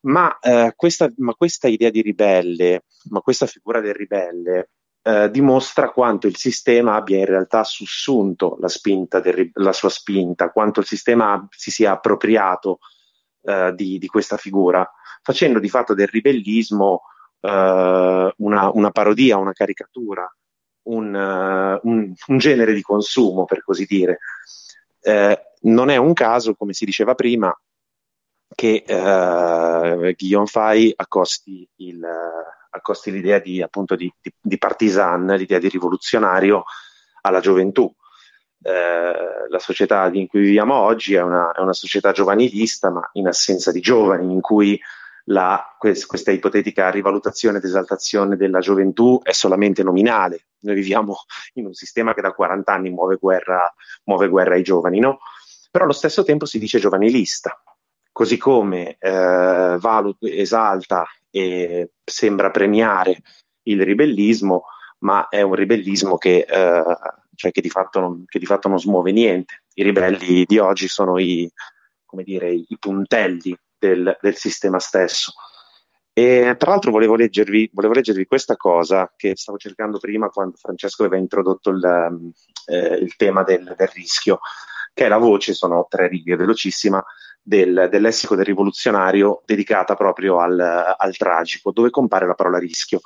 ma, 0.00 0.38
eh, 0.38 0.74
questa, 0.76 1.10
ma 1.16 1.32
questa 1.32 1.68
idea 1.68 1.88
di 1.88 2.02
ribelle, 2.02 2.84
ma 3.08 3.20
questa 3.20 3.46
figura 3.46 3.80
del 3.80 3.94
ribelle, 3.94 4.68
eh, 5.02 5.30
dimostra 5.30 5.90
quanto 5.90 6.28
il 6.28 6.36
sistema 6.36 6.94
abbia 6.94 7.18
in 7.18 7.26
realtà 7.26 7.64
sussunto 7.64 8.56
la, 8.60 8.68
spinta 8.68 9.18
del, 9.20 9.50
la 9.54 9.72
sua 9.72 9.88
spinta, 9.88 10.50
quanto 10.50 10.80
il 10.80 10.86
sistema 10.86 11.44
si 11.50 11.70
sia 11.70 11.92
appropriato 11.92 12.78
eh, 13.42 13.72
di, 13.74 13.98
di, 13.98 14.06
questa 14.06 14.36
figura, 14.36 14.88
facendo 15.22 15.58
di 15.58 15.68
fatto 15.68 15.94
del 15.94 16.06
ribellismo 16.06 17.02
eh, 17.40 18.32
una, 18.36 18.70
una, 18.70 18.90
parodia, 18.92 19.38
una 19.38 19.52
caricatura, 19.52 20.24
un, 20.84 21.14
uh, 21.14 21.88
un, 21.88 22.12
un, 22.26 22.38
genere 22.38 22.72
di 22.72 22.82
consumo, 22.82 23.44
per 23.44 23.62
così 23.64 23.84
dire. 23.86 24.18
Eh, 25.00 25.40
non 25.62 25.90
è 25.90 25.96
un 25.96 26.12
caso, 26.12 26.54
come 26.54 26.72
si 26.72 26.84
diceva 26.84 27.14
prima, 27.14 27.52
che 28.54 28.84
Guillaume 28.86 30.46
Fay 30.46 30.92
accosti 30.94 31.66
il 31.76 32.04
accosti 32.74 33.10
l'idea 33.10 33.38
di, 33.38 33.62
appunto, 33.62 33.96
di, 33.96 34.12
di, 34.20 34.32
di 34.40 34.58
partisan, 34.58 35.26
l'idea 35.26 35.58
di 35.58 35.68
rivoluzionario 35.68 36.64
alla 37.22 37.40
gioventù. 37.40 37.92
Eh, 38.64 39.48
la 39.48 39.58
società 39.58 40.08
in 40.12 40.28
cui 40.28 40.40
viviamo 40.40 40.74
oggi 40.74 41.14
è 41.14 41.22
una, 41.22 41.52
è 41.52 41.60
una, 41.60 41.72
società 41.72 42.12
giovanilista, 42.12 42.90
ma 42.90 43.08
in 43.14 43.26
assenza 43.26 43.72
di 43.72 43.80
giovani, 43.80 44.32
in 44.32 44.40
cui 44.40 44.80
la, 45.26 45.76
questa 45.78 46.30
ipotetica 46.30 46.90
rivalutazione 46.90 47.58
ed 47.58 47.64
esaltazione 47.64 48.36
della 48.36 48.60
gioventù 48.60 49.20
è 49.22 49.32
solamente 49.32 49.82
nominale. 49.82 50.46
Noi 50.60 50.74
viviamo 50.76 51.16
in 51.54 51.66
un 51.66 51.74
sistema 51.74 52.14
che 52.14 52.20
da 52.20 52.32
40 52.32 52.72
anni 52.72 52.90
muove 52.90 53.16
guerra, 53.16 53.72
muove 54.04 54.28
guerra 54.28 54.54
ai 54.54 54.62
giovani, 54.62 54.98
no? 55.00 55.18
Però 55.70 55.84
allo 55.84 55.92
stesso 55.92 56.22
tempo 56.22 56.44
si 56.44 56.58
dice 56.58 56.78
giovanilista, 56.78 57.60
così 58.12 58.36
come 58.36 58.96
eh, 58.98 59.76
valuta, 59.80 60.28
esalta 60.28 61.06
e 61.30 61.92
sembra 62.04 62.50
premiare 62.50 63.22
il 63.62 63.82
ribellismo, 63.82 64.64
ma 64.98 65.28
è 65.28 65.40
un 65.40 65.54
ribellismo 65.54 66.18
che, 66.18 66.46
eh, 66.48 66.96
cioè 67.34 67.50
che, 67.50 67.60
di 67.60 67.70
non, 67.94 68.24
che, 68.26 68.38
di 68.38 68.46
fatto 68.46 68.68
non, 68.68 68.78
smuove 68.78 69.12
niente. 69.12 69.64
I 69.74 69.82
ribelli 69.82 70.44
di 70.44 70.58
oggi 70.58 70.88
sono 70.88 71.18
i, 71.18 71.50
dire, 72.22 72.52
i 72.52 72.76
puntelli 72.78 73.56
del, 73.78 74.16
del, 74.20 74.36
sistema 74.36 74.78
stesso. 74.78 75.32
E 76.12 76.54
tra 76.58 76.70
l'altro 76.70 76.90
volevo 76.90 77.14
leggervi, 77.14 77.70
volevo 77.72 77.94
leggervi, 77.94 78.26
questa 78.26 78.56
cosa 78.56 79.10
che 79.16 79.32
stavo 79.34 79.56
cercando 79.56 79.98
prima 79.98 80.28
quando 80.28 80.56
Francesco 80.58 81.04
aveva 81.04 81.20
introdotto 81.20 81.70
il, 81.70 82.32
eh, 82.66 82.94
il 82.96 83.16
tema 83.16 83.42
del, 83.42 83.74
del 83.76 83.88
rischio, 83.88 84.40
che 84.92 85.06
è 85.06 85.08
la 85.08 85.16
voce, 85.16 85.54
sono 85.54 85.86
tre 85.88 86.08
righe 86.08 86.36
velocissima, 86.36 87.02
del, 87.42 87.88
del 87.90 88.00
lessico 88.00 88.36
del 88.36 88.44
rivoluzionario 88.44 89.42
dedicata 89.44 89.94
proprio 89.94 90.38
al, 90.38 90.58
al, 90.96 91.16
tragico, 91.16 91.72
dove 91.72 91.90
compare 91.90 92.26
la 92.26 92.34
parola 92.34 92.58
rischio. 92.58 93.00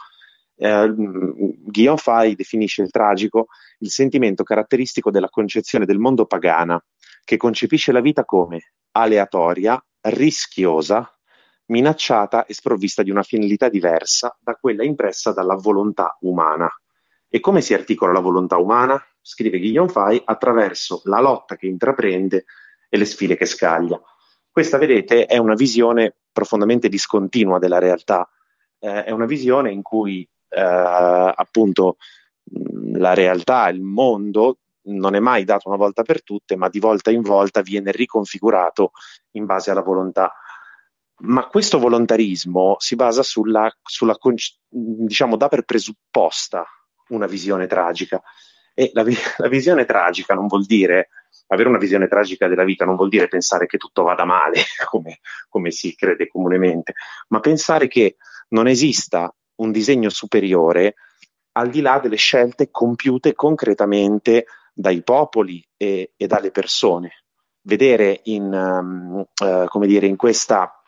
Eh, 0.57 0.93
Guillaume 0.95 1.99
Fay 1.99 2.35
definisce 2.35 2.83
il 2.83 2.91
tragico 2.91 3.47
il 3.79 3.91
sentimento 3.91 4.43
caratteristico 4.43 5.11
della 5.11 5.29
concezione 5.29 5.85
del 5.85 5.99
mondo 5.99 6.27
pagana, 6.27 6.83
che 7.25 7.37
concepisce 7.37 7.93
la 7.93 8.01
vita 8.01 8.25
come 8.25 8.73
aleatoria, 8.93 9.83
rischiosa, 10.03 11.11
minacciata 11.67 12.47
e 12.47 12.55
sprovvista 12.55 13.03
di 13.03 13.11
una 13.11 13.23
finalità 13.23 13.69
diversa 13.69 14.37
da 14.41 14.55
quella 14.55 14.85
impressa 14.85 15.33
dalla 15.33 15.57
volontà 15.57 16.17
umana. 16.21 16.71
E 17.29 17.41
come 17.41 17.61
si 17.61 17.75
articola 17.75 18.13
la 18.13 18.21
volontà 18.21 18.57
umana? 18.57 19.03
Scrive 19.21 19.59
Guillaume 19.59 19.91
Fay 19.91 20.23
attraverso 20.25 21.03
la 21.05 21.21
lotta 21.21 21.57
che 21.57 21.67
intraprende 21.67 22.45
e 22.89 22.97
le 22.97 23.05
sfide 23.05 23.37
che 23.37 23.47
scaglia. 23.47 24.01
Questa, 24.57 24.79
vedete, 24.79 25.27
è 25.27 25.37
una 25.37 25.53
visione 25.53 26.17
profondamente 26.33 26.89
discontinua 26.89 27.59
della 27.59 27.79
realtà, 27.79 28.27
eh, 28.79 29.05
è 29.05 29.11
una 29.11 29.27
visione 29.27 29.71
in 29.71 29.83
cui 29.83 30.27
eh, 30.49 30.59
appunto 30.63 31.99
la 32.95 33.13
realtà, 33.13 33.69
il 33.69 33.83
mondo 33.83 34.61
non 34.85 35.15
è 35.15 35.21
mai 35.21 35.45
dato 35.45 35.69
una 35.69 35.77
volta 35.77 36.05
per 36.05 36.23
tutte, 36.23 36.57
ma 36.57 36.71
di 36.71 36.79
volta 36.79 37.11
in 37.11 37.21
volta 37.21 37.61
viene 37.61 37.93
riconfigurato 37.93 38.93
in 39.33 39.45
base 39.45 39.73
alla 39.73 39.83
volontà. 39.83 40.33
Ma 41.17 41.49
questo 41.49 41.79
volontarismo 41.79 42.77
si 42.79 42.97
basa 42.97 43.23
sulla, 43.23 43.71
sulla 43.83 44.17
diciamo, 44.71 45.37
dà 45.37 45.49
per 45.49 45.65
presupposta 45.65 46.65
una 47.09 47.27
visione 47.27 47.67
tragica. 47.67 48.23
E 48.73 48.91
la, 48.95 49.05
la 49.37 49.49
visione 49.49 49.85
tragica 49.85 50.33
non 50.33 50.47
vuol 50.47 50.65
dire 50.65 51.11
avere 51.49 51.69
una 51.69 51.79
visione 51.79 52.09
tragica 52.09 52.49
della 52.49 52.65
vita 52.65 52.85
non 52.85 52.97
vuol 52.97 53.09
dire 53.09 53.29
pensare 53.29 53.67
che 53.67 53.79
tutto 53.79 54.03
vada 54.03 54.25
male, 54.25 54.63
come, 54.89 55.21
come 55.49 55.71
si 55.71 55.95
crede 55.95 56.29
comunemente, 56.29 56.95
ma 57.29 57.41
pensare 57.41 57.89
che 57.89 58.17
non 58.49 58.67
esista 58.67 59.33
un 59.57 59.73
disegno 59.73 60.09
superiore 60.11 60.95
al 61.53 61.71
di 61.71 61.81
là 61.81 61.99
delle 61.99 62.17
scelte 62.17 62.71
compiute 62.71 63.35
concretamente 63.35 64.47
dai 64.73 65.03
popoli 65.03 65.67
e, 65.77 66.13
e 66.17 66.27
dalle 66.27 66.51
persone. 66.51 67.25
Vedere 67.63 68.21
in, 68.25 68.53
um, 68.53 69.25
uh, 69.43 69.67
come 69.67 69.87
dire, 69.87 70.07
in 70.07 70.17
questa, 70.17 70.81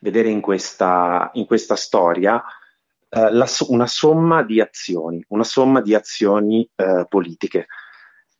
vedere 0.00 0.28
in 0.28 0.40
questa, 0.40 1.30
in 1.34 1.46
questa 1.46 1.76
storia 1.76 2.34
uh, 2.34 3.28
la, 3.30 3.46
una 3.68 3.86
somma 3.86 4.42
di 4.42 4.60
azioni, 4.60 5.24
una 5.28 5.44
somma 5.44 5.80
di 5.80 5.94
azioni 5.94 6.68
uh, 6.74 7.06
politiche 7.08 7.66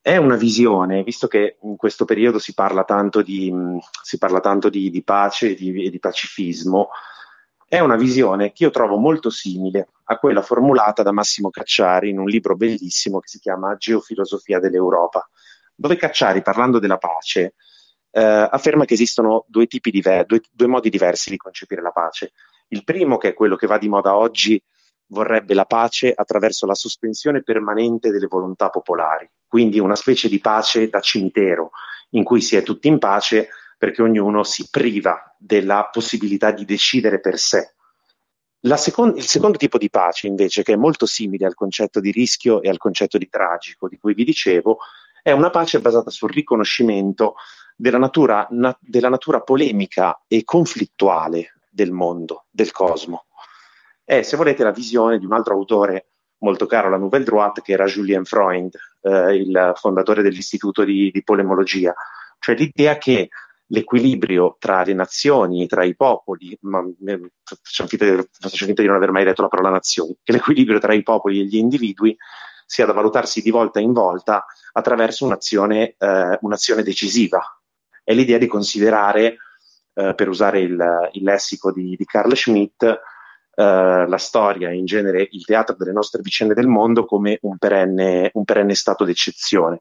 è 0.02 0.16
una 0.16 0.36
visione, 0.36 1.02
visto 1.02 1.26
che 1.26 1.58
in 1.62 1.76
questo 1.76 2.04
periodo 2.04 2.38
si 2.38 2.54
parla 2.54 2.84
tanto 2.84 3.22
di, 3.22 3.52
si 4.02 4.16
parla 4.16 4.40
tanto 4.40 4.70
di, 4.70 4.90
di 4.90 5.02
pace 5.02 5.50
e 5.50 5.54
di, 5.54 5.90
di, 5.90 5.98
pacifismo, 5.98 6.88
è 7.68 7.78
una 7.80 7.96
visione 7.96 8.52
che 8.52 8.64
io 8.64 8.70
trovo 8.70 8.96
molto 8.96 9.30
simile 9.30 9.88
a 10.04 10.16
quella 10.16 10.42
formulata 10.42 11.02
da 11.02 11.12
Massimo 11.12 11.50
Cacciari 11.50 12.08
in 12.08 12.18
un 12.18 12.26
libro 12.26 12.56
bellissimo 12.56 13.20
che 13.20 13.28
si 13.28 13.38
chiama 13.38 13.76
Geofilosofia 13.76 14.58
dell'Europa, 14.58 15.28
dove 15.74 15.96
Cacciari, 15.96 16.42
parlando 16.42 16.78
della 16.78 16.98
pace, 16.98 17.54
eh, 18.10 18.20
afferma 18.20 18.86
che 18.86 18.94
esistono 18.94 19.44
due, 19.48 19.66
diver- 19.68 20.26
due, 20.26 20.40
due 20.50 20.66
modi 20.66 20.88
diversi 20.88 21.30
di 21.30 21.36
concepire 21.36 21.82
la 21.82 21.92
pace. 21.92 22.32
Il 22.68 22.84
primo, 22.84 23.18
che 23.18 23.28
è 23.28 23.34
quello 23.34 23.56
che 23.56 23.66
va 23.66 23.78
di 23.78 23.88
moda 23.88 24.16
oggi, 24.16 24.60
vorrebbe 25.10 25.54
la 25.54 25.64
pace 25.64 26.12
attraverso 26.12 26.66
la 26.66 26.74
sospensione 26.74 27.42
permanente 27.42 28.10
delle 28.10 28.26
volontà 28.26 28.70
popolari, 28.70 29.28
quindi 29.46 29.78
una 29.78 29.96
specie 29.96 30.28
di 30.28 30.40
pace 30.40 30.88
da 30.88 31.00
cimitero, 31.00 31.70
in 32.10 32.24
cui 32.24 32.40
si 32.40 32.56
è 32.56 32.62
tutti 32.62 32.88
in 32.88 32.98
pace 32.98 33.48
perché 33.78 34.02
ognuno 34.02 34.42
si 34.42 34.68
priva 34.70 35.34
della 35.38 35.88
possibilità 35.90 36.50
di 36.50 36.64
decidere 36.64 37.20
per 37.20 37.38
sé. 37.38 37.74
Seconda, 38.76 39.16
il 39.16 39.24
secondo 39.24 39.56
tipo 39.56 39.78
di 39.78 39.88
pace, 39.88 40.26
invece, 40.26 40.62
che 40.62 40.74
è 40.74 40.76
molto 40.76 41.06
simile 41.06 41.46
al 41.46 41.54
concetto 41.54 41.98
di 41.98 42.10
rischio 42.10 42.60
e 42.60 42.68
al 42.68 42.76
concetto 42.76 43.16
di 43.16 43.28
tragico 43.28 43.88
di 43.88 43.96
cui 43.96 44.12
vi 44.12 44.24
dicevo, 44.24 44.78
è 45.22 45.32
una 45.32 45.48
pace 45.48 45.80
basata 45.80 46.10
sul 46.10 46.30
riconoscimento 46.30 47.36
della 47.74 47.98
natura, 47.98 48.46
na, 48.50 48.76
della 48.80 49.08
natura 49.08 49.40
polemica 49.40 50.22
e 50.28 50.44
conflittuale 50.44 51.54
del 51.70 51.90
mondo, 51.90 52.44
del 52.50 52.70
cosmo 52.70 53.24
è, 54.10 54.22
se 54.22 54.36
volete, 54.36 54.64
la 54.64 54.72
visione 54.72 55.20
di 55.20 55.24
un 55.24 55.32
altro 55.32 55.54
autore 55.54 56.08
molto 56.38 56.66
caro 56.66 56.88
alla 56.88 56.96
Nouvelle 56.96 57.24
Droite, 57.24 57.62
che 57.62 57.74
era 57.74 57.84
Julien 57.84 58.24
Freund, 58.24 58.74
eh, 59.02 59.36
il 59.36 59.72
fondatore 59.76 60.20
dell'Istituto 60.22 60.82
di, 60.82 61.12
di 61.12 61.22
Polemologia, 61.22 61.94
cioè 62.40 62.56
l'idea 62.56 62.98
che 62.98 63.28
l'equilibrio 63.66 64.56
tra 64.58 64.82
le 64.82 64.94
nazioni, 64.94 65.68
tra 65.68 65.84
i 65.84 65.94
popoli, 65.94 66.58
ma 66.62 66.84
faccio 67.44 67.86
finta, 67.86 68.04
di, 68.04 68.28
faccio 68.32 68.66
finta, 68.66 68.82
di, 68.82 68.88
non 68.88 68.96
aver 68.96 69.12
mai 69.12 69.22
detto 69.22 69.42
la 69.42 69.48
parola 69.48 69.70
nazioni, 69.70 70.16
che 70.24 70.32
l'equilibrio 70.32 70.80
tra 70.80 70.92
i 70.92 71.04
popoli 71.04 71.38
e 71.38 71.44
gli 71.44 71.58
individui 71.58 72.16
sia 72.66 72.86
da 72.86 72.92
valutarsi 72.92 73.42
di 73.42 73.50
volta 73.52 73.78
in 73.78 73.92
volta 73.92 74.44
attraverso 74.72 75.24
un'azione, 75.24 75.94
eh, 75.96 76.36
un'azione 76.40 76.82
decisiva. 76.82 77.40
È 78.02 78.12
l'idea 78.12 78.38
di 78.38 78.48
considerare, 78.48 79.36
eh, 79.94 80.14
per 80.16 80.28
usare 80.28 80.62
il, 80.62 81.10
il 81.12 81.22
lessico 81.22 81.70
di, 81.70 81.94
di 81.96 82.04
Carl 82.04 82.34
Schmitt, 82.34 83.00
eh, 83.60 84.06
la 84.08 84.16
storia 84.16 84.70
e 84.70 84.76
in 84.76 84.86
genere 84.86 85.28
il 85.30 85.44
teatro 85.44 85.76
delle 85.76 85.92
nostre 85.92 86.22
vicende 86.22 86.54
del 86.54 86.66
mondo 86.66 87.04
come 87.04 87.38
un 87.42 87.58
perenne, 87.58 88.30
un 88.34 88.44
perenne 88.44 88.74
stato 88.74 89.04
d'eccezione. 89.04 89.80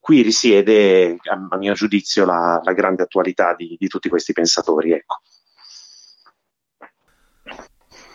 Qui 0.00 0.22
risiede, 0.22 1.18
a, 1.22 1.46
a 1.50 1.56
mio 1.56 1.74
giudizio, 1.74 2.24
la, 2.24 2.60
la 2.62 2.72
grande 2.72 3.04
attualità 3.04 3.54
di, 3.54 3.76
di, 3.78 3.86
tutti 3.86 4.08
questi 4.08 4.32
pensatori. 4.32 4.92
Ecco. 4.92 5.20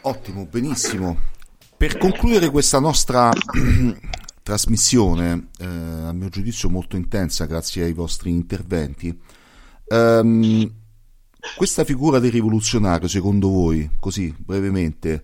Ottimo, 0.01 0.45
benissimo. 0.45 1.17
Per 1.77 1.97
concludere 1.97 2.49
questa 2.49 2.79
nostra 2.79 3.31
trasmissione, 4.43 5.49
eh, 5.59 5.65
a 5.65 6.11
mio 6.11 6.27
giudizio 6.27 6.69
molto 6.69 6.97
intensa 6.97 7.45
grazie 7.45 7.83
ai 7.83 7.93
vostri 7.93 8.31
interventi, 8.31 9.17
Ehm, 9.87 10.69
questa 11.55 11.83
figura 11.83 12.19
del 12.19 12.31
rivoluzionario, 12.31 13.07
secondo 13.07 13.49
voi, 13.49 13.89
così 13.99 14.33
brevemente, 14.37 15.23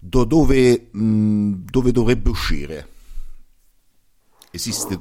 do- 0.00 0.24
dove, 0.24 0.88
mh, 0.90 1.52
dove 1.64 1.92
dovrebbe 1.92 2.30
uscire? 2.30 2.88
Esiste 4.50 4.98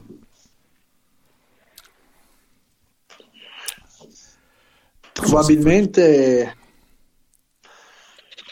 Probabilmente, 5.13 6.55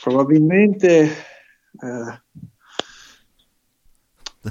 probabilmente 0.01 1.03
eh, 1.81 2.21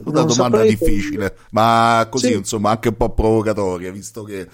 una 0.05 0.23
non 0.23 0.27
domanda 0.27 0.65
difficile, 0.65 1.37
ma 1.51 2.07
così 2.11 2.29
Sì. 2.29 2.33
insomma 2.35 2.71
anche 2.71 2.89
un 2.89 2.97
po' 2.97 3.11
provocatoria, 3.15 3.93
visto 3.93 4.25
che 4.25 4.49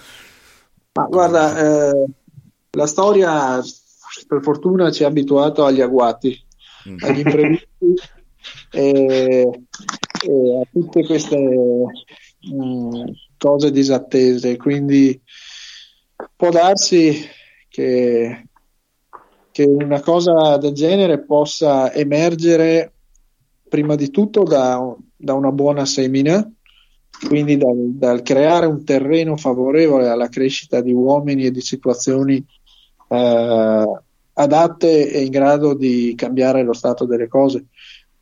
Ma 0.95 1.07
guarda, 1.07 1.91
eh, 1.91 2.07
la 2.75 2.87
storia 2.87 3.61
per 4.27 4.43
fortuna 4.43 4.91
ci 4.91 5.05
ha 5.05 5.09
abituato 5.09 5.65
agli 5.65 5.81
agguati, 5.81 6.45
Mm. 6.89 6.97
agli 7.01 7.19
imprevisti 7.21 7.95
e, 8.71 9.49
e 10.23 10.61
a 10.61 10.69
tutte 10.71 11.05
queste 11.05 11.39
mm, 11.39 13.05
cose 13.39 13.71
disattese. 13.71 14.57
Quindi 14.57 15.19
può 16.37 16.51
darsi 16.51 17.25
che, 17.69 18.49
che 19.51 19.65
una 19.65 20.01
cosa 20.01 20.59
del 20.59 20.73
genere 20.73 21.25
possa 21.25 21.93
emergere 21.93 22.93
prima 23.69 23.95
di 23.95 24.11
tutto 24.11 24.43
da, 24.43 24.95
da 25.17 25.33
una 25.35 25.51
buona 25.51 25.85
semina 25.87 26.47
quindi 27.27 27.57
dal, 27.57 27.93
dal 27.95 28.23
creare 28.23 28.67
un 28.67 28.85
terreno 28.85 29.37
favorevole 29.37 30.09
alla 30.09 30.29
crescita 30.29 30.81
di 30.81 30.93
uomini 30.93 31.47
e 31.47 31.51
di 31.53 31.61
situazioni 31.61 32.45
eh, 33.15 34.03
adatte 34.35 35.11
e 35.11 35.23
in 35.23 35.31
grado 35.31 35.75
di 35.75 36.15
cambiare 36.17 36.63
lo 36.63 36.73
stato 36.73 37.05
delle 37.05 37.29
cose. 37.29 37.67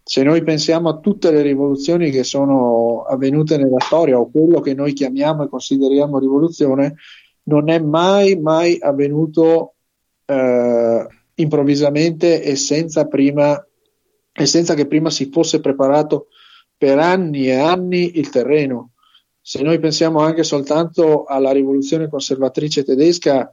Se 0.04 0.22
noi 0.22 0.42
pensiamo 0.42 0.88
a 0.88 0.98
tutte 0.98 1.30
le 1.30 1.42
rivoluzioni 1.42 2.10
che 2.10 2.24
sono 2.24 3.02
avvenute 3.02 3.56
nella 3.56 3.80
storia 3.80 4.18
o 4.18 4.30
quello 4.30 4.60
che 4.60 4.74
noi 4.74 4.92
chiamiamo 4.92 5.44
e 5.44 5.48
consideriamo 5.48 6.18
rivoluzione, 6.18 6.96
non 7.44 7.70
è 7.70 7.78
mai, 7.78 8.36
mai 8.38 8.78
avvenuto 8.80 9.74
eh, 10.26 11.06
improvvisamente 11.34 12.42
e 12.42 12.56
senza, 12.56 13.06
prima, 13.06 13.64
e 14.32 14.46
senza 14.46 14.74
che 14.74 14.86
prima 14.86 15.08
si 15.08 15.30
fosse 15.32 15.60
preparato 15.60 16.26
per 16.76 16.98
anni 16.98 17.46
e 17.46 17.54
anni 17.54 18.18
il 18.18 18.28
terreno. 18.28 18.90
Se 19.40 19.62
noi 19.62 19.78
pensiamo 19.78 20.20
anche 20.20 20.42
soltanto 20.42 21.24
alla 21.24 21.52
rivoluzione 21.52 22.08
conservatrice 22.08 22.84
tedesca, 22.84 23.52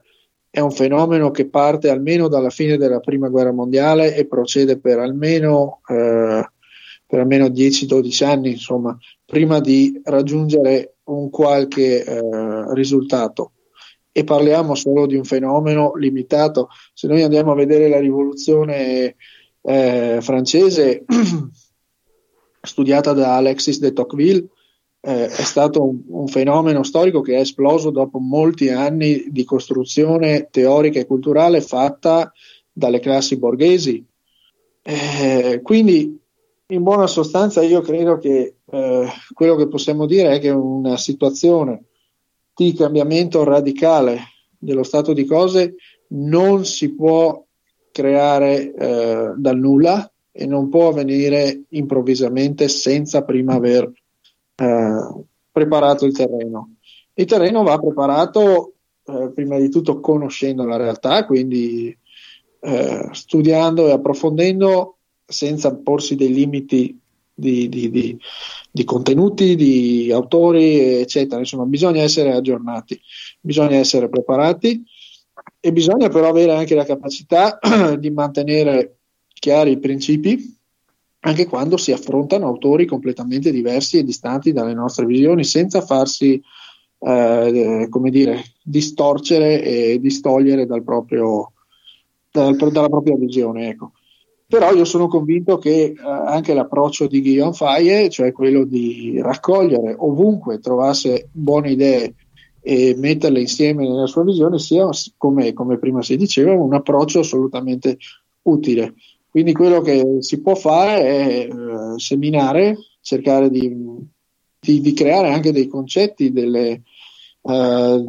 è 0.52 0.60
un 0.60 0.72
fenomeno 0.72 1.30
che 1.32 1.48
parte 1.48 1.90
almeno 1.90 2.28
dalla 2.28 2.50
fine 2.50 2.78
della 2.78 3.00
prima 3.00 3.30
guerra 3.30 3.52
mondiale 3.52 4.16
e 4.16 4.26
procede 4.26 4.80
per 4.80 4.98
almeno, 4.98 5.82
eh, 5.88 6.44
almeno 7.08 7.46
10-12 7.48 8.26
anni, 8.26 8.52
insomma, 8.52 8.98
prima 9.26 9.60
di 9.60 10.00
raggiungere 10.04 10.96
un 11.06 11.30
qualche 11.30 12.04
eh, 12.04 12.74
risultato. 12.74 13.54
E 14.12 14.24
parliamo 14.24 14.74
solo 14.74 15.06
di 15.06 15.16
un 15.16 15.24
fenomeno 15.24 15.94
limitato. 15.96 16.70
Se 16.94 17.08
noi 17.08 17.22
andiamo 17.22 17.52
a 17.52 17.56
vedere 17.56 17.88
la 17.88 18.00
rivoluzione 18.00 19.16
eh, 19.62 20.18
francese, 20.20 21.06
studiata 22.62 23.14
da 23.14 23.36
Alexis 23.36 23.80
de 23.80 23.94
Tocqueville, 23.94 24.48
eh, 25.02 25.28
è 25.28 25.44
stato 25.44 25.84
un, 25.84 26.02
un 26.08 26.28
fenomeno 26.28 26.84
storico 26.84 27.22
che 27.22 27.36
è 27.36 27.40
esploso 27.40 27.90
dopo 27.90 28.20
molti 28.20 28.70
anni 28.70 29.26
di 29.30 29.44
costruzione 29.44 30.50
teorica 30.50 31.00
e 31.00 31.06
culturale 31.06 31.62
fatta 31.62 32.32
dalle 32.72 33.00
classi 33.00 33.38
borghesi. 33.38 34.06
Eh, 34.82 35.62
quindi, 35.64 36.18
in 36.68 36.84
buona 36.84 37.08
sostanza, 37.08 37.62
io 37.62 37.82
credo 37.82 38.18
che 38.18 38.56
eh, 38.66 39.08
quello 39.34 39.56
che 39.56 39.68
possiamo 39.68 40.06
dire 40.06 40.36
è 40.36 40.40
che 40.40 40.50
una 40.50 40.98
situazione 40.98 41.84
di 42.54 42.74
cambiamento 42.74 43.44
radicale 43.44 44.20
dello 44.58 44.84
stato 44.84 45.14
di 45.14 45.26
cose 45.26 45.76
non 46.10 46.66
si 46.66 46.94
può 46.94 47.44
creare 47.92 48.74
eh, 48.74 49.34
dal 49.36 49.58
nulla 49.58 50.12
e 50.32 50.46
non 50.46 50.70
può 50.70 50.90
avvenire 50.90 51.64
improvvisamente 51.70 52.68
senza 52.68 53.24
prima 53.24 53.54
aver 53.54 53.92
eh, 54.60 55.24
preparato 55.52 56.06
il 56.06 56.16
terreno. 56.16 56.76
Il 57.14 57.26
terreno 57.26 57.64
va 57.64 57.78
preparato 57.78 58.74
eh, 59.06 59.32
prima 59.34 59.58
di 59.58 59.70
tutto 59.70 60.00
conoscendo 60.00 60.66
la 60.66 60.78
realtà, 60.78 61.26
quindi 61.26 61.96
eh, 62.62 63.10
studiando 63.12 63.88
e 63.88 63.92
approfondendo 63.92 64.98
senza 65.26 65.76
porsi 65.76 66.16
dei 66.16 66.34
limiti 66.34 67.00
di, 67.34 67.70
di, 67.70 67.90
di, 67.90 68.18
di 68.72 68.84
contenuti, 68.84 69.56
di 69.56 70.12
autori, 70.12 71.00
eccetera. 71.00 71.40
Insomma, 71.40 71.66
bisogna 71.66 72.02
essere 72.02 72.34
aggiornati, 72.34 73.00
bisogna 73.40 73.78
essere 73.78 74.10
preparati 74.10 74.84
e 75.62 75.72
bisogna 75.72 76.10
però 76.10 76.28
avere 76.28 76.54
anche 76.54 76.76
la 76.76 76.86
capacità 76.86 77.60
di 77.98 78.10
mantenere 78.12 78.98
chiari 79.34 79.72
i 79.72 79.80
principi 79.80 80.59
anche 81.22 81.48
quando 81.48 81.78
si 81.78 81.92
affrontano 81.92 82.48
autori 82.48 82.86
completamente 82.86 83.52
diversi 83.52 83.98
e 83.98 84.04
distanti 84.04 84.54
dalle 84.54 84.74
nostre 84.74 85.06
visioni 85.06 85.44
senza 85.44 85.82
farsi 85.82 86.42
eh, 87.02 87.88
come 87.90 88.10
dire 88.10 88.44
distorcere 88.64 89.62
e 89.62 90.00
distogliere 90.00 90.66
dal 90.66 90.84
proprio, 90.84 91.54
dal, 92.32 92.56
dalla 92.56 92.90
propria 92.90 93.18
visione 93.18 93.70
ecco. 93.70 93.92
però 94.48 94.74
io 94.74 94.86
sono 94.86 95.08
convinto 95.08 95.58
che 95.58 95.84
eh, 95.84 95.96
anche 96.02 96.54
l'approccio 96.54 97.08
di 97.08 97.22
Guillaume 97.22 97.54
Faye 97.54 98.10
cioè 98.10 98.32
quello 98.32 98.64
di 98.64 99.20
raccogliere 99.22 99.96
ovunque 99.98 100.60
trovasse 100.60 101.28
buone 101.34 101.72
idee 101.72 102.16
e 102.62 102.94
metterle 102.98 103.42
insieme 103.42 103.88
nella 103.88 104.06
sua 104.06 104.24
visione 104.24 104.60
sia 104.60 104.88
come, 105.18 105.54
come 105.54 105.78
prima 105.78 106.02
si 106.02 106.16
diceva 106.16 106.54
un 106.54 106.74
approccio 106.74 107.20
assolutamente 107.20 107.98
utile 108.44 108.94
quindi 109.40 109.54
quello 109.54 109.80
che 109.80 110.18
si 110.20 110.42
può 110.42 110.54
fare 110.54 111.02
è 111.02 111.48
eh, 111.48 111.98
seminare, 111.98 112.76
cercare 113.00 113.50
di, 113.50 113.74
di, 114.60 114.82
di, 114.82 114.94
creare 114.94 115.30
anche 115.30 115.54
dei 115.54 115.68
concetti, 115.68 116.34
delle, 116.34 116.82
eh, 117.42 118.06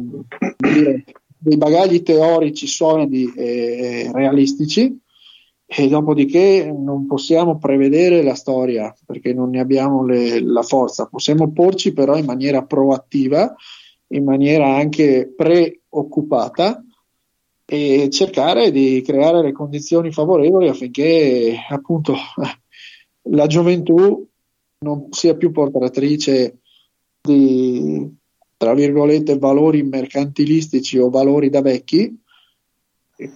dire, 0.57 1.05
dei 1.37 1.55
bagagli 1.55 2.03
teorici 2.03 2.67
solidi 2.67 3.31
e 3.33 4.11
realistici. 4.13 4.99
E 5.65 5.87
dopodiché 5.87 6.69
non 6.69 7.07
possiamo 7.07 7.57
prevedere 7.57 8.23
la 8.23 8.35
storia 8.35 8.93
perché 9.05 9.33
non 9.33 9.51
ne 9.51 9.61
abbiamo 9.61 10.03
le, 10.03 10.41
la 10.41 10.63
forza, 10.63 11.05
possiamo 11.05 11.53
porci 11.53 11.93
però 11.93 12.17
in 12.17 12.25
maniera 12.25 12.65
proattiva, 12.65 13.55
in 14.07 14.25
maniera 14.25 14.75
anche 14.75 15.33
preoccupata 15.33 16.83
e 17.73 18.09
cercare 18.09 18.69
di 18.69 19.01
creare 19.01 19.41
le 19.41 19.53
condizioni 19.53 20.11
favorevoli 20.11 20.67
affinché 20.67 21.55
appunto 21.69 22.15
la 23.31 23.47
gioventù 23.47 24.27
non 24.79 25.07
sia 25.11 25.37
più 25.37 25.51
portatrice 25.51 26.57
di 27.21 28.13
tra 28.57 28.73
virgolette 28.73 29.37
valori 29.37 29.83
mercantilistici 29.83 30.97
o 30.97 31.09
valori 31.09 31.49
da 31.49 31.61
vecchi 31.61 32.13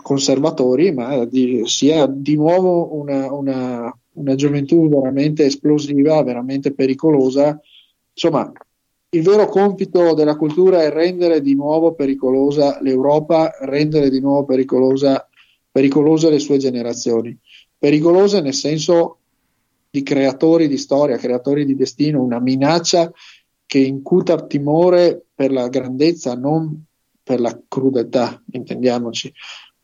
conservatori 0.02 0.92
ma 0.92 1.24
di, 1.24 1.62
sia 1.66 2.06
di 2.06 2.36
nuovo 2.36 2.94
una, 2.94 3.32
una, 3.32 3.98
una 4.16 4.36
gioventù 4.36 4.90
veramente 4.90 5.46
esplosiva 5.46 6.22
veramente 6.24 6.74
pericolosa. 6.74 7.58
Insomma 8.12 8.52
il 9.10 9.22
vero 9.22 9.48
compito 9.48 10.14
della 10.14 10.36
cultura 10.36 10.84
è 10.84 10.90
rendere 10.90 11.42
di 11.42 11.56
nuovo 11.56 11.94
pericolosa 11.94 12.80
l'Europa, 12.82 13.56
rendere 13.62 14.10
di 14.10 14.20
nuovo 14.20 14.46
pericolose 14.46 16.30
le 16.30 16.40
sue 16.40 16.58
generazioni. 16.58 17.38
Pericolose 17.78 18.42
nel 18.42 18.54
senso 18.54 19.20
di 19.90 20.04
creatori 20.04 20.68
di 20.68 20.78
storia, 20.78 21.18
creatori 21.18 21.66
di 21.66 21.76
destino, 21.76 22.22
una 22.22 22.40
minaccia 22.40 23.12
che 23.66 23.80
incuta 23.80 24.46
timore 24.46 25.26
per 25.34 25.52
la 25.52 25.70
grandezza, 25.70 26.36
non 26.36 26.84
per 27.24 27.40
la 27.40 27.58
crudeltà, 27.68 28.42
intendiamoci, 28.52 29.34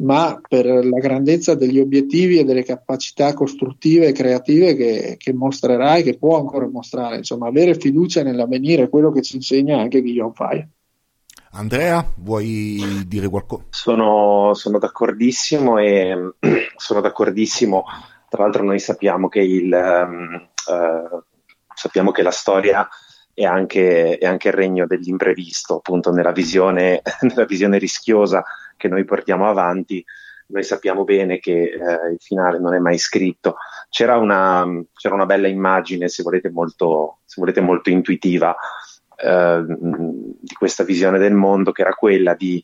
ma 0.02 0.40
per 0.48 0.66
la 0.66 1.00
grandezza 1.00 1.56
degli 1.56 1.80
obiettivi 1.80 2.40
e 2.40 2.44
delle 2.44 2.64
capacità 2.64 3.34
costruttive 3.34 4.08
e 4.08 4.12
creative 4.14 4.76
che, 4.76 5.16
che 5.18 5.34
mostrerà 5.34 5.96
e 5.96 6.04
che 6.04 6.18
può 6.18 6.38
ancora 6.40 6.68
mostrare. 6.68 7.18
Insomma, 7.18 7.48
avere 7.48 7.76
fiducia 7.76 8.24
nell'avvenire 8.24 8.84
è 8.84 8.90
quello 8.90 9.12
che 9.12 9.22
ci 9.22 9.36
insegna 9.36 9.80
anche 9.80 10.02
Guillaume 10.02 10.34
Faye. 10.34 10.70
Andrea, 11.54 12.06
vuoi 12.18 13.04
dire 13.08 13.28
qualcosa? 13.28 13.66
Sono, 13.70 14.54
sono 14.54 14.80
d'accordissimo 14.80 15.78
e 15.78 16.34
sono 16.76 17.02
d'accordissimo. 17.02 17.84
Tra 18.30 18.44
l'altro, 18.44 18.64
noi 18.64 18.80
sappiamo 18.80 19.28
che, 19.28 19.42
il, 19.42 19.72
um, 19.72 20.48
uh, 20.74 21.24
sappiamo 21.74 22.12
che 22.12 22.22
la 22.24 22.32
storia 22.32 22.88
è 23.34 23.44
anche, 23.44 24.18
è 24.18 24.26
anche 24.26 24.48
il 24.48 24.54
regno 24.54 24.88
dell'imprevisto, 24.88 25.76
appunto 25.76 26.12
nella 26.12 26.32
visione, 26.32 27.02
nella 27.22 27.46
visione 27.46 27.78
rischiosa 27.78 28.44
che 28.82 28.88
noi 28.88 29.06
portiamo 29.06 29.48
avanti. 29.48 30.04
Noi 30.48 30.64
sappiamo 30.64 31.04
bene 31.04 31.38
che 31.38 31.52
eh, 31.52 32.12
il 32.12 32.20
finale 32.20 32.60
non 32.60 32.74
è 32.74 32.80
mai 32.80 32.98
scritto. 32.98 33.58
C'era 33.90 34.18
una, 34.18 34.66
c'era 34.94 35.14
una 35.14 35.28
bella 35.28 35.48
immagine, 35.48 36.08
se 36.10 36.24
volete, 36.24 36.50
molto, 36.50 37.20
se 37.26 37.40
volete, 37.40 37.62
molto 37.62 37.92
intuitiva 37.92 38.56
eh, 39.16 39.64
di 39.68 40.54
questa 40.58 40.84
visione 40.84 41.20
del 41.20 41.36
mondo, 41.36 41.72
che 41.72 41.84
era 41.84 41.94
quella 41.94 42.34
di, 42.34 42.62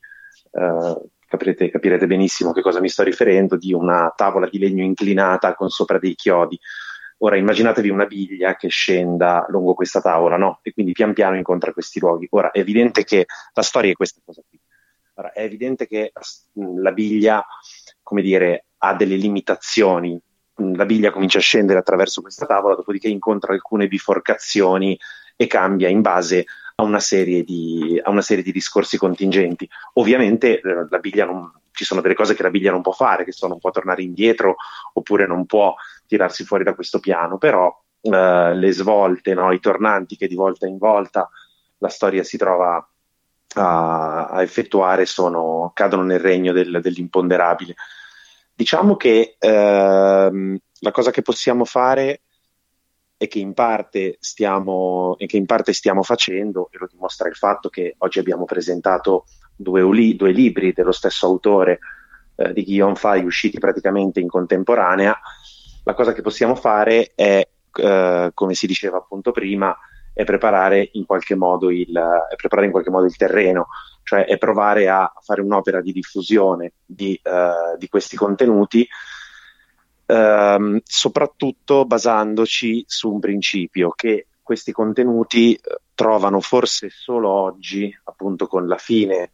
eh, 0.52 1.02
capirete, 1.28 1.70
capirete 1.70 2.08
benissimo 2.08 2.50
a 2.50 2.54
che 2.54 2.62
cosa 2.62 2.82
mi 2.82 2.90
sto 2.90 3.04
riferendo, 3.04 3.56
di 3.56 3.72
una 3.74 4.12
tavola 4.16 4.50
di 4.50 4.58
legno 4.58 4.84
inclinata 4.84 5.54
con 5.54 5.70
sopra 5.70 6.00
dei 6.00 6.16
chiodi. 6.16 6.60
Ora 7.20 7.38
immaginatevi 7.38 7.90
una 7.90 8.06
biglia 8.06 8.56
che 8.56 8.68
scenda 8.68 9.46
lungo 9.50 9.74
questa 9.74 10.02
tavola, 10.02 10.36
no? 10.36 10.60
E 10.62 10.74
quindi 10.74 10.92
pian 10.92 11.14
piano 11.14 11.36
incontra 11.36 11.74
questi 11.74 12.00
luoghi. 12.00 12.28
Ora 12.32 12.52
è 12.52 12.60
evidente 12.60 13.04
che 13.04 13.26
la 13.54 13.62
storia 13.62 13.92
è 13.92 13.96
questa 13.96 14.20
cosa 14.26 14.42
qui. 14.48 14.57
È 15.34 15.42
evidente 15.42 15.88
che 15.88 16.12
la 16.54 16.92
biglia, 16.92 17.46
come 18.04 18.22
dire, 18.22 18.66
ha 18.80 18.94
delle 18.94 19.16
limitazioni. 19.16 20.20
La 20.56 20.86
biglia 20.86 21.12
comincia 21.12 21.40
a 21.40 21.42
scendere 21.42 21.80
attraverso 21.80 22.22
questa 22.22 22.46
tavola, 22.46 22.76
dopodiché 22.76 23.08
incontra 23.08 23.54
alcune 23.54 23.88
biforcazioni 23.88 24.98
e 25.36 25.48
cambia 25.48 25.88
in 25.88 26.02
base 26.02 26.46
a 26.76 26.84
una 26.84 27.00
serie 27.00 27.44
di, 27.44 28.00
una 28.06 28.22
serie 28.22 28.44
di 28.44 28.52
discorsi 28.52 28.98
contingenti. 28.98 29.68
Ovviamente 29.94 30.60
eh, 30.60 30.88
la 30.90 31.00
biglia 31.00 31.26
non, 31.26 31.52
ci 31.72 31.84
sono 31.84 32.02
delle 32.02 32.16
cose 32.16 32.36
che 32.36 32.44
la 32.44 32.50
biglia 32.50 32.72
non 32.72 32.82
può 32.82 32.92
fare, 32.92 33.24
che 33.24 33.32
sono 33.32 33.52
non 33.52 33.60
può 33.60 33.72
tornare 33.72 34.04
indietro 34.04 34.56
oppure 34.94 35.28
non 35.28 35.46
può 35.46 35.76
tirarsi 36.06 36.44
fuori 36.44 36.64
da 36.64 36.74
questo 36.74 37.00
piano, 37.00 37.38
però 37.38 37.76
eh, 38.02 38.56
le 38.56 38.72
svolte, 38.72 39.34
no, 39.34 39.52
i 39.52 39.60
tornanti 39.60 40.18
che 40.18 40.28
di 40.28 40.36
volta 40.36 40.68
in 40.68 40.78
volta 40.78 41.30
la 41.80 41.90
storia 41.90 42.24
si 42.24 42.38
trova 42.38 42.88
a, 43.60 44.28
a 44.28 44.42
effettuare 44.42 45.06
sono, 45.06 45.72
cadono 45.74 46.04
nel 46.04 46.20
regno 46.20 46.52
del, 46.52 46.80
dell'imponderabile. 46.82 47.76
Diciamo 48.54 48.96
che 48.96 49.36
ehm, 49.38 50.58
la 50.80 50.92
cosa 50.92 51.12
che 51.12 51.22
possiamo 51.22 51.66
fare 51.66 52.22
e 53.18 53.28
che 53.28 53.40
in 53.40 53.54
parte 53.54 54.18
stiamo, 54.20 55.16
e 55.18 55.26
che 55.26 55.38
in 55.38 55.46
parte 55.46 55.74
stiamo 55.74 56.04
facendo, 56.04 56.70
e 56.72 56.78
lo 56.78 56.88
dimostra 56.90 57.28
il 57.28 57.36
fatto 57.36 57.70
che 57.70 57.96
oggi 58.00 58.20
abbiamo 58.20 58.46
presentato 58.46 59.26
due, 59.56 59.82
uli, 59.82 60.16
due 60.16 60.32
libri 60.32 60.72
dello 60.72 60.92
stesso 60.92 61.26
autore 61.26 61.80
eh, 62.36 62.54
di 62.54 62.64
Guillaume 62.64 62.96
Fay 62.96 63.24
usciti 63.24 63.58
praticamente 63.58 64.20
in 64.20 64.28
contemporanea, 64.28 65.20
la 65.84 65.94
cosa 65.94 66.14
che 66.14 66.22
possiamo 66.22 66.54
fare 66.54 67.12
è, 67.16 67.48
eh, 67.74 68.32
come 68.34 68.54
si 68.54 68.68
diceva 68.68 68.98
appunto 68.98 69.32
prima, 69.32 69.76
è 70.18 70.24
preparare 70.24 70.90
in 70.94 71.06
qualche 71.06 71.36
modo 71.36 71.70
il, 71.70 71.90
in 71.90 72.72
qualche 72.72 72.90
modo 72.90 73.06
il 73.06 73.16
terreno, 73.16 73.68
cioè 74.02 74.26
è 74.26 74.40
provare 74.40 74.90
a 74.90 75.14
fare 75.22 75.42
un'opera 75.42 75.80
di 75.80 75.92
diffusione 75.92 76.74
di, 76.84 77.22
uh, 77.24 77.78
di 77.78 77.88
questi 77.88 78.16
contenuti, 78.16 78.88
uh, 80.08 80.82
soprattutto 80.84 81.86
basandoci 81.86 82.84
su 82.88 83.14
un 83.14 83.20
principio 83.20 83.92
che 83.92 84.26
questi 84.42 84.72
contenuti 84.72 85.56
uh, 85.62 85.76
trovano 85.94 86.40
forse 86.40 86.90
solo 86.90 87.30
oggi, 87.30 87.96
appunto 88.06 88.48
con 88.48 88.68
la 88.68 88.78
fine 88.78 89.34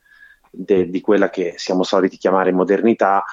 de- 0.51 0.89
di 0.89 0.99
quella 0.99 1.29
che 1.29 1.53
siamo 1.55 1.83
soliti 1.83 2.17
chiamare 2.17 2.51
modernità, 2.51 3.23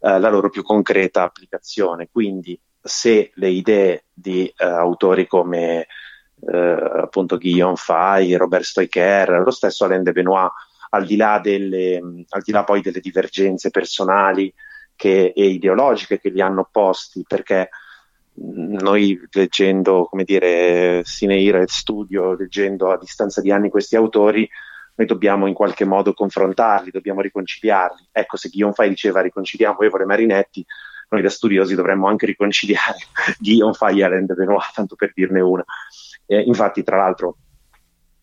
eh, 0.00 0.18
la 0.18 0.28
loro 0.28 0.50
più 0.50 0.64
concreta 0.64 1.22
applicazione. 1.22 2.08
Quindi 2.10 2.60
se 2.80 3.30
le 3.34 3.48
idee 3.48 4.06
di 4.12 4.52
autori 4.56 5.26
come 5.26 5.86
eh, 6.52 7.00
appunto 7.02 7.38
Guillaume 7.38 7.76
Fay, 7.76 8.34
Robert 8.34 8.64
Stoicher, 8.64 9.42
lo 9.44 9.50
stesso 9.50 9.84
Alain 9.84 10.02
de 10.02 10.12
Benoit, 10.12 10.50
al 10.90 11.04
di 11.04 11.16
là, 11.16 11.40
delle, 11.42 12.00
al 12.28 12.42
di 12.42 12.52
là 12.52 12.64
poi 12.64 12.80
delle 12.80 13.00
divergenze 13.00 13.70
personali 13.70 14.52
che, 14.94 15.32
e 15.34 15.46
ideologiche 15.46 16.20
che 16.20 16.30
li 16.30 16.40
hanno 16.40 16.60
opposti, 16.60 17.24
perché 17.26 17.68
noi 18.38 19.18
leggendo, 19.30 20.06
come 20.06 20.24
dire, 20.24 21.02
Sineira 21.04 21.60
e 21.60 21.66
Studio, 21.68 22.34
leggendo 22.34 22.90
a 22.90 22.98
distanza 22.98 23.40
di 23.40 23.50
anni 23.50 23.70
questi 23.70 23.96
autori, 23.96 24.48
noi 24.96 25.06
dobbiamo 25.06 25.46
in 25.46 25.54
qualche 25.54 25.84
modo 25.84 26.14
confrontarli, 26.14 26.90
dobbiamo 26.90 27.20
riconciliarli. 27.20 28.08
Ecco, 28.12 28.36
se 28.36 28.48
Guillaume 28.48 28.74
Fay 28.74 28.88
diceva 28.88 29.20
riconciliamo 29.20 29.80
Evo 29.80 29.98
e 29.98 30.04
Marinetti, 30.04 30.64
noi 31.08 31.22
da 31.22 31.28
studiosi 31.28 31.74
dovremmo 31.74 32.08
anche 32.08 32.26
riconciliare 32.26 32.96
Guillaume 33.38 33.74
Fay 33.74 34.00
e 34.00 34.04
Alain 34.04 34.26
de 34.26 34.34
Benoit, 34.34 34.72
tanto 34.74 34.96
per 34.96 35.12
dirne 35.14 35.40
una. 35.40 35.64
Eh, 36.26 36.40
infatti, 36.40 36.82
tra 36.82 36.96
l'altro, 36.96 37.36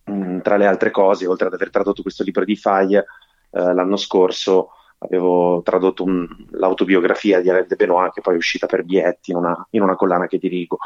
mh, 0.05 0.13
mm, 0.13 0.39
tra 0.39 0.57
le 0.57 0.65
altre 0.65 0.91
cose, 0.91 1.27
oltre 1.27 1.47
ad 1.47 1.53
aver 1.53 1.69
tradotto 1.69 2.01
questo 2.01 2.23
libro 2.23 2.45
di 2.45 2.55
Fay, 2.55 2.95
eh, 2.95 3.03
l'anno 3.51 3.97
scorso 3.97 4.69
avevo 4.99 5.61
tradotto 5.63 6.03
un, 6.03 6.27
l'autobiografia 6.51 7.41
di 7.41 7.49
Alain 7.49 7.67
de 7.67 7.75
Benoit, 7.75 8.13
che 8.13 8.21
poi 8.21 8.35
è 8.35 8.38
uscita 8.38 8.67
per 8.67 8.84
Bietti 8.84 9.31
in 9.31 9.38
una, 9.38 9.67
in 9.71 9.81
una 9.81 9.95
collana 9.95 10.27
che 10.27 10.38
dirigo. 10.38 10.77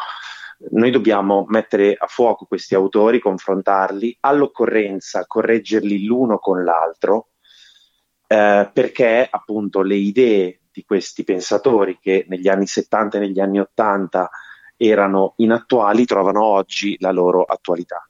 Noi 0.72 0.90
dobbiamo 0.90 1.46
mettere 1.50 1.96
a 1.98 2.08
fuoco 2.08 2.46
questi 2.46 2.74
autori, 2.74 3.20
confrontarli, 3.20 4.18
all'occorrenza 4.22 5.26
correggerli 5.28 6.04
l'uno 6.04 6.40
con 6.40 6.64
l'altro, 6.64 7.30
eh, 8.26 8.70
perché 8.74 9.28
appunto 9.30 9.82
le 9.82 9.96
idee 9.96 10.62
di 10.72 10.84
questi 10.84 11.24
pensatori 11.24 12.00
che 12.00 12.26
negli 12.28 12.48
anni 12.48 12.66
70 12.66 13.18
e 13.18 13.20
negli 13.20 13.40
anni 13.40 13.60
80 13.60 14.30
erano 14.78 15.34
inattuali 15.38 16.06
trovano 16.06 16.44
oggi 16.44 16.96
la 17.00 17.12
loro 17.12 17.44
attualità. 17.44 18.08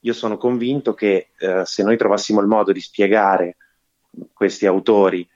Io 0.00 0.12
sono 0.12 0.38
convinto 0.38 0.94
che 0.94 1.30
eh, 1.38 1.62
se 1.64 1.82
noi 1.82 1.96
trovassimo 1.96 2.40
il 2.40 2.46
modo 2.46 2.72
di 2.72 2.80
spiegare 2.80 3.56
questi 4.32 4.66
autori 4.66 5.28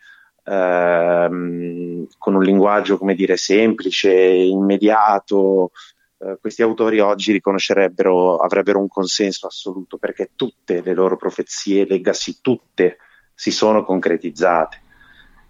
ehm, 0.45 2.07
con 2.19 2.35
un 2.35 2.43
linguaggio, 2.43 2.97
come 2.97 3.15
dire, 3.15 3.37
semplice, 3.37 4.13
immediato, 4.13 5.73
eh, 6.19 6.39
questi 6.41 6.63
autori 6.63 7.01
oggi 7.01 7.33
riconoscerebbero, 7.33 8.37
avrebbero 8.37 8.79
un 8.79 8.89
consenso 8.89 9.47
assoluto 9.47 9.99
perché 9.99 10.31
tutte 10.37 10.81
le 10.81 10.95
loro 10.95 11.17
profezie, 11.17 11.87
legacy, 11.87 12.39
tutte 12.41 12.99
si 13.35 13.51
sono 13.51 13.85
concretizzate. 13.85 14.81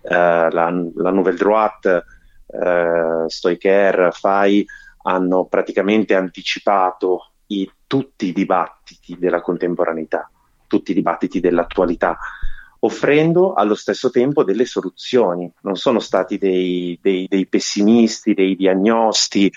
Eh, 0.02 0.14
la, 0.14 0.50
la 0.50 1.10
Nouvelle 1.10 1.36
Droite, 1.36 2.04
eh, 2.46 3.24
Stoicher, 3.26 4.12
Fay, 4.12 4.64
hanno 5.02 5.44
praticamente 5.46 6.14
anticipato 6.14 7.32
i, 7.48 7.70
tutti 7.86 8.26
i 8.26 8.32
dibattiti 8.32 9.16
della 9.18 9.40
contemporaneità, 9.40 10.30
tutti 10.66 10.92
i 10.92 10.94
dibattiti 10.94 11.40
dell'attualità, 11.40 12.18
offrendo 12.80 13.54
allo 13.54 13.74
stesso 13.74 14.10
tempo 14.10 14.44
delle 14.44 14.64
soluzioni. 14.64 15.50
Non 15.62 15.76
sono 15.76 15.98
stati 15.98 16.38
dei, 16.38 16.98
dei, 17.00 17.26
dei 17.28 17.46
pessimisti, 17.46 18.34
dei 18.34 18.56
diagnosti 18.56 19.50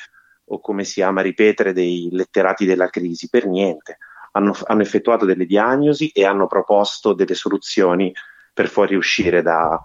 o 0.48 0.60
come 0.60 0.84
si 0.84 1.02
ama 1.02 1.22
ripetere 1.22 1.74
dei 1.74 2.10
letterati 2.12 2.66
della 2.66 2.90
crisi, 2.90 3.30
per 3.30 3.48
niente. 3.48 3.98
Hanno, 4.34 4.54
hanno 4.66 4.82
effettuato 4.82 5.26
delle 5.26 5.46
diagnosi 5.46 6.10
e 6.10 6.26
hanno 6.26 6.46
proposto 6.46 7.14
delle 7.14 7.36
soluzioni 7.36 8.14
per 8.54 8.68
fuoriuscire 8.68 9.42
da, 9.42 9.82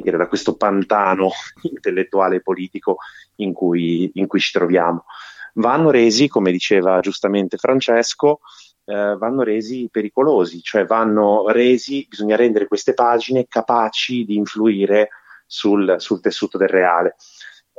dire, 0.00 0.16
da 0.16 0.28
questo 0.28 0.56
pantano 0.56 1.30
intellettuale 1.62 2.36
e 2.36 2.40
politico 2.40 2.96
in 3.36 3.52
cui, 3.52 4.10
in 4.14 4.26
cui 4.26 4.40
ci 4.40 4.52
troviamo. 4.52 5.04
Vanno 5.54 5.90
resi, 5.90 6.28
come 6.28 6.50
diceva 6.50 7.00
giustamente 7.00 7.58
Francesco, 7.58 8.40
eh, 8.84 9.16
vanno 9.16 9.42
resi 9.42 9.88
pericolosi, 9.90 10.62
cioè 10.62 10.86
vanno 10.86 11.48
resi, 11.48 12.06
bisogna 12.08 12.36
rendere 12.36 12.66
queste 12.66 12.94
pagine 12.94 13.46
capaci 13.46 14.24
di 14.24 14.36
influire 14.36 15.10
sul, 15.46 15.96
sul 15.98 16.20
tessuto 16.20 16.58
del 16.58 16.68
reale. 16.68 17.16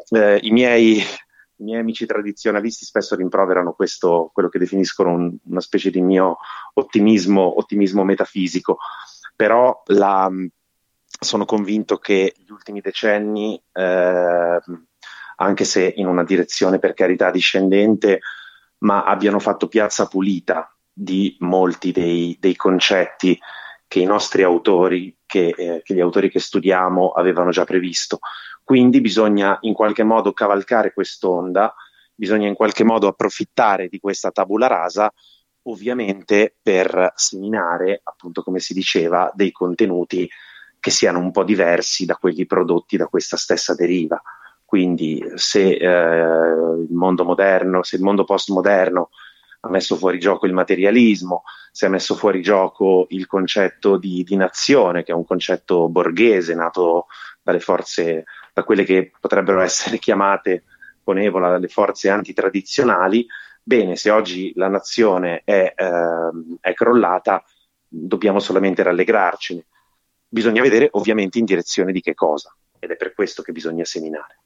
Eh, 0.09 0.39
i, 0.43 0.51
miei, 0.51 0.97
I 0.97 1.63
miei 1.63 1.79
amici 1.79 2.05
tradizionalisti 2.05 2.85
spesso 2.85 3.15
rimproverano 3.15 3.73
questo, 3.73 4.29
quello 4.31 4.49
che 4.49 4.59
definiscono 4.59 5.11
un, 5.11 5.35
una 5.45 5.61
specie 5.61 5.89
di 5.89 6.01
mio 6.01 6.37
ottimismo, 6.73 7.57
ottimismo 7.57 8.03
metafisico, 8.03 8.77
però 9.35 9.81
la, 9.87 10.29
sono 11.19 11.45
convinto 11.45 11.97
che 11.97 12.33
gli 12.37 12.51
ultimi 12.51 12.81
decenni, 12.81 13.61
eh, 13.71 14.59
anche 15.35 15.63
se 15.63 15.93
in 15.95 16.07
una 16.07 16.23
direzione 16.23 16.79
per 16.79 16.93
carità 16.93 17.31
discendente, 17.31 18.19
ma 18.79 19.03
abbiano 19.03 19.39
fatto 19.39 19.67
piazza 19.67 20.07
pulita 20.07 20.75
di 20.91 21.35
molti 21.39 21.91
dei, 21.91 22.37
dei 22.39 22.55
concetti 22.55 23.39
che 23.87 23.99
i 23.99 24.05
nostri 24.05 24.43
autori, 24.43 25.15
che, 25.25 25.53
eh, 25.55 25.81
che, 25.83 25.93
gli 25.93 25.99
autori 25.99 26.29
che 26.29 26.39
studiamo 26.39 27.11
avevano 27.11 27.51
già 27.51 27.63
previsto. 27.63 28.19
Quindi 28.63 29.01
bisogna 29.01 29.57
in 29.61 29.73
qualche 29.73 30.03
modo 30.03 30.33
cavalcare 30.33 30.93
quest'onda, 30.93 31.73
bisogna 32.13 32.47
in 32.47 32.55
qualche 32.55 32.83
modo 32.83 33.07
approfittare 33.07 33.87
di 33.87 33.99
questa 33.99 34.31
tabula 34.31 34.67
rasa, 34.67 35.11
ovviamente 35.63 36.55
per 36.61 37.13
seminare, 37.15 38.01
appunto 38.03 38.43
come 38.43 38.59
si 38.59 38.73
diceva, 38.73 39.31
dei 39.33 39.51
contenuti 39.51 40.29
che 40.83 40.91
siano 40.91 41.19
un 41.19 41.31
po' 41.31 41.45
diversi 41.45 42.05
da 42.05 42.17
quelli 42.17 42.45
prodotti 42.45 42.97
da 42.97 43.07
questa 43.07 43.37
stessa 43.37 43.73
deriva. 43.73 44.21
Quindi 44.65 45.23
se 45.35 45.77
eh, 45.77 45.87
il 45.87 46.91
mondo 46.91 47.23
moderno, 47.23 47.83
se 47.83 47.95
il 47.95 48.01
mondo 48.01 48.25
postmoderno 48.25 49.09
ha 49.61 49.69
messo 49.69 49.95
fuori 49.95 50.19
gioco 50.19 50.45
il 50.45 50.51
materialismo, 50.51 51.43
si 51.71 51.85
è 51.85 51.87
messo 51.87 52.15
fuori 52.15 52.41
gioco 52.41 53.05
il 53.11 53.27
concetto 53.27 53.95
di, 53.95 54.25
di 54.25 54.35
nazione, 54.35 55.03
che 55.03 55.13
è 55.13 55.15
un 55.15 55.23
concetto 55.23 55.87
borghese 55.87 56.53
nato 56.53 57.05
dalle 57.41 57.61
forze, 57.61 58.25
da 58.51 58.65
quelle 58.65 58.83
che 58.83 59.13
potrebbero 59.17 59.61
essere 59.61 59.99
chiamate 59.99 60.63
con 61.01 61.17
Evola 61.17 61.57
le 61.57 61.69
forze 61.69 62.09
antitradizionali. 62.09 63.25
Bene, 63.63 63.95
se 63.95 64.09
oggi 64.09 64.51
la 64.55 64.67
nazione 64.67 65.43
è, 65.45 65.71
ehm, 65.77 66.57
è 66.59 66.73
crollata, 66.73 67.41
dobbiamo 67.87 68.39
solamente 68.39 68.83
rallegrarcene. 68.83 69.65
Bisogna 70.33 70.63
vedere 70.63 70.87
ovviamente 70.93 71.37
in 71.37 71.45
direzione 71.45 71.91
di 71.91 72.01
che 72.01 72.15
cosa, 72.15 72.51
ed 72.79 72.89
è 72.89 72.95
per 72.95 73.13
questo 73.13 73.43
che 73.43 73.51
bisogna 73.51 73.85
seminare. 73.85 74.39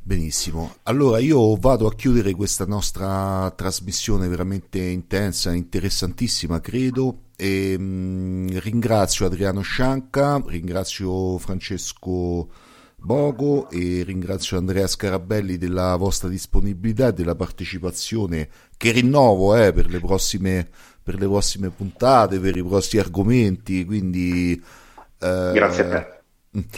Benissimo, 0.00 0.74
allora 0.82 1.20
io 1.20 1.54
vado 1.54 1.86
a 1.86 1.94
chiudere 1.94 2.32
questa 2.32 2.64
nostra 2.64 3.48
trasmissione 3.54 4.26
veramente 4.26 4.80
intensa, 4.80 5.52
interessantissima 5.52 6.60
credo 6.60 7.26
e 7.36 7.78
mh, 7.78 8.58
ringrazio 8.58 9.26
Adriano 9.26 9.60
Scianca, 9.60 10.42
ringrazio 10.44 11.38
Francesco 11.38 12.50
Bogo 12.96 13.70
e 13.70 14.02
ringrazio 14.02 14.58
Andrea 14.58 14.88
Scarabelli 14.88 15.58
della 15.58 15.94
vostra 15.94 16.28
disponibilità 16.28 17.08
e 17.08 17.12
della 17.12 17.36
partecipazione 17.36 18.48
che 18.76 18.90
rinnovo 18.90 19.54
eh, 19.54 19.72
per, 19.72 19.86
le 19.86 20.00
prossime, 20.00 20.68
per 21.08 21.18
le 21.18 21.26
prossime 21.26 21.70
puntate, 21.70 22.38
per 22.38 22.54
i 22.54 22.62
prossimi 22.62 23.00
argomenti, 23.00 23.86
quindi... 23.86 24.52
Eh, 24.52 25.50
Grazie 25.54 25.84
a 25.84 25.88
te. 25.88 26.68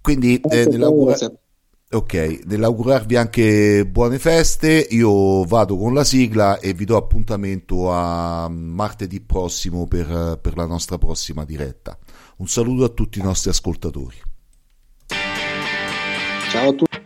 Quindi 0.00 0.40
eh, 0.40 0.64
nell'augurare... 0.64 1.38
Ok, 1.90 2.40
nell'augurarvi 2.46 3.16
anche 3.16 3.86
buone 3.86 4.18
feste, 4.18 4.86
io 4.88 5.44
vado 5.44 5.76
con 5.76 5.92
la 5.92 6.04
sigla 6.04 6.58
e 6.60 6.72
vi 6.72 6.86
do 6.86 6.96
appuntamento 6.96 7.92
a 7.92 8.48
martedì 8.48 9.20
prossimo 9.20 9.86
per, 9.86 10.38
per 10.40 10.56
la 10.56 10.64
nostra 10.64 10.96
prossima 10.96 11.44
diretta. 11.44 11.98
Un 12.38 12.48
saluto 12.48 12.84
a 12.84 12.88
tutti 12.88 13.18
i 13.18 13.22
nostri 13.22 13.50
ascoltatori. 13.50 14.16
Ciao 16.50 16.70
a 16.70 16.72
tutti. 16.72 16.97